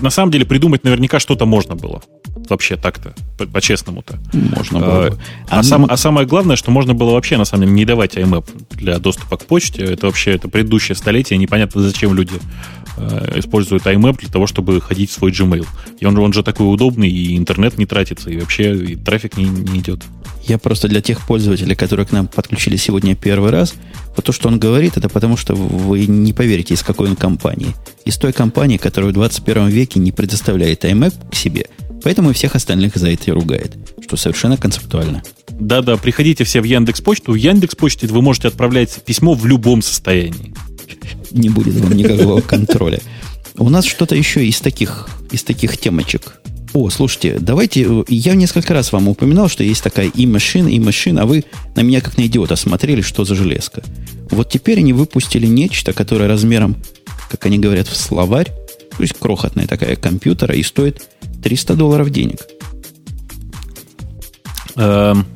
на 0.00 0.10
самом 0.10 0.30
деле 0.30 0.44
придумать 0.44 0.84
наверняка 0.84 1.18
что-то 1.18 1.46
можно 1.46 1.74
было. 1.74 2.02
Вообще 2.48 2.76
так-то, 2.76 3.14
по-честному-то. 3.46 4.18
Можно 4.32 4.80
было. 4.80 5.06
А, 5.48 5.56
а, 5.56 5.58
а, 5.58 5.62
сам, 5.62 5.86
а 5.88 5.96
самое 5.96 6.26
главное, 6.26 6.56
что 6.56 6.70
можно 6.70 6.94
было 6.94 7.12
вообще, 7.12 7.36
на 7.36 7.44
самом 7.44 7.64
деле, 7.64 7.74
не 7.74 7.84
давать 7.84 8.16
IMAP 8.16 8.46
для 8.70 8.98
доступа 8.98 9.36
к 9.36 9.44
почте. 9.44 9.84
Это 9.84 10.06
вообще 10.06 10.32
это 10.32 10.48
предыдущее 10.48 10.96
столетие. 10.96 11.38
Непонятно, 11.38 11.82
зачем 11.82 12.14
люди 12.14 12.32
э, 12.98 13.38
использует 13.38 13.84
IMAP 13.84 14.18
для 14.18 14.28
того, 14.28 14.46
чтобы 14.46 14.80
ходить 14.80 15.10
в 15.10 15.14
свой 15.14 15.32
Gmail. 15.32 15.66
И 16.00 16.06
он, 16.06 16.18
он 16.18 16.32
же 16.32 16.42
такой 16.42 16.72
удобный, 16.72 17.08
и 17.08 17.36
интернет 17.36 17.78
не 17.78 17.86
тратится, 17.86 18.30
и 18.30 18.38
вообще 18.38 18.74
и 18.76 18.96
трафик 18.96 19.36
не, 19.36 19.44
не 19.44 19.80
идет. 19.80 20.02
Я 20.44 20.58
просто 20.58 20.88
для 20.88 21.02
тех 21.02 21.26
пользователей, 21.26 21.74
которые 21.74 22.06
к 22.06 22.12
нам 22.12 22.26
подключили 22.26 22.76
сегодня 22.76 23.14
первый 23.14 23.50
раз, 23.50 23.74
вот 24.16 24.24
то, 24.24 24.32
что 24.32 24.48
он 24.48 24.58
говорит, 24.58 24.96
это 24.96 25.08
потому, 25.08 25.36
что 25.36 25.54
вы 25.54 26.06
не 26.06 26.32
поверите, 26.32 26.74
из 26.74 26.82
какой 26.82 27.10
он 27.10 27.16
компании. 27.16 27.74
Из 28.04 28.16
той 28.16 28.32
компании, 28.32 28.78
которая 28.78 29.10
в 29.10 29.14
21 29.14 29.68
веке 29.68 30.00
не 30.00 30.10
предоставляет 30.10 30.84
IMAP 30.84 31.30
к 31.30 31.34
себе, 31.34 31.66
поэтому 32.02 32.30
и 32.30 32.32
всех 32.32 32.54
остальных 32.54 32.96
за 32.96 33.10
это 33.10 33.24
и 33.26 33.30
ругает, 33.30 33.76
что 34.06 34.16
совершенно 34.16 34.56
концептуально. 34.56 35.22
Да-да, 35.50 35.96
приходите 35.96 36.44
все 36.44 36.60
в 36.60 36.64
Яндекс 36.64 37.00
Почту. 37.00 37.32
В 37.32 37.34
Яндекс 37.34 37.74
Почте 37.74 38.06
вы 38.06 38.22
можете 38.22 38.48
отправлять 38.48 39.02
письмо 39.04 39.34
в 39.34 39.44
любом 39.44 39.82
состоянии. 39.82 40.54
Не 41.30 41.48
будет 41.48 41.74
вам 41.76 41.92
никакого 41.92 42.40
контроля. 42.40 43.00
У 43.56 43.68
нас 43.70 43.84
что-то 43.84 44.14
еще 44.14 44.46
из 44.46 44.60
таких, 44.60 45.08
из 45.30 45.42
таких 45.42 45.76
темочек. 45.78 46.40
О, 46.74 46.90
слушайте, 46.90 47.38
давайте, 47.40 48.04
я 48.08 48.34
несколько 48.34 48.74
раз 48.74 48.92
вам 48.92 49.08
упоминал, 49.08 49.48
что 49.48 49.64
есть 49.64 49.82
такая 49.82 50.08
и 50.08 50.26
машина, 50.26 50.68
и 50.68 50.78
машина, 50.78 51.22
а 51.22 51.26
вы 51.26 51.44
на 51.74 51.80
меня 51.80 52.00
как 52.00 52.18
на 52.18 52.26
идиота 52.26 52.56
смотрели, 52.56 53.00
что 53.00 53.24
за 53.24 53.34
железка. 53.34 53.82
Вот 54.30 54.50
теперь 54.50 54.78
они 54.78 54.92
выпустили 54.92 55.46
нечто, 55.46 55.92
которое 55.92 56.28
размером, 56.28 56.76
как 57.30 57.46
они 57.46 57.58
говорят, 57.58 57.88
в 57.88 57.96
словарь, 57.96 58.52
то 58.96 59.02
есть 59.02 59.14
крохотная 59.18 59.66
такая 59.66 59.96
компьютера, 59.96 60.54
и 60.54 60.62
стоит 60.62 61.02
300 61.42 61.74
долларов 61.74 62.10
денег. 62.10 62.46
Эм, 64.76 65.26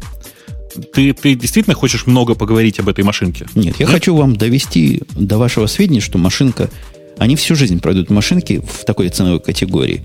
ты, 0.92 1.12
ты 1.12 1.34
действительно 1.34 1.74
хочешь 1.74 2.06
много 2.06 2.34
поговорить 2.34 2.78
об 2.80 2.88
этой 2.88 3.04
машинке? 3.04 3.46
Нет, 3.54 3.76
я 3.78 3.86
Нет? 3.86 3.94
хочу 3.94 4.14
вам 4.14 4.36
довести 4.36 5.02
до 5.14 5.38
вашего 5.38 5.66
сведения, 5.66 6.00
что 6.00 6.18
машинка... 6.18 6.70
Они 7.18 7.36
всю 7.36 7.54
жизнь 7.54 7.78
пройдут 7.78 8.10
машинки 8.10 8.62
в 8.66 8.84
такой 8.84 9.08
ценовой 9.10 9.40
категории. 9.40 10.02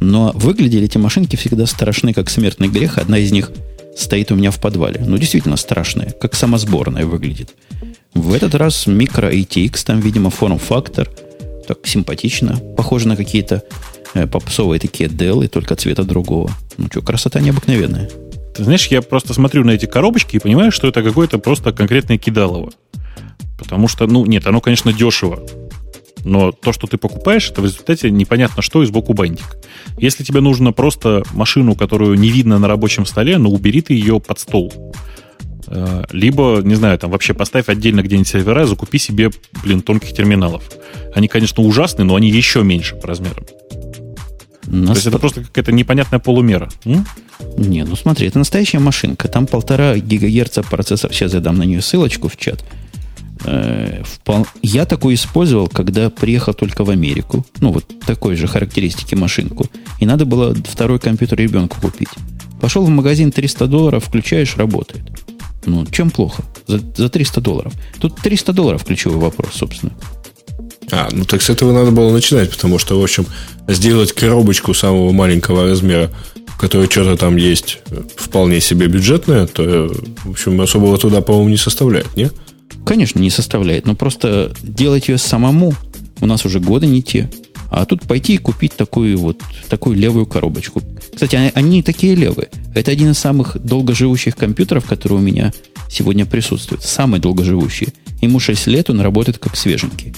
Но 0.00 0.32
выглядели 0.34 0.84
эти 0.84 0.98
машинки 0.98 1.36
всегда 1.36 1.66
страшны, 1.66 2.12
как 2.12 2.30
смертный 2.30 2.68
грех. 2.68 2.98
Одна 2.98 3.18
из 3.18 3.32
них 3.32 3.52
стоит 3.96 4.30
у 4.32 4.34
меня 4.34 4.50
в 4.50 4.60
подвале. 4.60 5.02
Ну, 5.04 5.18
действительно 5.18 5.56
страшная, 5.56 6.10
как 6.10 6.34
самосборная 6.34 7.06
выглядит. 7.06 7.54
В 8.14 8.32
этот 8.32 8.54
раз 8.54 8.86
микро 8.86 9.32
ATX, 9.32 9.84
там, 9.84 10.00
видимо, 10.00 10.30
форм-фактор. 10.30 11.08
Так 11.66 11.86
симпатично. 11.86 12.58
Похоже 12.76 13.08
на 13.08 13.16
какие-то 13.16 13.62
э, 14.14 14.26
попсовые 14.26 14.80
такие 14.80 15.08
Dell, 15.08 15.46
только 15.48 15.76
цвета 15.76 16.02
другого. 16.04 16.50
Ну 16.76 16.88
что, 16.90 17.02
красота 17.02 17.40
необыкновенная. 17.40 18.10
Знаешь, 18.58 18.86
я 18.88 19.02
просто 19.02 19.34
смотрю 19.34 19.64
на 19.64 19.72
эти 19.72 19.86
коробочки 19.86 20.36
и 20.36 20.40
понимаю, 20.40 20.72
что 20.72 20.88
это 20.88 21.02
какое-то 21.02 21.38
просто 21.38 21.72
конкретное 21.72 22.18
кидалово. 22.18 22.70
Потому 23.58 23.88
что, 23.88 24.06
ну, 24.06 24.24
нет, 24.26 24.46
оно, 24.46 24.60
конечно, 24.60 24.92
дешево. 24.92 25.40
Но 26.24 26.52
то, 26.52 26.72
что 26.72 26.86
ты 26.86 26.98
покупаешь, 26.98 27.50
это 27.50 27.60
в 27.60 27.64
результате 27.64 28.10
непонятно 28.10 28.62
что 28.62 28.82
и 28.82 28.86
сбоку 28.86 29.14
бантик. 29.14 29.56
Если 29.98 30.24
тебе 30.24 30.40
нужно 30.40 30.72
просто 30.72 31.22
машину, 31.32 31.74
которую 31.74 32.18
не 32.18 32.30
видно 32.30 32.58
на 32.58 32.68
рабочем 32.68 33.06
столе, 33.06 33.38
ну, 33.38 33.50
убери 33.50 33.80
ты 33.80 33.94
ее 33.94 34.20
под 34.20 34.38
стол. 34.38 34.72
Э, 35.68 36.04
либо, 36.10 36.60
не 36.62 36.74
знаю, 36.74 36.98
там 36.98 37.10
вообще 37.10 37.34
поставь 37.34 37.68
отдельно 37.68 38.02
где-нибудь 38.02 38.28
сервера, 38.28 38.66
закупи 38.66 38.98
себе, 38.98 39.30
блин, 39.62 39.82
тонких 39.82 40.12
терминалов. 40.12 40.64
Они, 41.14 41.28
конечно, 41.28 41.62
ужасные, 41.62 42.04
но 42.04 42.14
они 42.14 42.28
еще 42.28 42.62
меньше 42.62 42.96
по 42.96 43.06
размерам. 43.06 43.44
То 44.70 44.92
есть 44.92 45.06
это 45.06 45.18
просто 45.18 45.42
какая-то 45.44 45.72
непонятная 45.72 46.18
полумера. 46.18 46.68
М? 46.84 47.06
Не, 47.56 47.84
ну 47.84 47.96
смотри, 47.96 48.28
это 48.28 48.38
настоящая 48.38 48.80
машинка. 48.80 49.28
Там 49.28 49.46
полтора 49.46 49.96
гигагерца 49.96 50.62
процессор. 50.62 51.12
Сейчас 51.12 51.34
я 51.34 51.40
дам 51.40 51.56
на 51.56 51.62
нее 51.62 51.80
ссылочку 51.80 52.28
в 52.28 52.36
чат. 52.36 52.64
Э, 53.44 54.02
я 54.62 54.84
такой 54.84 55.14
использовал, 55.14 55.68
когда 55.68 56.10
приехал 56.10 56.54
только 56.54 56.84
в 56.84 56.90
Америку. 56.90 57.46
Ну, 57.60 57.72
вот 57.72 57.84
такой 58.04 58.36
же 58.36 58.46
характеристики 58.46 59.14
машинку. 59.14 59.66
И 60.00 60.06
надо 60.06 60.24
было 60.24 60.54
второй 60.54 60.98
компьютер 60.98 61.38
ребенку 61.38 61.80
купить. 61.80 62.08
Пошел 62.60 62.84
в 62.84 62.88
магазин 62.88 63.30
300 63.30 63.66
долларов, 63.68 64.04
включаешь, 64.04 64.56
работает. 64.56 65.02
Ну, 65.64 65.86
чем 65.86 66.10
плохо? 66.10 66.42
За, 66.66 66.78
за 66.78 67.08
300 67.08 67.40
долларов. 67.40 67.72
Тут 68.00 68.16
300 68.16 68.52
долларов 68.52 68.84
ключевой 68.84 69.18
вопрос, 69.18 69.54
собственно. 69.54 69.92
А, 70.90 71.08
ну 71.12 71.24
так 71.24 71.42
с 71.42 71.50
этого 71.50 71.72
надо 71.72 71.90
было 71.90 72.10
начинать, 72.12 72.50
потому 72.50 72.78
что, 72.78 72.98
в 72.98 73.02
общем, 73.02 73.26
сделать 73.66 74.12
коробочку 74.12 74.74
самого 74.74 75.12
маленького 75.12 75.64
размера, 75.64 76.10
в 76.46 76.58
которой 76.58 76.90
что-то 76.90 77.16
там 77.16 77.36
есть 77.36 77.80
вполне 78.16 78.60
себе 78.60 78.86
бюджетное, 78.86 79.46
то, 79.46 79.92
в 80.24 80.30
общем, 80.30 80.60
особого 80.60 80.98
туда, 80.98 81.20
по-моему, 81.20 81.50
не 81.50 81.56
составляет, 81.56 82.16
не? 82.16 82.30
Конечно, 82.84 83.18
не 83.18 83.30
составляет, 83.30 83.86
но 83.86 83.94
просто 83.94 84.52
делать 84.62 85.08
ее 85.08 85.18
самому 85.18 85.74
у 86.20 86.26
нас 86.26 86.44
уже 86.44 86.60
годы 86.60 86.86
не 86.86 87.02
те. 87.02 87.30
А 87.70 87.84
тут 87.84 88.02
пойти 88.02 88.34
и 88.34 88.38
купить 88.38 88.74
такую 88.74 89.18
вот 89.18 89.42
такую 89.68 89.96
левую 89.96 90.24
коробочку. 90.24 90.82
Кстати, 91.12 91.36
они, 91.36 91.50
они 91.54 91.70
не 91.70 91.82
такие 91.82 92.14
левые. 92.14 92.48
Это 92.74 92.90
один 92.90 93.10
из 93.10 93.18
самых 93.18 93.58
долгоживущих 93.62 94.36
компьютеров, 94.36 94.86
который 94.86 95.14
у 95.14 95.20
меня 95.20 95.52
сегодня 95.90 96.24
присутствует. 96.24 96.82
Самый 96.82 97.20
долгоживущий. 97.20 97.88
Ему 98.22 98.40
6 98.40 98.66
лет, 98.68 98.88
он 98.88 99.00
работает 99.00 99.38
как 99.38 99.54
свеженький. 99.56 100.14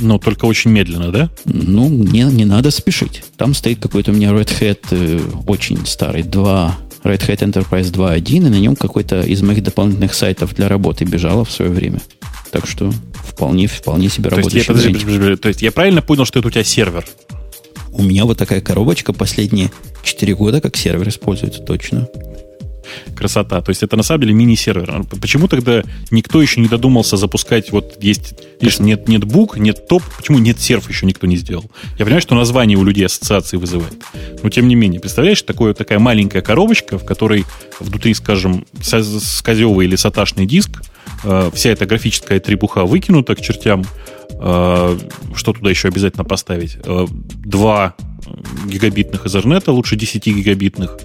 Но 0.00 0.18
только 0.18 0.44
очень 0.44 0.70
медленно, 0.70 1.10
да? 1.10 1.30
Ну, 1.44 1.88
не, 1.88 2.22
не 2.22 2.44
надо 2.44 2.70
спешить. 2.70 3.24
Там 3.36 3.54
стоит 3.54 3.80
какой-то 3.80 4.12
у 4.12 4.14
меня 4.14 4.30
Red 4.30 4.50
Hat 4.60 4.78
э, 4.90 5.20
очень 5.46 5.84
старый, 5.86 6.22
2, 6.22 6.78
Red 7.04 7.26
Hat 7.26 7.38
Enterprise 7.38 7.92
2.1, 7.92 8.36
и 8.36 8.40
на 8.40 8.60
нем 8.60 8.76
какой-то 8.76 9.22
из 9.22 9.42
моих 9.42 9.62
дополнительных 9.62 10.14
сайтов 10.14 10.54
для 10.54 10.68
работы 10.68 11.04
бежало 11.04 11.44
в 11.44 11.50
свое 11.50 11.70
время. 11.70 12.00
Так 12.50 12.66
что 12.66 12.92
вполне, 13.14 13.66
вполне 13.66 14.08
себе 14.08 14.30
работающий. 14.30 14.66
То 14.66 14.72
есть, 14.72 14.84
я, 14.84 14.90
подожди, 14.90 15.04
подожди, 15.04 15.18
подожди, 15.18 15.42
то 15.42 15.48
есть 15.48 15.62
я 15.62 15.72
правильно 15.72 16.02
понял, 16.02 16.24
что 16.24 16.38
это 16.38 16.48
у 16.48 16.50
тебя 16.50 16.64
сервер? 16.64 17.04
У 17.92 18.02
меня 18.02 18.24
вот 18.24 18.38
такая 18.38 18.60
коробочка 18.60 19.12
последние 19.12 19.72
4 20.02 20.34
года 20.34 20.60
как 20.60 20.76
сервер 20.76 21.08
используется 21.08 21.60
точно 21.60 22.08
красота. 23.14 23.60
То 23.60 23.70
есть 23.70 23.82
это 23.82 23.96
на 23.96 24.02
самом 24.02 24.22
деле 24.22 24.34
мини-сервер. 24.34 24.90
А 24.90 25.16
почему 25.20 25.48
тогда 25.48 25.82
никто 26.10 26.40
еще 26.40 26.60
не 26.60 26.68
додумался 26.68 27.16
запускать, 27.16 27.70
вот 27.72 28.02
есть, 28.02 28.34
видишь, 28.60 28.78
нет, 28.78 29.08
нет 29.08 29.24
бук, 29.24 29.56
нет 29.58 29.88
топ, 29.88 30.02
почему 30.16 30.38
нет 30.38 30.60
серф 30.60 30.88
еще 30.88 31.06
никто 31.06 31.26
не 31.26 31.36
сделал? 31.36 31.70
Я 31.98 32.04
понимаю, 32.04 32.22
что 32.22 32.34
название 32.34 32.78
у 32.78 32.84
людей 32.84 33.06
ассоциации 33.06 33.56
вызывает. 33.56 34.02
Но 34.42 34.50
тем 34.50 34.68
не 34.68 34.74
менее, 34.74 35.00
представляешь, 35.00 35.42
такое, 35.42 35.74
такая 35.74 35.98
маленькая 35.98 36.42
коробочка, 36.42 36.98
в 36.98 37.04
которой 37.04 37.44
внутри, 37.80 38.14
скажем, 38.14 38.66
сказевый 38.80 39.86
или 39.86 39.96
саташный 39.96 40.46
диск, 40.46 40.82
э, 41.24 41.50
вся 41.52 41.70
эта 41.70 41.86
графическая 41.86 42.40
требуха 42.40 42.84
выкинута 42.84 43.34
к 43.34 43.40
чертям, 43.40 43.84
э, 44.30 44.98
что 45.34 45.52
туда 45.52 45.70
еще 45.70 45.88
обязательно 45.88 46.24
поставить? 46.24 46.78
Э, 46.84 47.06
два 47.44 47.94
гигабитных 48.66 49.26
Ethernet, 49.26 49.70
лучше 49.70 49.96
10 49.96 50.26
гигабитных, 50.26 50.98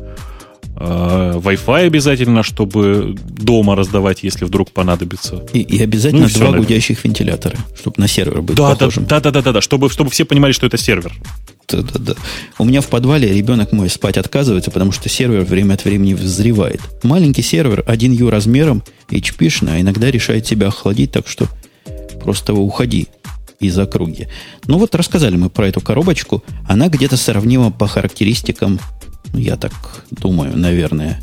Wi-Fi 0.75 1.85
обязательно, 1.85 2.43
чтобы 2.43 3.15
дома 3.27 3.75
раздавать, 3.75 4.23
если 4.23 4.45
вдруг 4.45 4.71
понадобится. 4.71 5.45
И, 5.53 5.59
и 5.59 5.81
обязательно 5.81 6.23
ну, 6.23 6.29
два 6.29 6.47
все, 6.47 6.57
гудящих 6.57 7.03
вентилятора, 7.03 7.57
чтобы 7.79 7.95
на 7.97 8.07
сервер 8.07 8.41
быть 8.41 8.57
да, 8.57 8.71
похожим. 8.71 9.05
Да, 9.05 9.19
да, 9.19 9.31
да, 9.31 9.41
да, 9.41 9.51
да, 9.53 9.61
чтобы, 9.61 9.89
чтобы 9.89 10.09
все 10.09 10.25
понимали, 10.25 10.51
что 10.51 10.65
это 10.65 10.77
сервер. 10.77 11.13
Да, 11.67 11.81
да, 11.81 11.99
да. 11.99 12.13
У 12.57 12.65
меня 12.65 12.81
в 12.81 12.87
подвале 12.87 13.31
ребенок 13.31 13.71
мой 13.71 13.89
спать 13.89 14.17
отказывается, 14.17 14.71
потому 14.71 14.91
что 14.91 15.09
сервер 15.09 15.43
время 15.43 15.75
от 15.75 15.85
времени 15.85 16.13
взрывает. 16.13 16.81
Маленький 17.03 17.43
сервер, 17.43 17.83
1 17.85 18.11
U 18.13 18.29
размером, 18.29 18.83
HP-шный, 19.09 19.75
а 19.75 19.81
иногда 19.81 20.09
решает 20.09 20.47
себя 20.47 20.67
охладить, 20.67 21.11
так 21.11 21.27
что 21.27 21.47
просто 22.21 22.53
уходи 22.53 23.07
из 23.59 23.77
округи. 23.77 24.27
Ну 24.65 24.77
вот 24.77 24.95
рассказали 24.95 25.35
мы 25.35 25.49
про 25.49 25.67
эту 25.67 25.81
коробочку. 25.81 26.43
Она 26.67 26.89
где-то 26.89 27.15
сравнима 27.17 27.71
по 27.71 27.87
характеристикам 27.87 28.79
я 29.33 29.57
так 29.57 29.73
думаю, 30.11 30.57
наверное, 30.57 31.21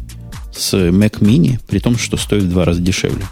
с 0.53 0.75
Mac 0.75 1.21
Mini, 1.21 1.59
при 1.69 1.79
том, 1.79 1.97
что 1.97 2.17
стоит 2.17 2.45
в 2.45 2.51
два 2.51 2.65
раза 2.65 2.81
дешевле. 2.81 3.25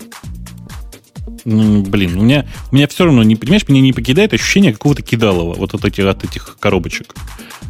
Ну, 1.44 1.82
блин, 1.82 2.18
у 2.18 2.22
меня, 2.24 2.46
у 2.70 2.76
меня 2.76 2.86
все 2.88 3.05
равно, 3.05 3.22
не, 3.22 3.34
понимаешь, 3.36 3.66
меня 3.68 3.80
не 3.80 3.92
покидает 3.92 4.34
ощущение 4.34 4.72
какого-то 4.72 5.02
кидалова 5.02 5.55
вот 5.55 5.74
от 5.74 5.84
этих, 5.84 6.05
от 6.05 6.24
этих 6.24 6.59
коробочек. 6.60 7.14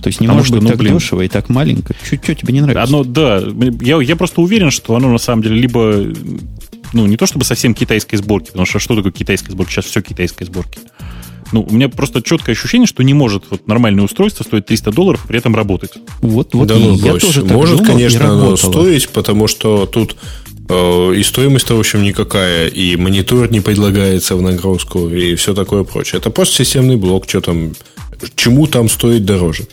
То 0.03 0.09
есть 0.09 0.21
не 0.21 0.27
Потому 0.27 0.39
может 0.41 0.49
что, 0.49 0.57
быть 0.57 0.63
ну, 0.65 0.69
так 0.71 0.79
блин, 0.79 0.95
дешево 0.99 1.23
и 1.23 1.29
так 1.29 1.49
маленько. 1.49 1.95
Чуть 2.09 2.23
чуть 2.25 2.41
тебе 2.41 2.55
не 2.55 2.61
нравится? 2.61 2.93
Оно, 2.93 3.05
да. 3.05 3.43
Я, 3.81 4.01
я 4.01 4.17
просто 4.17 4.41
уверен, 4.41 4.71
что 4.71 4.97
оно 4.97 5.11
на 5.11 5.19
самом 5.19 5.43
деле 5.43 5.57
либо, 5.57 6.13
ну, 6.93 7.07
не 7.07 7.17
то 7.17 7.27
чтобы 7.27 7.45
совсем 7.45 7.75
китайской 7.75 8.17
сборки, 8.17 8.47
потому 8.47 8.67
что 8.67 8.79
что 8.79 8.97
такое 8.97 9.13
китайская 9.13 9.53
сборка? 9.53 9.73
Сейчас 9.73 9.87
все 9.87 10.03
китайской 10.03 10.45
сборки. 10.45 10.79
Ну, 11.53 11.67
у 11.69 11.73
меня 11.73 11.89
просто 11.89 12.23
четкое 12.23 12.55
ощущение, 12.55 12.87
что 12.87 13.03
не 13.03 13.15
может 13.15 13.45
вот 13.51 13.67
нормальное 13.67 14.05
устройство 14.05 14.45
стоить 14.45 14.67
300 14.67 14.93
долларов 14.93 15.25
и 15.25 15.29
при 15.29 15.39
этом 15.39 15.57
работать. 15.57 15.93
Вот, 16.21 16.55
вот 16.55 16.69
да, 16.69 16.77
ну, 16.77 16.95
я 16.97 17.13
брось. 17.13 17.23
тоже 17.23 17.45
Может, 17.45 17.79
думал, 17.79 17.93
конечно, 17.93 18.31
оно 18.31 18.57
стоить, 18.57 19.09
потому 19.09 19.49
что 19.49 19.87
тут 19.87 20.17
э, 20.69 21.15
и 21.17 21.23
стоимость-то, 21.23 21.75
в 21.75 21.81
общем, 21.81 22.03
никакая, 22.03 22.69
и 22.69 22.97
монитор 22.97 23.51
не 23.51 23.61
предлагается 23.61 24.37
в 24.37 24.43
нагрузку, 24.43 25.09
и 25.09 25.35
все 25.37 25.55
такое 25.55 25.85
прочее. 25.85 26.19
Это 26.19 26.31
просто 26.31 26.57
системный 26.65 26.97
блок, 26.97 27.25
что 27.29 27.41
там, 27.41 27.73
чему 28.35 28.67
там 28.67 28.89
стоит 28.89 29.25
дороже. 29.25 29.67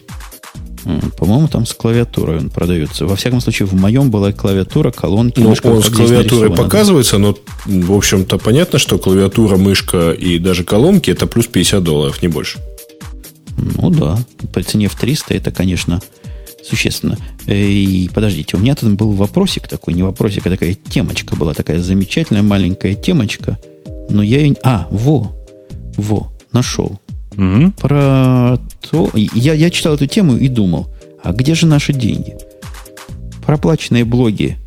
По-моему, 1.18 1.48
там 1.48 1.66
с 1.66 1.74
клавиатурой 1.74 2.38
он 2.38 2.49
продается. 2.49 3.07
Во 3.07 3.16
всяком 3.16 3.41
случае, 3.41 3.68
в 3.68 3.74
моем 3.74 4.12
была 4.12 4.32
клавиатура, 4.32 4.91
колонки, 4.91 5.40
ну, 5.40 5.49
мышка. 5.49 5.68
Он 5.68 5.82
с 5.82 5.90
клавиатурой 5.90 6.52
показывается, 6.52 7.18
но, 7.18 7.36
в 7.66 7.91
общем-то, 7.91 8.38
понятно, 8.38 8.78
что 8.78 8.99
клавиатура, 8.99 9.57
мышка 9.57 10.12
и 10.12 10.38
даже 10.38 10.64
колонки 10.64 11.10
это 11.10 11.26
плюс 11.26 11.48
50 11.48 11.84
долларов, 11.84 12.22
не 12.22 12.28
больше. 12.28 12.60
Ну 13.57 13.90
да, 13.90 14.20
по 14.53 14.62
цене 14.62 14.88
в 14.88 14.95
300 14.95 15.34
это, 15.34 15.52
конечно, 15.52 16.02
существенно. 16.64 17.18
И 17.48 18.10
подождите, 18.14 18.57
у 18.57 18.60
меня 18.60 18.76
тут 18.76 18.91
был 18.94 19.12
вопросик 19.12 19.68
такой, 19.68 19.94
не 19.94 20.03
вопросик, 20.03 20.45
а 20.45 20.52
такая 20.52 20.76
темочка 20.76 21.36
была, 21.36 21.53
такая 21.53 21.80
замечательная 21.80 22.44
маленькая 22.44 22.94
темочка. 22.94 23.57
Но 24.10 24.22
я 24.22 24.41
ее... 24.41 24.56
А, 24.64 24.88
во, 24.91 25.36
во, 25.98 26.32
нашел. 26.52 26.99
Угу. 27.38 27.72
Про 27.78 28.57
то... 28.90 29.12
Я, 29.14 29.53
я 29.53 29.70
читал 29.70 29.95
эту 29.95 30.07
тему 30.07 30.38
и 30.38 30.48
думал, 30.48 30.88
а 31.24 31.34
где 31.34 31.56
же 31.56 31.66
наши 31.66 31.94
деньги? 31.94 32.36
Проплаченные 33.45 34.06
блоги, 34.06 34.57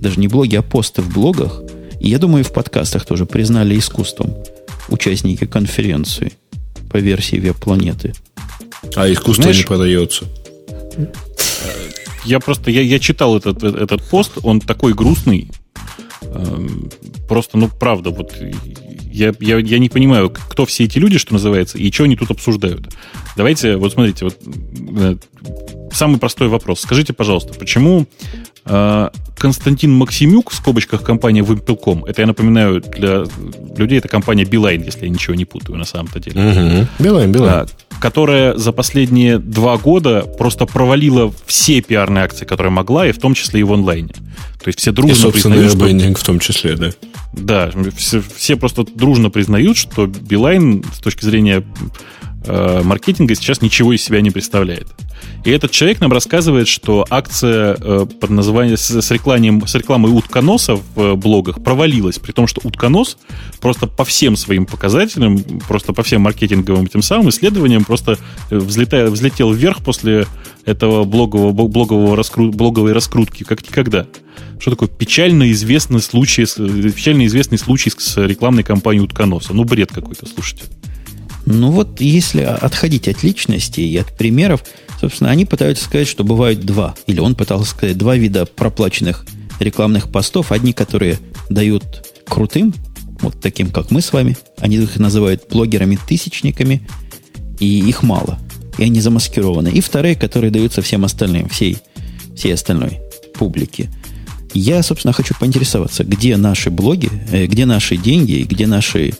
даже 0.00 0.20
не 0.20 0.28
блоги, 0.28 0.56
а 0.56 0.62
посты 0.62 1.02
в 1.02 1.12
блогах, 1.12 1.62
и 2.00 2.08
я 2.08 2.18
думаю, 2.18 2.44
в 2.44 2.52
подкастах 2.52 3.06
тоже 3.06 3.26
признали 3.26 3.78
искусством 3.78 4.34
участники 4.88 5.46
конференции 5.46 6.32
по 6.90 6.96
версии 6.96 7.36
веб-планеты. 7.36 8.12
А 8.96 9.10
искусство 9.10 9.44
Знаешь, 9.44 9.58
не 9.58 9.64
продается. 9.64 10.24
Я 12.24 12.40
просто, 12.40 12.70
я, 12.70 12.82
я 12.82 12.98
читал 12.98 13.36
этот, 13.36 13.62
этот 13.62 14.02
пост, 14.02 14.32
он 14.42 14.60
такой 14.60 14.94
грустный. 14.94 15.50
Эм, 16.22 16.90
просто, 17.28 17.58
ну, 17.58 17.68
правда, 17.68 18.10
вот 18.10 18.34
я, 19.12 19.32
я, 19.40 19.58
я 19.58 19.78
не 19.78 19.88
понимаю, 19.88 20.30
кто 20.30 20.66
все 20.66 20.84
эти 20.84 20.98
люди, 20.98 21.18
что 21.18 21.32
называется, 21.32 21.78
и 21.78 21.90
что 21.92 22.04
они 22.04 22.16
тут 22.16 22.30
обсуждают. 22.30 22.88
Давайте, 23.36 23.76
вот 23.76 23.92
смотрите, 23.92 24.24
вот 24.24 24.38
э, 24.96 25.16
самый 25.92 26.18
простой 26.18 26.48
вопрос. 26.48 26.80
Скажите, 26.80 27.12
пожалуйста, 27.12 27.54
почему 27.54 28.06
э, 28.64 29.08
Константин 29.36 29.92
Максимюк, 29.92 30.50
в 30.50 30.54
скобочках 30.54 31.02
компания 31.02 31.42
VimpelCom, 31.42 32.04
это, 32.04 32.22
я 32.22 32.26
напоминаю, 32.26 32.80
для 32.80 33.24
людей 33.76 33.98
это 33.98 34.08
компания 34.08 34.44
Билайн, 34.44 34.82
если 34.82 35.04
я 35.04 35.10
ничего 35.10 35.34
не 35.34 35.44
путаю 35.44 35.78
на 35.78 35.84
самом-то 35.84 36.20
деле. 36.20 36.40
Угу. 36.40 36.86
Билайн, 36.98 37.32
Билайн. 37.32 37.66
Которая 38.02 38.58
за 38.58 38.72
последние 38.72 39.38
два 39.38 39.78
года 39.78 40.22
просто 40.36 40.66
провалила 40.66 41.32
все 41.46 41.80
пиарные 41.80 42.24
акции, 42.24 42.44
которые 42.44 42.72
могла, 42.72 43.06
и 43.06 43.12
в 43.12 43.18
том 43.18 43.32
числе 43.32 43.60
и 43.60 43.62
в 43.62 43.72
онлайне. 43.72 44.08
То 44.08 44.66
есть 44.66 44.80
все 44.80 44.90
дружно 44.90 45.28
и, 45.28 45.30
признают, 45.30 45.70
что... 45.70 46.16
в 46.16 46.24
том 46.24 46.40
числе, 46.40 46.74
да. 46.74 46.90
Да, 47.32 47.70
все, 47.96 48.20
все 48.36 48.56
просто 48.56 48.84
дружно 48.92 49.30
признают, 49.30 49.76
что 49.76 50.08
Билайн 50.08 50.84
с 50.92 50.98
точки 50.98 51.24
зрения 51.24 51.62
э, 52.44 52.82
маркетинга 52.82 53.34
сейчас 53.34 53.62
ничего 53.62 53.92
из 53.92 54.02
себя 54.02 54.20
не 54.20 54.30
представляет. 54.30 54.88
И 55.44 55.50
этот 55.50 55.72
человек 55.72 56.00
нам 56.00 56.12
рассказывает, 56.12 56.68
что 56.68 57.04
акция 57.10 57.76
э, 57.78 58.06
под 58.20 58.30
названием 58.30 58.76
с, 58.76 58.90
с, 58.90 59.10
рекламой, 59.10 59.66
с 59.66 59.74
рекламой 59.74 60.12
утконоса 60.12 60.76
в 60.76 61.00
э, 61.00 61.14
блогах 61.14 61.62
провалилась, 61.62 62.18
при 62.18 62.32
том, 62.32 62.46
что 62.46 62.60
утконос 62.62 63.16
просто 63.60 63.86
по 63.86 64.04
всем 64.04 64.36
своим 64.36 64.66
показателям, 64.66 65.42
просто 65.66 65.92
по 65.92 66.02
всем 66.02 66.22
маркетинговым 66.22 66.86
тем 66.86 67.02
самым 67.02 67.30
исследованиям 67.30 67.84
просто 67.84 68.18
э, 68.50 68.56
взлетая, 68.56 69.10
взлетел 69.10 69.52
вверх 69.52 69.82
после 69.82 70.26
этого 70.64 71.04
блогового, 71.04 71.66
блогового 71.66 72.16
раскру, 72.16 72.52
блоговой 72.52 72.92
раскрутки, 72.92 73.42
как 73.42 73.62
никогда. 73.62 74.06
Что 74.60 74.70
такое 74.70 74.88
печально 74.88 75.50
известный 75.50 76.00
случай, 76.00 76.44
печально 76.44 77.26
известный 77.26 77.58
случай 77.58 77.90
с 77.96 78.16
рекламной 78.16 78.62
кампанией 78.62 79.04
утконоса? 79.04 79.54
Ну, 79.54 79.64
бред 79.64 79.90
какой-то, 79.92 80.26
слушайте. 80.26 80.64
Ну 81.46 81.70
вот, 81.70 82.00
если 82.00 82.42
отходить 82.42 83.08
от 83.08 83.22
личности 83.22 83.80
и 83.80 83.96
от 83.96 84.16
примеров, 84.16 84.64
собственно, 85.00 85.30
они 85.30 85.44
пытаются 85.44 85.84
сказать, 85.84 86.08
что 86.08 86.24
бывают 86.24 86.60
два, 86.60 86.94
или 87.06 87.18
он 87.18 87.34
пытался 87.34 87.70
сказать, 87.70 87.98
два 87.98 88.16
вида 88.16 88.46
проплаченных 88.46 89.26
рекламных 89.58 90.10
постов. 90.10 90.52
Одни, 90.52 90.72
которые 90.72 91.18
дают 91.50 92.08
крутым, 92.26 92.74
вот 93.20 93.40
таким, 93.40 93.70
как 93.70 93.90
мы 93.90 94.00
с 94.02 94.12
вами, 94.12 94.36
они 94.58 94.76
их 94.76 94.96
называют 94.98 95.44
блогерами-тысячниками, 95.50 96.86
и 97.60 97.80
их 97.88 98.02
мало, 98.02 98.38
и 98.78 98.84
они 98.84 99.00
замаскированы. 99.00 99.68
И 99.68 99.80
вторые, 99.80 100.16
которые 100.16 100.50
даются 100.50 100.82
всем 100.82 101.04
остальным, 101.04 101.48
всей, 101.48 101.78
всей 102.36 102.54
остальной 102.54 103.00
публике. 103.34 103.90
Я, 104.54 104.82
собственно, 104.82 105.12
хочу 105.12 105.34
поинтересоваться, 105.38 106.04
где 106.04 106.36
наши 106.36 106.70
блоги, 106.70 107.08
э, 107.30 107.46
где 107.46 107.64
наши 107.64 107.96
деньги, 107.96 108.42
где 108.42 108.66
наши 108.66 109.14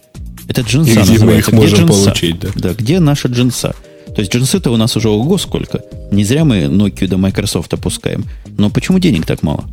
это 0.48 0.62
джинса 0.62 0.90
и 0.90 0.94
где 0.94 1.12
называется. 1.12 1.26
мы 1.26 1.38
их 1.38 1.52
можем 1.52 1.78
джинса? 1.86 2.04
получить, 2.04 2.40
да? 2.40 2.48
Да, 2.54 2.74
где 2.74 3.00
наша 3.00 3.28
джинса? 3.28 3.74
То 4.14 4.20
есть 4.20 4.34
джинсы-то 4.34 4.70
у 4.70 4.76
нас 4.76 4.96
уже 4.96 5.08
ого 5.08 5.38
сколько. 5.38 5.82
Не 6.10 6.24
зря 6.24 6.44
мы 6.44 6.64
Nokia 6.64 7.06
до 7.06 7.16
Microsoft 7.16 7.72
опускаем. 7.72 8.24
Но 8.58 8.68
почему 8.68 8.98
денег 8.98 9.24
так 9.24 9.42
мало? 9.42 9.64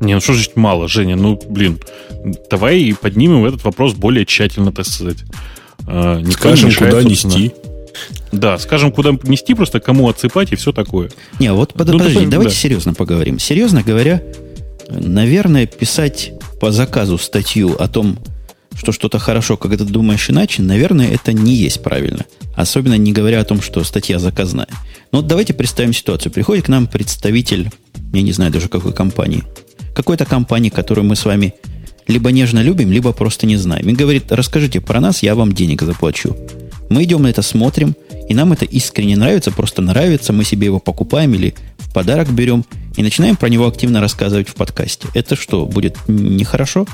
Не, 0.00 0.14
ну 0.14 0.20
что 0.20 0.34
значит 0.34 0.56
мало, 0.56 0.88
Женя? 0.88 1.16
Ну, 1.16 1.40
блин, 1.48 1.78
давай 2.50 2.94
поднимем 3.00 3.44
этот 3.44 3.64
вопрос 3.64 3.94
более 3.94 4.26
тщательно, 4.26 4.72
так 4.72 4.86
сказать. 4.86 5.18
Не 5.86 6.32
скажем, 6.32 6.72
куда 6.72 7.02
нести. 7.02 7.52
Да, 8.32 8.58
скажем, 8.58 8.90
куда 8.92 9.10
нести, 9.22 9.54
просто 9.54 9.78
кому 9.78 10.08
отсыпать 10.08 10.52
и 10.52 10.56
все 10.56 10.72
такое. 10.72 11.10
Не, 11.38 11.52
вот 11.52 11.74
под, 11.74 11.88
ну, 11.88 11.98
подожди, 11.98 12.26
давайте 12.26 12.54
да. 12.54 12.60
серьезно 12.60 12.94
поговорим. 12.94 13.38
Серьезно 13.38 13.82
говоря, 13.82 14.22
наверное, 14.88 15.66
писать 15.66 16.32
по 16.60 16.72
заказу 16.72 17.18
статью 17.18 17.76
о 17.78 17.88
том, 17.88 18.18
что 18.76 18.92
что-то 18.92 19.18
хорошо, 19.18 19.56
когда 19.56 19.84
ты 19.84 19.84
думаешь 19.84 20.28
иначе, 20.30 20.62
наверное, 20.62 21.08
это 21.08 21.32
не 21.32 21.54
есть 21.54 21.82
правильно. 21.82 22.24
Особенно 22.54 22.94
не 22.94 23.12
говоря 23.12 23.40
о 23.40 23.44
том, 23.44 23.62
что 23.62 23.82
статья 23.84 24.18
заказная. 24.18 24.68
Но 25.12 25.18
вот 25.18 25.26
давайте 25.26 25.54
представим 25.54 25.92
ситуацию. 25.92 26.32
Приходит 26.32 26.66
к 26.66 26.68
нам 26.68 26.86
представитель, 26.86 27.70
я 28.12 28.22
не 28.22 28.32
знаю 28.32 28.52
даже 28.52 28.68
какой 28.68 28.92
компании, 28.92 29.44
какой-то 29.94 30.24
компании, 30.24 30.70
которую 30.70 31.06
мы 31.06 31.16
с 31.16 31.24
вами 31.24 31.54
либо 32.08 32.32
нежно 32.32 32.60
любим, 32.62 32.90
либо 32.90 33.12
просто 33.12 33.46
не 33.46 33.56
знаем. 33.56 33.88
И 33.88 33.92
говорит, 33.92 34.30
расскажите 34.30 34.80
про 34.80 35.00
нас, 35.00 35.22
я 35.22 35.34
вам 35.34 35.52
денег 35.52 35.82
заплачу. 35.82 36.36
Мы 36.90 37.04
идем 37.04 37.22
на 37.22 37.28
это, 37.28 37.42
смотрим, 37.42 37.94
и 38.28 38.34
нам 38.34 38.52
это 38.52 38.64
искренне 38.64 39.16
нравится, 39.16 39.50
просто 39.50 39.82
нравится, 39.82 40.32
мы 40.32 40.44
себе 40.44 40.66
его 40.66 40.78
покупаем 40.78 41.34
или 41.34 41.54
в 41.78 41.92
подарок 41.92 42.30
берем, 42.30 42.64
и 42.96 43.02
начинаем 43.02 43.36
про 43.36 43.48
него 43.48 43.66
активно 43.66 44.00
рассказывать 44.00 44.48
в 44.48 44.54
подкасте. 44.54 45.08
Это 45.14 45.36
что, 45.36 45.66
будет 45.66 45.96
нехорошо? 46.08 46.86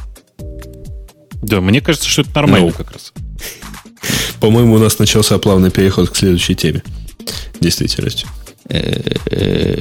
Да, 1.43 1.61
мне 1.61 1.81
кажется, 1.81 2.09
что 2.09 2.23
это 2.23 2.31
нормально 2.35 2.69
no. 2.69 2.77
как 2.77 2.93
раз. 2.93 3.13
По-моему, 4.41 4.75
у 4.75 4.79
нас 4.79 4.99
начался 4.99 5.39
плавный 5.39 5.71
переход 5.71 6.11
к 6.11 6.17
следующей 6.17 6.55
теме. 6.55 6.83
Действительностью. 7.61 8.29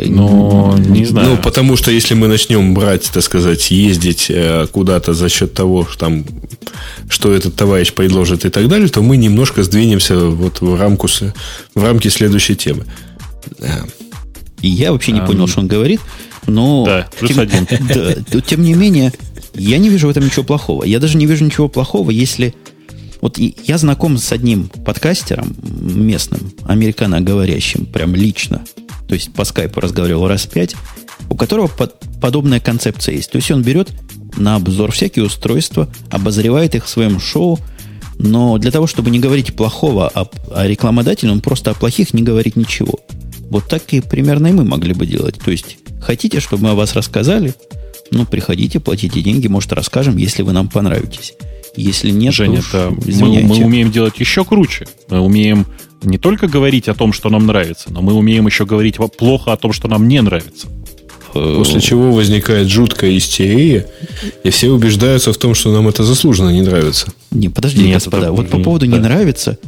Но 0.06 0.76
не 0.78 1.06
знаю. 1.06 1.32
Ну, 1.32 1.38
потому 1.38 1.76
что 1.76 1.92
если 1.92 2.14
мы 2.14 2.28
начнем 2.28 2.74
брать, 2.74 3.10
так 3.12 3.22
сказать, 3.22 3.70
ездить 3.70 4.32
куда-то 4.72 5.14
за 5.14 5.30
счет 5.30 5.54
того, 5.54 5.86
что, 5.86 6.00
там, 6.00 6.26
что 7.10 7.34
этот 7.34 7.56
товарищ 7.56 7.92
предложит 7.94 8.46
и 8.46 8.50
так 8.50 8.68
далее, 8.70 8.88
то 8.88 9.02
мы 9.02 9.18
немножко 9.18 9.64
сдвинемся 9.64 10.18
вот 10.18 10.62
в, 10.62 10.80
рамку, 10.80 11.08
в 11.08 11.84
рамки 11.84 12.08
следующей 12.08 12.56
темы. 12.56 12.86
И 14.62 14.70
я 14.70 14.92
вообще 14.92 15.12
не 15.12 15.20
а, 15.20 15.26
понял, 15.26 15.48
что 15.48 15.60
он 15.60 15.68
говорит, 15.68 16.00
но... 16.48 16.86
Да, 16.86 17.10
плюс 17.20 17.32
тем, 17.32 17.40
один. 17.40 17.68
Да, 18.32 18.42
тем 18.42 18.64
не 18.64 18.74
менее, 18.74 19.14
я 19.54 19.78
не 19.78 19.90
вижу 19.90 20.08
в 20.08 20.10
этом 20.10 20.26
ничего 20.26 20.44
плохого. 20.44 20.84
Я 20.84 21.00
даже 21.00 21.18
не 21.18 21.26
вижу 21.26 21.46
ничего 21.46 21.68
плохого, 21.68 22.10
если... 22.12 22.56
Вот 23.20 23.40
я 23.40 23.78
знаком 23.80 24.18
с 24.20 24.32
одним 24.32 24.70
подкастером 24.70 25.56
местным, 25.64 26.52
американоговорящим, 26.66 27.88
прям 27.88 28.14
лично. 28.14 28.64
То 29.08 29.16
есть 29.16 29.34
по 29.34 29.44
скайпу 29.44 29.80
разговаривал 29.80 30.28
раз 30.28 30.46
пять, 30.46 30.76
у 31.30 31.36
которого 31.36 31.68
под, 31.68 31.96
подобная 32.22 32.60
концепция 32.60 33.16
есть. 33.16 33.32
То 33.32 33.38
есть 33.38 33.50
он 33.50 33.64
берет 33.64 33.90
на 34.38 34.56
обзор 34.56 34.92
всякие 34.92 35.26
устройства, 35.26 35.90
обозревает 36.12 36.76
их 36.76 36.86
в 36.86 36.90
своем 36.90 37.20
шоу, 37.20 37.60
но 38.20 38.58
для 38.58 38.72
того, 38.72 38.88
чтобы 38.88 39.10
не 39.10 39.20
говорить 39.20 39.56
плохого 39.56 40.08
о, 40.08 40.30
о 40.54 40.68
рекламодателе, 40.68 41.32
он 41.32 41.42
просто 41.42 41.72
о 41.72 41.74
плохих 41.74 42.14
не 42.14 42.22
говорит 42.22 42.56
ничего. 42.56 43.00
Вот 43.50 43.68
так 43.68 43.82
и 43.94 44.02
примерно 44.02 44.48
и 44.48 44.52
мы 44.52 44.64
могли 44.64 44.94
бы 44.94 45.06
делать. 45.06 45.40
То 45.44 45.52
есть, 45.52 45.78
хотите, 46.02 46.40
чтобы 46.40 46.64
мы 46.64 46.70
о 46.72 46.76
вас 46.76 46.96
рассказали, 46.96 47.54
ну, 48.12 48.26
приходите, 48.26 48.80
платите 48.80 49.22
деньги, 49.22 49.48
может, 49.48 49.74
расскажем, 49.74 50.18
если 50.18 50.44
вы 50.44 50.54
нам 50.54 50.70
понравитесь. 50.70 51.34
Если 51.76 52.10
нет, 52.10 52.34
Женя, 52.34 52.62
то 52.72 52.90
уж, 52.90 53.16
мы, 53.16 53.42
мы 53.44 53.58
умеем 53.58 53.92
делать 53.92 54.20
еще 54.20 54.44
круче. 54.44 54.88
Мы 55.10 55.20
умеем 55.20 55.68
не 56.02 56.18
только 56.18 56.48
говорить 56.48 56.88
о 56.88 56.96
том, 56.96 57.14
что 57.14 57.30
нам 57.30 57.46
нравится, 57.46 57.92
но 57.92 58.02
мы 58.02 58.14
умеем 58.14 58.48
еще 58.48 58.66
говорить 58.66 58.98
плохо 59.18 59.54
о 59.54 59.58
том, 59.58 59.74
что 59.74 59.88
нам 59.88 60.08
не 60.08 60.22
нравится. 60.22 60.68
После 61.34 61.82
чего 61.82 62.14
возникает 62.14 62.68
жуткая 62.68 63.16
истерия, 63.18 63.88
и 64.44 64.50
все 64.50 64.70
убеждаются 64.70 65.34
в 65.34 65.38
том, 65.38 65.54
что 65.54 65.72
нам 65.72 65.88
это 65.88 66.04
заслуженно 66.04 66.50
не 66.50 66.62
нравится. 66.62 67.12
Не, 67.32 67.50
подожди, 67.50 67.84
Нет, 67.84 67.96
господа, 67.96 68.32
вот 68.32 68.50
по 68.50 68.60
поводу 68.60 68.88
да. 68.88 68.94
не 68.94 69.00
нравится, 69.00 69.60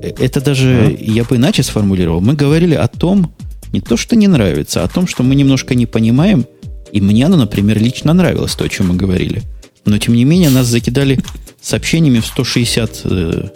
э, 0.00 0.12
это 0.18 0.40
даже 0.40 0.86
а? 0.86 0.96
я 0.98 1.24
бы 1.24 1.36
иначе 1.36 1.62
сформулировал. 1.62 2.20
Мы 2.20 2.34
говорили 2.34 2.74
о 2.74 2.88
том, 2.88 3.32
не 3.72 3.80
то, 3.80 3.96
что 3.96 4.16
не 4.16 4.28
нравится, 4.28 4.82
а 4.82 4.84
о 4.84 4.88
том, 4.88 5.06
что 5.06 5.22
мы 5.22 5.34
немножко 5.34 5.74
не 5.74 5.86
понимаем, 5.86 6.46
и 6.92 7.00
мне 7.00 7.26
оно, 7.26 7.36
например, 7.36 7.78
лично 7.80 8.12
нравилось, 8.12 8.54
то, 8.54 8.64
о 8.64 8.68
чем 8.68 8.88
мы 8.88 8.94
говорили. 8.94 9.42
Но, 9.84 9.98
тем 9.98 10.14
не 10.14 10.24
менее, 10.24 10.50
нас 10.50 10.66
закидали 10.66 11.18
сообщениями 11.60 12.20
в 12.20 12.26
160 12.26 13.00
э, 13.04 13.48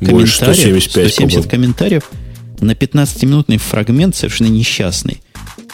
комментариев. 0.00 0.34
175, 0.34 1.12
170 1.12 1.50
комментариев. 1.50 2.10
на 2.60 2.72
15-минутный 2.72 3.58
фрагмент 3.58 4.16
совершенно 4.16 4.48
несчастный, 4.48 5.20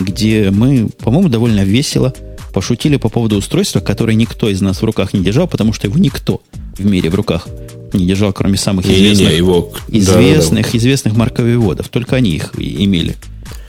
где 0.00 0.50
мы, 0.50 0.88
по-моему, 1.02 1.28
довольно 1.28 1.64
весело 1.64 2.14
пошутили 2.52 2.96
по 2.96 3.08
поводу 3.08 3.36
устройства, 3.36 3.80
которое 3.80 4.14
никто 4.14 4.48
из 4.48 4.60
нас 4.60 4.80
в 4.80 4.84
руках 4.84 5.12
не 5.12 5.24
держал, 5.24 5.48
потому 5.48 5.72
что 5.72 5.88
его 5.88 5.98
никто 5.98 6.40
в 6.78 6.86
мире 6.86 7.10
в 7.10 7.14
руках 7.14 7.48
не 7.92 8.06
держал, 8.06 8.32
кроме 8.32 8.56
самых 8.56 8.86
известных, 8.86 9.18
не, 9.18 9.32
не, 9.32 9.36
его... 9.36 9.72
известных, 9.88 10.66
да, 10.66 10.70
да. 10.72 10.78
известных 10.78 11.16
марковеводов. 11.16 11.88
Только 11.88 12.16
они 12.16 12.30
их 12.30 12.52
имели 12.56 13.16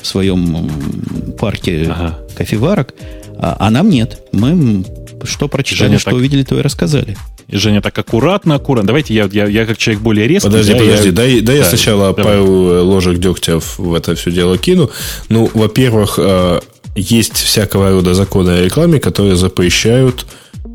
в 0.06 0.08
своем 0.08 1.34
парке 1.40 1.88
ага. 1.90 2.20
кофеварок, 2.38 2.94
а, 3.40 3.58
а 3.60 3.70
нам 3.72 3.90
нет. 3.90 4.20
Мы 4.32 4.86
что 5.24 5.48
прочитали, 5.48 5.90
Женя 5.90 6.00
что 6.00 6.12
так... 6.12 6.20
увидели, 6.20 6.44
то 6.44 6.58
и 6.60 6.62
рассказали. 6.62 7.18
И 7.48 7.58
Женя 7.58 7.82
так 7.82 7.98
аккуратно, 7.98 8.56
аккуратно. 8.56 8.88
Давайте 8.88 9.14
я, 9.16 9.28
я, 9.32 9.48
я 9.48 9.66
как 9.66 9.78
человек 9.78 10.04
более 10.04 10.28
резкий. 10.28 10.48
Подожди, 10.48 10.74
да, 10.74 10.80
подожди. 10.80 11.08
Я... 11.08 11.12
Дай, 11.12 11.32
дай 11.34 11.42
да, 11.42 11.54
я 11.54 11.64
сначала 11.66 12.14
давай. 12.14 12.34
пару 12.34 12.46
ложек 12.84 13.18
дегтя 13.18 13.60
в 13.60 13.94
это 13.94 14.16
все 14.16 14.32
дело 14.32 14.58
кину. 14.58 14.92
Ну, 15.30 15.50
во-первых, 15.54 16.20
э, 16.20 16.60
есть 16.96 17.34
всякого 17.34 17.90
рода 17.90 18.14
законы 18.14 18.52
о 18.52 18.64
рекламе, 18.64 19.00
которые 19.00 19.36
запрещают 19.36 20.28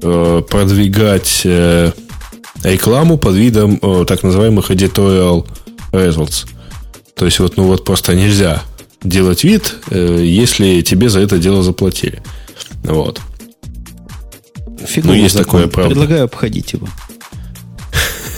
э, 0.02 0.42
продвигать 0.48 1.42
э, 1.44 1.92
рекламу 2.64 3.16
под 3.16 3.36
видом 3.36 3.78
так 4.06 4.24
называемых 4.24 4.70
editorial 4.70 5.46
results. 5.92 6.46
То 7.14 7.26
есть 7.26 7.38
вот, 7.38 7.56
ну 7.56 7.64
вот 7.64 7.84
просто 7.84 8.14
нельзя 8.14 8.62
делать 9.02 9.44
вид, 9.44 9.76
если 9.90 10.82
тебе 10.82 11.08
за 11.08 11.20
это 11.20 11.38
дело 11.38 11.62
заплатили. 11.62 12.22
Вот. 12.82 13.20
Фиговый 14.86 15.18
ну, 15.18 15.22
есть 15.22 15.34
закон. 15.34 15.60
такое, 15.60 15.66
правда. 15.68 15.90
Предлагаю 15.90 16.24
обходить 16.24 16.72
его. 16.72 16.88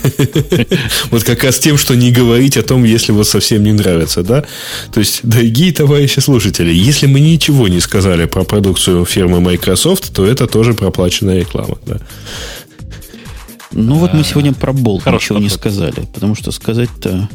Вот 1.10 1.24
как 1.24 1.44
раз 1.44 1.58
тем, 1.58 1.78
что 1.78 1.94
не 1.94 2.10
говорить 2.10 2.56
о 2.56 2.62
том, 2.62 2.84
если 2.84 3.12
вот 3.12 3.28
совсем 3.28 3.62
не 3.62 3.72
нравится, 3.72 4.22
да? 4.22 4.44
То 4.92 5.00
есть, 5.00 5.20
дорогие 5.22 5.72
товарищи 5.72 6.20
слушатели, 6.20 6.72
если 6.72 7.06
мы 7.06 7.20
ничего 7.20 7.68
не 7.68 7.80
сказали 7.80 8.26
про 8.26 8.44
продукцию 8.44 9.04
фирмы 9.04 9.40
Microsoft, 9.40 10.12
то 10.12 10.26
это 10.26 10.46
тоже 10.46 10.74
проплаченная 10.74 11.40
реклама, 11.40 11.78
да? 11.86 11.98
Ну 13.70 13.94
вот 13.94 14.12
мы 14.12 14.22
сегодня 14.22 14.52
про 14.52 14.72
Болт 14.72 15.06
ничего 15.06 15.38
не 15.38 15.48
сказали, 15.48 16.06
потому 16.12 16.34
что 16.34 16.50
сказать-то... 16.50 17.28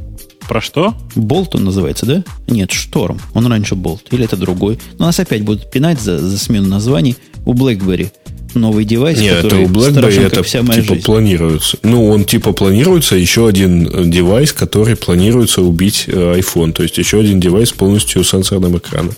Про 0.47 0.61
что? 0.61 0.95
Болт 1.15 1.55
он 1.55 1.65
называется, 1.65 2.05
да? 2.05 2.23
Нет, 2.47 2.71
Шторм. 2.71 3.19
Он 3.33 3.45
раньше 3.47 3.75
Болт. 3.75 4.03
Или 4.11 4.25
это 4.25 4.37
другой. 4.37 4.79
Но 4.97 5.05
нас 5.05 5.19
опять 5.19 5.43
будут 5.43 5.69
пинать 5.69 5.99
за, 6.01 6.19
за 6.19 6.37
смену 6.37 6.67
названий. 6.67 7.17
У 7.45 7.53
BlackBerry 7.53 8.11
новый 8.53 8.85
девайс, 8.85 9.19
Нет, 9.19 9.43
который 9.43 9.63
это 9.63 9.71
у 9.71 9.75
BlackBerry 9.75 10.25
это 10.25 10.43
вся 10.43 10.63
моя 10.63 10.81
типа 10.81 10.95
жизнь. 10.95 11.05
планируется. 11.05 11.77
Ну, 11.83 12.07
он 12.07 12.25
типа 12.25 12.53
планируется, 12.53 13.15
еще 13.15 13.47
один 13.47 13.87
э, 13.87 14.05
девайс, 14.05 14.53
который 14.53 14.95
планируется 14.95 15.61
убить 15.61 16.05
э, 16.07 16.39
iPhone. 16.39 16.73
То 16.73 16.83
есть 16.83 16.97
еще 16.97 17.19
один 17.19 17.39
девайс 17.39 17.71
полностью 17.71 18.23
сенсорным 18.23 18.77
экраном. 18.77 19.13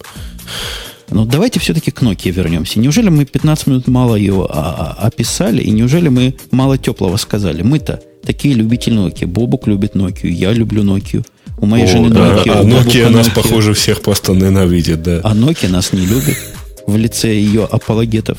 Ну, 1.11 1.25
давайте 1.25 1.59
все-таки 1.59 1.91
к 1.91 2.01
Nokia 2.01 2.31
вернемся. 2.31 2.79
Неужели 2.79 3.09
мы 3.09 3.25
15 3.25 3.67
минут 3.67 3.87
мало 3.87 4.15
ее 4.15 4.47
а, 4.49 4.95
а, 4.99 5.07
описали, 5.07 5.61
и 5.61 5.71
неужели 5.71 6.09
мы 6.09 6.35
мало 6.51 6.77
теплого 6.77 7.17
сказали? 7.17 7.61
Мы-то 7.61 8.01
такие 8.23 8.53
любители 8.53 8.97
Nokia. 8.97 9.25
Бобук 9.25 9.67
любит 9.67 9.95
Nokia, 9.95 10.29
я 10.29 10.51
люблю 10.53 10.83
Nokia. 10.83 11.25
У 11.57 11.65
моей 11.65 11.85
О, 11.85 11.87
жены 11.87 12.09
да, 12.09 12.35
Nokia. 12.35 12.51
А 12.51 12.63
Nokia 12.63 13.09
нас, 13.09 13.27
Nokia. 13.27 13.35
похоже, 13.35 13.73
всех 13.73 14.01
просто 14.01 14.33
ненавидит, 14.33 15.01
да. 15.03 15.21
А 15.23 15.33
Nokia 15.33 15.69
нас 15.69 15.93
не 15.93 16.05
любит 16.05 16.37
в 16.85 16.95
лице 16.95 17.33
ее 17.33 17.65
апологетов. 17.65 18.37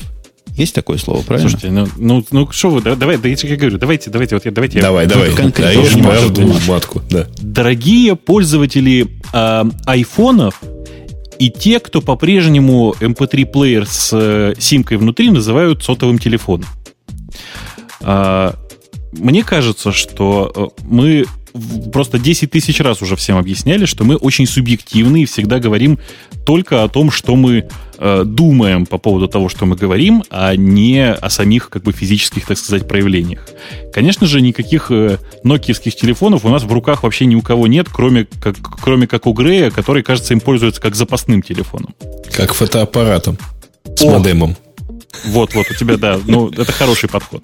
Есть 0.57 0.75
такое 0.75 0.97
слово, 0.97 1.21
правильно? 1.21 1.49
Слушайте, 1.49 1.71
ну, 1.73 1.87
ну, 1.97 2.25
ну 2.31 2.51
что 2.51 2.69
вы, 2.69 2.81
давай, 2.81 3.17
да, 3.17 3.29
я 3.29 3.55
говорю, 3.55 3.77
давайте, 3.77 4.09
давайте, 4.09 4.35
вот 4.35 4.45
я, 4.45 4.51
давайте. 4.51 4.81
Давай, 4.81 5.05
я, 5.05 5.09
давай. 5.09 5.33
Конкретно. 5.33 5.81
Даешь 5.81 6.03
правду 6.03 6.53
матку, 6.67 7.01
да. 7.09 7.27
Дорогие 7.41 8.15
пользователи 8.15 9.07
э, 9.33 9.63
айфонов 9.85 10.61
и 11.41 11.49
те, 11.49 11.79
кто 11.79 12.01
по-прежнему 12.01 12.93
MP3-плеер 12.99 13.87
с 13.87 14.11
э, 14.13 14.53
симкой 14.59 14.97
внутри 14.97 15.31
называют 15.31 15.83
сотовым 15.83 16.19
телефоном. 16.19 16.69
Э, 18.01 18.51
мне 19.11 19.43
кажется, 19.43 19.91
что 19.91 20.51
э, 20.55 20.81
мы 20.83 21.25
просто 21.91 22.19
10 22.19 22.51
тысяч 22.51 22.79
раз 22.79 23.01
уже 23.01 23.15
всем 23.15 23.37
объясняли, 23.37 23.85
что 23.85 24.03
мы 24.03 24.15
очень 24.15 24.45
субъективны 24.45 25.23
и 25.23 25.25
всегда 25.25 25.59
говорим 25.59 25.99
только 26.45 26.83
о 26.83 26.89
том, 26.89 27.11
что 27.11 27.35
мы 27.35 27.67
э, 27.97 28.23
думаем 28.25 28.85
по 28.85 28.97
поводу 28.97 29.27
того, 29.27 29.49
что 29.49 29.65
мы 29.65 29.75
говорим, 29.75 30.23
а 30.29 30.55
не 30.55 31.11
о 31.11 31.29
самих 31.29 31.69
как 31.69 31.83
бы 31.83 31.91
физических, 31.91 32.45
так 32.45 32.57
сказать, 32.57 32.87
проявлениях. 32.87 33.47
Конечно 33.93 34.27
же, 34.27 34.41
никаких 34.41 34.91
э, 34.91 35.17
нокиевских 35.43 35.95
телефонов 35.95 36.45
у 36.45 36.49
нас 36.49 36.63
в 36.63 36.71
руках 36.71 37.03
вообще 37.03 37.25
ни 37.25 37.35
у 37.35 37.41
кого 37.41 37.67
нет, 37.67 37.87
кроме 37.91 38.25
как, 38.41 38.55
кроме 38.81 39.07
как 39.07 39.27
у 39.27 39.33
Грея, 39.33 39.71
который, 39.71 40.03
кажется, 40.03 40.33
им 40.33 40.39
пользуется 40.39 40.81
как 40.81 40.95
запасным 40.95 41.41
телефоном. 41.41 41.93
Как 42.31 42.53
фотоаппаратом 42.53 43.37
с 43.95 44.01
О, 44.01 44.17
модемом. 44.17 44.55
Вот, 45.25 45.53
вот, 45.53 45.69
у 45.69 45.73
тебя, 45.73 45.97
да, 45.97 46.19
ну, 46.25 46.49
это 46.49 46.71
хороший 46.71 47.09
подход. 47.09 47.43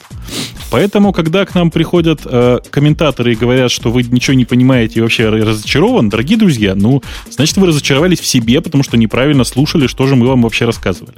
Поэтому, 0.71 1.13
когда 1.13 1.45
к 1.45 1.53
нам 1.53 1.69
приходят 1.69 2.21
э, 2.25 2.59
комментаторы 2.69 3.33
и 3.33 3.35
говорят, 3.35 3.71
что 3.71 3.91
вы 3.91 4.03
ничего 4.03 4.33
не 4.33 4.45
понимаете 4.45 4.99
и 4.99 5.01
вообще 5.01 5.29
разочарован, 5.29 6.09
дорогие 6.09 6.37
друзья, 6.37 6.75
ну, 6.75 7.03
значит, 7.29 7.57
вы 7.57 7.67
разочаровались 7.67 8.19
в 8.19 8.25
себе, 8.25 8.61
потому 8.61 8.83
что 8.83 8.97
неправильно 8.97 9.43
слушали, 9.43 9.87
что 9.87 10.07
же 10.07 10.15
мы 10.15 10.27
вам 10.27 10.41
вообще 10.41 10.65
рассказывали. 10.65 11.17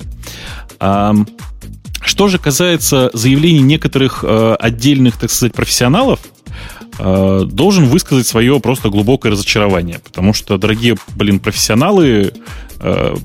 А, 0.80 1.14
что 2.02 2.28
же 2.28 2.40
касается 2.40 3.10
заявлений 3.14 3.62
некоторых 3.62 4.24
э, 4.24 4.56
отдельных, 4.60 5.18
так 5.18 5.32
сказать, 5.32 5.54
профессионалов, 5.54 6.20
э, 6.98 7.44
должен 7.46 7.86
высказать 7.86 8.28
свое 8.28 8.60
просто 8.60 8.90
глубокое 8.90 9.32
разочарование, 9.32 10.00
потому 10.04 10.34
что, 10.34 10.58
дорогие, 10.58 10.96
блин, 11.16 11.40
профессионалы, 11.40 12.34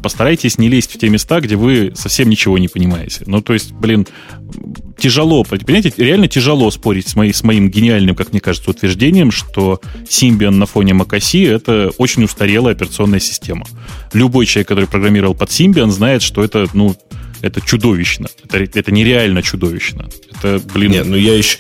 постарайтесь 0.03 0.59
не 0.59 0.69
лезть 0.69 0.95
в 0.95 0.99
те 0.99 1.09
места, 1.09 1.41
где 1.41 1.57
вы 1.57 1.93
совсем 1.95 2.29
ничего 2.29 2.59
не 2.59 2.69
понимаете. 2.69 3.23
Ну, 3.27 3.41
то 3.41 3.53
есть, 3.53 3.73
блин, 3.73 4.07
тяжело, 4.99 5.45
понимаете, 5.45 5.93
реально 5.97 6.29
тяжело 6.29 6.71
спорить 6.71 7.09
с, 7.09 7.17
моей, 7.17 7.33
с 7.33 7.43
моим 7.43 7.71
гениальным, 7.71 8.17
как 8.17 8.33
мне 8.33 8.41
кажется, 8.41 8.71
утверждением, 8.71 9.31
что 9.31 9.81
Symbian 10.09 10.51
на 10.51 10.67
фоне 10.67 10.93
macOS 10.93 11.49
это 11.49 11.91
очень 11.99 12.25
устарелая 12.25 12.75
операционная 12.75 13.21
система. 13.21 13.67
Любой 14.13 14.47
человек, 14.47 14.69
который 14.69 14.87
программировал 14.87 15.35
под 15.35 15.51
Symbian, 15.51 15.91
знает, 15.91 16.23
что 16.23 16.43
это, 16.43 16.67
ну, 16.75 16.97
это 17.41 17.61
чудовищно. 17.61 18.29
Это, 18.45 18.59
это 18.79 18.91
нереально 18.93 19.43
чудовищно. 19.43 20.09
Это, 20.31 20.61
блин... 20.73 20.93
Нет, 20.93 21.07
ну 21.07 21.17
я 21.17 21.37
еще, 21.37 21.59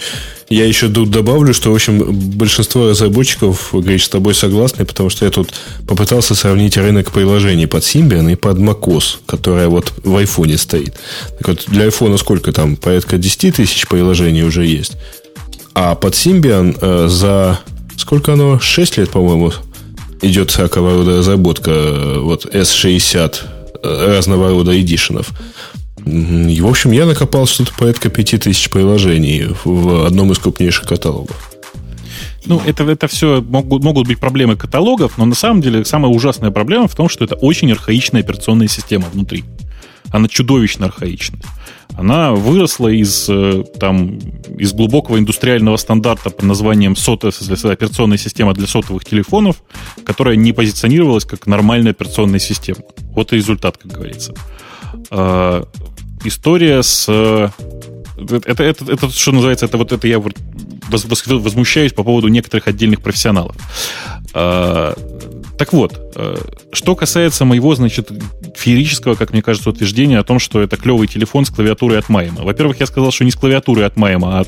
я 0.49 0.67
еще 0.67 0.89
тут 0.89 1.11
добавлю, 1.11 1.55
что, 1.55 1.71
в 1.71 1.75
общем, 1.75 2.03
большинство 2.13 2.89
разработчиков, 2.89 3.71
говорит, 3.73 4.03
с 4.03 4.09
тобой 4.09 4.35
согласны, 4.35 4.85
потому 4.85 5.11
что 5.11 5.25
я 5.25 5.31
тут 5.31 5.55
попытался 5.87 6.35
сравнить 6.35 6.77
рынок 6.77 7.13
приложений 7.13 7.67
под 7.67 7.83
Symbian 7.83 8.31
и 8.31 8.37
под 8.37 8.59
macOS, 8.59 9.19
которая 9.27 9.69
вот 9.69 9.93
в 10.03 10.17
айфоне 10.17 10.59
стоит. 10.59 10.95
Так 11.39 11.49
вот, 11.49 11.65
для 11.69 11.85
айфона 11.85 12.19
сколько 12.19 12.53
там? 12.53 12.77
Порядка 12.77 13.17
10 13.17 13.57
тысяч 13.57 13.87
приложений 13.89 14.43
уже 14.43 14.67
есть. 14.67 14.93
А 15.75 15.95
под 15.95 16.15
Symbian 16.15 16.77
э, 16.81 17.09
за... 17.09 17.61
Сколько 17.97 18.35
оно? 18.35 18.61
6 18.61 18.99
лет, 18.99 19.11
по-моему, 19.11 19.53
идет 20.23 20.51
всякого 20.51 20.95
рода 20.95 21.19
разработка. 21.19 21.71
Э, 21.71 22.19
вот 22.19 22.47
S60 22.47 23.37
э, 23.83 24.07
разного 24.07 24.51
рода 24.51 24.79
эдишенов. 24.79 25.29
И, 26.07 26.61
в 26.61 26.67
общем, 26.67 26.93
я 26.93 27.07
накопал 27.07 27.47
что-то 27.47 27.73
порядка 27.75 28.11
5000 28.11 28.71
приложений 28.71 29.49
в 29.65 30.07
одном 30.07 30.33
из 30.33 30.39
крупнейших 30.39 30.87
каталогов. 30.87 31.51
Ну, 32.47 32.61
это, 32.65 32.85
это 32.85 33.09
все 33.09 33.41
могут, 33.41 33.83
могут 33.83 34.07
быть 34.07 34.21
проблемы 34.21 34.57
каталогов, 34.57 35.17
но 35.17 35.25
на 35.25 35.35
самом 35.35 35.63
деле 35.63 35.85
самая 35.85 36.13
ужасная 36.13 36.51
проблема 36.51 36.89
в 36.89 36.95
том, 36.95 37.09
что 37.09 37.25
это 37.25 37.37
очень 37.37 37.73
архаичная 37.73 38.21
операционная 38.21 38.69
система 38.69 39.07
внутри. 39.11 39.45
Она 40.11 40.29
чудовищно 40.29 40.87
архаичная. 40.87 41.41
Она 41.97 42.33
выросла 42.33 42.89
из, 42.89 43.27
э, 43.29 43.65
там, 43.81 44.19
из 44.59 44.73
глубокого 44.73 45.19
индустриального 45.19 45.77
стандарта 45.77 46.31
под 46.31 46.43
названием 46.45 46.97
сота, 46.97 47.29
операционная 47.29 48.19
система 48.19 48.53
для 48.53 48.67
сотовых 48.67 49.05
телефонов, 49.05 49.63
которая 50.05 50.37
не 50.37 50.53
позиционировалась 50.53 51.25
как 51.25 51.47
нормальная 51.47 51.93
операционная 51.93 52.41
система. 52.41 52.81
Вот 53.15 53.33
и 53.33 53.37
результат, 53.37 53.79
как 53.79 53.93
говорится. 53.93 54.35
История 56.25 56.83
с... 56.83 57.07
Э, 57.09 57.49
это, 58.17 58.63
это, 58.63 58.93
это, 58.93 59.11
что 59.11 59.33
называется, 59.33 59.67
это 59.67 59.77
вот 59.77 59.93
это 59.93 60.07
я 60.09 60.23
возмущаюсь 60.89 61.93
по 61.93 62.03
поводу 62.03 62.29
некоторых 62.29 62.69
отдельных 62.69 63.01
профессионалов. 63.01 63.57
А, 64.33 64.95
так 65.59 65.73
вот, 65.73 66.13
э, 66.17 66.37
что 66.73 66.97
касается 66.97 67.45
моего, 67.45 67.75
значит, 67.75 68.11
феерического, 68.57 69.15
как 69.15 69.33
мне 69.33 69.43
кажется, 69.43 69.71
утверждения 69.71 70.19
о 70.19 70.25
том, 70.25 70.39
что 70.39 70.61
это 70.61 70.77
клевый 70.77 71.09
телефон 71.09 71.45
с 71.45 71.51
клавиатурой 71.51 71.99
от 71.99 72.09
Майма. 72.09 72.43
Во-первых, 72.43 72.81
я 72.81 72.87
сказал, 72.87 73.11
что 73.11 73.25
не 73.25 73.31
с 73.31 73.37
клавиатурой 73.37 73.87
от 73.87 73.97
Майма, 73.97 74.41
а 74.41 74.45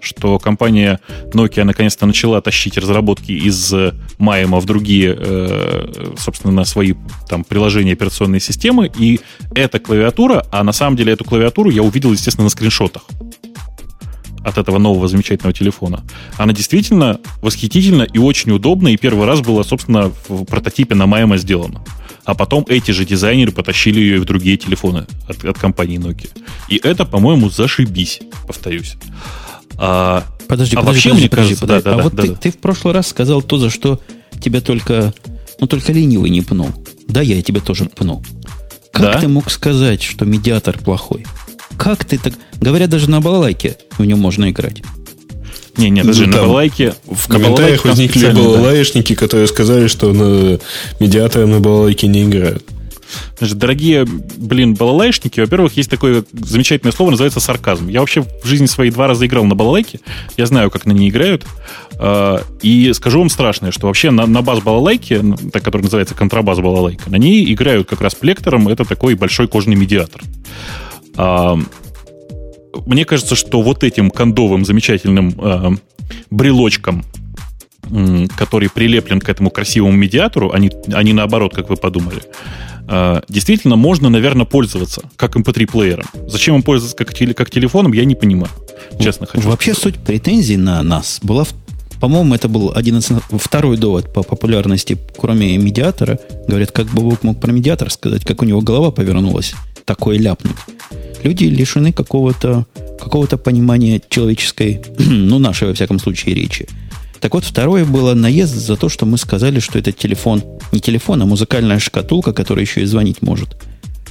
что 0.00 0.38
компания 0.38 1.00
Nokia 1.32 1.64
наконец-то 1.64 2.06
начала 2.06 2.40
тащить 2.40 2.78
разработки 2.78 3.32
из 3.32 3.74
Майма 4.18 4.60
в 4.60 4.64
другие, 4.64 5.16
э, 5.18 6.12
собственно, 6.16 6.52
на 6.52 6.64
свои 6.64 6.94
там 7.28 7.44
приложения 7.44 7.92
операционной 7.92 8.40
системы. 8.40 8.90
И 8.98 9.20
эта 9.54 9.78
клавиатура, 9.78 10.46
а 10.50 10.62
на 10.64 10.72
самом 10.72 10.96
деле 10.96 11.12
эту 11.12 11.24
клавиатуру 11.24 11.70
я 11.70 11.82
увидел, 11.82 12.12
естественно, 12.12 12.44
на 12.44 12.50
скриншотах. 12.50 13.02
от 14.44 14.56
этого 14.56 14.78
нового 14.78 15.08
замечательного 15.08 15.52
телефона, 15.52 16.04
она 16.38 16.52
действительно 16.52 17.20
восхитительна 17.42 18.04
и 18.04 18.18
очень 18.18 18.50
удобна, 18.52 18.88
и 18.88 18.96
первый 18.96 19.26
раз 19.26 19.40
была, 19.40 19.62
собственно, 19.64 20.10
в 20.28 20.44
прототипе 20.44 20.94
на 20.94 21.06
Майама 21.06 21.36
сделана. 21.36 21.84
А 22.28 22.34
потом 22.34 22.66
эти 22.68 22.90
же 22.90 23.06
дизайнеры 23.06 23.52
потащили 23.52 24.00
ее 24.00 24.16
и 24.16 24.18
в 24.18 24.26
другие 24.26 24.58
телефоны 24.58 25.06
от, 25.26 25.42
от 25.46 25.58
компании 25.58 25.98
Nokia. 25.98 26.28
И 26.68 26.76
это, 26.76 27.06
по-моему, 27.06 27.48
зашибись, 27.48 28.20
повторюсь. 28.46 28.96
А, 29.78 30.24
подожди, 30.46 30.76
а 30.76 30.80
подожди, 30.80 31.08
вообще, 31.08 31.08
подожди, 31.08 31.20
мне 31.20 31.30
подожди, 31.30 31.54
кажется, 31.54 31.60
подожди. 31.62 31.84
Да, 31.84 31.90
да, 31.90 31.94
а 31.94 31.96
да, 31.96 32.02
вот 32.02 32.14
да, 32.14 32.22
ты, 32.24 32.28
да. 32.28 32.34
ты 32.34 32.50
в 32.50 32.58
прошлый 32.58 32.92
раз 32.92 33.06
сказал 33.06 33.40
то, 33.40 33.56
за 33.56 33.70
что 33.70 33.98
тебя 34.42 34.60
только, 34.60 35.14
ну, 35.58 35.66
только 35.66 35.90
ленивый 35.90 36.28
не 36.28 36.42
пнул. 36.42 36.68
Да, 37.08 37.22
я 37.22 37.40
тебя 37.40 37.62
тоже 37.62 37.86
пнул. 37.86 38.22
Как 38.92 39.14
да? 39.14 39.20
ты 39.20 39.28
мог 39.28 39.50
сказать, 39.50 40.02
что 40.02 40.26
медиатор 40.26 40.76
плохой? 40.76 41.24
Как 41.78 42.04
ты 42.04 42.18
так... 42.18 42.34
Говорят, 42.60 42.90
даже 42.90 43.08
на 43.08 43.22
балалайке 43.22 43.78
в 43.96 44.04
нем 44.04 44.18
можно 44.18 44.50
играть. 44.50 44.82
Не, 45.78 45.90
не, 45.90 46.02
даже 46.02 46.26
ну, 46.26 46.32
на 46.32 46.42
балалайке... 46.42 46.94
В 47.06 47.28
комментариях 47.28 47.84
возникли 47.84 48.30
балалайшники, 48.32 49.14
да. 49.14 49.18
которые 49.18 49.46
сказали, 49.46 49.86
что 49.86 50.12
на 50.12 50.58
медиаторы 51.00 51.46
на 51.46 51.60
балалайке 51.60 52.08
не 52.08 52.24
играют. 52.24 52.64
Значит, 53.38 53.58
дорогие, 53.58 54.04
блин, 54.04 54.74
балалайшники, 54.74 55.40
во-первых, 55.40 55.76
есть 55.76 55.88
такое 55.88 56.24
замечательное 56.32 56.92
слово, 56.92 57.10
называется 57.10 57.40
сарказм. 57.40 57.88
Я 57.88 58.00
вообще 58.00 58.22
в 58.22 58.46
жизни 58.46 58.66
своей 58.66 58.90
два 58.90 59.06
раза 59.06 59.26
играл 59.26 59.44
на 59.44 59.54
балалайке, 59.54 60.00
я 60.36 60.46
знаю, 60.46 60.70
как 60.70 60.84
на 60.84 60.92
ней 60.92 61.08
играют, 61.08 61.46
а, 61.98 62.42
и 62.60 62.92
скажу 62.92 63.20
вам 63.20 63.30
страшное, 63.30 63.70
что 63.70 63.86
вообще 63.86 64.10
на, 64.10 64.26
на 64.26 64.42
бас-балалайке, 64.42 65.22
который 65.52 65.82
называется 65.82 66.14
контрабас 66.14 66.58
балалайка, 66.58 67.08
на 67.10 67.16
ней 67.16 67.50
играют 67.52 67.88
как 67.88 68.00
раз 68.00 68.14
плектором, 68.14 68.68
это 68.68 68.84
такой 68.84 69.14
большой 69.14 69.48
кожный 69.48 69.76
медиатор. 69.76 70.22
Мне 72.86 73.04
кажется, 73.04 73.34
что 73.34 73.62
вот 73.62 73.84
этим 73.84 74.10
кондовым 74.10 74.64
замечательным 74.64 75.34
э, 75.38 75.70
брелочком, 76.30 77.04
э, 77.90 78.26
который 78.36 78.68
прилеплен 78.70 79.20
к 79.20 79.28
этому 79.28 79.50
красивому 79.50 79.92
медиатору, 79.92 80.52
а 80.52 80.58
не, 80.58 80.70
а 80.92 81.02
не 81.02 81.12
наоборот, 81.12 81.54
как 81.54 81.70
вы 81.70 81.76
подумали, 81.76 82.22
э, 82.88 83.20
действительно 83.28 83.76
можно, 83.76 84.08
наверное, 84.08 84.46
пользоваться 84.46 85.02
как 85.16 85.36
MP3-плеером. 85.36 86.06
Зачем 86.28 86.56
им 86.56 86.62
пользоваться 86.62 86.96
как, 86.96 87.14
теле, 87.14 87.34
как 87.34 87.50
телефоном, 87.50 87.92
я 87.92 88.04
не 88.04 88.14
понимаю. 88.14 88.50
Честно 89.00 89.26
хочу 89.26 89.48
Вообще 89.48 89.74
сказать. 89.74 89.96
суть 89.96 90.04
претензий 90.04 90.56
на 90.56 90.82
нас 90.82 91.20
была 91.22 91.44
в 91.44 91.52
по-моему, 92.00 92.34
это 92.34 92.48
был 92.48 92.72
один 92.74 92.98
из, 92.98 93.08
второй 93.40 93.76
довод 93.76 94.12
по 94.12 94.22
популярности, 94.22 94.96
кроме 95.16 95.58
медиатора. 95.58 96.18
Говорят, 96.46 96.70
как 96.70 96.86
бы 96.86 97.18
мог 97.22 97.40
про 97.40 97.50
медиатор 97.50 97.90
сказать, 97.90 98.24
как 98.24 98.42
у 98.42 98.44
него 98.44 98.60
голова 98.60 98.90
повернулась, 98.90 99.54
такое 99.88 100.18
ляпнуть 100.18 100.56
люди 101.22 101.44
лишены 101.44 101.92
какого-то 101.92 102.66
какого 102.98 103.26
понимания 103.26 104.00
человеческой, 104.08 104.82
ну, 104.98 105.38
нашей, 105.38 105.68
во 105.68 105.74
всяком 105.74 105.98
случае, 105.98 106.34
речи. 106.34 106.68
Так 107.20 107.34
вот, 107.34 107.44
второе 107.44 107.84
было 107.84 108.14
наезд 108.14 108.54
за 108.54 108.76
то, 108.76 108.88
что 108.88 109.06
мы 109.06 109.18
сказали, 109.18 109.60
что 109.60 109.78
это 109.78 109.92
телефон, 109.92 110.42
не 110.72 110.80
телефон, 110.80 111.22
а 111.22 111.26
музыкальная 111.26 111.78
шкатулка, 111.78 112.32
которая 112.32 112.64
еще 112.64 112.82
и 112.82 112.86
звонить 112.86 113.22
может. 113.22 113.56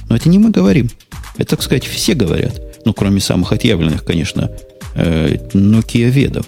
Но 0.08 0.16
это 0.16 0.28
не 0.28 0.38
мы 0.38 0.50
говорим. 0.50 0.90
Это, 1.36 1.50
так 1.50 1.62
сказать, 1.62 1.84
все 1.84 2.14
говорят. 2.14 2.60
Ну, 2.84 2.92
кроме 2.92 3.20
самых 3.20 3.52
отъявленных, 3.52 4.04
конечно, 4.04 4.50
э, 4.94 5.36
Nokia 5.52 6.10
ведов. 6.10 6.46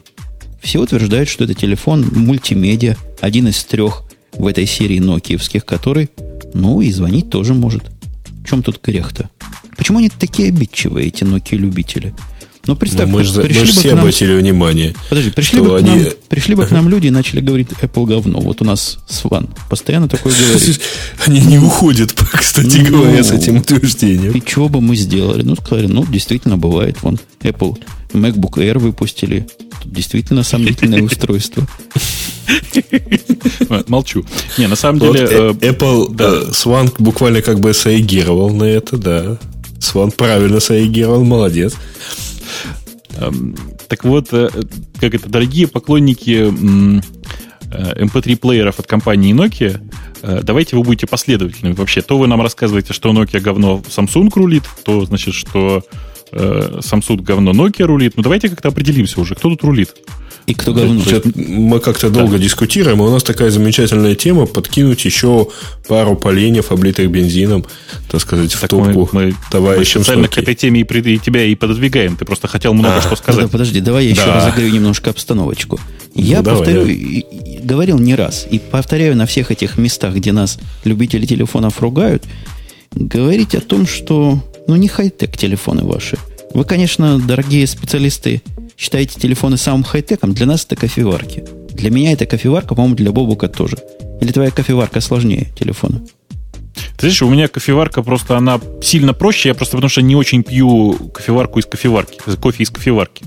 Все 0.60 0.80
утверждают, 0.80 1.28
что 1.28 1.44
это 1.44 1.54
телефон 1.54 2.06
мультимедиа, 2.12 2.96
один 3.20 3.48
из 3.48 3.62
трех 3.64 4.02
в 4.32 4.46
этой 4.46 4.66
серии 4.66 4.98
нокиевских, 4.98 5.64
который, 5.64 6.10
ну, 6.52 6.80
и 6.80 6.90
звонить 6.90 7.30
тоже 7.30 7.54
может. 7.54 7.84
В 8.44 8.48
чем 8.48 8.62
тут 8.62 8.80
грех-то? 8.82 9.30
Почему 9.76 9.98
они 9.98 10.10
такие 10.10 10.48
обидчивые, 10.48 11.08
эти 11.08 11.24
Nokia-любители? 11.24 12.14
Ну, 12.66 12.76
представь, 12.76 13.08
ну, 13.08 13.18
мы 13.18 13.24
же, 13.24 13.42
мы 13.42 13.48
же 13.48 13.72
все 13.72 13.90
нам... 13.90 14.00
обратили 14.00 14.34
внимание. 14.34 14.94
Подожди, 15.08 15.30
пришли 15.30 15.60
бы, 15.60 15.78
они... 15.78 15.90
нам, 15.90 16.12
пришли 16.28 16.54
бы 16.54 16.66
к 16.66 16.70
нам 16.70 16.88
люди 16.88 17.06
и 17.06 17.10
начали 17.10 17.40
говорить 17.40 17.68
Apple 17.80 18.06
говно. 18.06 18.38
Вот 18.40 18.60
у 18.60 18.64
нас 18.64 18.98
Сван 19.08 19.48
постоянно 19.70 20.08
такое 20.08 20.34
говорит. 20.34 20.80
Они 21.26 21.40
не 21.40 21.58
уходят, 21.58 22.12
кстати 22.32 22.76
ну, 22.76 23.02
говоря, 23.02 23.24
с 23.24 23.30
этим 23.30 23.56
утверждением. 23.56 24.32
И 24.32 24.42
чего 24.44 24.68
бы 24.68 24.80
мы 24.80 24.94
сделали? 24.94 25.42
Ну, 25.42 25.56
сказали, 25.56 25.86
ну, 25.86 26.04
действительно 26.04 26.58
бывает. 26.58 27.02
Вон, 27.02 27.18
Apple 27.40 27.78
MacBook 28.12 28.58
Air 28.58 28.78
выпустили. 28.78 29.48
Тут 29.82 29.92
действительно 29.92 30.42
сомнительное 30.42 31.02
устройство. 31.02 31.66
Молчу. 33.88 34.24
Не, 34.58 34.66
на 34.66 34.76
самом 34.76 35.00
деле... 35.00 35.20
Э, 35.30 35.50
Apple 35.52 36.14
да. 36.14 36.42
Swan 36.50 36.92
буквально 36.98 37.42
как 37.42 37.60
бы 37.60 37.74
среагировал 37.74 38.50
на 38.50 38.64
это, 38.64 38.96
да. 38.96 39.38
Сван 39.80 40.10
правильно 40.10 40.60
среагировал, 40.60 41.24
молодец. 41.24 41.74
Эм, 43.16 43.56
так 43.88 44.04
вот, 44.04 44.28
э, 44.32 44.48
как 45.00 45.14
это, 45.14 45.28
дорогие 45.28 45.66
поклонники 45.66 46.48
MP3-плееров 47.70 48.76
э, 48.78 48.80
от 48.80 48.86
компании 48.86 49.34
Nokia, 49.34 49.80
э, 50.22 50.40
давайте 50.42 50.76
вы 50.76 50.82
будете 50.84 51.06
последовательными 51.06 51.74
вообще. 51.74 52.02
То 52.02 52.18
вы 52.18 52.28
нам 52.28 52.40
рассказываете, 52.40 52.92
что 52.92 53.10
Nokia 53.10 53.40
говно 53.40 53.82
Samsung 53.88 54.30
рулит, 54.34 54.64
то 54.84 55.04
значит, 55.04 55.34
что 55.34 55.82
Samsung 56.32 57.22
говно 57.22 57.50
Nokia 57.50 57.86
рулит. 57.86 58.16
Ну, 58.16 58.22
давайте 58.22 58.48
как-то 58.48 58.68
определимся 58.68 59.20
уже, 59.20 59.34
кто 59.34 59.48
тут 59.48 59.64
рулит. 59.64 59.94
И 60.46 60.54
кто 60.54 60.72
говно? 60.72 61.02
Мы 61.34 61.80
как-то 61.80 62.10
долго 62.10 62.38
дискутируем, 62.38 63.00
и 63.00 63.02
у 63.02 63.10
нас 63.10 63.22
такая 63.22 63.50
замечательная 63.50 64.14
тема 64.14 64.46
подкинуть 64.46 65.04
еще 65.04 65.48
пару 65.86 66.16
поленьев, 66.16 66.72
облитых 66.72 67.10
бензином, 67.10 67.64
так 68.10 68.20
сказать, 68.20 68.52
в 68.52 68.60
так 68.60 68.70
топку 68.70 69.08
мы, 69.12 69.26
мы, 69.26 69.34
товарищам. 69.50 70.00
Мы 70.00 70.04
специально 70.04 70.28
к 70.28 70.38
этой 70.38 70.54
теме 70.54 70.80
и, 70.80 70.84
и 70.84 71.18
тебя 71.18 71.44
и 71.44 71.54
пододвигаем. 71.54 72.16
Ты 72.16 72.24
просто 72.24 72.48
хотел 72.48 72.74
много 72.74 72.96
а, 72.96 73.00
что 73.00 73.16
сказать. 73.16 73.44
Да, 73.44 73.48
подожди, 73.48 73.80
давай 73.80 74.06
я 74.06 74.14
да. 74.14 74.22
еще 74.22 74.32
разогрею 74.32 74.72
немножко 74.72 75.10
обстановочку. 75.10 75.78
Я 76.14 76.42
ну, 76.42 76.50
повторю, 76.50 76.80
давай. 76.80 77.26
говорил 77.62 77.98
не 77.98 78.14
раз, 78.14 78.46
и 78.50 78.58
повторяю 78.58 79.16
на 79.16 79.26
всех 79.26 79.50
этих 79.50 79.78
местах, 79.78 80.14
где 80.14 80.32
нас 80.32 80.58
любители 80.84 81.26
телефонов 81.26 81.80
ругают, 81.80 82.24
говорить 82.92 83.54
о 83.54 83.60
том, 83.60 83.86
что 83.86 84.42
ну 84.66 84.76
не 84.76 84.88
хай-тек 84.88 85.36
телефоны 85.36 85.84
ваши. 85.84 86.18
Вы, 86.52 86.64
конечно, 86.64 87.18
дорогие 87.20 87.66
специалисты 87.66 88.42
считаете 88.80 89.20
телефоны 89.20 89.58
самым 89.58 89.84
хай-теком, 89.84 90.32
для 90.32 90.46
нас 90.46 90.64
это 90.64 90.74
кофеварки. 90.74 91.44
Для 91.74 91.90
меня 91.90 92.12
это 92.12 92.24
кофеварка, 92.24 92.74
по-моему, 92.74 92.96
для 92.96 93.12
Бобука 93.12 93.48
тоже. 93.48 93.76
Или 94.22 94.32
твоя 94.32 94.50
кофеварка 94.50 95.00
сложнее 95.00 95.48
телефона? 95.58 96.00
Ты 96.96 97.06
знаешь, 97.06 97.22
у 97.22 97.28
меня 97.28 97.48
кофеварка 97.48 98.02
просто, 98.02 98.38
она 98.38 98.58
сильно 98.82 99.12
проще, 99.12 99.50
я 99.50 99.54
просто 99.54 99.76
потому 99.76 99.90
что 99.90 100.00
не 100.00 100.16
очень 100.16 100.42
пью 100.42 100.94
кофеварку 101.12 101.58
из 101.58 101.66
кофеварки, 101.66 102.18
кофе 102.40 102.62
из 102.62 102.70
кофеварки. 102.70 103.24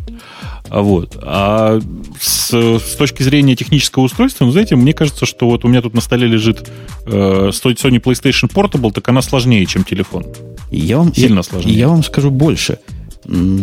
А 0.69 0.81
вот. 0.81 1.19
А 1.21 1.80
с, 2.19 2.51
с 2.51 2.95
точки 2.95 3.21
зрения 3.21 3.55
технического 3.55 4.03
устройства, 4.03 4.45
ну, 4.45 4.51
знаете, 4.51 4.75
мне 4.75 4.93
кажется, 4.93 5.27
что 5.27 5.47
вот 5.47 5.65
у 5.65 5.67
меня 5.67 5.84
тут 5.84 5.93
на 5.93 6.01
столе 6.01 6.25
лежит 6.25 6.67
э, 7.05 7.49
Sony 7.51 8.01
PlayStation 8.01 8.51
Portable, 8.51 8.91
так 8.91 9.07
она 9.07 9.21
сложнее, 9.21 9.65
чем 9.67 9.84
телефон. 9.84 10.25
Я 10.71 10.97
вам, 10.97 11.13
Сильно 11.13 11.38
я, 11.38 11.43
сложнее. 11.43 11.75
Я 11.75 11.88
вам 11.89 12.03
скажу 12.03 12.31
больше 12.31 12.80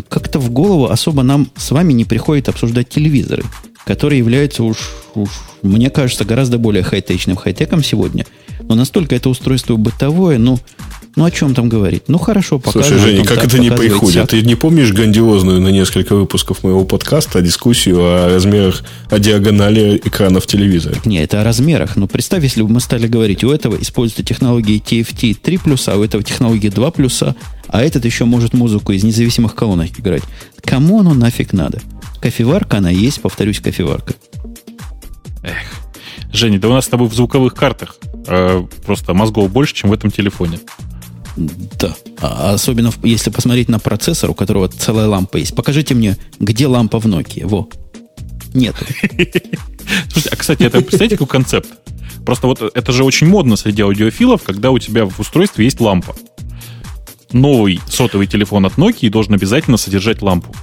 как-то 0.08 0.38
в 0.38 0.50
голову 0.50 0.86
особо 0.86 1.22
нам 1.22 1.50
с 1.56 1.70
вами 1.70 1.92
не 1.92 2.04
приходит 2.04 2.48
обсуждать 2.48 2.88
телевизоры, 2.88 3.44
которые 3.84 4.18
являются 4.18 4.62
уж, 4.62 4.90
уж 5.14 5.30
мне 5.62 5.90
кажется, 5.90 6.24
гораздо 6.24 6.58
более 6.58 6.82
хай-течным 6.82 7.36
хай-теком 7.36 7.82
сегодня. 7.82 8.26
Но 8.62 8.74
настолько 8.74 9.14
это 9.14 9.28
устройство 9.28 9.76
бытовое, 9.76 10.38
ну, 10.38 10.58
ну, 11.16 11.24
о 11.24 11.30
чем 11.30 11.54
там 11.54 11.68
говорить? 11.68 12.04
Ну, 12.06 12.18
хорошо, 12.18 12.60
показывает. 12.60 13.00
Слушай, 13.00 13.16
Женя, 13.16 13.24
как 13.24 13.44
это 13.44 13.58
не 13.58 13.70
приходит? 13.70 14.30
Ты 14.30 14.42
не 14.42 14.54
помнишь 14.54 14.92
грандиозную 14.92 15.60
на 15.60 15.68
несколько 15.68 16.14
выпусков 16.14 16.62
моего 16.62 16.84
подкаста 16.84 17.40
дискуссию 17.40 17.98
о 18.00 18.28
размерах, 18.28 18.84
о 19.08 19.18
диагонали 19.18 20.00
экранов 20.04 20.46
телевизора? 20.46 20.96
Не, 21.04 21.22
это 21.22 21.40
о 21.40 21.44
размерах. 21.44 21.96
Но 21.96 22.06
представь, 22.06 22.44
если 22.44 22.62
бы 22.62 22.68
мы 22.68 22.80
стали 22.80 23.08
говорить, 23.08 23.42
у 23.42 23.50
этого 23.50 23.76
используется 23.80 24.22
технологии 24.22 24.80
TFT 24.80 25.36
3 25.42 25.60
а 25.88 25.96
у 25.96 26.04
этого 26.04 26.22
технологии 26.22 26.68
2 26.68 26.92
а 27.72 27.82
этот 27.82 28.04
еще 28.04 28.24
может 28.24 28.52
музыку 28.52 28.92
из 28.92 29.04
независимых 29.04 29.54
колонок 29.54 29.98
играть. 29.98 30.22
Кому 30.62 31.00
оно 31.00 31.14
нафиг 31.14 31.52
надо? 31.52 31.80
Кофеварка 32.20 32.78
она 32.78 32.90
есть, 32.90 33.20
повторюсь, 33.20 33.60
кофеварка. 33.60 34.14
Эх. 35.42 35.56
Женя, 36.32 36.58
да 36.58 36.68
у 36.68 36.72
нас 36.72 36.84
с 36.84 36.88
тобой 36.88 37.08
в 37.08 37.14
звуковых 37.14 37.54
картах 37.54 37.96
э, 38.26 38.64
просто 38.84 39.14
мозгов 39.14 39.50
больше, 39.50 39.74
чем 39.74 39.90
в 39.90 39.92
этом 39.92 40.10
телефоне. 40.10 40.60
Да. 41.36 41.94
А 42.20 42.54
особенно 42.54 42.92
если 43.02 43.30
посмотреть 43.30 43.68
на 43.68 43.78
процессор, 43.78 44.30
у 44.30 44.34
которого 44.34 44.68
целая 44.68 45.06
лампа 45.06 45.38
есть. 45.38 45.54
Покажите 45.54 45.94
мне, 45.94 46.16
где 46.38 46.66
лампа 46.66 47.00
в 47.00 47.06
Nokia. 47.06 47.46
Во. 47.46 47.68
Нет. 48.52 48.74
Слушайте, 50.08 50.30
а, 50.30 50.36
кстати, 50.36 50.62
это, 50.64 50.80
представляете, 50.80 51.16
какой 51.16 51.28
концепт? 51.28 51.68
Просто 52.26 52.46
вот 52.46 52.62
это 52.74 52.92
же 52.92 53.04
очень 53.04 53.28
модно 53.28 53.56
среди 53.56 53.82
аудиофилов, 53.82 54.42
когда 54.42 54.70
у 54.70 54.78
тебя 54.78 55.06
в 55.06 55.18
устройстве 55.20 55.64
есть 55.64 55.80
лампа. 55.80 56.14
Новый 57.32 57.80
сотовый 57.88 58.26
телефон 58.26 58.66
от 58.66 58.74
Nokia 58.74 59.10
должен 59.10 59.34
обязательно 59.34 59.76
содержать 59.76 60.22
лампу. 60.22 60.54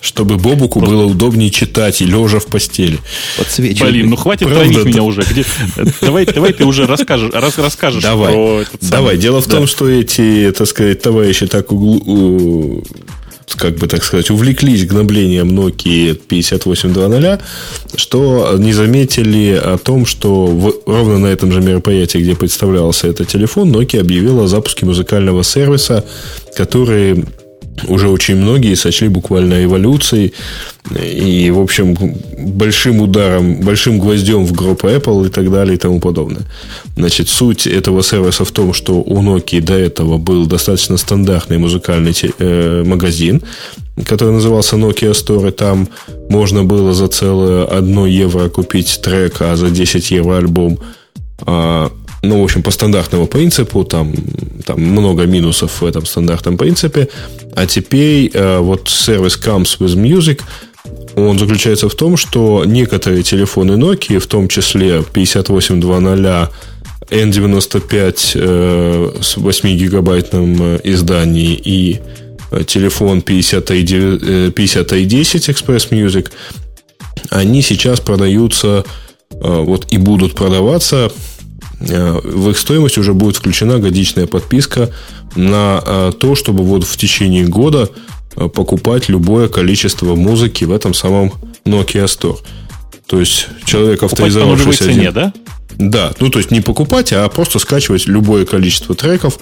Чтобы 0.00 0.38
Бобуку 0.38 0.78
Просто... 0.78 0.96
было 0.96 1.06
удобнее 1.06 1.50
читать 1.50 2.00
и 2.00 2.06
лежа 2.06 2.40
в 2.40 2.46
постели. 2.46 2.98
Подсвечивай. 3.36 3.90
Блин, 3.90 4.08
ну 4.08 4.16
хватит 4.16 4.48
Правда? 4.48 4.72
травить 4.72 4.86
меня 4.86 5.02
уже. 5.02 5.22
Где... 5.22 5.44
Давай, 6.00 6.24
давай 6.24 6.54
ты 6.54 6.64
уже 6.64 6.86
расскажешь, 6.86 7.30
рас, 7.34 7.58
расскажешь 7.58 8.02
давай. 8.02 8.32
про 8.32 8.60
этот 8.62 8.82
самый... 8.82 8.90
Давай. 8.90 9.16
Дело 9.18 9.42
в 9.42 9.46
да. 9.46 9.56
том, 9.56 9.66
что 9.66 9.88
эти, 9.90 10.52
так 10.56 10.66
сказать, 10.66 11.02
товарищи 11.02 11.46
так 11.46 11.70
угл... 11.70 12.82
как 13.56 13.76
бы 13.76 13.86
так 13.86 14.04
сказать, 14.04 14.30
увлеклись 14.30 14.86
гноблением 14.86 15.58
Nokia 15.58 16.14
5800, 16.14 17.40
что 17.96 18.56
не 18.58 18.72
заметили 18.72 19.52
о 19.52 19.78
том, 19.78 20.06
что 20.06 20.46
в, 20.46 20.74
ровно 20.86 21.18
на 21.18 21.26
этом 21.26 21.52
же 21.52 21.60
мероприятии, 21.60 22.18
где 22.18 22.34
представлялся 22.34 23.08
этот 23.08 23.28
телефон, 23.28 23.74
Nokia 23.74 24.00
объявила 24.00 24.44
о 24.44 24.46
запуске 24.46 24.86
музыкального 24.86 25.42
сервиса, 25.42 26.04
который 26.56 27.24
уже 27.88 28.08
очень 28.08 28.36
многие 28.36 28.74
сочли 28.74 29.08
буквально 29.08 29.64
эволюцией 29.64 30.34
и, 30.96 31.50
в 31.50 31.60
общем, 31.60 31.96
большим 32.38 33.00
ударом, 33.00 33.60
большим 33.60 33.98
гвоздем 33.98 34.44
в 34.44 34.52
гроб 34.52 34.84
Apple 34.84 35.26
и 35.26 35.30
так 35.30 35.50
далее 35.50 35.74
и 35.74 35.78
тому 35.78 36.00
подобное. 36.00 36.42
Значит, 36.96 37.28
суть 37.28 37.66
этого 37.66 38.02
сервиса 38.02 38.44
в 38.44 38.50
том, 38.50 38.72
что 38.72 38.94
у 38.94 39.22
Nokia 39.22 39.60
до 39.60 39.74
этого 39.74 40.18
был 40.18 40.46
достаточно 40.46 40.96
стандартный 40.96 41.58
музыкальный 41.58 42.14
э, 42.38 42.82
магазин, 42.84 43.42
который 44.06 44.32
назывался 44.34 44.76
Nokia 44.76 45.12
Store, 45.12 45.48
и 45.48 45.52
там 45.52 45.88
можно 46.28 46.64
было 46.64 46.92
за 46.92 47.08
целое 47.08 47.64
1 47.66 48.06
евро 48.06 48.48
купить 48.48 49.00
трек, 49.02 49.40
а 49.40 49.56
за 49.56 49.70
10 49.70 50.10
евро 50.10 50.38
альбом. 50.38 50.78
А, 51.42 51.90
ну, 52.22 52.40
в 52.40 52.44
общем, 52.44 52.62
по 52.62 52.70
стандартному 52.70 53.26
принципу, 53.26 53.84
там, 53.84 54.12
там 54.66 54.80
много 54.80 55.24
минусов 55.24 55.80
в 55.80 55.86
этом 55.86 56.04
стандартном 56.04 56.58
принципе. 56.58 57.08
А 57.54 57.66
теперь 57.66 58.30
э, 58.32 58.58
вот 58.58 58.88
сервис 58.88 59.38
Comes 59.38 59.78
with 59.78 59.96
Music, 59.96 60.42
он 61.16 61.38
заключается 61.38 61.88
в 61.88 61.94
том, 61.94 62.16
что 62.16 62.64
некоторые 62.64 63.22
телефоны 63.22 63.72
Nokia, 63.72 64.18
в 64.18 64.26
том 64.26 64.48
числе 64.48 65.02
5800 65.02 66.50
N95 67.10 68.32
э, 68.34 69.12
с 69.20 69.36
8-гигабайтным 69.36 70.76
э, 70.76 70.80
изданием 70.84 71.60
и 71.64 71.98
э, 72.52 72.64
телефон 72.64 73.20
50 73.22 73.70
и 73.72 73.82
10 75.04 75.48
Express 75.48 75.90
Music, 75.90 76.30
они 77.30 77.62
сейчас 77.62 78.00
продаются 78.00 78.84
вот 79.30 79.86
и 79.90 79.96
будут 79.96 80.34
продаваться 80.34 81.12
в 81.80 82.50
их 82.50 82.58
стоимость 82.58 82.98
уже 82.98 83.14
будет 83.14 83.36
включена 83.36 83.78
годичная 83.78 84.26
подписка 84.26 84.90
на 85.34 86.12
то, 86.12 86.34
чтобы 86.34 86.62
вот 86.62 86.84
в 86.84 86.96
течение 86.96 87.46
года 87.46 87.88
покупать 88.54 89.08
любое 89.08 89.48
количество 89.48 90.14
музыки 90.14 90.64
в 90.64 90.72
этом 90.72 90.94
самом 90.94 91.32
Nokia 91.64 92.04
Store. 92.04 92.38
То 93.06 93.18
есть 93.18 93.48
человек 93.64 94.02
авторизовавшийся... 94.02 94.84
По 94.84 94.92
цене, 94.92 95.10
да? 95.10 95.32
Да, 95.76 96.12
ну 96.20 96.28
то 96.30 96.38
есть 96.38 96.50
не 96.50 96.60
покупать, 96.60 97.12
а 97.12 97.26
просто 97.28 97.58
скачивать 97.58 98.06
любое 98.06 98.44
количество 98.44 98.94
треков 98.94 99.38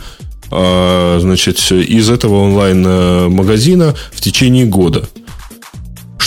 значит, 0.49 1.59
из 1.73 2.09
этого 2.09 2.37
онлайн-магазина 2.45 3.95
в 4.13 4.21
течение 4.21 4.65
года. 4.65 5.09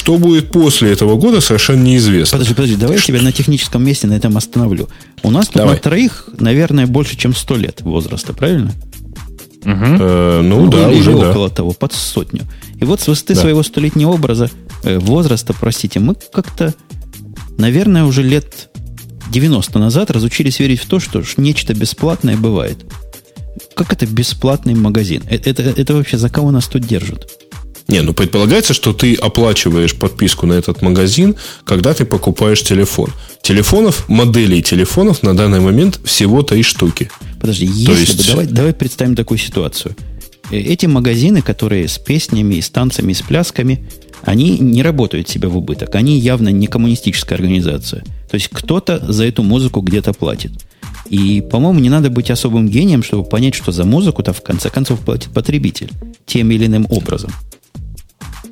Что 0.01 0.17
будет 0.17 0.51
после 0.51 0.91
этого 0.91 1.15
года, 1.15 1.41
совершенно 1.41 1.83
неизвестно. 1.83 2.39
Подожди, 2.39 2.55
подожди, 2.55 2.75
давай 2.75 2.97
я 2.97 3.03
тебя 3.03 3.21
на 3.21 3.31
техническом 3.31 3.85
месте 3.85 4.07
на 4.07 4.13
этом 4.13 4.35
остановлю. 4.35 4.89
У 5.21 5.29
нас 5.29 5.45
тут 5.45 5.57
давай. 5.57 5.75
на 5.75 5.79
троих, 5.79 6.27
наверное, 6.39 6.87
больше, 6.87 7.15
чем 7.15 7.35
100 7.35 7.55
лет 7.57 7.81
возраста, 7.81 8.33
правильно? 8.33 8.71
Угу. 9.63 9.69
Э, 9.69 10.41
ну, 10.43 10.65
ну 10.65 10.71
да, 10.71 10.91
или 10.91 11.01
уже 11.01 11.13
около 11.13 11.49
да. 11.49 11.55
того, 11.55 11.73
под 11.73 11.93
сотню. 11.93 12.47
И 12.79 12.83
вот 12.83 12.99
с 12.99 13.07
высоты 13.07 13.35
да. 13.35 13.41
своего 13.41 13.61
столетнего 13.61 14.09
образа, 14.09 14.49
э, 14.83 14.97
возраста, 14.97 15.53
простите, 15.53 15.99
мы 15.99 16.15
как-то, 16.33 16.73
наверное, 17.59 18.03
уже 18.03 18.23
лет 18.23 18.71
90 19.29 19.77
назад 19.77 20.09
разучились 20.09 20.57
верить 20.57 20.81
в 20.81 20.87
то, 20.87 20.99
что 20.99 21.21
нечто 21.37 21.75
бесплатное 21.75 22.37
бывает. 22.37 22.79
Как 23.75 23.93
это 23.93 24.07
бесплатный 24.07 24.73
магазин? 24.73 25.21
Это, 25.29 25.51
это, 25.51 25.61
это 25.61 25.93
вообще 25.93 26.17
за 26.17 26.29
кого 26.29 26.49
нас 26.49 26.65
тут 26.65 26.87
держат? 26.87 27.40
Не, 27.91 28.01
ну 28.01 28.13
предполагается, 28.13 28.73
что 28.73 28.93
ты 28.93 29.15
оплачиваешь 29.15 29.95
подписку 29.95 30.45
на 30.45 30.53
этот 30.53 30.81
магазин, 30.81 31.35
когда 31.65 31.93
ты 31.93 32.05
покупаешь 32.05 32.63
телефон. 32.63 33.09
Телефонов, 33.41 34.07
моделей 34.07 34.63
телефонов 34.63 35.23
на 35.23 35.35
данный 35.35 35.59
момент 35.59 35.99
всего 36.05 36.41
три 36.41 36.63
штуки. 36.63 37.11
Подожди, 37.41 37.67
То 37.67 37.91
если 37.91 38.13
есть... 38.13 38.17
бы, 38.17 38.23
давай, 38.27 38.45
давай 38.45 38.73
представим 38.73 39.15
такую 39.15 39.39
ситуацию. 39.39 39.93
Э, 40.51 40.57
эти 40.57 40.85
магазины, 40.85 41.41
которые 41.41 41.89
с 41.89 41.97
песнями, 41.97 42.61
с 42.61 42.69
танцами, 42.69 43.11
с 43.11 43.21
плясками, 43.21 43.85
они 44.23 44.57
не 44.57 44.83
работают 44.83 45.27
себе 45.27 45.49
в 45.49 45.57
убыток. 45.57 45.93
Они 45.95 46.17
явно 46.17 46.47
не 46.47 46.67
коммунистическая 46.67 47.35
организация. 47.35 48.05
То 48.29 48.35
есть 48.35 48.47
кто-то 48.53 48.99
за 49.11 49.25
эту 49.25 49.43
музыку 49.43 49.81
где-то 49.81 50.13
платит. 50.13 50.53
И, 51.09 51.41
по-моему, 51.41 51.81
не 51.81 51.89
надо 51.89 52.09
быть 52.09 52.31
особым 52.31 52.69
гением, 52.69 53.03
чтобы 53.03 53.27
понять, 53.27 53.55
что 53.55 53.73
за 53.73 53.83
музыку-то 53.83 54.31
в 54.31 54.41
конце 54.41 54.69
концов 54.69 55.01
платит 55.01 55.33
потребитель 55.33 55.89
тем 56.25 56.51
или 56.51 56.67
иным 56.67 56.87
образом. 56.89 57.31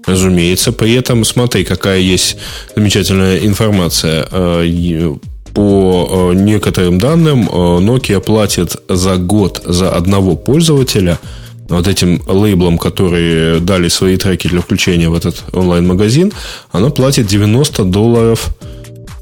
Разумеется. 0.10 0.72
При 0.72 0.94
этом, 0.94 1.24
смотри, 1.24 1.64
какая 1.64 2.00
есть 2.00 2.38
замечательная 2.76 3.38
информация. 3.46 4.28
Э, 4.32 5.16
по 5.54 6.32
э, 6.32 6.34
некоторым 6.36 7.00
данным, 7.00 7.48
э, 7.48 7.52
Nokia 7.52 8.20
платит 8.20 8.76
за 8.88 9.18
год 9.18 9.62
за 9.66 9.92
одного 9.92 10.36
пользователя 10.36 11.20
вот 11.68 11.88
этим 11.88 12.22
лейблом, 12.28 12.78
которые 12.78 13.60
дали 13.60 13.90
свои 13.90 14.18
треки 14.18 14.48
для 14.48 14.62
включения 14.62 15.10
в 15.10 15.14
этот 15.14 15.44
онлайн-магазин, 15.54 16.34
она 16.72 16.90
платит 16.90 17.28
90 17.28 17.84
долларов 17.84 18.56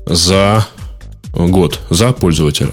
за 0.05 0.65
год, 1.33 1.79
за 1.89 2.13
пользователя. 2.13 2.71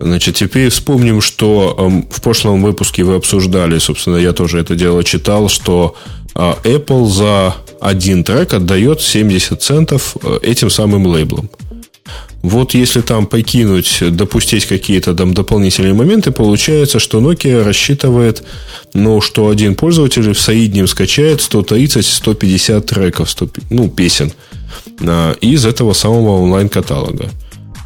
Значит, 0.00 0.36
теперь 0.36 0.68
вспомним, 0.70 1.20
что 1.20 1.74
э, 1.76 2.12
в 2.12 2.20
прошлом 2.20 2.62
выпуске 2.62 3.02
вы 3.02 3.16
обсуждали, 3.16 3.78
собственно, 3.78 4.16
я 4.16 4.32
тоже 4.32 4.60
это 4.60 4.76
дело 4.76 5.02
читал, 5.02 5.48
что 5.48 5.96
Apple 6.34 7.06
за 7.06 7.54
один 7.80 8.24
трек 8.24 8.54
отдает 8.54 9.00
70 9.00 9.62
центов 9.62 10.16
э, 10.22 10.38
этим 10.42 10.70
самым 10.70 11.06
лейблам. 11.06 11.50
Вот 12.42 12.74
если 12.74 13.00
там 13.00 13.26
покинуть, 13.26 13.98
допустить 14.00 14.66
какие-то 14.66 15.14
там 15.14 15.34
дополнительные 15.34 15.92
моменты, 15.92 16.30
получается, 16.30 17.00
что 17.00 17.20
Nokia 17.20 17.64
рассчитывает, 17.64 18.44
ну, 18.94 19.20
что 19.20 19.48
один 19.48 19.74
пользователь 19.74 20.32
в 20.32 20.40
среднем 20.40 20.86
скачает 20.86 21.40
130-150 21.40 22.80
треков, 22.82 23.30
100, 23.30 23.48
ну, 23.70 23.90
песен 23.90 24.32
а, 25.00 25.32
из 25.40 25.66
этого 25.66 25.94
самого 25.94 26.40
онлайн-каталога. 26.42 27.30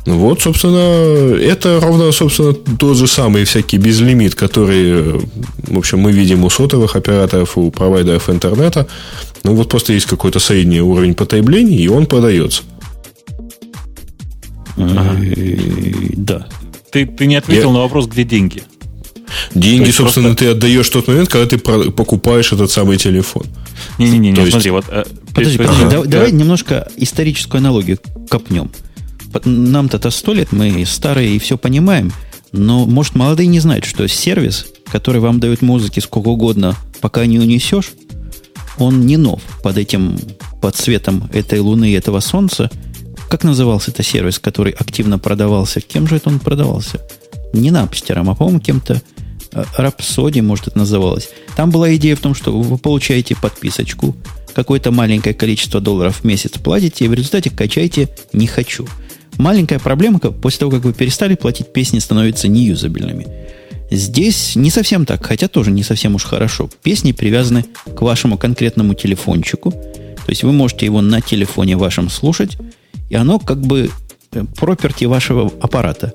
Ну 0.05 0.19
вот, 0.19 0.43
собственно, 0.43 1.37
это 1.37 1.79
ровно, 1.81 2.11
собственно, 2.11 2.53
тот 2.53 2.97
же 2.97 3.07
самый 3.07 3.45
всякий 3.45 3.77
безлимит, 3.77 4.35
который, 4.35 5.21
в 5.59 5.79
общем, 5.79 6.01
мы 6.01 6.11
видим 6.11 6.45
у 6.45 6.51
сотовых 6.51 6.97
операторов, 6.97 7.57
у 7.57 7.71
провайдеров 7.71 8.29
интернета. 8.29 8.89
Ну, 9.45 9.55
вот 9.55 9.69
просто 9.69 9.93
есть 9.93 10.07
какой-то 10.07 10.41
средний 10.41 10.81
уровень 10.81 11.15
потребления, 11.15 11.77
и 11.77 11.87
он 11.87 12.07
продается. 12.07 12.63
Ага. 14.77 15.17
Да. 16.17 16.49
Ты, 16.91 17.07
ты 17.07 17.27
не 17.27 17.37
ответил 17.37 17.69
Я... 17.69 17.75
на 17.75 17.81
вопрос, 17.81 18.07
где 18.07 18.25
деньги. 18.25 18.65
Деньги, 19.55 19.91
собственно, 19.91 20.29
просто... 20.29 20.45
ты 20.45 20.51
отдаешь 20.51 20.89
в 20.89 20.93
тот 20.93 21.07
момент, 21.07 21.29
когда 21.29 21.47
ты 21.47 21.59
покупаешь 21.59 22.53
этот 22.53 22.71
самый 22.71 22.97
телефон. 22.97 23.45
Не-не-не, 23.99 24.31
есть... 24.33 24.51
смотри, 24.51 24.71
вот... 24.73 24.85
Э, 24.89 25.05
подожди, 25.33 25.59
подожди, 25.59 25.85
ага. 25.85 26.05
давай 26.07 26.33
немножко 26.33 26.89
историческую 26.97 27.61
аналогию 27.61 27.99
копнем 28.29 28.71
нам-то 29.45 30.11
сто 30.11 30.33
лет, 30.33 30.53
мы 30.53 30.85
старые 30.87 31.37
и 31.37 31.39
все 31.39 31.57
понимаем, 31.57 32.13
но, 32.53 32.87
может, 32.87 33.15
молодые 33.15 33.47
не 33.47 33.61
знают, 33.61 33.85
что 33.85 34.07
сервис, 34.07 34.67
который 34.91 35.21
вам 35.21 35.41
дает 35.41 35.63
музыки 35.63 36.01
сколько 36.01 36.29
угодно, 36.29 36.77
пока 37.01 37.25
не 37.27 37.39
унесешь, 37.39 37.93
он 38.79 39.07
не 39.07 39.17
нов 39.17 39.41
под 39.63 39.79
этим, 39.79 40.19
под 40.61 40.77
светом 40.77 41.29
этой 41.33 41.61
луны 41.61 41.91
и 41.91 41.95
этого 41.95 42.21
солнца. 42.21 42.71
Как 43.29 43.45
назывался 43.45 43.91
это 43.91 44.03
сервис, 44.03 44.39
который 44.39 44.73
активно 44.73 45.19
продавался? 45.19 45.81
Кем 45.81 46.07
же 46.07 46.17
это 46.17 46.29
он 46.29 46.39
продавался? 46.39 47.01
Не 47.53 47.71
Напстером, 47.71 48.31
а, 48.31 48.35
по-моему, 48.35 48.61
кем-то 48.61 49.01
Рапсоди, 49.77 50.41
может, 50.41 50.69
это 50.69 50.79
называлось. 50.79 51.29
Там 51.57 51.71
была 51.71 51.95
идея 51.97 52.17
в 52.17 52.21
том, 52.21 52.35
что 52.35 52.59
вы 52.59 52.79
получаете 52.79 53.37
подписочку, 53.37 54.17
какое-то 54.55 54.91
маленькое 54.91 55.35
количество 55.35 55.81
долларов 55.81 56.21
в 56.21 56.25
месяц 56.25 56.53
платите, 56.53 57.05
и 57.05 57.09
в 57.09 57.15
результате 57.15 57.51
качаете 57.51 58.09
«не 58.33 58.47
хочу». 58.47 58.87
Маленькая 59.39 59.79
проблемка, 59.79 60.31
после 60.31 60.61
того, 60.61 60.73
как 60.73 60.85
вы 60.85 60.93
перестали 60.93 61.35
платить, 61.35 61.73
песни 61.73 61.99
становятся 61.99 62.49
неюзабельными. 62.49 63.27
Здесь 63.91 64.57
не 64.57 64.71
совсем 64.71 65.05
так, 65.05 65.25
хотя 65.25 65.49
тоже 65.49 65.71
не 65.71 65.83
совсем 65.83 66.15
уж 66.15 66.25
хорошо. 66.25 66.71
Песни 66.83 67.13
привязаны 67.13 67.65
к 67.95 68.01
вашему 68.01 68.39
конкретному 68.39 68.95
телефончику. 68.95 69.71
То 69.71 70.29
есть 70.29 70.45
вы 70.45 70.53
можете 70.53 70.87
его 70.87 71.01
на 71.03 71.21
телефоне 71.21 71.77
вашем 71.77 72.09
слушать, 72.09 72.57
и 73.11 73.15
оно 73.15 73.39
как 73.39 73.61
бы 73.61 73.91
проперти 74.57 75.05
вашего 75.05 75.53
аппарата. 75.61 76.15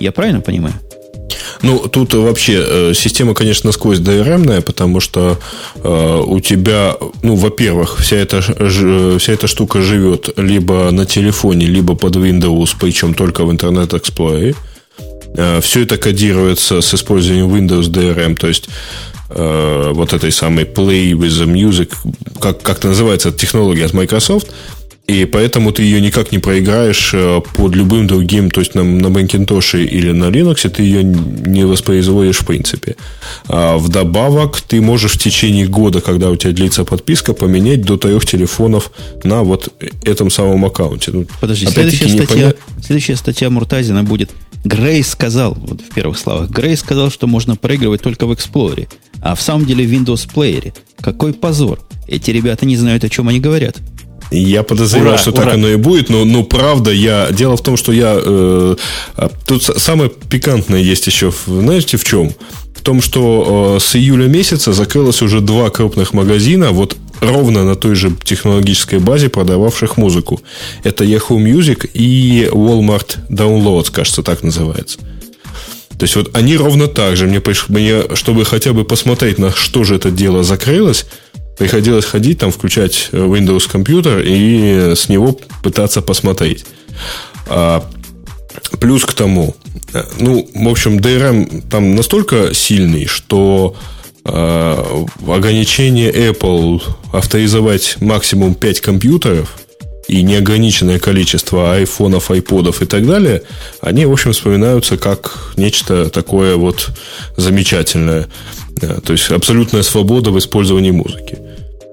Я 0.00 0.12
правильно 0.12 0.40
понимаю? 0.40 0.74
Ну, 1.62 1.88
тут 1.88 2.14
вообще 2.14 2.64
э, 2.66 2.92
система, 2.94 3.34
конечно, 3.34 3.72
сквозь 3.72 3.98
DRM, 3.98 4.62
потому 4.62 5.00
что 5.00 5.38
э, 5.76 6.22
у 6.26 6.40
тебя, 6.40 6.96
ну, 7.22 7.34
во-первых, 7.36 7.98
вся 7.98 8.16
эта, 8.16 8.42
ж, 8.42 9.18
вся 9.18 9.32
эта 9.32 9.46
штука 9.46 9.80
живет 9.80 10.30
либо 10.36 10.90
на 10.90 11.06
телефоне, 11.06 11.66
либо 11.66 11.94
под 11.94 12.16
Windows, 12.16 12.74
причем 12.78 13.14
только 13.14 13.44
в 13.44 13.50
Internet 13.50 13.90
Explorer. 13.90 14.56
Э, 15.36 15.60
все 15.60 15.82
это 15.82 15.96
кодируется 15.96 16.80
с 16.80 16.94
использованием 16.94 17.54
Windows 17.54 17.90
DRM, 17.90 18.36
то 18.36 18.48
есть 18.48 18.68
э, 19.30 19.92
вот 19.94 20.12
этой 20.12 20.32
самой 20.32 20.64
Play 20.64 21.12
with 21.12 21.30
the 21.30 21.46
Music, 21.46 21.92
как, 22.40 22.62
как 22.62 22.78
это 22.78 22.88
называется, 22.88 23.32
технология 23.32 23.86
от 23.86 23.92
Microsoft, 23.92 24.48
и 25.06 25.26
поэтому 25.26 25.70
ты 25.70 25.82
ее 25.82 26.00
никак 26.00 26.32
не 26.32 26.38
проиграешь 26.38 27.12
э, 27.12 27.42
под 27.54 27.74
любым 27.74 28.06
другим, 28.06 28.50
то 28.50 28.60
есть 28.60 28.74
на, 28.74 28.82
на 28.82 29.08
Macintosh 29.08 29.84
или 29.84 30.12
на 30.12 30.24
Linux 30.24 30.68
ты 30.70 30.82
ее 30.82 31.04
не 31.04 31.64
воспроизводишь 31.66 32.38
в 32.38 32.46
принципе. 32.46 32.96
А 33.46 33.76
вдобавок 33.76 34.62
ты 34.62 34.80
можешь 34.80 35.12
в 35.12 35.18
течение 35.18 35.66
года, 35.66 36.00
когда 36.00 36.30
у 36.30 36.36
тебя 36.36 36.52
длится 36.52 36.84
подписка, 36.84 37.34
поменять 37.34 37.82
до 37.82 37.98
трех 37.98 38.24
телефонов 38.24 38.90
на 39.24 39.42
вот 39.42 39.68
этом 40.04 40.30
самом 40.30 40.64
аккаунте. 40.64 41.10
Ну, 41.12 41.26
Подожди, 41.38 41.66
следующая 41.66 42.08
статья, 42.08 42.54
следующая 42.82 43.16
статья 43.16 43.50
Муртазина 43.50 44.04
будет 44.04 44.30
Грей 44.64 45.02
сказал, 45.02 45.54
вот 45.54 45.82
в 45.82 45.94
первых 45.94 46.18
словах, 46.18 46.48
Грей 46.48 46.76
сказал, 46.78 47.10
что 47.10 47.26
можно 47.26 47.54
проигрывать 47.54 48.00
только 48.00 48.26
в 48.26 48.32
Explorer, 48.32 48.88
а 49.20 49.34
в 49.34 49.42
самом 49.42 49.66
деле 49.66 49.86
в 49.86 49.92
Windows 49.92 50.26
Player. 50.34 50.72
Какой 51.00 51.34
позор. 51.34 51.80
Эти 52.08 52.30
ребята 52.30 52.64
не 52.64 52.76
знают, 52.76 53.04
о 53.04 53.10
чем 53.10 53.28
они 53.28 53.40
говорят. 53.40 53.76
Я 54.34 54.62
подозревал, 54.62 55.10
ура, 55.10 55.18
что 55.18 55.30
ура. 55.30 55.42
так 55.42 55.54
оно 55.54 55.68
и 55.68 55.76
будет, 55.76 56.10
но, 56.10 56.24
но 56.24 56.42
правда, 56.42 56.90
я. 56.90 57.28
Дело 57.30 57.56
в 57.56 57.62
том, 57.62 57.76
что 57.76 57.92
я. 57.92 58.14
Э, 58.16 58.76
а, 59.16 59.30
тут 59.46 59.62
самое 59.62 60.10
пикантное 60.10 60.80
есть 60.80 61.06
еще. 61.06 61.32
Знаете, 61.46 61.96
в 61.96 62.04
чем? 62.04 62.32
В 62.74 62.80
том, 62.82 63.00
что 63.00 63.76
э, 63.76 63.80
с 63.80 63.96
июля 63.96 64.26
месяца 64.26 64.72
закрылось 64.72 65.22
уже 65.22 65.40
два 65.40 65.70
крупных 65.70 66.12
магазина, 66.12 66.70
вот 66.70 66.96
ровно 67.20 67.64
на 67.64 67.76
той 67.76 67.94
же 67.94 68.12
технологической 68.22 68.98
базе, 68.98 69.28
продававших 69.28 69.96
музыку. 69.96 70.40
Это 70.82 71.04
Yahoo 71.04 71.38
Music 71.38 71.88
и 71.94 72.48
Walmart 72.52 73.18
Downloads, 73.30 73.90
кажется, 73.90 74.22
так 74.22 74.42
называется. 74.42 74.98
То 75.98 76.02
есть 76.02 76.16
вот 76.16 76.36
они 76.36 76.56
ровно 76.56 76.88
так 76.88 77.16
же. 77.16 77.26
Мне, 77.26 77.40
мне, 77.68 78.16
чтобы 78.16 78.44
хотя 78.44 78.72
бы 78.72 78.84
посмотреть, 78.84 79.38
на 79.38 79.52
что 79.52 79.84
же 79.84 79.96
это 79.96 80.10
дело 80.10 80.42
закрылось, 80.42 81.06
приходилось 81.58 82.04
ходить, 82.04 82.38
там, 82.38 82.50
включать 82.50 83.08
э, 83.12 83.16
Windows 83.16 83.70
компьютер 83.70 84.20
и 84.20 84.94
с 84.94 85.08
него 85.08 85.38
пытаться 85.62 86.02
посмотреть. 86.02 86.64
А, 87.46 87.84
плюс 88.80 89.04
к 89.04 89.12
тому, 89.12 89.54
э, 89.92 90.02
ну, 90.18 90.48
в 90.54 90.68
общем, 90.68 90.98
DRM 90.98 91.64
там 91.70 91.94
настолько 91.94 92.54
сильный, 92.54 93.06
что 93.06 93.76
э, 94.24 95.04
ограничение 95.28 96.12
Apple 96.12 96.82
авторизовать 97.12 97.96
максимум 98.00 98.54
5 98.54 98.80
компьютеров 98.80 99.56
и 100.08 100.22
неограниченное 100.22 100.98
количество 100.98 101.74
айфонов, 101.74 102.30
айподов 102.30 102.82
и 102.82 102.86
так 102.86 103.06
далее, 103.06 103.42
они, 103.80 104.04
в 104.06 104.12
общем, 104.12 104.32
вспоминаются 104.32 104.98
как 104.98 105.54
нечто 105.56 106.10
такое 106.10 106.56
вот 106.56 106.90
замечательное. 107.36 108.28
То 108.80 109.12
есть 109.12 109.30
абсолютная 109.30 109.82
свобода 109.82 110.30
в 110.30 110.38
использовании 110.38 110.90
музыки. 110.90 111.38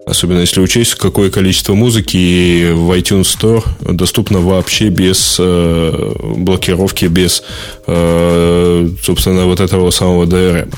Особенно 0.06 0.40
если 0.40 0.60
учесть, 0.60 0.96
какое 0.96 1.30
количество 1.30 1.76
музыки 1.76 2.72
в 2.72 2.92
iTunes 2.92 3.24
Store 3.24 3.64
доступно 3.94 4.40
вообще 4.40 4.90
без 4.90 5.38
э, 5.40 6.14
блокировки, 6.38 7.06
без, 7.06 7.44
э, 7.86 8.90
собственно, 9.04 9.46
вот 9.46 9.60
этого 9.60 9.92
самого 9.92 10.26
DRM. 10.26 10.74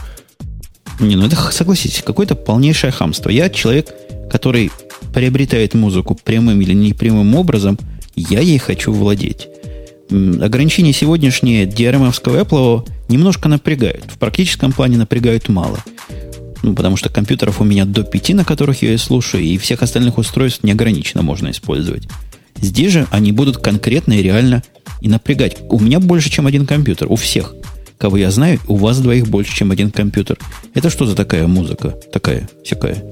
Не, 1.00 1.16
ну 1.16 1.26
это, 1.26 1.36
согласитесь, 1.52 2.04
какое-то 2.04 2.36
полнейшее 2.36 2.92
хамство. 2.92 3.30
Я 3.30 3.50
человек, 3.50 3.94
который 4.30 4.72
приобретает 5.14 5.74
музыку 5.74 6.20
прямым 6.22 6.62
или 6.62 6.74
непрямым 6.74 7.36
образом, 7.36 7.80
я 8.16 8.42
ей 8.42 8.58
хочу 8.58 8.92
владеть. 8.92 9.48
Ограничения 10.12 10.94
сегодняшние 10.94 11.66
DRM-овского 11.66 12.44
Apple 12.44 12.88
немножко 13.08 13.50
напрягают. 13.50 14.04
В 14.08 14.20
практическом 14.20 14.72
плане 14.72 14.98
напрягают 14.98 15.50
мало. 15.50 15.80
Ну, 16.64 16.74
потому 16.74 16.96
что 16.96 17.10
компьютеров 17.10 17.60
у 17.60 17.66
меня 17.66 17.84
до 17.84 18.04
пяти, 18.04 18.34
на 18.34 18.46
которых 18.46 18.82
я 18.82 18.94
и 18.94 18.98
слушаю, 18.98 19.44
и 19.44 19.58
всех 19.58 19.84
остальных 19.84 20.18
устройств 20.18 20.64
неограниченно 20.64 21.22
можно 21.22 21.52
использовать. 21.52 22.08
Здесь 22.56 22.94
же 22.94 23.08
они 23.12 23.34
будут 23.34 23.58
конкретно 23.58 24.14
и 24.14 24.24
реально 24.24 24.64
и 25.02 25.10
напрягать. 25.10 25.58
У 25.70 25.80
меня 25.80 26.00
больше, 26.00 26.30
чем 26.30 26.48
один 26.48 26.66
компьютер. 26.66 27.12
У 27.12 27.18
всех. 27.18 27.54
Кого 27.98 28.16
я 28.16 28.32
знаю, 28.32 28.60
у 28.68 28.78
вас 28.78 29.00
двоих 29.00 29.28
больше, 29.28 29.54
чем 29.54 29.72
один 29.72 29.92
компьютер. 29.92 30.40
Это 30.74 30.90
что 30.90 31.06
за 31.06 31.16
такая 31.16 31.48
музыка? 31.48 31.96
Такая, 32.14 32.50
всякая. 32.64 33.04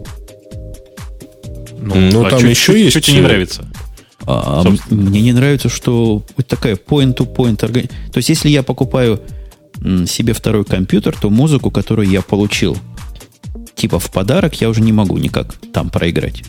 Ну, 1.78 1.96
ну 1.96 2.26
а 2.26 2.30
там 2.30 2.40
что, 2.40 2.48
еще 2.48 2.80
есть... 2.80 2.92
Что 2.92 3.02
тебе 3.02 3.18
не 3.18 3.24
нравится? 3.24 3.66
А, 4.26 4.64
мне 4.90 5.22
не 5.22 5.34
нравится, 5.34 5.68
что 5.68 6.24
вот 6.38 6.48
такая 6.48 6.76
point-to-point 6.76 7.58
-point 7.58 7.90
То 8.12 8.18
есть, 8.18 8.30
если 8.30 8.50
я 8.50 8.64
покупаю 8.64 9.20
себе 10.08 10.34
второй 10.34 10.64
компьютер, 10.64 11.16
то 11.20 11.30
музыку, 11.30 11.72
которую 11.72 12.08
я 12.08 12.22
получил 12.22 12.78
типа 13.76 14.00
в 14.00 14.12
подарок 14.12 14.62
я 14.62 14.70
уже 14.70 14.82
не 14.82 14.94
могу 14.94 15.18
никак 15.18 15.56
там 15.74 15.90
проиграть. 15.90 16.44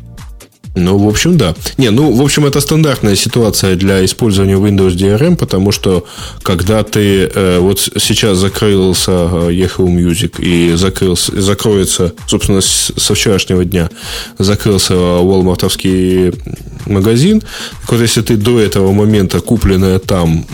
Ну, 0.74 0.97
в 0.97 1.07
общем, 1.07 1.36
да. 1.36 1.55
Не, 1.77 1.90
ну, 1.90 2.12
в 2.12 2.23
общем, 2.23 2.47
это 2.47 2.61
стандартная 2.61 3.15
ситуация 3.15 3.77
для 3.77 4.03
использования 4.05 4.55
Windows 4.55 4.97
DRM, 4.97 5.36
потому 5.36 5.70
что 5.70 6.07
когда 6.43 6.82
ты 6.82 7.24
э, 7.27 7.59
вот 7.59 7.78
сейчас 7.81 8.39
закрылся 8.39 9.12
э, 9.12 9.51
Yahoo 9.51 9.86
Music 9.86 10.40
и 10.40 10.74
закрылся, 10.74 11.39
закроется, 11.40 12.15
собственно, 12.27 12.62
с, 12.62 12.90
со 12.97 13.15
вчерашнего 13.15 13.66
дня 13.66 13.90
закрылся 14.39 14.94
Walmartовский 14.94 16.35
магазин, 16.86 17.40
так 17.82 17.93
вот 17.93 18.01
если 18.01 18.23
ты 18.23 18.36
до 18.36 18.59
этого 18.59 18.93
момента 18.93 19.40
купленное 19.40 19.99
там, 19.99 20.44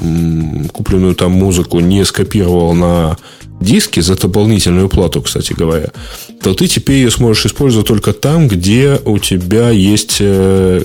купленную 0.73 1.15
там 1.15 1.31
музыку 1.31 1.79
не 1.79 2.05
скопировал 2.05 2.75
на 2.75 3.17
диски 3.61 4.01
за 4.01 4.17
дополнительную 4.17 4.89
плату, 4.89 5.23
кстати 5.23 5.53
говоря, 5.53 5.91
то 6.43 6.55
ты 6.55 6.67
теперь 6.69 6.97
ее 6.97 7.11
сможешь 7.11 7.47
использовать 7.47 7.89
только 7.89 8.13
там, 8.13 8.49
где 8.49 9.01
у 9.05 9.19
тебя 9.19 9.71
есть 9.71 10.19
э, 10.21 10.83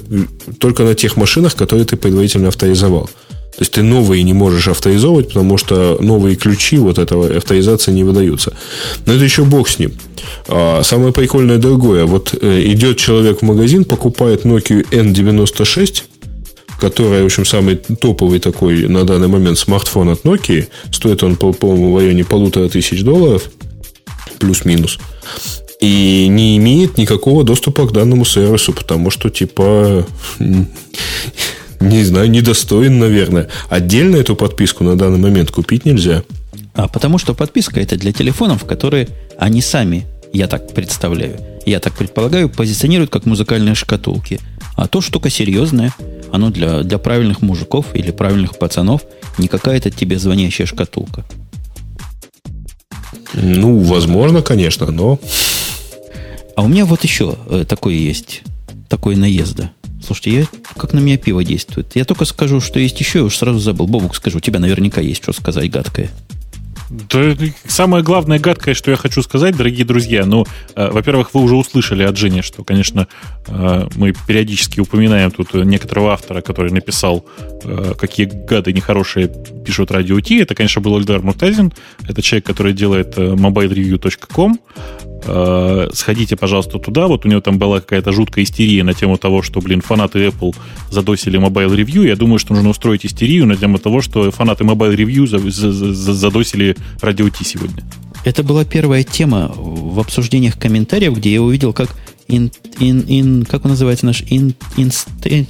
только 0.59 0.83
на 0.83 0.95
тех 0.95 1.17
машинах, 1.17 1.55
которые 1.55 1.85
ты 1.85 1.95
предварительно 1.95 2.47
авторизовал. 2.47 3.09
То 3.55 3.61
есть 3.61 3.71
ты 3.73 3.83
новые 3.83 4.23
не 4.23 4.33
можешь 4.33 4.67
авторизовывать, 4.67 5.27
потому 5.27 5.57
что 5.59 5.97
новые 6.01 6.35
ключи 6.35 6.77
вот 6.77 6.97
этого 6.97 7.37
авторизации 7.37 7.91
не 7.91 8.03
выдаются. 8.03 8.53
Но 9.05 9.13
это 9.13 9.23
еще 9.23 9.43
бог 9.43 9.69
с 9.69 9.77
ним. 9.77 9.93
А 10.47 10.81
самое 10.83 11.13
прикольное 11.13 11.59
другое. 11.59 12.05
Вот 12.05 12.33
э, 12.39 12.63
идет 12.65 12.97
человек 12.97 13.39
в 13.39 13.41
магазин, 13.43 13.85
покупает 13.85 14.43
Nokia 14.43 14.83
N96, 14.89 16.03
которая, 16.83 17.23
в 17.23 17.27
общем, 17.27 17.45
самый 17.45 17.77
топовый 17.77 18.39
такой 18.39 18.89
на 18.89 19.05
данный 19.05 19.29
момент 19.29 19.57
смартфон 19.57 20.09
от 20.09 20.23
Nokia. 20.23 20.67
Стоит 20.91 21.23
он, 21.23 21.37
по-моему, 21.37 21.93
в 21.93 21.97
районе 21.97 22.25
полутора 22.25 22.67
тысяч 22.67 23.03
долларов, 23.03 23.49
плюс-минус. 24.37 24.99
И 25.79 26.27
не 26.27 26.57
имеет 26.57 26.97
никакого 26.97 27.45
доступа 27.45 27.87
к 27.87 27.93
данному 27.93 28.25
сервису, 28.25 28.73
потому 28.73 29.11
что, 29.11 29.29
типа, 29.29 30.05
не 31.79 32.03
знаю, 32.03 32.29
недостоин, 32.29 32.99
наверное. 32.99 33.47
Отдельно 33.69 34.17
эту 34.17 34.35
подписку 34.35 34.83
на 34.83 34.97
данный 34.97 35.19
момент 35.19 35.51
купить 35.51 35.85
нельзя. 35.85 36.23
А 36.73 36.89
потому 36.89 37.17
что 37.17 37.33
подписка 37.33 37.79
это 37.79 37.95
для 37.95 38.11
телефонов, 38.11 38.65
которые 38.65 39.07
они 39.37 39.61
сами, 39.61 40.05
я 40.33 40.47
так 40.47 40.73
представляю, 40.73 41.39
я 41.65 41.79
так 41.79 41.93
предполагаю, 41.93 42.49
позиционируют 42.49 43.09
как 43.09 43.25
музыкальные 43.25 43.75
шкатулки. 43.75 44.41
А 44.75 44.87
то 44.87 45.01
штука 45.01 45.29
серьезная. 45.29 45.93
Оно 46.31 46.49
для, 46.49 46.81
для 46.81 46.97
правильных 46.97 47.41
мужиков 47.41 47.93
или 47.93 48.11
правильных 48.11 48.57
пацанов 48.57 49.03
не 49.37 49.47
какая-то 49.47 49.91
тебе 49.91 50.17
звонящая 50.17 50.67
шкатулка. 50.67 51.25
Ну, 53.33 53.79
возможно, 53.79 54.41
конечно, 54.41 54.91
но... 54.91 55.19
А 56.55 56.61
у 56.61 56.67
меня 56.67 56.85
вот 56.85 57.03
еще 57.03 57.35
э, 57.49 57.65
такое 57.67 57.95
есть, 57.95 58.43
такое 58.87 59.15
наезда. 59.15 59.71
Слушайте, 60.05 60.31
я, 60.31 60.45
как 60.77 60.93
на 60.93 60.99
меня 60.99 61.17
пиво 61.17 61.43
действует. 61.43 61.95
Я 61.95 62.05
только 62.05 62.25
скажу, 62.25 62.61
что 62.61 62.79
есть 62.79 62.99
еще, 62.99 63.19
я 63.19 63.25
уж 63.25 63.37
сразу 63.37 63.57
забыл. 63.59 63.87
Бобук, 63.87 64.15
скажу, 64.15 64.37
у 64.37 64.41
тебя 64.41 64.59
наверняка 64.59 65.01
есть 65.01 65.23
что 65.23 65.33
сказать 65.33 65.71
гадкое. 65.71 66.11
Да, 66.93 67.35
самое 67.65 68.03
главное 68.03 68.37
гадкое, 68.37 68.75
что 68.75 68.91
я 68.91 68.97
хочу 68.97 69.23
сказать, 69.23 69.57
дорогие 69.57 69.83
друзья, 69.83 70.27
ну, 70.27 70.45
э, 70.75 70.91
во-первых, 70.91 71.33
вы 71.33 71.41
уже 71.41 71.55
услышали 71.55 72.03
от 72.03 72.15
Жени, 72.17 72.43
что, 72.43 72.63
конечно, 72.63 73.07
э, 73.47 73.87
мы 73.95 74.13
периодически 74.27 74.79
упоминаем 74.79 75.31
тут 75.31 75.55
некоторого 75.55 76.13
автора, 76.13 76.41
который 76.41 76.71
написал, 76.71 77.25
э, 77.63 77.93
какие 77.97 78.27
гады 78.27 78.73
нехорошие 78.73 79.27
пишут 79.65 79.89
радио 79.89 80.19
Ти. 80.19 80.37
Это, 80.41 80.53
конечно, 80.53 80.81
был 80.81 80.99
Эльдар 80.99 81.21
Муртазин. 81.23 81.73
Это 82.07 82.21
человек, 82.21 82.45
который 82.45 82.73
делает 82.73 83.17
э, 83.17 83.21
mobilereview.com. 83.21 84.59
Э, 85.25 85.89
сходите, 85.93 86.35
пожалуйста, 86.35 86.79
туда. 86.79 87.07
Вот 87.07 87.25
у 87.25 87.29
него 87.29 87.41
там 87.41 87.57
была 87.57 87.79
какая-то 87.79 88.11
жуткая 88.11 88.43
истерия 88.43 88.83
на 88.83 88.93
тему 88.93 89.17
того, 89.17 89.41
что, 89.41 89.61
блин, 89.61 89.81
фанаты 89.81 90.27
Apple 90.27 90.55
задосили 90.89 91.39
Mobile 91.39 91.75
Review. 91.75 92.07
Я 92.07 92.15
думаю, 92.15 92.39
что 92.39 92.53
нужно 92.53 92.69
устроить 92.69 93.05
истерию 93.05 93.45
на 93.45 93.55
тему 93.55 93.77
того, 93.77 94.01
что 94.01 94.31
фанаты 94.31 94.63
Mobile 94.63 94.95
Review 94.95 95.27
задосили 95.27 96.75
радио 97.01 97.29
Ти 97.29 97.43
сегодня. 97.43 97.83
Это 98.25 98.43
была 98.43 98.63
первая 98.63 99.03
тема 99.03 99.51
в 99.55 99.99
обсуждениях 99.99 100.57
комментариев, 100.57 101.15
где 101.15 101.33
я 101.33 101.41
увидел, 101.41 101.73
как 101.73 101.89
in, 102.27 102.51
in, 102.79 103.05
in, 103.05 103.45
как 103.45 103.65
он 103.65 103.71
называется 103.71 104.05
наш 104.05 104.21
in, 104.23 104.55
in, 104.77 105.47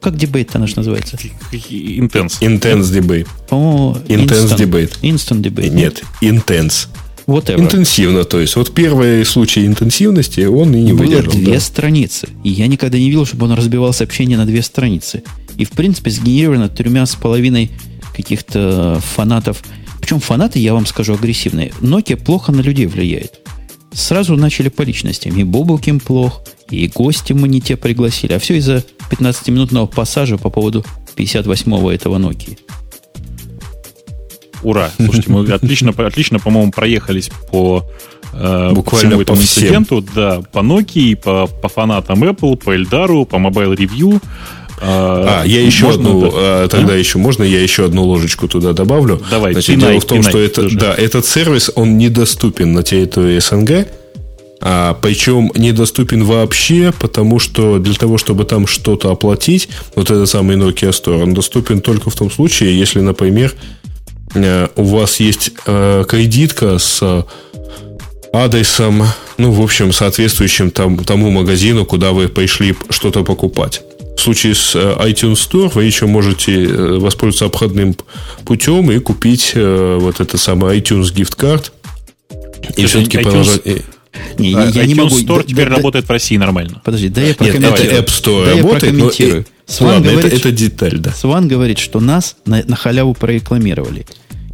как 0.00 0.16
дебейт-то 0.16 0.58
наш 0.58 0.76
называется? 0.76 1.16
Intense. 1.52 2.40
Intense 2.40 2.92
debate. 2.92 3.28
О, 3.50 3.96
Intense 4.06 4.28
instant, 4.28 4.58
debate. 4.58 4.92
Instant 5.02 5.42
debate. 5.42 5.70
Нет, 5.70 6.02
intense. 6.20 6.88
Whatever. 7.26 7.60
Интенсивно, 7.60 8.24
то 8.24 8.40
есть. 8.40 8.56
Вот 8.56 8.72
первый 8.74 9.24
случай 9.24 9.66
интенсивности, 9.66 10.42
он 10.42 10.74
и 10.74 10.82
не 10.82 10.92
Было 10.92 11.04
выдержал. 11.04 11.32
две 11.32 11.54
да. 11.54 11.60
страницы. 11.60 12.28
И 12.44 12.50
я 12.50 12.66
никогда 12.66 12.98
не 12.98 13.06
видел, 13.06 13.26
чтобы 13.26 13.46
он 13.46 13.52
разбивал 13.52 13.92
сообщение 13.92 14.36
на 14.36 14.46
две 14.46 14.62
страницы. 14.62 15.22
И, 15.56 15.64
в 15.64 15.70
принципе, 15.70 16.10
сгенерировано 16.10 16.68
тремя 16.68 17.06
с 17.06 17.14
половиной 17.14 17.70
каких-то 18.14 19.00
фанатов. 19.14 19.62
Причем 20.00 20.20
фанаты, 20.20 20.58
я 20.58 20.74
вам 20.74 20.86
скажу, 20.86 21.14
агрессивные. 21.14 21.72
Nokia 21.80 22.16
плохо 22.16 22.52
на 22.52 22.60
людей 22.60 22.86
влияет. 22.86 23.40
Сразу 23.92 24.36
начали 24.36 24.68
по 24.68 24.82
личностям. 24.82 25.36
И 25.36 25.42
Бобуким 25.42 26.00
плох, 26.00 26.42
и 26.70 26.86
гости 26.88 27.32
мы 27.32 27.48
не 27.48 27.60
те 27.60 27.76
пригласили. 27.76 28.34
А 28.34 28.38
все 28.38 28.56
из-за 28.58 28.84
15-минутного 29.10 29.86
пассажа 29.86 30.36
по 30.36 30.50
поводу 30.50 30.84
58-го 31.16 31.90
этого 31.90 32.18
Nokia. 32.18 32.58
Ура! 34.62 34.90
Слушайте, 34.96 35.30
мы 35.30 35.46
отлично, 35.50 35.92
отлично, 35.96 36.38
по-моему, 36.38 36.72
проехались 36.72 37.30
по 37.50 37.84
э, 38.32 38.70
Буквально 38.72 39.10
всему 39.10 39.22
этому 39.22 39.38
по 39.38 39.44
всем. 39.44 39.62
инциденту. 39.62 40.04
Да, 40.14 40.42
по 40.52 40.58
Nokia, 40.60 41.16
по, 41.16 41.46
по 41.46 41.68
фанатам 41.68 42.24
Apple, 42.24 42.56
по 42.56 42.74
Эльдару, 42.74 43.24
по 43.24 43.36
Mobile 43.36 43.76
Review. 43.76 44.20
А, 44.80 45.42
я 45.44 45.62
еще 45.62 45.90
одну, 45.90 46.20
да? 46.22 46.28
а, 46.32 46.68
тогда 46.68 46.94
еще 46.94 47.18
можно, 47.18 47.42
я 47.42 47.62
еще 47.62 47.86
одну 47.86 48.04
ложечку 48.04 48.46
туда 48.46 48.72
добавлю. 48.72 49.22
Давай, 49.30 49.52
Значит, 49.52 49.76
пинай, 49.76 49.88
дело 49.90 50.00
в 50.00 50.04
том, 50.04 50.18
пинай 50.18 50.30
что 50.30 50.38
это, 50.38 50.62
тоже. 50.62 50.78
да, 50.78 50.94
этот 50.94 51.24
сервис, 51.26 51.70
он 51.74 51.96
недоступен 51.96 52.72
на 52.72 52.82
территории 52.82 53.38
СНГ, 53.38 53.88
а, 54.60 54.94
причем 55.00 55.50
недоступен 55.54 56.24
вообще, 56.24 56.92
потому 56.98 57.38
что 57.38 57.78
для 57.78 57.94
того, 57.94 58.18
чтобы 58.18 58.44
там 58.44 58.66
что-то 58.66 59.10
оплатить, 59.10 59.68
вот 59.94 60.10
этот 60.10 60.28
самый 60.28 60.56
Nokia 60.56 60.90
Store, 60.90 61.22
он 61.22 61.34
доступен 61.34 61.80
только 61.80 62.10
в 62.10 62.14
том 62.14 62.30
случае, 62.30 62.78
если, 62.78 63.00
например, 63.00 63.54
э, 63.54 63.85
у 64.76 64.84
вас 64.84 65.20
есть 65.20 65.50
э, 65.66 66.04
кредитка 66.08 66.78
с 66.78 66.98
э, 67.02 67.22
адресом, 68.32 69.04
ну, 69.38 69.50
в 69.52 69.62
общем, 69.62 69.92
соответствующим 69.92 70.70
там, 70.70 70.98
тому 71.04 71.30
магазину, 71.30 71.84
куда 71.84 72.12
вы 72.12 72.28
пришли 72.28 72.74
что-то 72.90 73.24
покупать. 73.24 73.82
В 74.16 74.20
случае 74.20 74.54
с 74.54 74.74
э, 74.74 74.94
iTunes 75.00 75.34
Store 75.34 75.70
вы 75.74 75.84
еще 75.84 76.06
можете 76.06 76.64
э, 76.64 76.98
воспользоваться 76.98 77.46
обходным 77.46 77.94
путем 78.44 78.90
и 78.90 78.98
купить 78.98 79.52
э, 79.54 79.98
вот 80.00 80.20
это 80.20 80.38
самое 80.38 80.80
iTunes 80.80 81.14
Gift 81.14 81.36
Card. 81.36 81.70
И 82.76 82.82
есть 82.82 82.94
все-таки 82.94 83.18
iTunes- 83.18 83.22
продолжать... 83.24 83.60
э, 83.66 83.80
Не, 84.38 84.54
не, 84.54 84.60
А, 84.60 84.66
я 84.70 84.86
не 84.86 84.94
iTunes 84.94 84.96
могу. 84.96 85.18
Store 85.18 85.38
да- 85.38 85.42
теперь 85.44 85.64
да- 85.64 85.70
да- 85.70 85.76
работает 85.76 86.06
в 86.06 86.10
России 86.10 86.36
нормально. 86.38 86.80
Подожди, 86.84 87.08
да 87.10 87.20
я 87.20 87.28
Нет, 87.28 87.36
это 87.42 87.44
прокомментирую. 87.52 88.02
App 88.02 88.06
Store 88.06 88.44
да 88.46 88.50
я 88.52 88.56
работает, 88.62 88.92
но... 88.94 88.98
прокомментирую. 89.04 89.42
э, 89.42 89.44
Сван 89.72 89.94
Ладно, 89.94 90.06
это, 90.08 90.18
говорит, 90.20 90.38
это 90.40 90.50
деталь, 90.52 90.98
да. 90.98 91.12
Сван 91.12 91.48
говорит, 91.48 91.78
что 91.78 92.00
нас 92.00 92.36
на, 92.46 92.62
на 92.64 92.76
халяву 92.76 93.14
прорекламировали. 93.14 94.06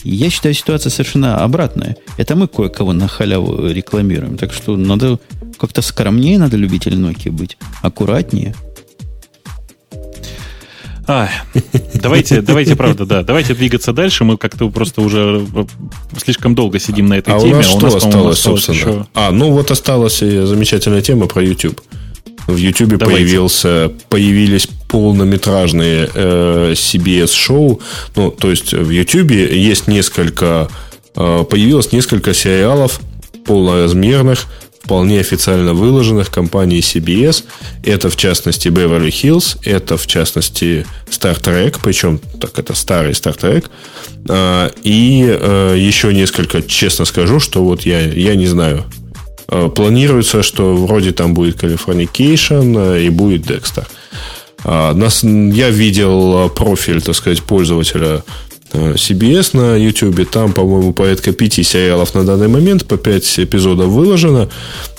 Я 0.04 0.30
считаю, 0.30 0.54
ситуация 0.54 0.90
совершенно 0.90 1.38
обратная. 1.44 1.96
Это 2.16 2.34
мы 2.36 2.48
кое-кого 2.48 2.92
на 2.92 3.06
халяву 3.08 3.68
рекламируем. 3.68 4.36
Так 4.36 4.52
что 4.52 4.76
надо 4.76 5.18
как-то 5.58 5.80
скромнее 5.82 6.38
надо 6.38 6.56
любитель 6.56 6.94
Nokia 6.94 7.30
быть. 7.30 7.56
Аккуратнее. 7.82 8.54
Ай, 11.08 11.30
давайте, 11.94 12.40
давайте, 12.42 12.76
правда, 12.76 13.04
да. 13.04 13.22
Давайте 13.24 13.54
двигаться 13.54 13.92
дальше. 13.92 14.22
Мы 14.24 14.36
как-то 14.36 14.70
просто 14.70 15.00
уже 15.00 15.44
э, 15.54 15.64
слишком 16.16 16.54
долго 16.54 16.78
сидим 16.78 17.06
на 17.06 17.14
этой 17.14 17.34
А 17.34 17.38
у 17.38 17.40
теме. 17.42 17.56
нас 17.56 17.66
что 17.66 17.78
по-моему, 17.80 17.96
осталось, 17.98 18.38
собственно? 18.38 18.76
еще- 18.76 19.06
А, 19.14 19.32
ну 19.32 19.50
вот 19.50 19.70
осталась 19.72 20.22
и 20.22 20.40
замечательная 20.42 21.02
тема 21.02 21.26
про 21.26 21.42
YouTube. 21.42 21.80
В 22.46 22.56
YouTube 22.56 22.96
Давайте. 22.96 23.24
появился, 23.24 23.92
появились 24.08 24.68
полнометражные 24.88 26.08
э, 26.12 26.74
CBS-шоу. 26.74 27.80
Ну, 28.16 28.30
то 28.30 28.50
есть 28.50 28.72
в 28.72 28.90
YouTube 28.90 29.30
есть 29.30 29.88
несколько... 29.88 30.68
э, 31.16 31.44
появилось 31.48 31.92
несколько 31.92 32.34
сериалов 32.34 33.00
полноразмерных, 33.46 34.46
вполне 34.82 35.20
официально 35.20 35.74
выложенных 35.74 36.30
компанией 36.30 36.80
CBS. 36.80 37.44
Это, 37.84 38.10
в 38.10 38.16
частности, 38.16 38.68
Beverly 38.68 39.08
Hills, 39.10 39.58
это, 39.64 39.96
в 39.96 40.06
частности, 40.06 40.86
Star 41.08 41.40
Trek, 41.40 41.76
причем 41.82 42.20
так 42.40 42.58
это 42.58 42.74
старый 42.74 43.12
Star 43.12 43.38
Trek. 43.38 43.66
А, 44.28 44.70
И 44.82 45.24
э, 45.26 45.76
еще 45.78 46.12
несколько, 46.12 46.62
честно 46.62 47.04
скажу, 47.04 47.40
что 47.40 47.62
вот 47.64 47.82
я, 47.82 48.00
я 48.00 48.34
не 48.34 48.46
знаю. 48.46 48.84
Э, 49.52 49.68
Планируется, 49.68 50.42
что 50.42 50.74
вроде 50.74 51.12
там 51.12 51.34
будет 51.34 51.62
Californication 51.62 52.96
э, 52.96 53.02
и 53.04 53.10
будет 53.10 53.42
Dexter. 53.42 53.84
А, 54.64 54.96
я 55.54 55.70
видел 55.70 56.46
э, 56.46 56.48
профиль, 56.48 57.02
так 57.02 57.14
сказать, 57.14 57.42
пользователя 57.42 58.24
CBS 58.72 59.54
на 59.54 59.76
YouTube. 59.76 60.30
Там, 60.30 60.54
по-моему, 60.54 60.94
порядка 60.94 61.32
пяти 61.32 61.62
сериалов 61.62 62.14
на 62.14 62.24
данный 62.24 62.48
момент, 62.48 62.86
по 62.86 62.96
пять 62.96 63.38
эпизодов 63.38 63.88
выложено. 63.88 64.48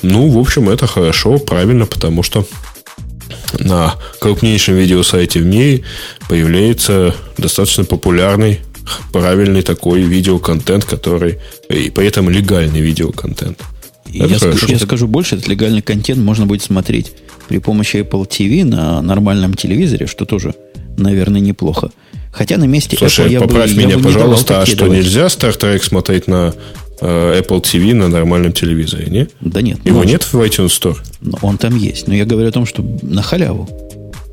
Ну, 0.04 0.30
в 0.30 0.38
общем, 0.38 0.70
это 0.70 0.86
хорошо, 0.86 1.40
правильно, 1.40 1.88
потому 1.88 2.22
что 2.22 2.46
на 3.58 3.96
крупнейшем 4.20 4.76
видеосайте 4.76 5.40
в 5.40 5.46
мире 5.46 5.84
появляется 6.30 7.16
достаточно 7.40 7.84
популярный, 7.84 8.60
правильный 9.12 9.64
такой 9.64 10.02
видеоконтент, 10.02 10.86
который 10.86 11.40
и 11.70 11.90
при 11.90 12.06
этом 12.06 12.30
легальный 12.30 12.82
видеоконтент. 12.82 13.60
И 14.14 14.20
Это 14.20 14.34
я, 14.34 14.38
скажу, 14.38 14.68
я 14.68 14.78
скажу 14.78 15.08
больше, 15.08 15.36
этот 15.36 15.48
легальный 15.48 15.82
контент 15.82 16.20
можно 16.20 16.46
будет 16.46 16.62
смотреть 16.62 17.14
при 17.48 17.58
помощи 17.58 17.98
Apple 17.98 18.28
TV 18.28 18.64
на 18.64 19.02
нормальном 19.02 19.56
телевизоре, 19.56 20.06
что 20.06 20.26
тоже, 20.26 20.54
наверное, 20.98 21.42
неплохо. 21.42 21.90
Хотя 22.32 22.58
на 22.58 22.66
месте 22.66 22.96
Apple 22.96 23.00
Слушай, 23.00 23.32
я 23.32 23.42
поправь 23.42 23.74
бы, 23.74 23.82
я 23.82 23.88
меня, 23.88 23.98
бы 23.98 24.04
не 24.08 24.14
давал 24.14 24.30
пожалуйста, 24.30 24.62
а 24.62 24.66
что 24.68 24.88
нельзя 24.88 25.26
Star 25.26 25.58
Trek 25.58 25.84
смотреть 25.84 26.28
на 26.28 26.54
э, 27.02 27.42
Apple 27.42 27.62
TV 27.62 27.96
на 27.96 28.08
нормальном 28.08 28.54
телевизоре, 28.54 29.08
не? 29.08 29.28
Да 29.42 29.62
нет. 29.62 29.80
Его 29.84 29.98
можно. 29.98 30.12
нет 30.12 30.24
в 30.32 30.36
iTunes 30.36 30.68
Store? 30.68 30.98
Но 31.22 31.40
Он 31.42 31.58
там 31.58 31.76
есть. 31.76 32.08
Но 32.08 32.14
я 32.14 32.26
говорю 32.26 32.50
о 32.50 32.52
том, 32.52 32.68
что 32.68 32.86
на 33.02 33.24
халяву. 33.24 33.68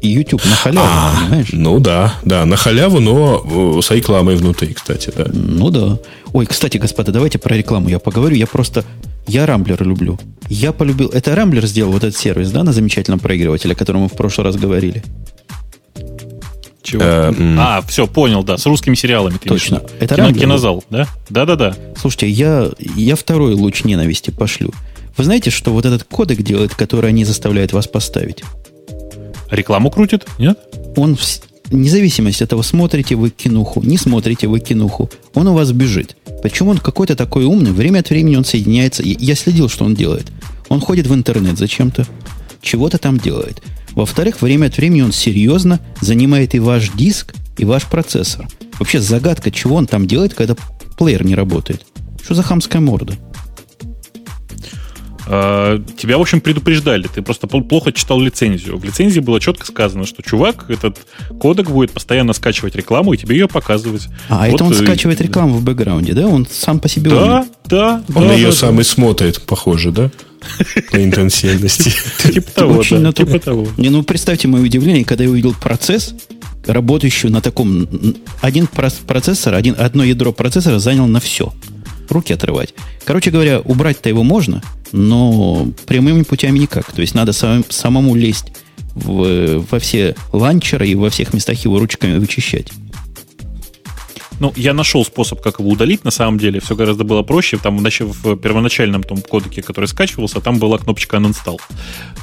И 0.01 0.09
YouTube 0.09 0.43
на 0.47 0.55
халяву, 0.57 0.87
А, 0.89 1.13
понимаешь? 1.21 1.49
ну 1.53 1.79
да, 1.79 2.15
да, 2.25 2.47
на 2.47 2.57
халяву, 2.57 3.01
но 3.01 3.77
э, 3.79 3.83
с 3.83 3.91
рекламой 3.91 4.37
внутри, 4.37 4.73
кстати, 4.73 5.13
да. 5.15 5.27
Ну 5.33 5.69
да. 5.71 5.99
Ой, 6.33 6.47
кстати, 6.47 6.79
господа, 6.79 7.13
давайте 7.13 7.39
про 7.39 7.55
рекламу 7.57 7.89
я 7.91 7.99
поговорю. 7.99 8.35
Я 8.37 8.47
просто... 8.47 8.85
Я 9.27 9.45
Рамблер 9.47 9.83
люблю. 9.87 10.19
Я 10.49 10.73
полюбил... 10.73 11.09
Это 11.11 11.35
Рамблер 11.35 11.67
сделал 11.67 11.93
вот 11.93 12.03
этот 12.03 12.17
сервис, 12.19 12.51
да, 12.51 12.63
на 12.63 12.73
замечательном 12.73 13.21
проигрывателе, 13.21 13.75
о 13.75 13.77
котором 13.77 14.03
мы 14.03 14.09
в 14.09 14.13
прошлый 14.13 14.47
раз 14.47 14.57
говорили. 14.57 15.03
Чего? 16.83 17.03
Э. 17.05 17.33
А, 17.59 17.83
все, 17.87 18.07
понял, 18.07 18.43
да, 18.43 18.57
с 18.57 18.65
русскими 18.67 18.95
сериалами. 18.95 19.37
ты 19.37 19.49
Точно. 19.49 19.83
Это 20.01 20.15
Кино- 20.15 20.27
Рамблер. 20.29 20.43
Кинозал, 20.45 20.85
да? 20.89 21.07
Да-да-да. 21.29 21.77
Слушайте, 22.01 22.29
я, 22.31 22.71
я 22.79 23.17
второй 23.17 23.53
луч 23.53 23.85
ненависти 23.85 24.31
пошлю. 24.31 24.71
Вы 25.17 25.25
знаете, 25.25 25.51
что 25.51 25.73
вот 25.73 25.85
этот 25.85 26.05
кодек 26.05 26.41
делает, 26.43 26.75
который 26.75 27.11
они 27.11 27.25
заставляют 27.25 27.73
вас 27.75 27.87
поставить? 27.87 28.43
Рекламу 29.51 29.91
крутит, 29.91 30.27
нет? 30.39 30.59
Он, 30.97 31.15
вс- 31.15 31.43
вне 31.71 31.89
зависимости 31.91 32.43
от 32.43 32.51
того, 32.51 32.63
смотрите 32.63 33.17
вы 33.17 33.31
кинуху, 33.31 33.83
не 33.83 33.97
смотрите 33.97 34.47
вы 34.47 34.61
кинуху, 34.61 35.11
он 35.35 35.49
у 35.49 35.55
вас 35.55 35.73
бежит. 35.73 36.17
Почему 36.43 36.71
он 36.71 36.79
какой-то 36.79 37.17
такой 37.17 37.45
умный? 37.45 37.73
Время 37.73 38.01
от 38.01 38.11
времени 38.11 38.37
он 38.37 38.45
соединяется. 38.45 39.03
Я 39.05 39.35
следил, 39.35 39.69
что 39.69 39.85
он 39.85 39.95
делает. 39.95 40.27
Он 40.69 40.81
ходит 40.81 41.07
в 41.07 41.15
интернет 41.15 41.59
зачем-то, 41.59 42.07
чего-то 42.63 42.99
там 42.99 43.19
делает. 43.19 43.63
Во-вторых, 43.93 44.41
время 44.41 44.67
от 44.67 44.77
времени 44.77 45.03
он 45.03 45.13
серьезно 45.13 45.81
занимает 46.01 46.55
и 46.55 46.61
ваш 46.61 46.91
диск, 46.93 47.35
и 47.59 47.65
ваш 47.65 47.87
процессор. 47.87 48.49
Вообще 48.79 49.01
загадка, 49.01 49.51
чего 49.51 49.77
он 49.77 49.87
там 49.87 50.07
делает, 50.07 50.35
когда 50.35 50.55
плеер 50.97 51.25
не 51.25 51.35
работает. 51.35 51.85
Что 52.23 52.35
за 52.35 52.43
хамская 52.43 52.81
морда? 52.81 53.15
А, 55.33 55.81
Тебя, 55.97 56.19
в 56.19 56.21
общем, 56.21 56.41
предупреждали. 56.41 57.07
Ты 57.07 57.23
просто 57.23 57.47
пл- 57.47 57.63
плохо 57.63 57.93
читал 57.93 58.21
лицензию. 58.21 58.77
В 58.79 58.85
лицензии 58.85 59.21
было 59.21 59.39
четко 59.39 59.65
сказано, 59.65 60.05
что 60.05 60.23
чувак, 60.23 60.65
этот 60.69 60.99
кодек 61.39 61.71
будет 61.71 61.93
постоянно 61.93 62.33
скачивать 62.33 62.75
рекламу 62.75 63.13
и 63.13 63.17
тебе 63.17 63.37
ее 63.37 63.47
показывать. 63.47 64.09
А 64.29 64.47
Вот, 64.49 64.55
это 64.55 64.65
он 64.65 64.73
э, 64.73 64.75
скачивает 64.75 65.21
рекламу 65.21 65.55
в 65.59 65.63
бэкграунде, 65.63 66.15
да? 66.15 66.27
Он 66.27 66.49
сам 66.51 66.81
по 66.81 66.89
себе 66.89 67.11
Да, 67.11 67.23
умный. 67.23 67.49
да, 67.67 68.03
Он 68.17 68.27
да, 68.27 68.35
ее 68.35 68.47
да, 68.49 68.53
сам 68.53 68.81
и 68.81 68.83
смотрит, 68.83 69.41
похоже, 69.43 69.93
да? 69.93 70.11
По 70.91 71.01
интенсивности. 71.05 71.93
Типа 72.33 72.51
того, 72.51 72.83
да, 72.91 73.13
типа 73.13 73.39
того. 73.39 73.69
Не, 73.77 73.91
ну 73.91 74.03
представьте 74.03 74.49
мое 74.49 74.63
удивление, 74.65 75.05
когда 75.05 75.23
я 75.23 75.31
увидел 75.31 75.55
процесс, 75.55 76.13
работающий 76.67 77.29
на 77.29 77.41
таком... 77.41 77.87
Один 78.41 78.67
процессор, 78.67 79.55
один, 79.55 79.77
одно 79.79 80.03
ядро 80.03 80.33
процессора 80.33 80.81
занял 80.81 81.07
на 81.07 81.21
все. 81.21 81.53
Руки 82.09 82.33
отрывать. 82.33 82.75
Короче 83.05 83.31
говоря, 83.31 83.61
убрать-то 83.61 84.09
его 84.09 84.25
можно, 84.25 84.61
но 84.93 85.69
прямыми 85.87 86.23
путями 86.23 86.59
никак. 86.59 86.91
То 86.93 87.01
есть 87.01 87.15
надо 87.15 87.33
самим- 87.33 87.65
самому 87.69 88.15
лезть 88.15 88.53
в- 88.95 89.65
во 89.71 89.79
все 89.79 90.15
ланчеры 90.33 90.89
и 90.89 90.95
во 90.95 91.11
всех 91.11 91.33
местах 91.35 91.59
его 91.65 91.79
ручками 91.79 92.19
вычищать. 92.19 92.69
Ну, 94.41 94.55
я 94.57 94.73
нашел 94.73 95.05
способ, 95.05 95.43
как 95.43 95.61
его 95.61 95.69
удалить, 95.69 96.03
на 96.03 96.11
самом 96.11 96.39
деле. 96.39 96.61
Все 96.61 96.75
гораздо 96.75 97.05
было 97.05 97.23
проще. 97.23 97.59
Там 97.59 97.77
в, 97.77 97.83
нач- 97.83 98.03
в 98.05 98.37
первоначальном 98.37 99.03
том 99.03 99.21
кодеке, 99.21 99.61
который 99.63 99.85
скачивался, 99.85 100.41
там 100.41 100.59
была 100.59 100.79
кнопочка 100.79 101.19
uninstall. 101.19 101.61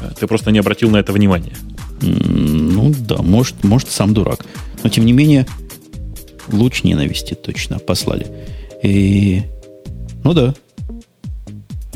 Э, 0.01 0.11
Ты 0.19 0.25
просто 0.25 0.49
не 0.51 0.57
обратил 0.57 0.89
на 0.89 0.97
это 0.97 1.13
внимания. 1.13 1.55
Ну 2.01 2.91
да, 2.99 3.17
может, 3.17 3.63
может 3.63 3.91
сам 3.91 4.15
дурак. 4.15 4.45
Но 4.83 4.89
тем 4.89 5.05
не 5.05 5.13
менее, 5.13 5.45
луч 6.51 6.81
ненависти 6.83 7.35
точно 7.35 7.77
послали. 7.77 8.25
И, 8.83 9.43
ну 10.23 10.33
да, 10.33 10.55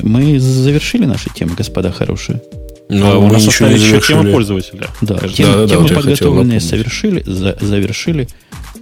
Мы 0.02 0.38
завершили 0.38 1.04
наши 1.04 1.30
темы, 1.34 1.54
господа 1.56 1.92
хорошие. 1.92 2.40
Ну, 2.88 3.10
а 3.10 3.18
у 3.18 3.28
нас 3.28 3.46
остались 3.46 3.80
еще 3.80 4.00
тема 4.00 4.30
пользователя. 4.30 4.88
Да, 5.00 5.18
тем, 5.18 5.46
да, 5.46 5.56
да, 5.60 5.68
темы 5.68 5.88
да, 5.88 5.94
подготовленные 5.94 6.60
совершили, 6.60 7.22
за, 7.24 7.56
завершили. 7.60 8.28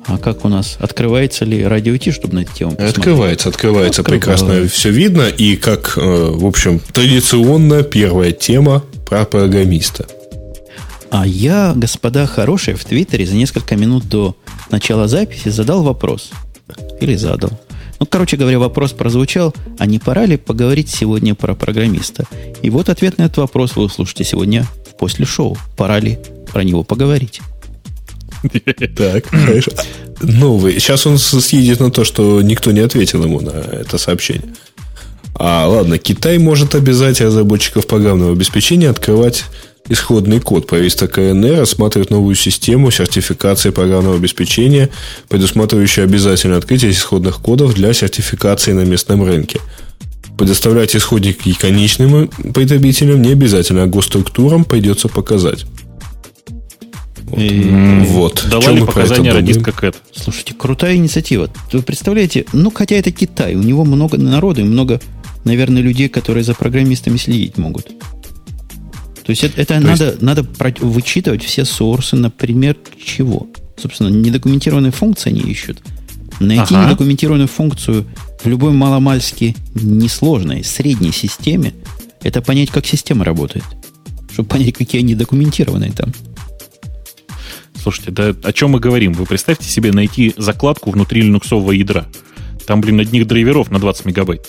А 0.07 0.19
как 0.19 0.45
у 0.45 0.49
нас? 0.49 0.77
Открывается 0.81 1.45
ли 1.45 1.65
радио 1.65 1.97
Ти, 1.97 2.11
чтобы 2.11 2.35
на 2.35 2.41
эту 2.41 2.53
тему 2.55 2.71
посмотреть? 2.71 2.97
Открывается, 2.99 3.49
открывается. 3.49 4.01
Открывается. 4.01 4.45
Прекрасно 4.45 4.69
все 4.69 4.91
видно. 4.91 5.29
И 5.29 5.57
как, 5.57 5.97
э, 5.97 6.01
в 6.01 6.47
общем, 6.47 6.81
традиционно 6.81 7.83
первая 7.83 8.33
тема 8.33 8.83
про 9.07 9.25
программиста. 9.25 10.07
А 11.11 11.27
я, 11.27 11.73
господа 11.77 12.27
хорошие, 12.27 12.77
в 12.77 12.85
Твиттере 12.85 13.27
за 13.27 13.35
несколько 13.35 13.77
минут 13.77 14.09
до 14.09 14.37
начала 14.71 15.07
записи 15.07 15.49
задал 15.49 15.83
вопрос. 15.83 16.31
Или 17.01 17.15
задал. 17.17 17.51
Ну, 18.01 18.07
короче 18.07 18.39
говоря, 18.39 18.59
вопрос 18.59 18.93
прозвучал, 18.93 19.55
а 19.79 19.85
не 19.85 19.99
пора 19.99 20.25
ли 20.25 20.39
поговорить 20.39 20.89
сегодня 20.89 21.35
про 21.35 21.55
программиста? 21.55 22.25
И 22.63 22.71
вот 22.71 22.89
ответ 22.89 23.19
на 23.19 23.25
этот 23.25 23.37
вопрос 23.37 23.77
вы 23.77 23.85
услышите 23.85 24.25
сегодня 24.25 24.67
после 24.99 25.27
шоу. 25.27 25.59
Пора 25.77 26.01
ли 26.01 26.19
про 26.51 26.65
него 26.65 26.83
поговорить? 26.83 27.41
Так, 28.97 29.27
хорошо. 29.27 29.73
Новый. 30.23 30.81
Сейчас 30.81 31.07
он 31.07 31.19
съедет 31.19 31.81
на 31.81 31.91
то, 31.91 32.05
что 32.05 32.41
никто 32.41 32.73
не 32.73 32.81
ответил 32.81 33.23
ему 33.23 33.41
на 33.41 33.51
это 33.51 33.99
сообщение. 33.99 34.55
А, 35.35 35.67
ладно, 35.69 35.99
Китай 35.99 36.39
может 36.39 36.75
обязать 36.75 37.21
разработчиков 37.21 37.87
программного 37.87 38.33
обеспечения 38.33 38.89
открывать 38.89 39.45
исходный 39.91 40.41
код. 40.41 40.67
Правительство 40.67 41.07
КНР 41.07 41.59
рассматривает 41.59 42.11
новую 42.11 42.35
систему 42.37 42.91
сертификации 42.91 43.71
программного 43.71 44.17
обеспечения, 44.17 44.89
предусматривающую 45.29 46.05
обязательное 46.05 46.59
открытие 46.59 46.93
исходных 46.93 47.41
кодов 47.41 47.75
для 47.75 47.93
сертификации 47.93 48.73
на 48.73 48.85
местном 48.85 49.23
рынке. 49.25 49.61
Предоставлять 50.39 50.97
исходники 50.97 51.53
конечным 51.53 52.29
потребителям 52.29 53.21
не 53.21 53.33
обязательно, 53.33 53.83
а 53.83 53.87
госструктурам 53.87 54.65
придется 54.65 55.09
показать. 55.09 55.67
Вот. 57.31 58.07
вот. 58.09 58.47
Давали 58.51 58.81
показания 58.81 59.33
радистка 59.33 59.73
Кэт. 59.73 59.97
Слушайте, 60.15 60.55
крутая 60.55 60.97
инициатива. 60.97 61.49
Вы 61.73 61.83
представляете, 61.83 62.45
ну, 62.53 62.71
хотя 62.71 62.97
это 62.97 63.12
Китай, 63.12 63.55
у 63.55 63.62
него 63.62 63.85
много 63.85 64.19
народу 64.19 64.62
и 64.62 64.65
много, 64.65 65.01
наверное, 65.45 65.83
людей, 65.83 66.09
которые 66.09 66.43
за 66.43 66.55
программистами 66.55 67.19
следить 67.19 67.57
могут. 67.57 67.89
То 69.31 69.32
есть 69.32 69.44
это, 69.44 69.62
это 69.62 69.74
То 69.74 69.86
надо, 69.86 70.05
есть... 70.07 70.23
надо 70.23 70.47
вычитывать 70.81 71.44
все 71.44 71.65
сорсы, 71.65 72.16
например, 72.16 72.77
чего? 73.01 73.47
Собственно, 73.77 74.09
недокументированные 74.09 74.90
функции 74.90 75.31
они 75.31 75.43
ищут. 75.43 75.81
Найти 76.40 76.74
ага. 76.74 76.86
недокументированную 76.86 77.47
функцию 77.47 78.07
в 78.43 78.48
любой 78.48 78.73
маломальски 78.73 79.55
несложной, 79.77 80.65
средней 80.65 81.12
системе, 81.12 81.74
это 82.24 82.43
понять, 82.43 82.70
как 82.70 82.86
система 82.86 83.24
работает. 83.24 83.62
Чтобы 84.32 84.48
понять, 84.48 84.74
какие 84.74 85.01
они 85.01 85.15
документированные 85.15 85.93
там. 85.93 86.12
Слушайте, 87.81 88.11
да 88.11 88.35
о 88.43 88.52
чем 88.52 88.70
мы 88.70 88.81
говорим? 88.81 89.12
Вы 89.12 89.27
представьте 89.27 89.69
себе 89.69 89.93
найти 89.93 90.35
закладку 90.39 90.90
внутри 90.90 91.23
линуксового 91.23 91.70
ядра. 91.70 92.09
Там, 92.66 92.81
блин, 92.81 92.98
одних 92.98 93.28
драйверов 93.28 93.70
на 93.70 93.78
20 93.78 94.07
мегабайт. 94.07 94.44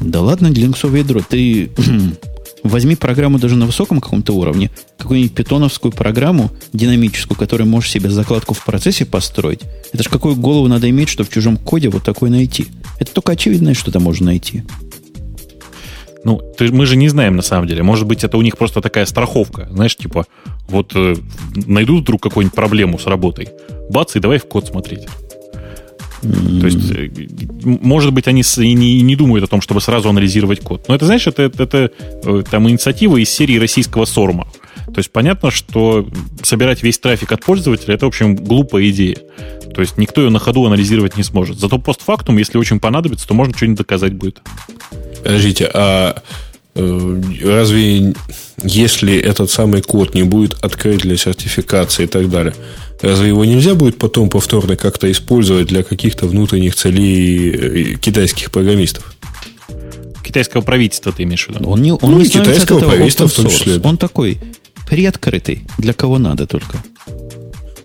Да 0.00 0.20
ладно, 0.20 0.48
линуксовое 0.48 1.02
ядро. 1.02 1.20
Ты 1.20 1.70
возьми 2.62 2.96
программу 2.96 3.38
даже 3.38 3.56
на 3.56 3.66
высоком 3.66 4.00
каком-то 4.00 4.32
уровне, 4.32 4.70
какую-нибудь 4.98 5.34
питоновскую 5.34 5.92
программу 5.92 6.50
динамическую, 6.72 7.36
которую 7.36 7.68
можешь 7.68 7.90
себе 7.90 8.10
закладку 8.10 8.54
в 8.54 8.64
процессе 8.64 9.04
построить. 9.04 9.60
Это 9.92 10.02
же 10.02 10.08
какую 10.08 10.36
голову 10.36 10.68
надо 10.68 10.88
иметь, 10.90 11.08
чтобы 11.08 11.28
в 11.28 11.32
чужом 11.32 11.56
коде 11.56 11.88
вот 11.88 12.02
такой 12.02 12.30
найти. 12.30 12.66
Это 12.98 13.12
только 13.12 13.32
очевидное, 13.32 13.74
что 13.74 13.90
там 13.90 14.02
можно 14.02 14.26
найти. 14.26 14.62
Ну, 16.24 16.40
ты, 16.56 16.72
мы 16.72 16.86
же 16.86 16.96
не 16.96 17.08
знаем 17.08 17.34
на 17.34 17.42
самом 17.42 17.66
деле. 17.66 17.82
Может 17.82 18.06
быть, 18.06 18.22
это 18.22 18.36
у 18.36 18.42
них 18.42 18.56
просто 18.56 18.80
такая 18.80 19.06
страховка. 19.06 19.68
Знаешь, 19.72 19.96
типа, 19.96 20.26
вот 20.68 20.92
э, 20.94 21.16
найдут 21.66 22.02
вдруг 22.02 22.22
какую-нибудь 22.22 22.54
проблему 22.54 22.98
с 22.98 23.06
работой, 23.06 23.48
бац, 23.90 24.14
и 24.14 24.20
давай 24.20 24.38
в 24.38 24.46
код 24.46 24.68
смотреть. 24.68 25.08
То 26.22 26.66
есть, 26.66 26.90
э, 26.92 27.10
может 27.64 28.12
быть, 28.12 28.28
они 28.28 28.42
не, 28.56 29.02
не 29.02 29.16
думают 29.16 29.44
о 29.44 29.48
том, 29.48 29.60
чтобы 29.60 29.80
сразу 29.80 30.08
анализировать 30.08 30.60
код. 30.60 30.84
Но 30.88 30.94
это, 30.94 31.06
знаешь, 31.06 31.26
это, 31.26 31.42
это, 31.42 31.62
это 31.64 31.90
э, 32.00 32.42
там 32.48 32.68
инициатива 32.68 33.16
из 33.16 33.28
серии 33.28 33.58
российского 33.58 34.04
сорма. 34.04 34.46
То 34.86 34.98
есть 34.98 35.10
понятно, 35.10 35.50
что 35.50 36.06
собирать 36.42 36.82
весь 36.82 36.98
трафик 36.98 37.32
от 37.32 37.44
пользователя 37.44 37.94
это, 37.94 38.06
в 38.06 38.08
общем, 38.08 38.36
глупая 38.36 38.88
идея. 38.90 39.16
То 39.74 39.80
есть 39.80 39.96
никто 39.96 40.22
ее 40.22 40.30
на 40.30 40.38
ходу 40.38 40.64
анализировать 40.66 41.16
не 41.16 41.22
сможет. 41.22 41.58
Зато 41.58 41.78
постфактум, 41.78 42.38
если 42.38 42.58
очень 42.58 42.78
понадобится, 42.78 43.26
то 43.26 43.34
можно 43.34 43.56
что-нибудь 43.56 43.78
доказать 43.78 44.12
будет. 44.14 44.40
Подождите, 45.22 45.70
а 45.72 46.22
разве 46.74 48.14
если 48.62 49.16
этот 49.16 49.50
самый 49.50 49.82
код 49.82 50.14
не 50.14 50.22
будет 50.22 50.54
открыт 50.64 51.00
для 51.00 51.16
сертификации 51.16 52.04
и 52.04 52.06
так 52.06 52.30
далее, 52.30 52.54
разве 53.00 53.28
его 53.28 53.44
нельзя 53.44 53.74
будет 53.74 53.98
потом 53.98 54.30
повторно 54.30 54.76
как-то 54.76 55.10
использовать 55.10 55.66
для 55.66 55.82
каких-то 55.82 56.26
внутренних 56.26 56.74
целей 56.74 57.50
э, 57.50 57.94
китайских 57.96 58.50
программистов? 58.50 59.14
Китайского 60.24 60.62
правительства 60.62 61.12
ты 61.12 61.24
имеешь 61.24 61.46
в 61.46 61.50
виду? 61.50 61.68
Он 61.68 61.82
не, 61.82 61.92
он 61.92 61.98
ну, 62.02 62.18
не 62.18 62.28
китайского 62.28 62.80
правительства 62.80 63.28
в 63.28 63.32
том 63.32 63.48
числе. 63.48 63.78
Он 63.80 63.98
такой 63.98 64.38
приоткрытый, 64.88 65.66
для 65.78 65.92
кого 65.92 66.18
надо 66.18 66.46
только. 66.46 66.82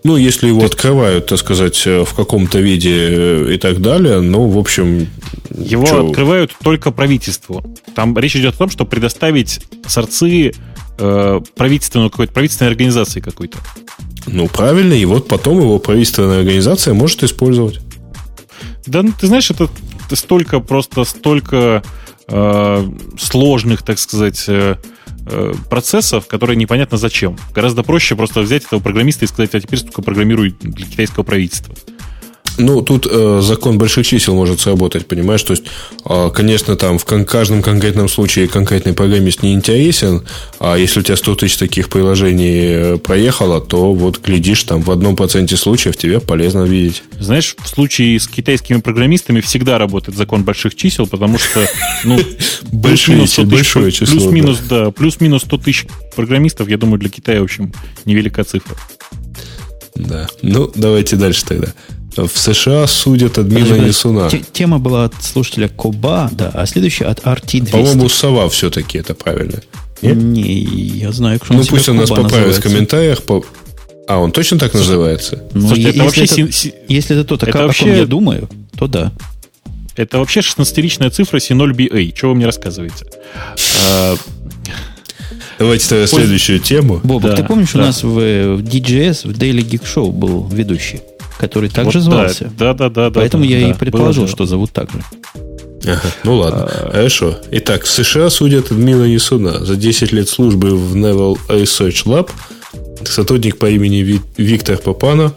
Ну, 0.08 0.16
если 0.16 0.48
его 0.48 0.62
Ты... 0.62 0.68
открывают, 0.68 1.26
так 1.26 1.38
сказать, 1.38 1.86
э, 1.86 2.06
в 2.06 2.14
каком-то 2.14 2.60
виде 2.60 2.96
э, 2.96 3.54
и 3.56 3.58
так 3.58 3.82
далее, 3.82 4.22
ну, 4.22 4.48
в 4.48 4.58
общем... 4.58 5.06
Его 5.54 5.86
что... 5.86 6.08
открывают 6.08 6.56
только 6.64 6.92
правительству. 6.92 7.62
Там 7.94 8.18
речь 8.18 8.38
идет 8.38 8.56
о 8.56 8.58
том, 8.58 8.70
чтобы 8.70 8.90
предоставить 8.90 9.60
сорцы 9.86 10.54
э, 10.98 11.42
правительственную, 11.58 12.10
какой-то 12.10 12.32
правительственной 12.32 12.72
организации 12.72 13.20
какой-то. 13.20 13.58
Ну, 14.28 14.48
правильно, 14.48 14.94
и 14.94 15.04
вот 15.04 15.28
потом 15.28 15.60
его 15.60 15.78
правительственная 15.78 16.40
организация 16.40 16.94
может 16.94 17.24
использовать. 17.24 17.82
Да, 18.86 19.04
ну, 19.04 19.12
ты 19.12 19.28
знаешь, 19.28 19.52
это 19.52 19.70
столько, 20.14 20.62
просто 20.62 21.04
столько 21.04 21.84
э, 22.30 22.92
сложных, 23.20 23.82
так 23.82 24.00
сказать, 24.00 24.46
э, 24.48 24.78
Э, 25.30 25.54
процессов, 25.70 26.28
которые 26.28 26.56
непонятно 26.56 26.98
зачем. 26.98 27.38
Гораздо 27.54 27.84
проще 27.84 28.16
просто 28.16 28.42
взять 28.42 28.66
этого 28.66 28.80
программиста 28.80 29.26
и 29.26 29.28
сказать, 29.28 29.54
а 29.56 29.60
теперь 29.60 29.82
только 29.82 30.02
программируй 30.02 30.56
для 30.62 30.86
китайского 30.86 31.24
правительства. 31.24 31.76
Ну, 32.58 32.82
тут 32.82 33.08
э, 33.10 33.40
закон 33.44 33.78
больших 33.78 34.06
чисел 34.08 34.34
может 34.34 34.60
сработать, 34.60 35.06
понимаешь? 35.08 35.44
То 35.44 35.52
есть, 35.52 35.64
э, 36.06 36.30
конечно, 36.34 36.76
там 36.76 36.98
в 36.98 37.06
кон- 37.06 37.26
каждом 37.26 37.62
конкретном 37.62 38.10
случае 38.10 38.48
конкретный 38.48 38.94
программист 38.94 39.44
не 39.44 39.54
интересен, 39.54 40.24
а 40.60 40.76
если 40.76 41.00
у 41.00 41.04
тебя 41.04 41.18
100 41.18 41.36
тысяч 41.36 41.58
таких 41.58 41.90
приложений 41.90 42.60
э, 42.60 42.98
проехало, 42.98 43.62
то 43.62 43.94
вот 43.94 44.20
глядишь, 44.24 44.64
там 44.64 44.82
в 44.82 44.90
одном 44.90 45.16
проценте 45.16 45.56
случаев 45.56 45.98
тебе 45.98 46.20
полезно 46.20 46.64
видеть. 46.64 47.04
Знаешь, 47.20 47.56
в 47.64 47.68
случае 47.68 48.20
с 48.20 48.28
китайскими 48.28 48.80
программистами 48.80 49.40
всегда 49.42 49.78
работает 49.78 50.18
закон 50.18 50.44
больших 50.44 50.76
чисел, 50.76 51.06
потому 51.06 51.38
что, 51.38 51.68
ну, 52.04 52.20
большое 52.72 53.92
число. 53.92 54.16
Плюс-минус, 54.16 54.60
да, 54.68 54.92
плюс-минус 54.92 55.44
100 55.44 55.58
тысяч 55.60 55.86
программистов, 56.16 56.70
я 56.70 56.78
думаю, 56.78 57.00
для 57.00 57.10
Китая, 57.10 57.42
в 57.42 57.44
общем, 57.44 57.72
невелика 58.06 58.44
цифра. 58.44 58.76
Да. 59.96 60.28
Ну, 60.42 60.72
давайте 60.76 61.16
дальше 61.16 61.44
тогда. 61.46 61.74
В 62.26 62.38
США 62.38 62.88
судят 62.88 63.38
админа 63.38 63.76
Несуна. 63.76 64.30
Тема 64.52 64.80
была 64.80 65.06
от 65.06 65.14
слушателя 65.22 65.68
Коба, 65.68 66.30
да, 66.32 66.50
а 66.54 66.66
следующая 66.66 67.06
от 67.06 67.20
RT200. 67.20 67.72
По-моему, 67.72 68.10
сова 68.10 68.50
все-таки 68.50 68.98
это 68.98 69.14
правильно. 69.14 69.62
Нет? 70.02 70.16
Не, 70.16 70.64
я 70.64 71.12
знаю, 71.12 71.40
что 71.44 71.54
Ну, 71.54 71.64
пусть 71.66 71.90
он 71.90 71.98
нас 71.98 72.10
поправит 72.10 72.56
в 72.56 72.62
комментариях. 72.62 73.24
По... 73.24 73.44
А, 74.08 74.18
он 74.20 74.32
точно 74.32 74.58
так 74.58 74.74
называется? 74.74 75.44
Ну, 75.54 75.68
Слушайте, 75.68 75.90
это 75.90 76.04
вообще... 76.04 76.24
Это, 76.24 76.52
если 76.88 77.16
это 77.16 77.24
то, 77.28 77.38
так 77.38 77.50
это 77.50 77.60
о 77.60 77.68
вообще... 77.68 77.86
ком 77.86 77.96
я 77.96 78.06
думаю, 78.06 78.50
то 78.78 78.88
да. 78.88 79.12
Это 79.96 80.20
вообще 80.20 80.42
16-ричная 80.42 81.10
цифра 81.10 81.38
C0BA. 81.38 82.16
Что 82.16 82.30
вы 82.30 82.36
мне 82.36 82.46
рассказываете? 82.46 83.06
А, 83.90 84.16
Давайте 85.58 85.90
тогда 85.90 86.08
следующую 86.08 86.60
тему. 86.60 87.02
Бобок, 87.04 87.36
ты 87.36 87.44
помнишь, 87.44 87.74
у 87.74 87.80
нас 87.80 88.04
в 88.04 88.18
DJS, 88.18 89.28
в 89.28 89.38
Daily 89.38 89.68
Geek 89.68 89.84
Show 89.84 90.12
был 90.12 90.48
ведущий? 90.48 91.02
Который 91.38 91.70
также 91.70 92.00
вот 92.00 92.06
звался. 92.06 92.52
Да, 92.58 92.74
да, 92.74 92.90
да. 92.90 93.12
Поэтому 93.12 93.44
да, 93.44 93.50
я 93.50 93.68
да, 93.68 93.74
и 93.74 93.78
предположил, 93.78 94.24
было, 94.24 94.32
что 94.32 94.46
зовут 94.46 94.72
так 94.72 94.92
же. 94.92 95.02
Ага, 95.84 96.12
ну 96.24 96.36
ладно, 96.36 96.64
а... 96.64 96.92
хорошо. 96.92 97.38
Итак, 97.52 97.84
в 97.84 97.90
США 97.90 98.30
судят 98.30 98.72
админа 98.72 99.04
Ясуна 99.04 99.64
за 99.64 99.76
10 99.76 100.12
лет 100.12 100.28
службы 100.28 100.76
в 100.76 100.96
Naval 100.96 101.38
Research 101.48 102.06
Lab. 102.06 102.30
Сотрудник 103.06 103.58
по 103.58 103.70
имени 103.70 104.22
Виктор 104.38 104.78
Папано 104.78 105.34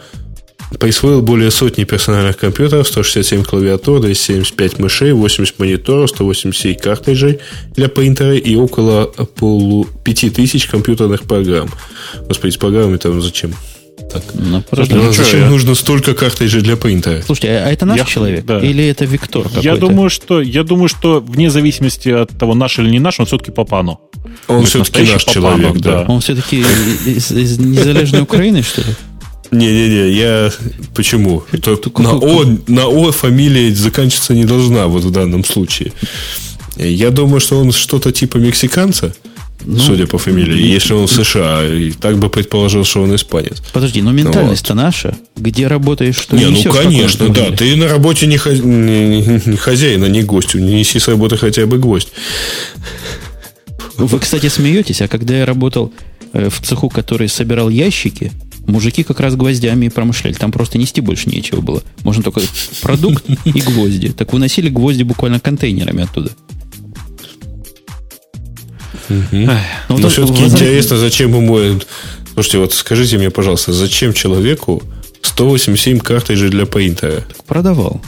присвоил 0.79 1.21
более 1.21 1.51
сотни 1.51 1.85
персональных 1.85 2.37
компьютеров, 2.37 2.87
167 2.87 3.45
клавиатур, 3.45 4.01
275 4.01 4.79
мышей, 4.79 5.13
80 5.13 5.59
мониторов, 5.59 6.11
187 6.11 6.77
картриджей 6.77 7.41
для 7.75 7.89
принтера 7.89 8.37
и 8.37 8.55
около 8.55 9.07
полу 9.07 9.87
5000 10.05 10.67
компьютерных 10.67 11.23
программ. 11.23 11.71
Господи, 12.29 12.53
с 12.53 12.57
программами 12.57 12.99
там 12.99 13.21
зачем? 13.21 13.55
Так. 14.13 14.23
Ну, 14.35 14.63
Слушайте, 14.69 14.95
ну, 14.97 15.13
зачем 15.13 15.41
я... 15.41 15.49
нужно 15.51 15.75
столько 15.75 16.15
картриджей 16.15 16.63
для 16.63 16.77
принтера? 16.77 17.23
Слушайте, 17.23 17.49
а 17.65 17.71
это 17.71 17.87
наш 17.87 17.99
я... 17.99 18.05
человек? 18.05 18.45
Да. 18.45 18.59
Или 18.59 18.85
это 18.85 19.05
Виктор 19.05 19.45
какой-то? 19.45 19.61
Я 19.61 19.77
думаю, 19.77 20.11
что, 20.11 20.41
я 20.41 20.65
думаю, 20.65 20.89
что 20.89 21.21
вне 21.21 21.51
зависимости 21.51 22.09
от 22.09 22.31
того, 22.31 22.55
наш 22.55 22.79
или 22.79 22.91
не 22.91 22.99
наш, 22.99 23.21
он 23.21 23.27
все-таки 23.27 23.53
Папану. 23.53 24.01
Он 24.49 24.65
все-таки 24.65 25.03
наш 25.03 25.25
Папану, 25.25 25.63
человек, 25.63 25.83
да. 25.83 26.05
Он 26.09 26.21
все-таки 26.21 26.65
из, 27.07 27.31
из 27.31 27.59
незалежной 27.59 28.23
Украины, 28.23 28.63
что 28.63 28.81
ли? 28.81 28.95
Не-не-не, 29.51 30.11
я... 30.13 30.53
Почему? 30.95 31.43
На, 31.99 32.13
О, 32.13 32.45
на 32.69 32.87
О 32.87 33.13
фамилия 33.13 33.75
заканчиваться 33.75 34.35
не 34.35 34.45
должна 34.45 34.87
вот 34.87 35.05
в 35.05 35.11
данном 35.11 35.45
случае. 35.45 35.93
Я 36.77 37.11
думаю, 37.11 37.41
что 37.41 37.61
он 37.61 37.73
что-то 37.73 38.13
типа 38.13 38.39
мексиканца. 38.39 39.15
Ну, 39.65 39.79
судя 39.79 40.07
по 40.07 40.19
фамилии, 40.19 40.67
если 40.67 40.95
он 40.95 41.07
в 41.07 41.13
США, 41.13 41.67
и 41.67 41.91
так 41.93 42.19
бы 42.19 42.31
предположил, 42.31 42.85
что 42.85 43.03
он 43.03 43.15
испанец. 43.15 43.63
Подожди, 43.73 44.03
но 44.03 44.13
ментальность-то 44.13 44.75
вот. 44.75 44.83
наша. 44.83 45.17
Где 45.37 45.67
работаешь, 45.67 46.17
что 46.17 46.37
Не, 46.37 46.47
ну 46.47 46.63
конечно, 46.65 47.29
да. 47.29 47.51
Ты 47.51 47.77
на 47.77 47.89
работе 47.89 48.27
не, 48.27 48.37
хозя... 48.37 48.63
не 48.63 49.57
хозяин, 49.57 50.05
а 50.05 50.09
не 50.09 50.23
гость. 50.23 50.55
Не 50.55 50.75
неси 50.75 50.99
с 50.99 51.09
работы 51.09 51.37
хотя 51.37 51.67
бы 51.67 51.79
гвоздь. 51.79 52.09
Вы, 53.97 54.19
кстати, 54.19 54.49
смеетесь, 54.49 55.03
а 55.03 55.09
когда 55.09 55.37
я 55.37 55.45
работал 55.45 55.93
э, 56.33 56.49
в 56.49 56.61
цеху, 56.63 56.89
который 56.89 57.29
собирал 57.29 57.69
ящики, 57.69 58.33
мужики 58.67 59.03
как 59.03 59.21
раз 59.21 59.35
гвоздями 59.35 59.89
промышляли. 59.89 60.35
Там 60.35 60.53
просто 60.53 60.79
нести 60.79 61.01
больше 61.01 61.29
нечего 61.29 61.61
было. 61.61 61.83
Можно 62.03 62.23
только 62.23 62.41
продукт 62.81 63.25
и 63.45 63.61
гвозди. 63.61 64.09
Так 64.13 64.33
выносили 64.33 64.71
гвозди 64.71 65.03
буквально 65.03 65.41
контейнерами 65.41 66.05
оттуда. 66.05 66.31
Угу. 69.11 69.51
Но, 69.89 69.99
Но 69.99 70.09
все-таки 70.09 70.45
интересно, 70.45 70.97
зачем 70.97 71.35
ему... 71.35 71.81
Слушайте, 72.35 72.59
вот 72.59 72.73
скажите 72.73 73.19
мне, 73.19 73.31
пожалуйста, 73.31 73.73
зачем 73.73 74.13
человеку 74.13 74.83
187 75.23 75.99
картриджей 75.99 76.49
для 76.49 76.65
принтера? 76.65 77.25
Так 77.29 77.45
продавал. 77.45 78.01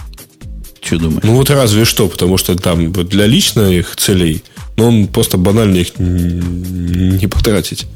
Что 0.81 0.99
думаешь? 0.99 1.23
Ну 1.25 1.35
вот 1.35 1.51
разве 1.51 1.85
что, 1.85 2.09
потому 2.09 2.39
что 2.39 2.57
там 2.57 2.93
для 2.93 3.27
личных 3.27 3.97
целей, 3.97 4.43
но 4.77 4.89
он 4.89 5.07
просто 5.09 5.39
банально 5.39 5.77
их 5.79 5.99
не 5.99 7.27
потратить. 7.27 7.87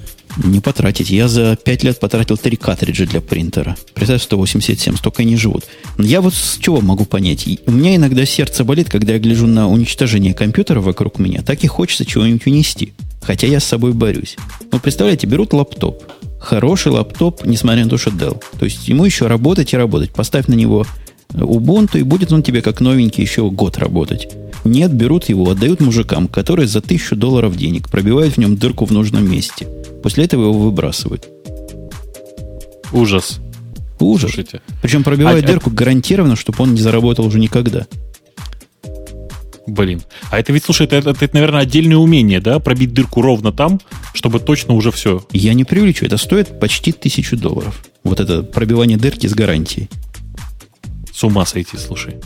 Не 0.44 0.60
потратить. 0.60 1.10
Я 1.10 1.28
за 1.28 1.56
5 1.56 1.84
лет 1.84 2.00
потратил 2.00 2.36
3 2.36 2.56
картриджа 2.56 3.06
для 3.06 3.20
принтера. 3.20 3.76
Представь, 3.94 4.22
187, 4.22 4.96
столько 4.96 5.22
они 5.22 5.36
живут. 5.36 5.64
Я 5.98 6.20
вот 6.20 6.34
с 6.34 6.58
чего 6.58 6.80
могу 6.80 7.04
понять? 7.04 7.46
У 7.66 7.70
меня 7.70 7.96
иногда 7.96 8.26
сердце 8.26 8.64
болит, 8.64 8.90
когда 8.90 9.14
я 9.14 9.18
гляжу 9.18 9.46
на 9.46 9.68
уничтожение 9.68 10.34
компьютера 10.34 10.80
вокруг 10.80 11.18
меня. 11.18 11.42
Так 11.42 11.64
и 11.64 11.66
хочется 11.66 12.04
чего-нибудь 12.04 12.46
унести. 12.46 12.92
Хотя 13.22 13.46
я 13.46 13.60
с 13.60 13.64
собой 13.64 13.92
борюсь. 13.92 14.36
Ну, 14.70 14.78
представляете, 14.78 15.26
берут 15.26 15.52
лаптоп. 15.52 16.04
Хороший 16.38 16.92
лаптоп, 16.92 17.44
несмотря 17.44 17.84
на 17.84 17.90
то, 17.90 17.96
что 17.96 18.10
Dell. 18.10 18.42
То 18.58 18.66
есть 18.66 18.86
ему 18.88 19.04
еще 19.04 19.26
работать 19.26 19.72
и 19.72 19.76
работать. 19.76 20.12
Поставь 20.12 20.46
на 20.48 20.54
него 20.54 20.86
Ubuntu, 21.30 21.98
и 21.98 22.02
будет 22.02 22.32
он 22.32 22.42
тебе 22.42 22.62
как 22.62 22.80
новенький 22.80 23.22
еще 23.22 23.50
год 23.50 23.78
работать. 23.78 24.28
Нет, 24.66 24.93
берут 24.93 25.28
его, 25.28 25.51
отдают 25.51 25.80
мужикам, 25.80 26.28
которые 26.28 26.66
за 26.66 26.80
тысячу 26.80 27.16
долларов 27.16 27.56
денег 27.56 27.88
пробивают 27.88 28.34
в 28.34 28.38
нем 28.38 28.56
дырку 28.56 28.84
в 28.84 28.90
нужном 28.90 29.30
месте. 29.30 29.66
После 30.02 30.24
этого 30.24 30.43
его 30.43 30.52
выбрасывают. 30.52 31.28
Ужас. 32.93 33.40
Ужас. 33.98 34.30
Слушайте. 34.30 34.60
Причем 34.82 35.02
пробивают 35.02 35.44
а, 35.44 35.48
дырку 35.48 35.70
гарантированно, 35.70 36.36
чтобы 36.36 36.62
он 36.62 36.74
не 36.74 36.80
заработал 36.80 37.26
уже 37.26 37.38
никогда. 37.38 37.86
Блин. 39.66 40.02
А 40.30 40.38
это 40.38 40.52
ведь, 40.52 40.64
слушай, 40.64 40.86
это, 40.86 40.97
это, 40.97 41.10
это, 41.10 41.34
наверное, 41.34 41.60
отдельное 41.60 41.97
умение, 41.97 42.40
да? 42.40 42.60
Пробить 42.60 42.93
дырку 42.93 43.20
ровно 43.20 43.52
там, 43.52 43.80
чтобы 44.14 44.38
точно 44.38 44.74
уже 44.74 44.93
все. 44.93 45.24
Я 45.32 45.55
не 45.55 45.64
преувеличу. 45.64 46.06
Это 46.06 46.18
стоит 46.18 46.60
почти 46.60 46.93
тысячу 46.93 47.36
долларов. 47.36 47.84
Вот 48.05 48.20
это 48.20 48.43
пробивание 48.43 48.97
дырки 48.97 49.26
с 49.26 49.34
гарантией. 49.34 49.88
С 51.12 51.24
ума 51.24 51.44
сойти, 51.47 51.76
слушай. 51.76 52.16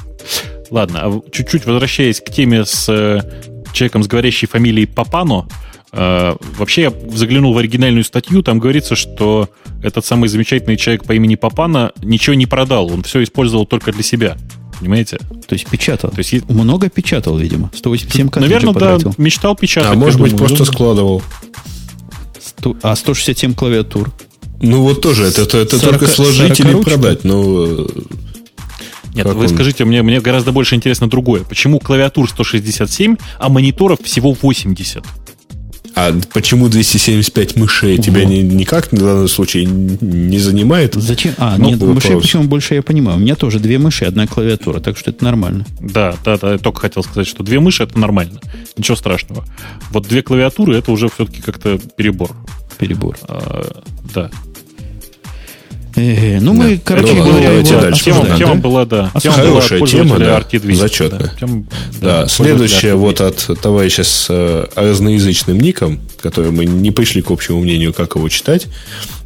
Ладно, 0.71 1.01
а 1.03 1.21
чуть-чуть 1.33 1.67
возвращаясь 1.67 2.21
к 2.21 2.31
теме 2.31 2.65
с 2.65 2.89
э, 2.89 3.21
человеком 3.73 4.03
с 4.03 4.07
говорящей 4.07 4.47
фамилией 4.47 4.87
Папано, 4.87 5.49
э, 5.93 6.35
вообще 6.59 6.83
я 6.83 6.93
заглянул 7.13 7.53
в 7.53 7.59
оригинальную 7.59 8.05
статью, 8.05 8.43
там 8.43 8.59
говорится, 8.59 8.95
что 8.95 9.49
этот 9.83 10.05
самый 10.05 10.29
замечательный 10.29 10.77
человек 10.77 11.05
по 11.05 11.13
имени 11.13 11.35
Папано 11.35 11.93
ничего 12.03 12.35
не 12.35 12.47
продал, 12.47 12.93
он 12.93 13.03
все 13.03 13.23
использовал 13.23 13.67
только 13.67 13.93
для 13.93 14.03
себя. 14.03 14.37
Понимаете? 14.79 15.19
То 15.47 15.53
есть 15.53 15.67
печатал. 15.69 16.11
То 16.11 16.19
есть 16.19 16.49
много 16.49 16.89
печатал, 16.89 17.37
видимо. 17.37 17.71
187 17.75 18.31
Наверное, 18.37 18.73
да, 18.73 18.99
мечтал 19.19 19.55
печатать. 19.55 19.93
А 19.93 19.95
может 19.95 20.19
быть, 20.19 20.33
думаю, 20.33 20.49
просто 20.49 20.65
складывал. 20.65 21.23
А 22.83 22.97
167 22.97 23.55
клавиатур. 23.55 24.11
Ну 24.63 24.83
вот 24.83 25.03
тоже, 25.03 25.25
это, 25.25 25.43
это, 25.43 25.59
это 25.59 25.79
40, 25.79 25.99
только 25.99 26.07
сложить 26.07 26.61
или 26.61 26.75
продать. 26.83 27.25
Но 27.25 27.87
нет, 29.15 29.27
как 29.27 29.37
вы 29.37 29.45
он? 29.45 29.49
скажите, 29.49 29.85
мне, 29.85 30.03
мне 30.03 30.21
гораздо 30.21 30.53
больше 30.53 30.75
интересно 30.75 31.09
другое. 31.09 31.43
Почему 31.43 31.79
клавиатур 31.79 32.29
167, 32.29 33.17
а 33.39 33.49
мониторов 33.49 34.01
всего 34.03 34.33
80? 34.33 35.05
А 35.97 36.15
почему 36.33 36.69
275 36.69 37.57
мышей 37.57 37.95
Ого. 37.95 38.03
тебя 38.03 38.25
ни, 38.25 38.37
никак 38.37 38.93
в 38.93 38.97
данном 38.97 39.29
случае 39.29 39.65
не 39.67 40.39
занимает? 40.39 40.95
Зачем? 40.95 41.35
А, 41.39 41.57
ну, 41.59 41.71
нет, 41.71 41.79
вопрос. 41.81 42.05
мышей 42.05 42.21
почему 42.21 42.45
больше 42.45 42.75
я 42.77 42.83
понимаю. 42.83 43.19
У 43.19 43.21
меня 43.21 43.35
тоже 43.35 43.59
две 43.59 43.79
мыши, 43.79 44.05
одна 44.05 44.27
клавиатура, 44.27 44.81
так 44.81 44.97
что 44.97 45.11
это 45.11 45.25
нормально. 45.25 45.67
Да, 45.81 46.15
да, 46.25 46.39
да, 46.39 46.53
я 46.53 46.59
только 46.59 46.81
хотел 46.81 47.03
сказать, 47.03 47.27
что 47.27 47.43
две 47.43 47.61
мыши 47.61 47.83
это 47.83 47.99
нормально. 47.99 48.41
Ничего 48.77 48.97
страшного. 48.97 49.45
Вот 49.91 50.07
две 50.07 50.23
клавиатуры 50.23 50.77
это 50.77 50.93
уже 50.93 51.09
все-таки 51.09 51.43
как-то 51.43 51.79
перебор. 51.97 52.37
Перебор. 52.79 53.19
А, 53.23 53.83
да. 54.15 54.31
Ну, 55.97 56.53
мы, 56.53 56.77
да. 56.77 56.83
короче 56.85 57.13
ну, 57.15 57.25
говоря, 57.25 57.49
давайте 57.49 57.73
его 57.73 57.83
дальше. 57.83 58.05
Тема, 58.05 58.39
тема 58.39 58.55
была, 58.57 58.85
да. 58.85 59.11
Тема 59.21 59.35
Хорошая 59.35 59.79
была 59.81 59.89
тема, 59.89 60.19
да, 60.19 60.39
RT200, 60.39 60.75
зачетная. 60.75 61.33
Да, 61.41 61.47
да, 61.47 62.23
да 62.23 62.29
следующая 62.29 62.95
вот 62.95 63.21
от 63.21 63.51
товарища 63.61 64.05
с 64.05 64.27
э, 64.29 64.67
разноязычным 64.75 65.59
ником, 65.59 66.01
который 66.21 66.51
мы 66.51 66.65
не 66.65 66.91
пришли 66.91 67.23
к 67.23 67.31
общему 67.31 67.61
мнению, 67.61 67.93
как 67.93 68.17
его 68.17 68.29
читать, 68.29 68.69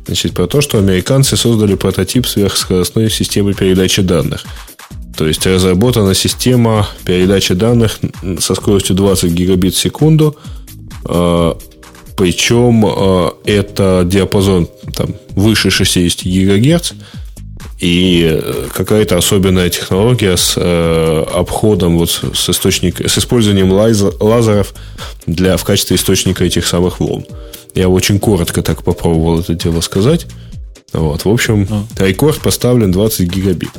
значит, 0.07 0.32
про 0.32 0.47
то, 0.47 0.61
что 0.61 0.78
американцы 0.78 1.36
создали 1.36 1.74
прототип 1.74 2.27
сверхскоростной 2.27 3.11
системы 3.11 3.55
передачи 3.55 4.03
данных. 4.03 4.45
То 5.16 5.27
есть 5.27 5.47
разработана 5.47 6.15
система 6.15 6.89
передачи 7.05 7.55
данных 7.55 8.01
со 8.41 8.55
скоростью 8.55 8.97
20 8.97 9.31
гигабит 9.31 9.74
в 9.74 9.78
секунду, 9.78 10.36
э, 11.05 11.55
причем 12.16 12.85
э, 12.86 13.31
это 13.45 14.03
диапазон 14.05 14.69
там, 14.95 15.15
выше 15.35 15.70
60 15.70 16.24
ГГц 16.24 16.93
и 17.81 18.23
э, 18.32 18.69
какая-то 18.73 19.16
особенная 19.16 19.69
технология 19.69 20.36
с 20.36 20.55
э, 20.57 21.24
обходом, 21.35 21.99
вот 21.99 22.11
с, 22.11 22.49
источник, 22.49 23.01
с 23.01 23.19
использованием 23.19 23.73
лазер, 23.73 24.12
лазеров 24.20 24.74
для, 25.27 25.57
в 25.57 25.65
качестве 25.65 25.97
источника 25.97 26.45
этих 26.45 26.66
самых 26.66 27.01
волн. 27.01 27.27
Я 27.74 27.89
очень 27.89 28.20
коротко 28.20 28.62
так 28.62 28.85
попробовал 28.85 29.41
это 29.41 29.55
дело 29.55 29.81
сказать. 29.81 30.27
Вот, 30.93 31.24
в 31.24 31.28
общем, 31.28 31.66
а. 31.70 32.05
рекорд 32.05 32.41
поставлен 32.41 32.93
20 32.93 33.28
гигабит. 33.28 33.70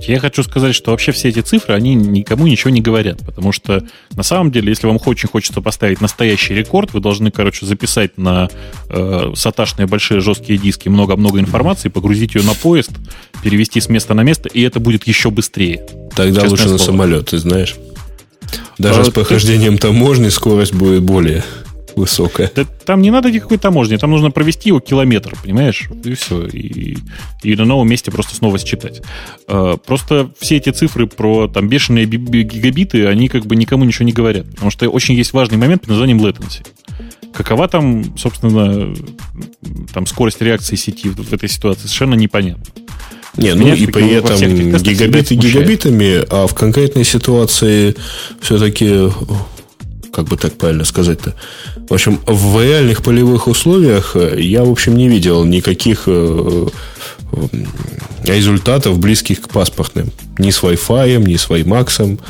Я 0.00 0.20
хочу 0.20 0.42
сказать, 0.42 0.74
что 0.74 0.90
вообще 0.90 1.12
все 1.12 1.28
эти 1.28 1.40
цифры, 1.40 1.74
они 1.74 1.94
никому 1.94 2.46
ничего 2.46 2.70
не 2.70 2.80
говорят, 2.80 3.20
потому 3.24 3.52
что 3.52 3.84
на 4.14 4.22
самом 4.22 4.50
деле, 4.50 4.70
если 4.70 4.86
вам 4.86 4.98
очень 5.04 5.28
хочется 5.28 5.60
поставить 5.60 6.00
настоящий 6.00 6.54
рекорд, 6.54 6.92
вы 6.92 7.00
должны, 7.00 7.30
короче, 7.30 7.66
записать 7.66 8.18
на 8.18 8.48
э, 8.88 9.32
саташные 9.34 9.86
большие 9.86 10.20
жесткие 10.20 10.58
диски 10.58 10.88
много-много 10.88 11.38
информации, 11.38 11.88
погрузить 11.88 12.34
ее 12.34 12.42
на 12.42 12.54
поезд, 12.54 12.90
перевести 13.42 13.80
с 13.80 13.88
места 13.88 14.14
на 14.14 14.22
место, 14.22 14.48
и 14.48 14.62
это 14.62 14.80
будет 14.80 15.06
еще 15.06 15.30
быстрее. 15.30 15.86
Тогда 16.14 16.42
лучше 16.44 16.64
слово. 16.64 16.72
на 16.72 16.78
самолет, 16.78 17.30
ты 17.30 17.38
знаешь. 17.38 17.76
Даже 18.78 19.00
а, 19.00 19.04
с 19.04 19.10
прохождением 19.10 19.76
ты... 19.76 19.88
таможни 19.88 20.28
скорость 20.28 20.74
будет 20.74 21.02
более 21.02 21.44
высокая. 21.96 22.50
Да, 22.54 22.64
там 22.64 23.02
не 23.02 23.10
надо 23.10 23.30
никакой 23.30 23.58
таможни, 23.58 23.96
там 23.96 24.10
нужно 24.10 24.30
провести 24.30 24.68
его 24.68 24.80
километр, 24.80 25.34
понимаешь? 25.42 25.88
И 26.04 26.14
все. 26.14 26.46
И, 26.46 26.98
и 27.42 27.56
на 27.56 27.64
новом 27.64 27.88
месте 27.88 28.10
просто 28.10 28.34
снова 28.34 28.58
считать. 28.58 29.02
А, 29.46 29.76
просто 29.76 30.30
все 30.38 30.56
эти 30.56 30.70
цифры 30.70 31.06
про 31.06 31.48
там 31.48 31.68
бешеные 31.68 32.06
гигабиты, 32.06 33.06
они 33.06 33.28
как 33.28 33.46
бы 33.46 33.56
никому 33.56 33.84
ничего 33.84 34.04
не 34.04 34.12
говорят. 34.12 34.50
Потому 34.50 34.70
что 34.70 34.88
очень 34.88 35.14
есть 35.14 35.32
важный 35.32 35.58
момент 35.58 35.82
под 35.82 35.90
названием 35.90 36.18
latency. 36.18 36.66
Какова 37.32 37.66
там, 37.68 38.16
собственно, 38.18 38.94
там 39.94 40.06
скорость 40.06 40.42
реакции 40.42 40.76
сети 40.76 41.08
в 41.08 41.32
этой 41.32 41.48
ситуации, 41.48 41.82
совершенно 41.82 42.14
непонятно. 42.14 42.64
Не, 43.36 43.54
ну 43.54 43.72
и 43.72 43.86
при 43.86 44.10
этом 44.10 44.36
гигабиты 44.36 45.34
гигабитами, 45.34 46.22
а 46.28 46.46
в 46.46 46.54
конкретной 46.54 47.04
ситуации 47.04 47.96
все-таки 48.40 49.08
как 50.12 50.26
бы 50.26 50.36
так 50.36 50.52
правильно 50.52 50.84
сказать-то. 50.84 51.34
В 51.88 51.94
общем, 51.94 52.20
в 52.26 52.62
реальных 52.62 53.02
полевых 53.02 53.48
условиях 53.48 54.14
э, 54.14 54.40
я, 54.40 54.64
в 54.64 54.70
общем, 54.70 54.96
не 54.96 55.08
видел 55.08 55.44
никаких 55.44 56.04
э, 56.06 56.66
э, 57.32 57.46
результатов, 58.24 58.98
близких 58.98 59.40
к 59.40 59.48
паспортным. 59.48 60.12
Ни 60.38 60.50
с 60.50 60.62
Wi-Fi, 60.62 61.18
ни 61.26 61.36
с 61.36 61.48
WiMAX. 61.48 62.20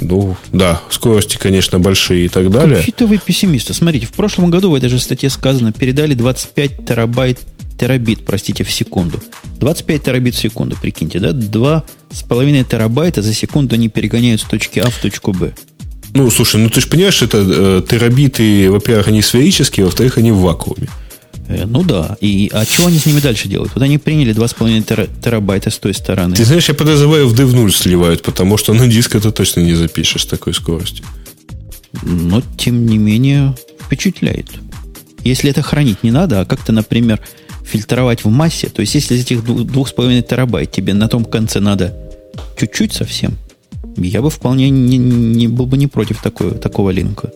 Ну, 0.00 0.36
да, 0.52 0.80
скорости, 0.90 1.36
конечно, 1.36 1.78
большие 1.78 2.26
и 2.26 2.28
так 2.28 2.50
далее. 2.50 2.78
Какие-то 2.78 3.06
вы 3.06 3.18
пессимисты. 3.18 3.72
Смотрите, 3.72 4.06
в 4.06 4.12
прошлом 4.12 4.50
году 4.50 4.70
в 4.70 4.74
этой 4.74 4.88
же 4.88 4.98
статье 4.98 5.30
сказано, 5.30 5.72
передали 5.72 6.14
25 6.14 6.86
терабайт 6.86 7.38
терабит, 7.78 8.24
простите, 8.26 8.64
в 8.64 8.70
секунду. 8.72 9.22
25 9.60 10.02
терабит 10.02 10.34
в 10.34 10.38
секунду, 10.38 10.76
прикиньте, 10.80 11.20
да? 11.20 11.30
2,5 11.30 12.64
терабайта 12.68 13.22
за 13.22 13.32
секунду 13.32 13.76
они 13.76 13.88
перегоняют 13.88 14.40
с 14.40 14.44
точки 14.44 14.80
А 14.80 14.90
в 14.90 14.98
точку 14.98 15.32
Б. 15.32 15.52
Ну, 16.14 16.30
слушай, 16.30 16.60
ну 16.60 16.70
ты 16.70 16.80
же 16.80 16.88
понимаешь, 16.88 17.22
это 17.22 17.44
э, 17.46 17.82
терабиты, 17.88 18.70
во-первых, 18.70 19.08
они 19.08 19.22
сферические, 19.22 19.86
во-вторых, 19.86 20.18
они 20.18 20.32
в 20.32 20.38
вакууме. 20.38 20.88
Э, 21.48 21.64
ну 21.66 21.82
да. 21.82 22.16
И, 22.20 22.50
а 22.52 22.64
что 22.64 22.86
они 22.86 22.98
с 22.98 23.06
ними 23.06 23.20
дальше 23.20 23.48
делают? 23.48 23.74
Вот 23.74 23.82
они 23.82 23.98
приняли 23.98 24.34
2,5 24.34 24.82
тера, 24.82 25.06
терабайта 25.22 25.70
с 25.70 25.78
той 25.78 25.94
стороны. 25.94 26.36
Ты 26.36 26.44
знаешь, 26.44 26.68
я 26.68 26.74
подозреваю, 26.74 27.28
в 27.28 27.34
DEV0 27.34 27.70
сливают, 27.70 28.22
потому 28.22 28.56
что 28.58 28.72
на 28.74 28.86
диск 28.86 29.14
это 29.14 29.32
точно 29.32 29.60
не 29.60 29.74
запишешь 29.74 30.22
с 30.22 30.26
такой 30.26 30.54
скоростью. 30.54 31.04
Но, 32.02 32.42
тем 32.56 32.86
не 32.86 32.98
менее, 32.98 33.54
впечатляет. 33.80 34.46
Если 35.24 35.50
это 35.50 35.62
хранить 35.62 36.02
не 36.02 36.10
надо, 36.10 36.40
а 36.40 36.44
как-то, 36.44 36.72
например, 36.72 37.20
фильтровать 37.64 38.24
в 38.24 38.28
массе, 38.28 38.68
то 38.68 38.80
есть 38.80 38.94
если 38.94 39.14
из 39.14 39.22
этих 39.22 39.40
2,5 39.40 40.22
терабайт 40.22 40.70
тебе 40.72 40.94
на 40.94 41.08
том 41.08 41.24
конце 41.24 41.60
надо 41.60 41.94
чуть-чуть 42.58 42.92
совсем, 42.92 43.36
я 44.06 44.22
бы 44.22 44.30
вполне 44.30 44.70
не, 44.70 44.96
не 44.98 45.48
был 45.48 45.66
бы 45.66 45.76
не 45.76 45.86
против 45.86 46.22
такой, 46.22 46.52
такого 46.52 46.90
линка. 46.90 47.30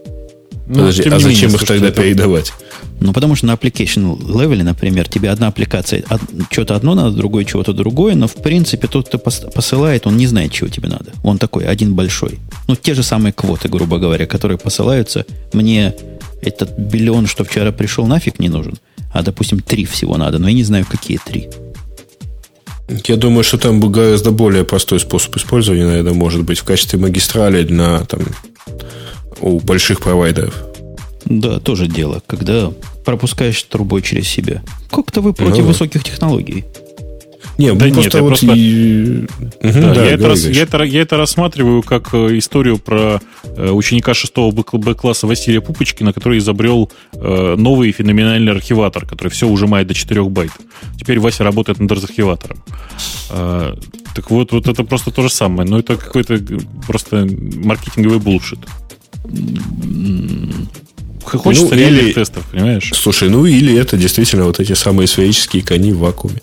Ну, 0.66 0.78
Подожди, 0.78 1.08
а 1.08 1.18
зачем 1.18 1.50
менее, 1.50 1.56
их 1.56 1.66
тогда 1.66 1.88
это... 1.88 2.02
передавать? 2.02 2.52
Ну, 3.00 3.12
потому 3.12 3.34
что 3.34 3.46
на 3.46 3.52
application 3.52 4.16
level, 4.16 4.62
например, 4.62 5.08
тебе 5.08 5.30
одна 5.30 5.48
аппликация, 5.48 6.04
од, 6.08 6.20
что-то 6.50 6.76
одно 6.76 6.94
надо, 6.94 7.10
другое 7.10 7.44
чего-то 7.44 7.72
другое, 7.72 8.14
но, 8.14 8.28
в 8.28 8.34
принципе, 8.34 8.86
тот, 8.86 9.08
кто 9.08 9.18
посылает, 9.18 10.06
он 10.06 10.16
не 10.16 10.26
знает, 10.26 10.52
чего 10.52 10.68
тебе 10.68 10.88
надо. 10.88 11.12
Он 11.24 11.38
такой, 11.38 11.64
один 11.64 11.94
большой. 11.94 12.38
Ну, 12.68 12.76
те 12.76 12.94
же 12.94 13.02
самые 13.02 13.32
квоты, 13.32 13.68
грубо 13.68 13.98
говоря, 13.98 14.26
которые 14.26 14.56
посылаются. 14.56 15.26
Мне 15.52 15.94
этот 16.42 16.78
биллион, 16.78 17.26
что 17.26 17.44
вчера 17.44 17.72
пришел, 17.72 18.06
нафиг 18.06 18.38
не 18.38 18.48
нужен. 18.48 18.78
А, 19.12 19.22
допустим, 19.22 19.60
три 19.60 19.84
всего 19.84 20.16
надо, 20.16 20.38
но 20.38 20.48
я 20.48 20.54
не 20.54 20.64
знаю, 20.64 20.86
какие 20.88 21.18
три. 21.18 21.48
Я 22.88 23.16
думаю, 23.16 23.44
что 23.44 23.58
там 23.58 23.80
гораздо 23.92 24.30
более 24.30 24.64
простой 24.64 25.00
способ 25.00 25.36
использования, 25.36 25.86
наверное, 25.86 26.14
может 26.14 26.42
быть 26.42 26.58
в 26.58 26.64
качестве 26.64 26.98
магистрали 26.98 27.66
на 27.72 28.04
там, 28.04 28.20
у 29.40 29.60
больших 29.60 30.00
провайдеров. 30.00 30.54
Да, 31.24 31.60
тоже 31.60 31.86
дело, 31.86 32.22
когда 32.26 32.72
пропускаешь 33.04 33.62
трубой 33.62 34.02
через 34.02 34.28
себя. 34.28 34.62
Как-то 34.90 35.20
вы 35.20 35.32
против 35.32 35.60
ну, 35.60 35.66
высоких 35.66 36.04
технологий. 36.04 36.64
Не, 37.62 37.74
да 37.74 37.88
нет, 37.88 38.12
я 38.12 38.22
вот 38.22 38.28
просто... 38.28 38.52
И... 38.56 39.18
Угу, 39.20 39.26
да, 39.60 39.94
да, 39.94 40.04
я, 40.04 40.10
это 40.14 40.28
рас... 40.28 40.44
я, 40.44 40.62
это, 40.62 40.82
я 40.82 41.02
это 41.02 41.16
рассматриваю 41.16 41.82
как 41.82 42.12
э, 42.12 42.38
историю 42.38 42.78
про 42.78 43.20
э, 43.44 43.70
ученика 43.70 44.14
6 44.14 44.32
Б-класса 44.72 45.28
Василия 45.28 45.60
Пупочкина, 45.60 46.12
который 46.12 46.38
изобрел 46.38 46.90
э, 47.12 47.54
новый 47.56 47.92
феноменальный 47.92 48.50
архиватор, 48.50 49.06
который 49.06 49.28
все 49.28 49.46
ужимает 49.46 49.86
до 49.86 49.94
4 49.94 50.24
байт. 50.24 50.50
Теперь 50.98 51.20
Вася 51.20 51.44
работает 51.44 51.78
над 51.78 51.92
архиватором. 51.92 52.64
Так 53.28 54.30
вот, 54.30 54.52
вот 54.52 54.66
это 54.66 54.82
просто 54.82 55.12
то 55.12 55.22
же 55.22 55.30
самое. 55.30 55.68
Но 55.68 55.78
это 55.78 55.96
какой-то 55.96 56.38
просто 56.86 57.28
маркетинговый 57.64 58.18
булшит. 58.18 58.58
Хочется 61.24 61.74
ну, 61.74 61.80
реальных 61.80 62.02
или, 62.02 62.12
тестов, 62.12 62.44
понимаешь? 62.50 62.90
Слушай, 62.92 63.30
ну 63.30 63.46
или 63.46 63.78
это 63.78 63.96
действительно 63.96 64.44
вот 64.44 64.58
эти 64.58 64.72
самые 64.72 65.06
сферические 65.06 65.62
кони 65.62 65.92
в 65.92 65.98
вакууме. 65.98 66.42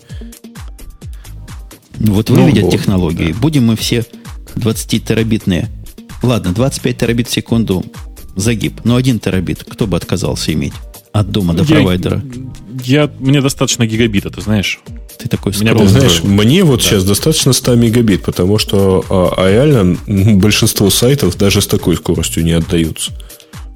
Вот 2.00 2.30
ну, 2.30 2.44
выведят 2.44 2.64
вот, 2.64 2.72
технологии. 2.72 3.32
Да. 3.32 3.38
Будем 3.38 3.66
мы 3.66 3.76
все 3.76 4.04
20-терабитные. 4.56 5.68
Ладно, 6.22 6.52
25 6.52 6.98
терабит 6.98 7.28
в 7.28 7.32
секунду 7.32 7.84
загиб. 8.36 8.80
Но 8.84 8.96
1 8.96 9.20
терабит 9.20 9.64
кто 9.64 9.86
бы 9.86 9.96
отказался 9.96 10.52
иметь? 10.52 10.72
От 11.12 11.30
дома 11.30 11.54
до 11.54 11.64
я, 11.64 11.76
провайдера. 11.76 12.22
Я, 12.84 13.10
мне 13.18 13.40
достаточно 13.40 13.86
гигабита, 13.86 14.30
ты 14.30 14.40
знаешь. 14.40 14.80
Ты 15.18 15.28
такой 15.28 15.52
Меня 15.60 15.74
ты 15.74 15.86
знаешь, 15.86 16.22
мне 16.22 16.64
вот 16.64 16.80
да. 16.80 16.86
сейчас 16.86 17.04
достаточно 17.04 17.52
100 17.52 17.74
мегабит, 17.74 18.22
потому 18.22 18.56
что 18.56 19.04
а, 19.10 19.34
а 19.36 19.50
реально 19.50 19.98
большинство 20.06 20.88
сайтов 20.88 21.36
даже 21.36 21.60
с 21.60 21.66
такой 21.66 21.96
скоростью 21.96 22.42
не 22.42 22.52
отдаются. 22.52 23.12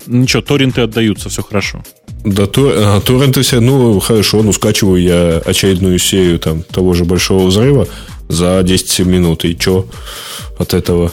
Ничего, 0.06 0.42
торренты 0.42 0.80
отдаются, 0.80 1.28
все 1.28 1.42
хорошо. 1.42 1.82
Да, 2.24 2.46
то, 2.46 2.72
а, 2.74 3.01
торренты 3.01 3.42
все, 3.42 3.60
ну, 3.60 3.98
хорошо, 4.01 4.42
ну, 4.42 4.52
скачиваю 4.52 5.02
я 5.02 5.42
очередную 5.44 5.98
серию 5.98 6.38
там 6.38 6.62
того 6.62 6.94
же 6.94 7.05
большого 7.05 7.46
взрыва 7.48 7.88
за 8.28 8.62
10 8.62 9.06
минут. 9.06 9.44
И 9.44 9.56
что 9.59 9.88
от 10.59 10.74
этого? 10.74 11.12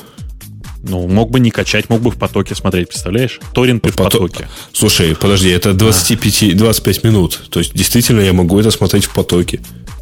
Ну, 0.83 1.07
мог 1.07 1.29
бы 1.29 1.39
не 1.39 1.51
качать, 1.51 1.89
мог 1.89 2.01
бы 2.01 2.09
в 2.09 2.17
потоке 2.17 2.55
смотреть, 2.55 2.89
представляешь? 2.89 3.39
Торренты 3.53 3.91
в, 3.91 3.93
в 3.93 3.97
потоке. 3.97 4.47
Слушай, 4.73 5.15
подожди, 5.15 5.49
это 5.49 5.73
25, 5.73 6.57
25 6.57 7.03
минут. 7.03 7.39
То 7.49 7.59
есть, 7.59 7.73
действительно, 7.75 8.21
я 8.21 8.33
могу 8.33 8.59
это 8.59 8.71
смотреть 8.71 9.05
в 9.05 9.13
потоке. 9.13 9.61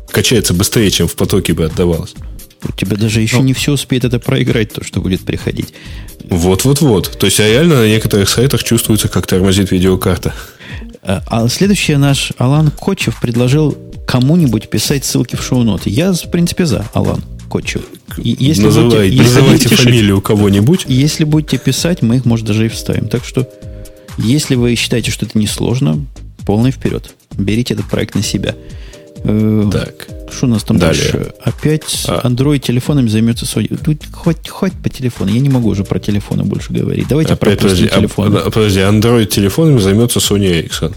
Качается 0.10 0.54
быстрее, 0.54 0.90
чем 0.90 1.08
в 1.08 1.16
потоке 1.16 1.54
бы 1.54 1.66
отдавалось. 1.66 2.14
У 2.64 2.72
тебя 2.72 2.96
даже 2.96 3.22
еще 3.22 3.38
ну, 3.38 3.44
не 3.44 3.54
все 3.54 3.74
успеет 3.74 4.06
это 4.06 4.20
проиграть, 4.20 4.74
то, 4.74 4.84
что 4.84 5.02
будет 5.02 5.22
приходить. 5.22 5.74
Вот-вот-вот. 6.24 7.18
То 7.18 7.26
есть, 7.26 7.40
а 7.40 7.48
реально 7.48 7.80
на 7.80 7.88
некоторых 7.88 8.30
сайтах 8.30 8.64
чувствуется, 8.64 9.08
как 9.08 9.28
тормозит 9.28 9.72
видеокарта. 9.72 10.34
А, 11.10 11.24
а 11.28 11.50
следующее 11.50 11.98
наш 11.98 12.34
Алан 12.38 12.70
Кочев 12.70 13.20
предложил 13.20 13.76
кому-нибудь 14.06 14.70
писать 14.70 15.04
ссылки 15.04 15.36
в 15.36 15.42
шоу-ноты. 15.42 15.90
Я, 15.90 16.14
в 16.14 16.30
принципе, 16.30 16.68
за 16.68 16.86
Алан 16.94 17.24
Кочев. 17.50 17.82
если 18.18 18.66
называйте 18.66 19.08
будете, 19.08 19.24
называйте 19.24 19.70
если 19.70 19.76
фамилию 19.76 20.22
кого-нибудь. 20.22 20.86
Если 20.88 21.24
будете 21.24 21.58
писать, 21.58 22.04
мы 22.04 22.18
их, 22.18 22.26
может, 22.26 22.46
даже 22.46 22.68
и 22.68 22.70
вставим. 22.70 23.08
Так 23.08 23.26
что, 23.26 23.50
если 24.20 24.54
вы 24.54 24.76
считаете, 24.76 25.10
что 25.10 25.26
это 25.26 25.40
несложно, 25.40 26.06
полный 26.46 26.70
вперед. 26.70 27.16
Берите 27.36 27.74
этот 27.74 27.88
проект 27.88 28.14
на 28.14 28.22
себя. 28.22 28.54
Э, 29.24 29.70
так. 29.72 30.08
Что 30.32 30.46
у 30.46 30.50
нас 30.50 30.64
там 30.64 30.78
Далее. 30.78 31.02
дальше? 31.02 31.34
Опять 31.44 32.06
а. 32.08 32.28
Android 32.28 32.60
телефонами 32.60 33.08
займется 33.08 33.46
Sony. 33.46 33.78
Тут 33.84 34.04
хоть, 34.12 34.48
хоть 34.48 34.74
по 34.74 34.90
телефону. 34.90 35.32
Я 35.32 35.40
не 35.40 35.50
могу 35.50 35.70
уже 35.70 35.84
про 35.84 36.00
телефоны 36.00 36.44
больше 36.44 36.72
говорить. 36.72 37.08
Давайте 37.08 37.34
Опять, 37.34 37.60
про 37.60 37.70
телефоны. 37.70 38.38
А, 38.38 38.50
подожди, 38.50 38.80
Android 38.80 39.26
телефонами 39.26 39.80
займется 39.80 40.20
Sony 40.20 40.64
Ericsson. 40.64 40.94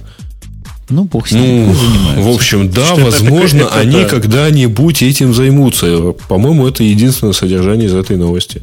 Ну, 0.89 1.05
бог 1.05 1.27
с 1.27 1.33
ним, 1.33 1.75
ну. 2.17 2.23
В 2.23 2.35
общем, 2.35 2.71
да, 2.71 2.85
Что 2.85 3.05
возможно, 3.05 3.63
это, 3.63 3.67
это, 3.67 3.79
они 3.79 4.03
да. 4.03 4.09
когда-нибудь 4.09 5.03
этим 5.03 5.33
займутся. 5.33 6.13
По-моему, 6.29 6.67
это 6.67 6.83
единственное 6.83 7.33
содержание 7.33 7.87
из 7.87 7.95
этой 7.95 8.17
новости. 8.17 8.61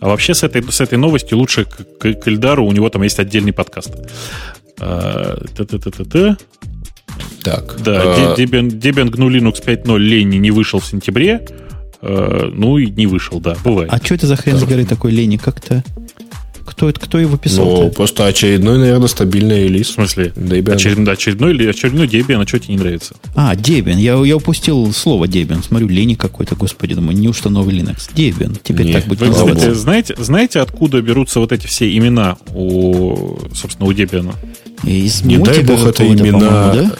А 0.00 0.08
вообще 0.08 0.34
с 0.34 0.44
этой, 0.44 0.62
с 0.70 0.80
этой 0.80 0.98
новостью 0.98 1.38
лучше 1.38 1.64
к, 1.64 1.98
к, 1.98 2.12
к 2.14 2.28
Эльдару, 2.28 2.64
у 2.64 2.72
него 2.72 2.88
там 2.90 3.02
есть 3.02 3.18
отдельный 3.18 3.52
подкаст. 3.52 3.90
А, 4.78 5.42
та-та-та-та-та. 5.56 6.36
Так. 7.42 7.76
Да. 7.82 8.34
Debian, 8.36 8.68
Debian 8.68 9.10
GNU 9.10 9.28
Linux 9.28 9.64
5.0 9.64 9.98
Лени 9.98 10.36
не 10.36 10.50
вышел 10.50 10.80
в 10.80 10.86
сентябре. 10.86 11.46
Э, 12.02 12.50
ну 12.52 12.78
и 12.78 12.90
не 12.90 13.06
вышел, 13.06 13.40
да, 13.40 13.56
бывает. 13.64 13.90
А 13.92 13.98
что 13.98 14.14
это 14.14 14.26
за 14.26 14.36
хрен 14.36 14.58
с 14.58 14.64
горы 14.64 14.84
такой 14.84 15.12
Лени? 15.12 15.36
Как-то... 15.36 15.82
Кто, 16.64 16.92
кто 16.92 17.18
его 17.18 17.36
писал? 17.36 17.64
Ну, 17.64 17.90
просто 17.90 18.26
очередной, 18.26 18.78
наверное, 18.78 19.06
стабильный 19.06 19.64
релиз. 19.64 19.88
В 19.88 19.92
смысле? 19.92 20.32
Debian. 20.34 20.74
Очеред, 20.74 21.08
очередной, 21.08 21.70
очередной 21.70 22.06
Debian, 22.08 22.42
а 22.42 22.46
что 22.46 22.58
тебе 22.58 22.74
не 22.74 22.80
нравится? 22.80 23.14
А, 23.36 23.54
Debian. 23.54 23.98
Я, 23.98 24.16
я 24.24 24.36
упустил 24.36 24.92
слово 24.92 25.26
Debian. 25.26 25.64
Смотрю, 25.64 25.88
Лени 25.88 26.14
какой-то, 26.14 26.56
господи, 26.56 26.94
думаю, 26.94 27.16
неужто 27.16 27.50
новый 27.50 27.74
Linux? 27.76 28.10
Debian. 28.14 28.58
Теперь 28.62 28.86
Нет. 28.86 28.96
так 28.96 29.06
будет 29.06 29.20
Вы, 29.20 29.30
кстати, 29.30 29.72
знаете, 29.74 30.16
знаете, 30.18 30.60
откуда 30.60 31.00
берутся 31.00 31.38
вот 31.38 31.52
эти 31.52 31.66
все 31.66 31.96
имена 31.96 32.36
у, 32.52 33.38
собственно, 33.54 33.88
у 33.88 33.92
Debian? 33.92 34.34
Из 34.84 35.22
не 35.22 35.38
дай 35.38 35.62
бог 35.62 35.86
это 35.86 36.06
имена... 36.06 36.72
Да? 36.72 36.96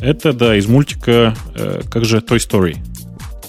Это, 0.00 0.32
да, 0.32 0.56
из 0.56 0.66
мультика, 0.66 1.36
э, 1.54 1.82
как 1.88 2.04
же, 2.04 2.18
Toy 2.18 2.38
Story. 2.38 2.76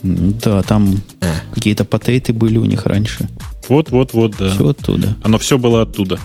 Да, 0.03 0.61
там 0.61 1.01
а. 1.21 1.25
какие-то 1.53 1.83
патейты 1.83 2.31
были 2.31 2.57
у 2.57 2.65
них 2.65 2.85
раньше. 2.85 3.27
Вот, 3.69 3.89
вот, 3.89 4.13
вот, 4.13 4.35
да. 4.37 4.49
Все 4.49 4.69
оттуда. 4.69 5.15
Оно 5.23 5.39
все 5.39 5.57
было 5.57 5.81
оттуда. 5.81 6.19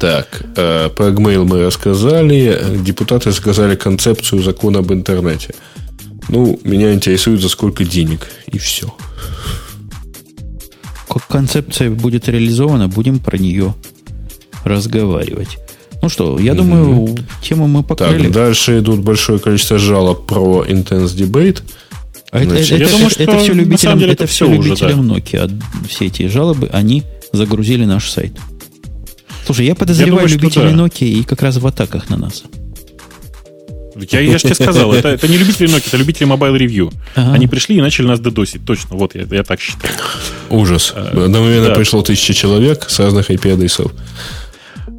Так, 0.00 0.42
э, 0.56 0.88
про 0.88 1.10
Gmail 1.10 1.44
мы 1.44 1.66
рассказали. 1.66 2.58
Депутаты 2.82 3.32
сказали 3.32 3.76
концепцию 3.76 4.42
закона 4.42 4.78
об 4.78 4.92
интернете. 4.92 5.54
Ну, 6.28 6.58
меня 6.64 6.94
интересует, 6.94 7.40
за 7.40 7.48
сколько 7.48 7.84
денег. 7.84 8.26
И 8.46 8.58
все. 8.58 8.92
Как 11.08 11.26
концепция 11.26 11.90
будет 11.90 12.28
реализована, 12.28 12.88
будем 12.88 13.18
про 13.18 13.36
нее 13.36 13.74
разговаривать. 14.64 15.58
Ну 16.02 16.08
что, 16.08 16.38
я 16.38 16.54
думаю, 16.54 17.06
mm-hmm. 17.06 17.24
тему 17.42 17.68
мы 17.68 17.82
покрыли. 17.82 18.24
Так, 18.24 18.32
дальше 18.32 18.78
идут 18.78 19.00
большое 19.00 19.38
количество 19.38 19.78
жалоб 19.78 20.26
про 20.26 20.64
Intense 20.66 21.14
Debate. 21.14 21.62
А 22.30 22.40
это, 22.40 22.54
это, 22.54 22.74
это, 22.76 22.90
думаю, 22.90 23.10
что 23.10 23.22
это 23.22 23.38
все 23.38 23.52
любителям, 23.52 23.98
деле, 23.98 24.12
это, 24.12 24.24
это 24.24 24.32
все 24.32 24.46
любителям 24.46 25.00
уже, 25.00 25.08
да. 25.08 25.14
Nokia. 25.16 25.62
Все 25.88 26.06
эти 26.06 26.28
жалобы, 26.28 26.68
они 26.72 27.02
загрузили 27.32 27.84
наш 27.84 28.08
сайт. 28.08 28.32
Слушай, 29.44 29.66
я 29.66 29.74
подозреваю 29.74 30.28
я 30.28 30.36
думаю, 30.36 30.40
любителей 30.40 30.70
да. 30.70 30.84
Nokia 30.84 31.08
и 31.08 31.22
как 31.24 31.42
раз 31.42 31.56
в 31.56 31.66
атаках 31.66 32.08
на 32.08 32.16
нас. 32.16 32.44
Я, 34.10 34.20
я 34.20 34.38
же 34.38 34.44
тебе 34.44 34.54
сказал, 34.54 34.92
это, 34.92 35.08
это 35.08 35.28
не 35.28 35.36
любители 35.36 35.68
Nokia, 35.68 35.88
это 35.88 35.96
любители 35.96 36.26
Mobile 36.26 36.56
Review. 36.56 36.94
Ага. 37.16 37.32
Они 37.32 37.48
пришли 37.48 37.76
и 37.76 37.80
начали 37.80 38.06
нас 38.06 38.20
дедосить. 38.20 38.64
Точно, 38.64 38.96
вот 38.96 39.14
я, 39.14 39.26
я 39.30 39.42
так 39.42 39.60
считаю. 39.60 39.92
Ужас. 40.50 40.92
А, 40.94 41.24
Одновременно 41.24 41.68
да. 41.68 41.74
пришло 41.74 42.00
тысяча 42.02 42.32
человек 42.32 42.86
с 42.88 42.98
разных 43.00 43.30
IP-адресов. 43.30 43.92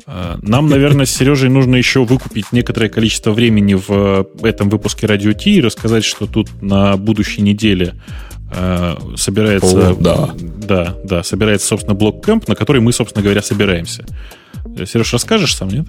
А, 0.05 0.37
нам, 0.41 0.67
наверное, 0.67 1.05
с 1.05 1.11
Сережей 1.11 1.49
нужно 1.49 1.75
еще 1.75 2.03
выкупить 2.03 2.51
некоторое 2.51 2.89
количество 2.89 3.31
времени 3.31 3.73
в 3.75 4.27
этом 4.43 4.69
выпуске 4.69 5.07
Радио 5.07 5.33
Ти 5.33 5.55
и 5.55 5.61
рассказать, 5.61 6.03
что 6.03 6.27
тут 6.27 6.49
на 6.61 6.97
будущей 6.97 7.41
неделе 7.41 7.95
э, 8.53 8.95
собирается... 9.15 9.91
О, 9.91 9.95
да. 9.95 10.29
Да, 10.37 10.97
да, 11.03 11.23
собирается, 11.23 11.67
собственно, 11.67 11.95
блок 11.95 12.23
кэмп, 12.23 12.47
на 12.47 12.55
который 12.55 12.81
мы, 12.81 12.93
собственно 12.93 13.23
говоря, 13.23 13.41
собираемся. 13.41 14.05
Сереж, 14.85 15.13
расскажешь 15.13 15.55
сам, 15.55 15.69
нет? 15.69 15.85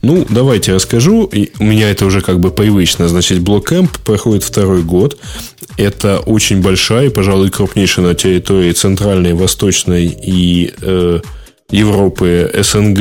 Ну, 0.00 0.26
давайте 0.28 0.74
расскажу. 0.74 1.24
И 1.26 1.50
у 1.58 1.64
меня 1.64 1.90
это 1.90 2.06
уже 2.06 2.20
как 2.20 2.40
бы 2.40 2.50
привычно. 2.50 3.08
Значит, 3.08 3.40
блоккэмп 3.40 3.98
проходит 3.98 4.42
второй 4.42 4.82
год. 4.82 5.18
Это 5.76 6.18
очень 6.18 6.62
большая, 6.62 7.10
пожалуй, 7.10 7.50
крупнейшая 7.50 8.06
на 8.06 8.14
территории 8.14 8.72
Центральной, 8.72 9.34
Восточной 9.34 10.06
и 10.06 10.72
э, 10.80 11.20
Европы, 11.72 12.50
СНГ, 12.54 13.00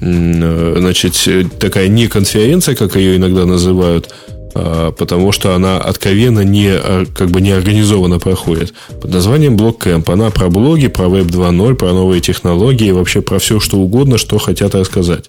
э, 0.00 0.74
значит, 0.78 1.58
такая 1.58 1.88
не 1.88 2.08
конференция, 2.08 2.74
как 2.74 2.96
ее 2.96 3.16
иногда 3.16 3.44
называют, 3.44 4.12
а, 4.54 4.92
потому 4.92 5.32
что 5.32 5.54
она 5.54 5.78
откровенно 5.78 6.40
не, 6.40 6.68
а, 6.68 7.04
как 7.06 7.30
бы 7.30 7.40
не 7.40 7.50
организованно 7.50 8.20
проходит. 8.20 8.72
Под 9.00 9.10
названием 9.10 9.56
Блоккэмп. 9.56 10.08
Она 10.08 10.30
про 10.30 10.48
блоги, 10.48 10.86
про 10.86 11.06
Web 11.06 11.26
2.0, 11.26 11.74
про 11.74 11.92
новые 11.92 12.20
технологии, 12.20 12.92
вообще 12.92 13.20
про 13.20 13.38
все, 13.38 13.58
что 13.58 13.78
угодно, 13.78 14.16
что 14.16 14.38
хотят 14.38 14.74
рассказать. 14.74 15.28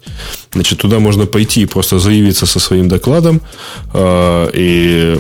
Значит, 0.54 0.80
туда 0.80 1.00
можно 1.00 1.26
пойти 1.26 1.62
и 1.62 1.66
просто 1.66 1.98
заявиться 1.98 2.46
со 2.46 2.60
своим 2.60 2.88
докладом 2.88 3.42
э, 3.94 4.50
и 4.54 5.18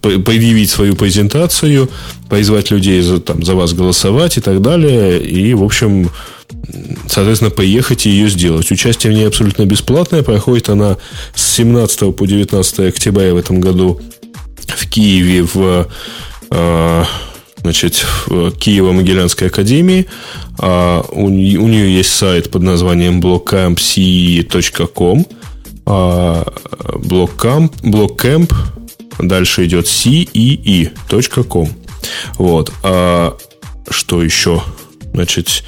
предъявить 0.00 0.70
свою 0.70 0.94
презентацию, 0.94 1.90
призвать 2.28 2.70
людей 2.70 3.00
за, 3.00 3.20
там, 3.20 3.42
за 3.42 3.54
вас 3.54 3.72
голосовать 3.72 4.38
и 4.38 4.40
так 4.40 4.62
далее. 4.62 5.20
И, 5.20 5.54
в 5.54 5.62
общем, 5.62 6.10
соответственно, 7.08 7.50
поехать 7.50 8.06
и 8.06 8.10
ее 8.10 8.28
сделать. 8.28 8.70
Участие 8.70 9.12
в 9.12 9.16
ней 9.16 9.26
абсолютно 9.26 9.64
бесплатное. 9.64 10.22
Проходит 10.22 10.68
она 10.68 10.96
с 11.34 11.54
17 11.54 12.14
по 12.14 12.26
19 12.26 12.80
октября 12.80 13.34
в 13.34 13.36
этом 13.36 13.60
году 13.60 14.00
в 14.66 14.88
Киеве 14.88 15.42
в 15.42 15.88
э, 16.50 17.04
значит, 17.62 18.04
в 18.26 18.50
Киево-Могилянской 18.50 19.48
академии. 19.48 20.06
А 20.58 21.04
у, 21.10 21.28
нее 21.28 21.94
есть 21.94 22.12
сайт 22.12 22.50
под 22.50 22.62
названием 22.62 23.20
blogcampc.com. 23.20 25.26
Блоккамп, 25.86 27.72
блоккэмп, 27.82 28.52
дальше 29.18 29.64
идет 29.66 29.86
cee.com. 29.86 31.68
Вот. 32.38 32.72
А 32.82 33.36
что 33.90 34.22
еще? 34.22 34.62
Значит, 35.12 35.62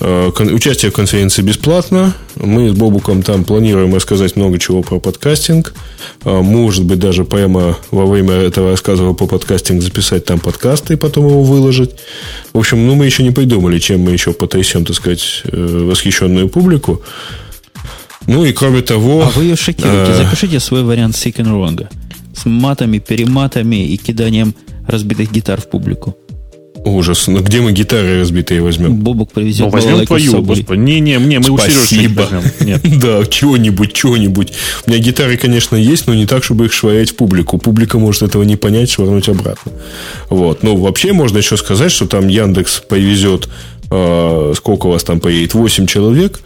Э, 0.00 0.30
участие 0.52 0.90
в 0.90 0.94
конференции 0.94 1.42
бесплатно. 1.42 2.14
Мы 2.36 2.70
с 2.70 2.72
Бобуком 2.72 3.22
там 3.22 3.44
планируем 3.44 3.94
рассказать 3.94 4.36
много 4.36 4.58
чего 4.58 4.82
про 4.82 5.00
подкастинг. 5.00 5.74
Э, 6.24 6.40
может 6.40 6.84
быть, 6.84 7.00
даже 7.00 7.24
прямо 7.24 7.76
во 7.90 8.06
время 8.06 8.34
этого 8.34 8.70
рассказа 8.70 9.12
по 9.12 9.26
подкастинг 9.26 9.82
записать 9.82 10.24
там 10.24 10.38
подкасты 10.38 10.94
и 10.94 10.96
потом 10.96 11.26
его 11.26 11.42
выложить. 11.42 11.90
В 12.52 12.58
общем, 12.58 12.86
ну, 12.86 12.94
мы 12.94 13.06
еще 13.06 13.22
не 13.24 13.32
придумали, 13.32 13.78
чем 13.78 14.00
мы 14.00 14.12
еще 14.12 14.32
потрясем, 14.32 14.84
так 14.84 14.94
сказать, 14.94 15.42
э, 15.44 15.84
восхищенную 15.90 16.48
публику. 16.48 17.02
Ну 18.26 18.44
и 18.44 18.52
кроме 18.52 18.82
того... 18.82 19.22
А 19.22 19.30
вы 19.30 19.44
ее 19.44 19.56
шокируете. 19.56 20.14
Запишите 20.14 20.60
свой 20.60 20.84
вариант 20.84 21.16
Sick 21.16 21.36
and 21.36 21.48
Wrong. 21.48 21.88
С 22.38 22.44
матами, 22.46 22.98
перематами 22.98 23.84
и 23.86 23.96
киданием 23.96 24.54
разбитых 24.86 25.32
гитар 25.32 25.60
в 25.60 25.68
публику. 25.68 26.16
Ужас. 26.84 27.26
Ну 27.26 27.40
где 27.40 27.60
мы 27.60 27.72
гитары 27.72 28.20
разбитые 28.20 28.62
возьмем? 28.62 28.96
Бобок 28.96 29.32
привезет 29.32 29.66
ну, 29.66 29.70
возьмем 29.70 30.06
твою, 30.06 30.42
господи. 30.42 30.78
Не-не, 30.78 31.18
мне, 31.18 31.38
мы 31.40 31.44
Спасибо. 31.44 31.80
у 31.80 31.86
Сережи 31.86 32.08
возьмем. 32.14 32.42
Нет. 32.60 32.80
да, 33.00 33.26
чего-нибудь, 33.26 33.92
чего-нибудь. 33.92 34.52
У 34.86 34.90
меня 34.90 35.00
гитары, 35.00 35.36
конечно, 35.36 35.76
есть, 35.76 36.06
но 36.06 36.14
не 36.14 36.26
так, 36.26 36.44
чтобы 36.44 36.66
их 36.66 36.72
швырять 36.72 37.10
в 37.10 37.16
публику. 37.16 37.58
Публика 37.58 37.98
может 37.98 38.22
этого 38.22 38.44
не 38.44 38.56
понять, 38.56 38.90
швырнуть 38.90 39.28
обратно. 39.28 39.72
Вот. 40.30 40.62
Ну, 40.62 40.76
вообще 40.76 41.12
можно 41.12 41.38
еще 41.38 41.56
сказать, 41.56 41.90
что 41.90 42.06
там 42.06 42.28
Яндекс 42.28 42.80
повезет, 42.88 43.48
э, 43.90 44.52
сколько 44.56 44.86
у 44.86 44.90
вас 44.90 45.02
там 45.02 45.20
поедет, 45.20 45.54
8 45.54 45.86
человек 45.86 46.40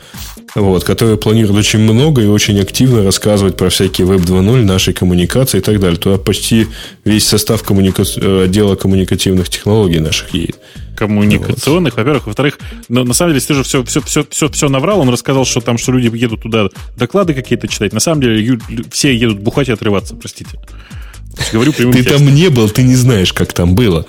вот, 0.54 0.84
которые 0.84 1.16
планируют 1.16 1.58
очень 1.58 1.78
много 1.78 2.22
и 2.22 2.26
очень 2.26 2.60
активно 2.60 3.02
рассказывать 3.02 3.56
про 3.56 3.70
всякие 3.70 4.06
Web 4.06 4.24
2.0, 4.24 4.64
наши 4.64 4.92
коммуникации 4.92 5.58
и 5.58 5.60
так 5.60 5.80
далее. 5.80 5.98
Туда 5.98 6.18
почти 6.18 6.66
весь 7.04 7.26
состав 7.26 7.62
коммуника... 7.62 8.02
Э, 8.16 8.44
отдела 8.44 8.74
коммуникативных 8.74 9.48
технологий 9.48 10.00
наших 10.00 10.34
едет. 10.34 10.58
Коммуникационных, 10.96 11.94
вот. 11.94 11.98
во-первых. 11.98 12.26
Во-вторых, 12.26 12.58
ну, 12.88 13.04
на 13.04 13.14
самом 13.14 13.32
деле, 13.32 13.40
Стежа 13.40 13.62
все, 13.62 13.82
все, 13.84 14.02
все, 14.02 14.26
все, 14.28 14.48
все 14.50 14.68
наврал. 14.68 15.00
Он 15.00 15.08
рассказал, 15.08 15.44
что 15.44 15.60
там, 15.60 15.78
что 15.78 15.92
люди 15.92 16.14
едут 16.14 16.42
туда 16.42 16.68
доклады 16.96 17.34
какие-то 17.34 17.66
читать. 17.68 17.92
На 17.92 18.00
самом 18.00 18.20
деле, 18.20 18.58
все 18.90 19.14
едут 19.16 19.40
бухать 19.40 19.68
и 19.68 19.72
отрываться, 19.72 20.14
простите. 20.14 20.58
Говорю 21.52 21.72
Ты 21.72 21.90
текстом. 21.92 22.26
там 22.26 22.34
не 22.34 22.48
был, 22.50 22.68
ты 22.68 22.82
не 22.82 22.94
знаешь, 22.94 23.32
как 23.32 23.52
там 23.52 23.74
было. 23.74 24.06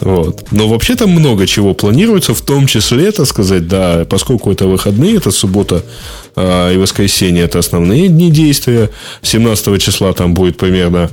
Вот. 0.00 0.50
Но 0.50 0.68
вообще 0.68 0.96
там 0.96 1.10
много 1.10 1.46
чего 1.46 1.74
планируется, 1.74 2.34
в 2.34 2.40
том 2.40 2.66
числе, 2.66 3.12
так 3.12 3.26
сказать, 3.26 3.68
да, 3.68 4.04
поскольку 4.08 4.50
это 4.50 4.66
выходные, 4.66 5.16
это 5.16 5.30
суббота 5.30 5.84
э, 6.34 6.74
и 6.74 6.76
воскресенье, 6.76 7.44
это 7.44 7.58
основные 7.58 8.08
дни 8.08 8.30
действия. 8.30 8.90
17 9.22 9.80
числа 9.82 10.12
там 10.12 10.34
будет 10.34 10.56
примерно 10.56 11.10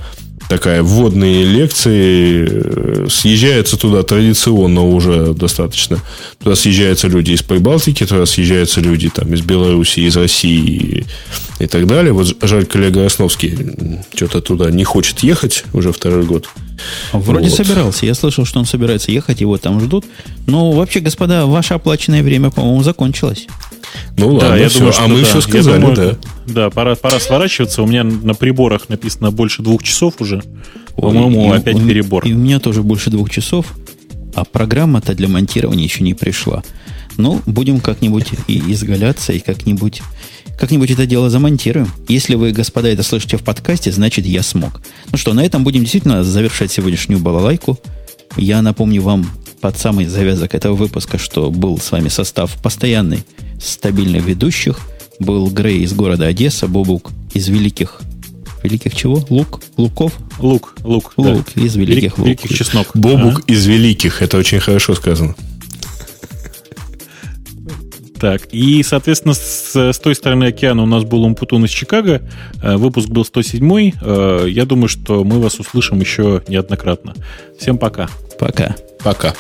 такая 0.50 0.82
вводные 0.84 1.46
лекции. 1.46 3.08
Съезжаются 3.08 3.78
туда 3.78 4.04
традиционно 4.04 4.84
уже 4.84 5.34
достаточно. 5.34 6.00
Туда 6.44 6.56
съезжаются 6.56 7.08
люди 7.08 7.32
из 7.32 7.44
Прибалтики, 7.44 8.06
туда 8.06 8.26
съезжаются 8.26 8.82
люди 8.82 9.10
там, 9.10 9.34
из 9.34 9.42
Беларуси, 9.42 10.02
из 10.02 10.18
России 10.18 11.06
и, 11.60 11.64
и 11.64 11.68
так 11.68 11.88
далее. 11.88 12.12
Вот 12.12 12.36
жаль, 12.42 12.66
коллега 12.66 13.06
Основский 13.06 13.58
что-то 14.14 14.42
туда 14.42 14.72
не 14.72 14.84
хочет 14.84 15.20
ехать 15.20 15.64
уже 15.72 15.94
второй 15.94 16.26
год. 16.26 16.50
Вроде 17.14 17.50
вот. 17.50 17.58
собирался. 17.58 18.06
Я 18.06 18.14
слышал, 18.14 18.46
что 18.46 18.60
он 18.60 18.66
собирается 18.66 19.12
ехать, 19.12 19.42
его 19.42 19.58
там 19.58 19.80
ждут. 19.80 20.06
Но 20.48 20.72
вообще, 20.72 21.00
господа, 21.00 21.46
ваше 21.46 21.74
оплаченное 21.74 22.24
время, 22.24 22.52
по-моему, 22.52 22.84
закончилось. 22.84 23.48
Ну 24.18 24.34
ладно, 24.34 24.50
да, 24.50 24.58
я 24.58 24.70
все. 24.70 24.80
думаю, 24.80 24.94
что 24.94 25.04
а 25.04 25.08
мы 25.08 25.20
да. 25.22 25.26
все 25.26 25.42
сказали, 25.42 25.82
думаю, 25.82 25.96
да. 25.96 26.18
Да, 26.48 26.70
пора, 26.70 26.96
пора 26.96 27.20
сворачиваться. 27.20 27.84
У 27.84 27.88
меня 27.88 28.04
на 28.04 28.34
приборах 28.34 28.90
написано 28.90 29.32
больше 29.32 29.62
двух 29.62 29.84
часов 29.84 30.16
уже. 30.20 30.44
По-моему, 30.96 31.52
опять 31.52 31.76
у, 31.76 31.88
перебор. 31.88 32.26
И 32.26 32.34
у 32.34 32.38
меня 32.38 32.60
тоже 32.60 32.84
больше 32.84 33.10
двух 33.10 33.30
часов, 33.30 33.66
а 34.36 34.44
программа-то 34.44 35.16
для 35.16 35.28
монтирования 35.28 35.86
еще 35.86 36.04
не 36.04 36.14
пришла. 36.14 36.64
Ну, 37.20 37.42
будем 37.46 37.82
как-нибудь 37.82 38.28
и 38.48 38.72
изгаляться, 38.72 39.34
и 39.34 39.40
как-нибудь 39.40 40.02
как-нибудь 40.58 40.90
это 40.90 41.06
дело 41.06 41.30
замонтируем. 41.30 41.92
Если 42.08 42.36
вы, 42.36 42.52
господа, 42.52 42.88
это 42.88 43.04
слышите 43.04 43.36
в 43.36 43.44
подкасте, 43.44 43.92
значит, 43.92 44.26
я 44.26 44.42
смог. 44.42 44.82
Ну 45.12 45.18
что, 45.18 45.34
на 45.34 45.44
этом 45.44 45.66
будем 45.66 45.82
действительно 45.82 46.24
завершать 46.24 46.72
сегодняшнюю 46.72 47.20
балалайку. 47.20 47.78
Я 48.38 48.62
напомню 48.62 49.02
вам 49.02 49.30
под 49.60 49.78
самый 49.78 50.06
завязок 50.06 50.56
этого 50.56 50.76
выпуска, 50.76 51.18
что 51.18 51.52
был 51.52 51.78
с 51.78 51.92
вами 51.92 52.08
состав 52.08 52.54
постоянный, 52.64 53.26
стабильных 53.62 54.26
ведущих. 54.26 54.80
Был 55.20 55.50
Грей 55.50 55.80
из 55.80 55.92
города 55.92 56.26
Одесса, 56.26 56.68
Бобук 56.68 57.12
из 57.34 57.50
великих... 57.50 58.00
Великих 58.64 58.96
чего? 58.96 59.26
Лук? 59.30 59.62
Луков? 59.76 60.14
Лук, 60.40 60.76
лук. 60.84 61.14
Лук 61.18 61.48
да. 61.54 61.62
из 61.62 61.76
великих 61.76 62.18
лук. 62.18 62.28
Великих 62.28 62.58
чеснок. 62.58 62.88
Бобук 62.94 63.40
а? 63.40 63.52
из 63.52 63.66
великих. 63.66 64.22
Это 64.22 64.38
очень 64.38 64.62
хорошо 64.62 64.96
сказано. 64.96 65.36
Так, 68.20 68.48
и, 68.52 68.84
соответственно, 68.84 69.34
с, 69.34 69.76
с 69.76 70.00
той 70.00 70.14
стороны 70.14 70.46
океана 70.46 70.84
у 70.84 70.86
нас 70.86 71.04
был 71.04 71.24
Умпутун 71.24 71.66
из 71.66 71.70
Чикаго. 71.70 72.22
Э, 72.62 72.76
выпуск 72.76 73.10
был 73.10 73.24
107. 73.24 73.92
Э, 74.02 74.46
я 74.48 74.66
думаю, 74.66 74.90
что 74.90 75.24
мы 75.24 75.40
вас 75.40 75.60
услышим 75.60 76.00
еще 76.00 76.44
неоднократно. 76.48 77.14
Всем 77.58 77.78
пока. 77.78 78.10
Пока. 78.38 78.76
Пока. 79.04 79.34